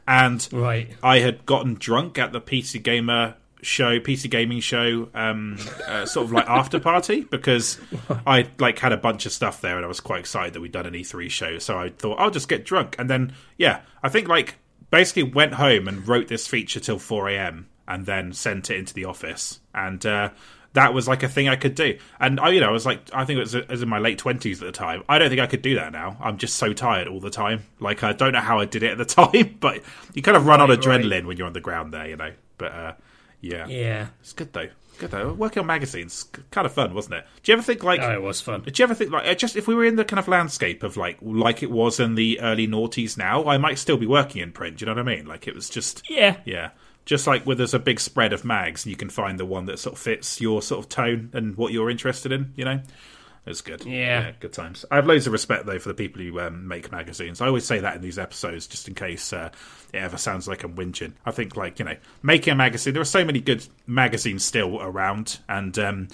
and 0.07 0.47
Right. 0.51 0.89
I 1.03 1.19
had 1.19 1.45
gotten 1.45 1.75
drunk 1.75 2.17
at 2.17 2.31
the 2.31 2.41
PC 2.41 2.81
Gamer 2.81 3.35
show, 3.61 3.99
PC 3.99 4.29
gaming 4.29 4.59
show, 4.59 5.09
um, 5.13 5.57
uh, 5.87 6.05
sort 6.05 6.25
of 6.25 6.31
like 6.31 6.47
after 6.47 6.79
party 6.79 7.21
because 7.21 7.79
I 8.27 8.47
like 8.59 8.79
had 8.79 8.93
a 8.93 8.97
bunch 8.97 9.25
of 9.25 9.31
stuff 9.31 9.61
there 9.61 9.75
and 9.75 9.83
I 9.83 9.87
was 9.87 9.99
quite 9.99 10.19
excited 10.21 10.53
that 10.53 10.61
we'd 10.61 10.71
done 10.71 10.85
an 10.85 10.93
E3 10.93 11.29
show. 11.29 11.57
So 11.59 11.77
I 11.77 11.89
thought 11.89 12.19
I'll 12.19 12.31
just 12.31 12.47
get 12.47 12.65
drunk 12.65 12.95
and 12.99 13.09
then 13.09 13.33
yeah, 13.57 13.81
I 14.03 14.09
think 14.09 14.27
like 14.27 14.55
basically 14.91 15.23
went 15.23 15.55
home 15.55 15.87
and 15.87 16.07
wrote 16.07 16.27
this 16.27 16.47
feature 16.47 16.79
till 16.79 16.99
4 16.99 17.29
a.m. 17.29 17.67
and 17.87 18.05
then 18.05 18.31
sent 18.31 18.69
it 18.69 18.77
into 18.77 18.93
the 18.93 19.05
office 19.05 19.59
and. 19.73 20.05
uh 20.05 20.29
that 20.73 20.93
was 20.93 21.07
like 21.07 21.23
a 21.23 21.27
thing 21.27 21.47
I 21.49 21.55
could 21.55 21.75
do, 21.75 21.97
and 22.19 22.39
I, 22.39 22.49
you 22.49 22.61
know, 22.61 22.69
I 22.69 22.71
was 22.71 22.85
like, 22.85 23.01
I 23.13 23.25
think 23.25 23.37
it 23.37 23.41
was, 23.41 23.55
it 23.55 23.69
was 23.69 23.81
in 23.81 23.89
my 23.89 23.99
late 23.99 24.17
twenties 24.19 24.61
at 24.61 24.65
the 24.65 24.71
time. 24.71 25.03
I 25.09 25.17
don't 25.17 25.29
think 25.29 25.41
I 25.41 25.47
could 25.47 25.61
do 25.61 25.75
that 25.75 25.91
now. 25.91 26.17
I'm 26.21 26.37
just 26.37 26.55
so 26.55 26.73
tired 26.73 27.07
all 27.07 27.19
the 27.19 27.29
time. 27.29 27.63
Like 27.79 28.03
I 28.03 28.13
don't 28.13 28.33
know 28.33 28.39
how 28.41 28.59
I 28.59 28.65
did 28.65 28.83
it 28.83 28.91
at 28.91 28.97
the 28.97 29.05
time, 29.05 29.57
but 29.59 29.81
you 30.13 30.21
kind 30.21 30.37
of 30.37 30.45
run 30.45 30.61
on 30.61 30.69
Right, 30.69 30.79
adrenaline 30.79 31.25
when 31.25 31.37
you're 31.37 31.47
on 31.47 31.53
the 31.53 31.61
ground 31.61 31.93
there, 31.93 32.07
you 32.07 32.15
know. 32.17 32.31
But 32.57 32.71
uh, 32.71 32.93
yeah, 33.41 33.67
yeah, 33.67 34.07
it's 34.21 34.33
good 34.33 34.53
though. 34.53 34.69
Good 34.99 35.11
though. 35.11 35.31
Working 35.33 35.61
on 35.61 35.67
magazines, 35.67 36.25
kind 36.49 36.65
of 36.65 36.73
fun, 36.73 36.93
wasn't 36.95 37.15
it? 37.15 37.25
Do 37.43 37.51
you 37.51 37.53
ever 37.53 37.61
think 37.61 37.83
like? 37.83 38.01
oh, 38.01 38.13
it 38.13 38.21
was 38.21 38.41
fun. 38.41 38.61
Do 38.61 38.71
you 38.75 38.83
ever 38.83 38.95
think 38.95 39.11
like 39.11 39.37
just 39.37 39.55
if 39.55 39.67
we 39.67 39.75
were 39.75 39.85
in 39.85 39.95
the 39.95 40.03
kind 40.03 40.19
of 40.19 40.27
landscape 40.27 40.81
of 40.81 40.97
like 40.97 41.17
like 41.21 41.61
it 41.61 41.69
was 41.69 41.99
in 41.99 42.15
the 42.15 42.39
early 42.41 42.67
noughties 42.67 43.15
now, 43.15 43.45
I 43.45 43.57
might 43.57 43.77
still 43.77 43.97
be 43.97 44.07
working 44.07 44.41
in 44.41 44.51
print. 44.51 44.77
Do 44.77 44.83
you 44.83 44.87
know 44.87 44.99
what 44.99 45.07
I 45.07 45.15
mean? 45.15 45.27
Like 45.27 45.47
it 45.47 45.53
was 45.53 45.69
just 45.69 46.09
Yeah, 46.09 46.37
yeah. 46.45 46.71
Just 47.07 47.25
like 47.25 47.43
where 47.45 47.55
there's 47.55 47.73
a 47.73 47.79
big 47.79 48.01
spread 48.01 48.33
of 48.33 48.43
mags, 48.43 48.83
and 48.83 48.91
you 48.91 48.97
can 48.97 49.09
find 49.09 49.39
the 49.39 49.45
one 49.45 49.65
that 49.65 49.79
sort 49.79 49.95
of 49.95 49.99
fits 49.99 50.41
your 50.41 50.61
sort 50.61 50.83
of 50.83 50.89
tone 50.89 51.29
and 51.33 51.55
what 51.55 51.71
you're 51.71 51.89
interested 51.89 52.33
in. 52.33 52.51
You 52.55 52.65
know, 52.65 52.81
it's 53.45 53.61
good. 53.61 53.85
Yeah. 53.85 54.31
good 54.41 54.51
times. 54.51 54.83
I 54.91 54.97
have 54.97 55.07
loads 55.07 55.25
of 55.25 55.31
respect 55.31 55.65
though 55.65 55.79
for 55.79 55.87
the 55.87 55.95
people 55.95 56.21
who 56.21 56.37
um, 56.41 56.67
make 56.67 56.91
magazines. 56.91 57.39
I 57.39 57.47
always 57.47 57.65
say 57.65 57.79
that 57.79 57.95
in 57.95 58.01
these 58.01 58.19
episodes, 58.19 58.67
just 58.67 58.89
in 58.89 58.93
case 58.93 59.31
uh, 59.31 59.51
it 59.93 59.99
ever 59.99 60.17
sounds 60.17 60.49
like 60.49 60.65
I'm 60.65 60.75
whinging. 60.75 61.13
I 61.25 61.31
think 61.31 61.55
like 61.55 61.79
you 61.79 61.85
know, 61.85 61.95
making 62.21 62.51
a 62.51 62.55
magazine. 62.57 62.93
There 62.93 63.01
are 63.01 63.05
so 63.05 63.23
many 63.23 63.39
good 63.39 63.65
magazines 63.87 64.43
still 64.43 64.81
around, 64.81 65.39
and 65.47 65.79
um, 65.79 66.07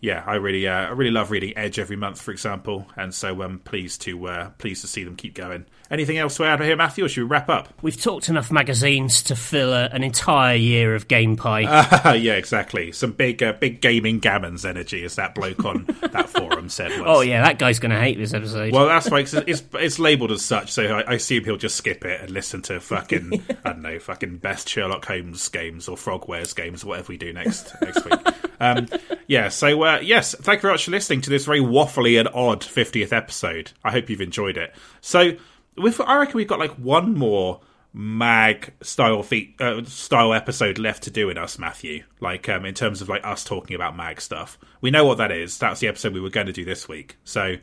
yeah, 0.00 0.24
I 0.26 0.36
really, 0.36 0.66
uh, 0.66 0.86
I 0.86 0.90
really 0.90 1.10
love 1.10 1.30
reading 1.30 1.52
Edge 1.56 1.78
every 1.78 1.96
month, 1.96 2.20
for 2.20 2.30
example, 2.30 2.86
and 2.96 3.12
so 3.14 3.42
I'm 3.42 3.58
pleased 3.58 4.00
to 4.02 4.28
uh, 4.28 4.50
pleased 4.56 4.80
to 4.80 4.86
see 4.86 5.04
them 5.04 5.16
keep 5.16 5.34
going. 5.34 5.66
Anything 5.90 6.18
else 6.18 6.36
to 6.36 6.44
add 6.44 6.60
here, 6.60 6.76
Matthew, 6.76 7.04
or 7.04 7.08
should 7.08 7.22
we 7.22 7.28
wrap 7.28 7.48
up? 7.48 7.68
we've 7.82 8.00
talked 8.00 8.28
enough 8.28 8.52
magazines 8.52 9.24
to 9.24 9.34
fill 9.34 9.72
a, 9.72 9.86
an 9.86 10.04
entire 10.04 10.54
year 10.54 10.94
of 10.94 11.08
Game 11.08 11.36
Pie. 11.36 11.60
yeah, 12.14 12.34
exactly. 12.34 12.92
Some 12.92 13.10
big, 13.10 13.42
uh, 13.42 13.54
big 13.54 13.80
gaming 13.80 14.20
gammons 14.20 14.64
energy, 14.64 15.04
as 15.04 15.16
that 15.16 15.34
bloke 15.34 15.64
on 15.64 15.86
that 16.12 16.28
forum 16.30 16.68
said. 16.68 16.92
Was. 16.92 17.02
oh 17.04 17.20
yeah, 17.22 17.42
that 17.42 17.58
guy's 17.58 17.80
going 17.80 17.90
to 17.90 17.98
hate 17.98 18.18
this 18.18 18.32
episode. 18.32 18.72
Well, 18.72 18.86
that's 18.86 19.10
why 19.10 19.20
it's, 19.20 19.34
it's 19.34 19.62
it's 19.74 19.98
labelled 19.98 20.30
as 20.30 20.44
such, 20.44 20.70
so 20.70 20.84
I, 20.84 21.00
I 21.02 21.14
assume 21.14 21.44
he'll 21.44 21.56
just 21.56 21.76
skip 21.76 22.04
it 22.04 22.20
and 22.20 22.30
listen 22.30 22.62
to 22.62 22.78
fucking 22.78 23.42
I 23.64 23.72
don't 23.72 23.82
know, 23.82 23.98
fucking 23.98 24.38
best 24.38 24.68
Sherlock 24.68 25.04
Holmes 25.04 25.48
games 25.48 25.88
or 25.88 25.96
Frogwares 25.96 26.54
games, 26.54 26.84
whatever 26.84 27.08
we 27.08 27.16
do 27.16 27.32
next 27.32 27.74
next 27.82 28.04
week. 28.04 28.20
Um, 28.60 28.88
yeah, 29.26 29.48
so 29.48 29.82
uh, 29.82 30.00
yes, 30.02 30.34
thank 30.34 30.58
you 30.58 30.62
very 30.62 30.74
much 30.74 30.84
for 30.84 30.90
listening 30.90 31.22
to 31.22 31.30
this 31.30 31.46
very 31.46 31.60
waffly 31.60 32.18
and 32.20 32.28
odd 32.34 32.60
50th 32.60 33.12
episode. 33.12 33.72
I 33.82 33.90
hope 33.90 34.10
you've 34.10 34.20
enjoyed 34.20 34.56
it. 34.56 34.74
So, 35.00 35.32
with, 35.76 36.00
I 36.00 36.18
reckon 36.18 36.36
we've 36.36 36.48
got 36.48 36.58
like 36.58 36.72
one 36.72 37.14
more 37.14 37.60
mag 37.92 38.72
style 38.82 39.22
fe- 39.22 39.54
uh, 39.58 39.82
style 39.84 40.32
episode 40.32 40.78
left 40.78 41.02
to 41.04 41.10
do 41.10 41.30
in 41.30 41.38
us, 41.38 41.58
Matthew. 41.58 42.04
Like 42.20 42.48
um, 42.48 42.64
in 42.64 42.74
terms 42.74 43.00
of 43.00 43.08
like 43.08 43.24
us 43.24 43.44
talking 43.44 43.74
about 43.74 43.96
mag 43.96 44.20
stuff. 44.20 44.58
We 44.80 44.90
know 44.90 45.04
what 45.04 45.18
that 45.18 45.32
is. 45.32 45.58
That's 45.58 45.80
the 45.80 45.88
episode 45.88 46.14
we 46.14 46.20
were 46.20 46.30
going 46.30 46.46
to 46.46 46.52
do 46.52 46.64
this 46.64 46.88
week. 46.88 47.16
So 47.24 47.56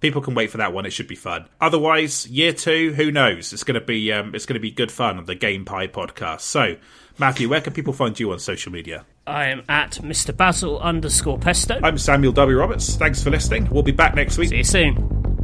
people 0.00 0.22
can 0.22 0.34
wait 0.34 0.50
for 0.50 0.58
that 0.58 0.72
one. 0.72 0.86
It 0.86 0.90
should 0.90 1.08
be 1.08 1.14
fun. 1.16 1.46
Otherwise, 1.60 2.26
year 2.28 2.52
two, 2.52 2.94
who 2.94 3.10
knows? 3.10 3.52
It's 3.52 3.64
going 3.64 3.78
to 3.78 3.86
be 3.86 4.12
um, 4.12 4.34
it's 4.34 4.46
going 4.46 4.54
to 4.54 4.60
be 4.60 4.70
good 4.70 4.92
fun 4.92 5.18
on 5.18 5.24
the 5.24 5.34
Game 5.34 5.64
Pie 5.64 5.88
podcast. 5.88 6.42
So, 6.42 6.76
Matthew, 7.18 7.48
where 7.48 7.60
can 7.60 7.72
people 7.72 7.92
find 7.92 8.18
you 8.18 8.32
on 8.32 8.38
social 8.38 8.72
media? 8.72 9.04
I 9.26 9.46
am 9.46 9.62
at 9.68 9.92
Mr. 10.02 10.36
Basil 10.36 10.78
underscore 10.78 11.38
Pesto. 11.38 11.80
I'm 11.82 11.98
Samuel 11.98 12.32
W. 12.32 12.56
Roberts. 12.58 12.96
Thanks 12.96 13.22
for 13.22 13.30
listening. 13.30 13.68
We'll 13.70 13.82
be 13.82 13.92
back 13.92 14.14
next 14.14 14.38
week. 14.38 14.50
See 14.50 14.58
you 14.58 14.64
soon. 14.64 15.35